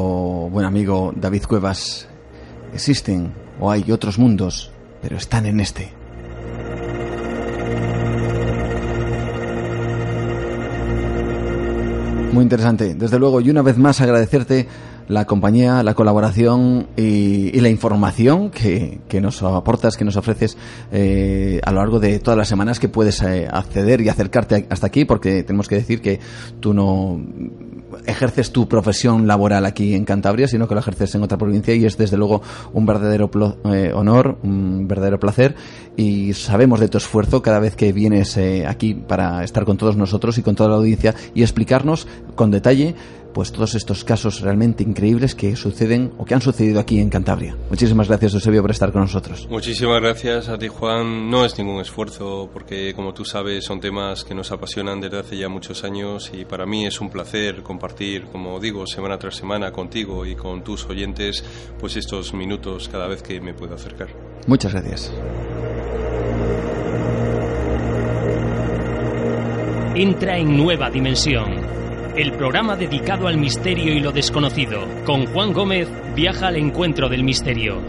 buen 0.49 0.65
amigo 0.65 1.13
David 1.15 1.43
Cuevas, 1.43 2.07
existen 2.73 3.33
o 3.61 3.71
hay 3.71 3.89
otros 3.91 4.19
mundos, 4.19 4.71
pero 5.01 5.15
están 5.15 5.45
en 5.45 5.61
este. 5.61 5.93
Muy 12.33 12.43
interesante, 12.43 12.95
desde 12.95 13.19
luego, 13.19 13.39
y 13.41 13.49
una 13.49 13.61
vez 13.61 13.77
más 13.77 14.01
agradecerte 14.01 14.67
la 15.07 15.25
compañía, 15.25 15.83
la 15.83 15.93
colaboración 15.93 16.87
y, 16.95 17.59
la 17.59 17.69
información 17.69 18.49
que, 18.49 19.01
nos 19.21 19.43
aportas, 19.43 19.97
que 19.97 20.05
nos 20.05 20.15
ofreces 20.15 20.57
eh, 20.91 21.59
a 21.63 21.71
lo 21.71 21.79
largo 21.79 21.99
de 21.99 22.19
todas 22.19 22.37
las 22.37 22.47
semanas 22.47 22.79
que 22.79 22.87
puedes 22.87 23.21
eh, 23.21 23.47
acceder 23.51 23.99
y 24.01 24.07
acercarte 24.07 24.65
hasta 24.69 24.87
aquí, 24.87 25.03
porque 25.03 25.43
tenemos 25.43 25.67
que 25.67 25.75
decir 25.75 26.01
que 26.01 26.19
tú 26.61 26.73
no 26.73 27.19
ejerces 28.05 28.51
tu 28.51 28.67
profesión 28.67 29.27
laboral 29.27 29.65
aquí 29.65 29.93
en 29.95 30.05
Cantabria, 30.05 30.47
sino 30.47 30.67
que 30.67 30.73
lo 30.73 30.79
ejerces 30.79 31.15
en 31.15 31.23
otra 31.23 31.37
provincia 31.37 31.73
y 31.75 31.85
es 31.85 31.97
desde 31.97 32.17
luego 32.17 32.41
un 32.73 32.85
verdadero 32.85 33.29
eh, 33.65 33.91
honor, 33.93 34.37
un 34.43 34.87
verdadero 34.87 35.19
placer. 35.19 35.55
Y 35.97 36.33
sabemos 36.33 36.79
de 36.79 36.87
tu 36.87 36.97
esfuerzo 36.97 37.41
cada 37.41 37.59
vez 37.59 37.75
que 37.75 37.91
vienes 37.91 38.37
aquí 38.67 38.93
para 38.93 39.43
estar 39.43 39.65
con 39.65 39.77
todos 39.77 39.97
nosotros 39.97 40.37
y 40.37 40.41
con 40.41 40.55
toda 40.55 40.69
la 40.69 40.75
audiencia 40.77 41.15
y 41.33 41.41
explicarnos 41.41 42.07
con 42.35 42.49
detalle 42.49 42.95
pues 43.33 43.51
todos 43.51 43.75
estos 43.75 44.03
casos 44.03 44.41
realmente 44.41 44.83
increíbles 44.83 45.35
que 45.35 45.55
suceden 45.55 46.13
o 46.17 46.25
que 46.25 46.33
han 46.33 46.41
sucedido 46.41 46.79
aquí 46.79 46.99
en 46.99 47.09
Cantabria. 47.09 47.55
Muchísimas 47.69 48.07
gracias, 48.07 48.33
Eusebio, 48.33 48.61
por 48.61 48.71
estar 48.71 48.91
con 48.91 49.01
nosotros. 49.01 49.47
Muchísimas 49.49 50.01
gracias 50.01 50.49
a 50.49 50.57
ti, 50.57 50.67
Juan. 50.67 51.29
No 51.29 51.45
es 51.45 51.57
ningún 51.57 51.81
esfuerzo, 51.81 52.49
porque 52.51 52.93
como 52.93 53.13
tú 53.13 53.25
sabes, 53.25 53.65
son 53.65 53.79
temas 53.79 54.23
que 54.23 54.35
nos 54.35 54.51
apasionan 54.51 54.99
desde 54.99 55.19
hace 55.19 55.37
ya 55.37 55.49
muchos 55.49 55.83
años 55.83 56.31
y 56.33 56.45
para 56.45 56.65
mí 56.65 56.85
es 56.85 57.01
un 57.01 57.09
placer 57.09 57.61
compartir, 57.63 58.25
como 58.25 58.59
digo, 58.59 58.85
semana 58.87 59.17
tras 59.17 59.35
semana 59.35 59.71
contigo 59.71 60.25
y 60.25 60.35
con 60.35 60.63
tus 60.63 60.85
oyentes, 60.85 61.43
pues 61.79 61.95
estos 61.95 62.33
minutos 62.33 62.89
cada 62.89 63.07
vez 63.07 63.21
que 63.21 63.39
me 63.41 63.53
puedo 63.53 63.75
acercar. 63.75 64.09
Muchas 64.47 64.73
gracias. 64.73 65.11
Entra 69.93 70.37
en 70.37 70.55
nueva 70.55 70.89
dimensión 70.89 71.80
el 72.15 72.33
programa 72.33 72.75
dedicado 72.75 73.27
al 73.27 73.37
misterio 73.37 73.93
y 73.93 73.99
lo 73.99 74.11
desconocido. 74.11 74.85
Con 75.05 75.27
Juan 75.27 75.53
Gómez 75.53 75.87
viaja 76.15 76.47
al 76.47 76.57
encuentro 76.57 77.09
del 77.09 77.23
misterio. 77.23 77.81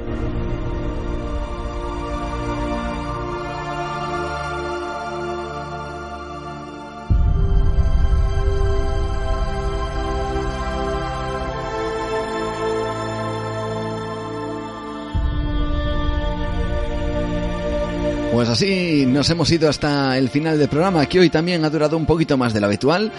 Pues 18.32 18.48
así 18.48 19.04
nos 19.06 19.30
hemos 19.30 19.52
ido 19.52 19.68
hasta 19.68 20.18
el 20.18 20.28
final 20.28 20.58
del 20.58 20.68
programa, 20.68 21.06
que 21.06 21.20
hoy 21.20 21.30
también 21.30 21.64
ha 21.64 21.70
durado 21.70 21.96
un 21.96 22.06
poquito 22.06 22.36
más 22.36 22.52
de 22.52 22.60
lo 22.60 22.66
habitual. 22.66 23.12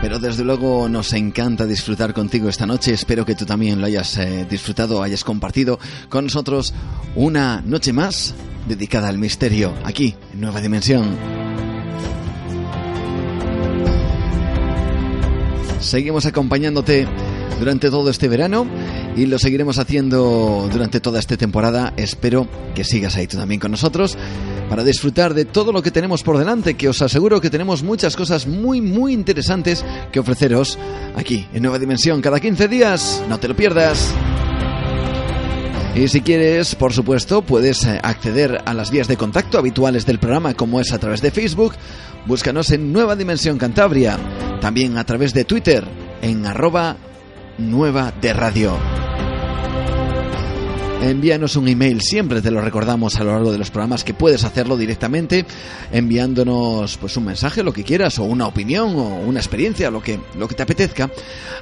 Pero 0.00 0.18
desde 0.18 0.44
luego 0.44 0.88
nos 0.88 1.12
encanta 1.12 1.66
disfrutar 1.66 2.14
contigo 2.14 2.48
esta 2.48 2.66
noche. 2.66 2.94
Espero 2.94 3.26
que 3.26 3.34
tú 3.34 3.44
también 3.44 3.80
lo 3.80 3.86
hayas 3.86 4.16
eh, 4.16 4.46
disfrutado, 4.48 5.02
hayas 5.02 5.24
compartido 5.24 5.78
con 6.08 6.24
nosotros 6.24 6.72
una 7.14 7.60
noche 7.60 7.92
más 7.92 8.34
dedicada 8.66 9.08
al 9.08 9.18
misterio 9.18 9.74
aquí 9.84 10.14
en 10.32 10.40
Nueva 10.40 10.60
Dimensión. 10.60 11.16
Seguimos 15.80 16.24
acompañándote 16.24 17.06
durante 17.58 17.90
todo 17.90 18.08
este 18.10 18.28
verano 18.28 18.66
y 19.16 19.26
lo 19.26 19.38
seguiremos 19.38 19.78
haciendo 19.78 20.68
durante 20.72 21.00
toda 21.00 21.18
esta 21.18 21.36
temporada. 21.36 21.92
Espero 21.96 22.48
que 22.74 22.84
sigas 22.84 23.16
ahí 23.16 23.26
tú 23.26 23.36
también 23.36 23.60
con 23.60 23.70
nosotros. 23.70 24.16
Para 24.70 24.84
disfrutar 24.84 25.34
de 25.34 25.44
todo 25.44 25.72
lo 25.72 25.82
que 25.82 25.90
tenemos 25.90 26.22
por 26.22 26.38
delante, 26.38 26.74
que 26.74 26.88
os 26.88 27.02
aseguro 27.02 27.40
que 27.40 27.50
tenemos 27.50 27.82
muchas 27.82 28.14
cosas 28.14 28.46
muy, 28.46 28.80
muy 28.80 29.12
interesantes 29.12 29.84
que 30.12 30.20
ofreceros 30.20 30.78
aquí 31.16 31.48
en 31.52 31.64
Nueva 31.64 31.80
Dimensión 31.80 32.22
cada 32.22 32.38
15 32.38 32.68
días. 32.68 33.20
No 33.28 33.40
te 33.40 33.48
lo 33.48 33.56
pierdas. 33.56 34.14
Y 35.96 36.06
si 36.06 36.20
quieres, 36.20 36.76
por 36.76 36.92
supuesto, 36.92 37.42
puedes 37.42 37.84
eh, 37.84 37.98
acceder 38.00 38.62
a 38.64 38.72
las 38.72 38.92
vías 38.92 39.08
de 39.08 39.16
contacto 39.16 39.58
habituales 39.58 40.06
del 40.06 40.20
programa, 40.20 40.54
como 40.54 40.80
es 40.80 40.92
a 40.92 41.00
través 41.00 41.20
de 41.20 41.32
Facebook. 41.32 41.74
Búscanos 42.26 42.70
en 42.70 42.92
Nueva 42.92 43.16
Dimensión 43.16 43.58
Cantabria. 43.58 44.20
También 44.60 44.98
a 44.98 45.04
través 45.04 45.34
de 45.34 45.44
Twitter, 45.44 45.84
en 46.22 46.46
arroba 46.46 46.96
nueva 47.58 48.12
de 48.20 48.32
radio 48.32 48.78
envíanos 51.02 51.56
un 51.56 51.68
email. 51.68 52.00
Siempre 52.00 52.42
te 52.42 52.50
lo 52.50 52.60
recordamos 52.60 53.16
a 53.16 53.24
lo 53.24 53.32
largo 53.32 53.52
de 53.52 53.58
los 53.58 53.70
programas 53.70 54.04
que 54.04 54.14
puedes 54.14 54.44
hacerlo 54.44 54.76
directamente 54.76 55.44
enviándonos 55.92 56.96
pues 56.98 57.16
un 57.16 57.24
mensaje, 57.24 57.62
lo 57.62 57.72
que 57.72 57.84
quieras, 57.84 58.18
o 58.18 58.24
una 58.24 58.46
opinión, 58.46 58.94
o 58.96 59.20
una 59.20 59.40
experiencia, 59.40 59.90
lo 59.90 60.02
que, 60.02 60.20
lo 60.38 60.48
que 60.48 60.54
te 60.54 60.62
apetezca, 60.62 61.10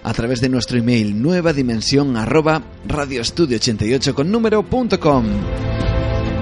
a 0.03 0.13
través 0.13 0.41
de 0.41 0.49
nuestro 0.49 0.79
email 0.79 1.21
nueva 1.21 1.53
dimensión 1.53 2.17
arroba 2.17 2.63
radioestudio88 2.87 4.15
con 4.15 4.31
número 4.31 4.63
punto 4.63 4.99
com. 5.01 5.27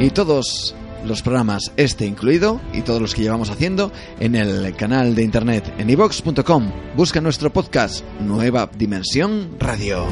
Y 0.01 0.11
todos 0.11 0.75
los 1.07 1.23
programas, 1.23 1.73
este 1.77 2.05
incluido, 2.05 2.61
y 2.73 2.83
todos 2.83 3.01
los 3.01 3.15
que 3.15 3.23
llevamos 3.23 3.49
haciendo, 3.51 3.93
en 4.21 4.35
el 4.35 4.75
canal 4.75 5.15
de 5.15 5.23
internet 5.23 5.73
en 5.79 5.89
ivox.com. 5.89 6.73
Busca 6.97 7.21
nuestro 7.21 7.53
podcast 7.53 8.05
Nueva 8.21 8.69
Dimensión 8.77 9.57
Radio. 9.59 10.07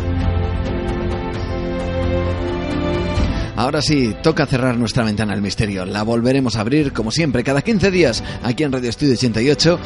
Ahora 3.56 3.80
sí, 3.82 4.14
toca 4.22 4.46
cerrar 4.46 4.76
nuestra 4.76 5.04
ventana 5.04 5.32
al 5.32 5.42
misterio. 5.42 5.86
La 5.86 6.02
volveremos 6.02 6.56
a 6.56 6.60
abrir, 6.60 6.92
como 6.92 7.10
siempre, 7.10 7.44
cada 7.44 7.62
15 7.62 7.90
días 7.90 8.24
aquí 8.42 8.64
en 8.64 8.72
Radio 8.72 8.90
Estudio 8.90 9.14
88, 9.14 9.78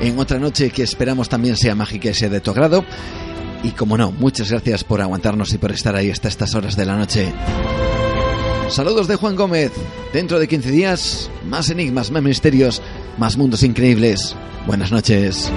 en 0.00 0.18
otra 0.18 0.38
noche 0.38 0.70
que 0.70 0.84
esperamos 0.84 1.28
también 1.28 1.56
sea 1.56 1.74
mágica 1.74 2.10
y 2.10 2.14
sea 2.14 2.28
de 2.28 2.40
tu 2.40 2.52
agrado. 2.52 2.84
Y 3.64 3.70
como 3.70 3.98
no, 3.98 4.12
muchas 4.12 4.50
gracias 4.50 4.84
por 4.84 5.00
aguantarnos 5.00 5.52
y 5.52 5.58
por 5.58 5.72
estar 5.72 5.96
ahí 5.96 6.10
hasta 6.10 6.28
estas 6.28 6.54
horas 6.54 6.76
de 6.76 6.86
la 6.86 6.96
noche. 6.96 7.32
Saludos 8.68 9.08
de 9.08 9.16
Juan 9.16 9.34
Gómez. 9.34 9.72
Dentro 10.12 10.38
de 10.38 10.46
15 10.46 10.70
días, 10.70 11.30
más 11.46 11.70
enigmas, 11.70 12.10
más 12.10 12.22
misterios, 12.22 12.80
más 13.18 13.36
mundos 13.36 13.62
increíbles. 13.62 14.36
Buenas 14.66 14.92
noches. 14.92 15.50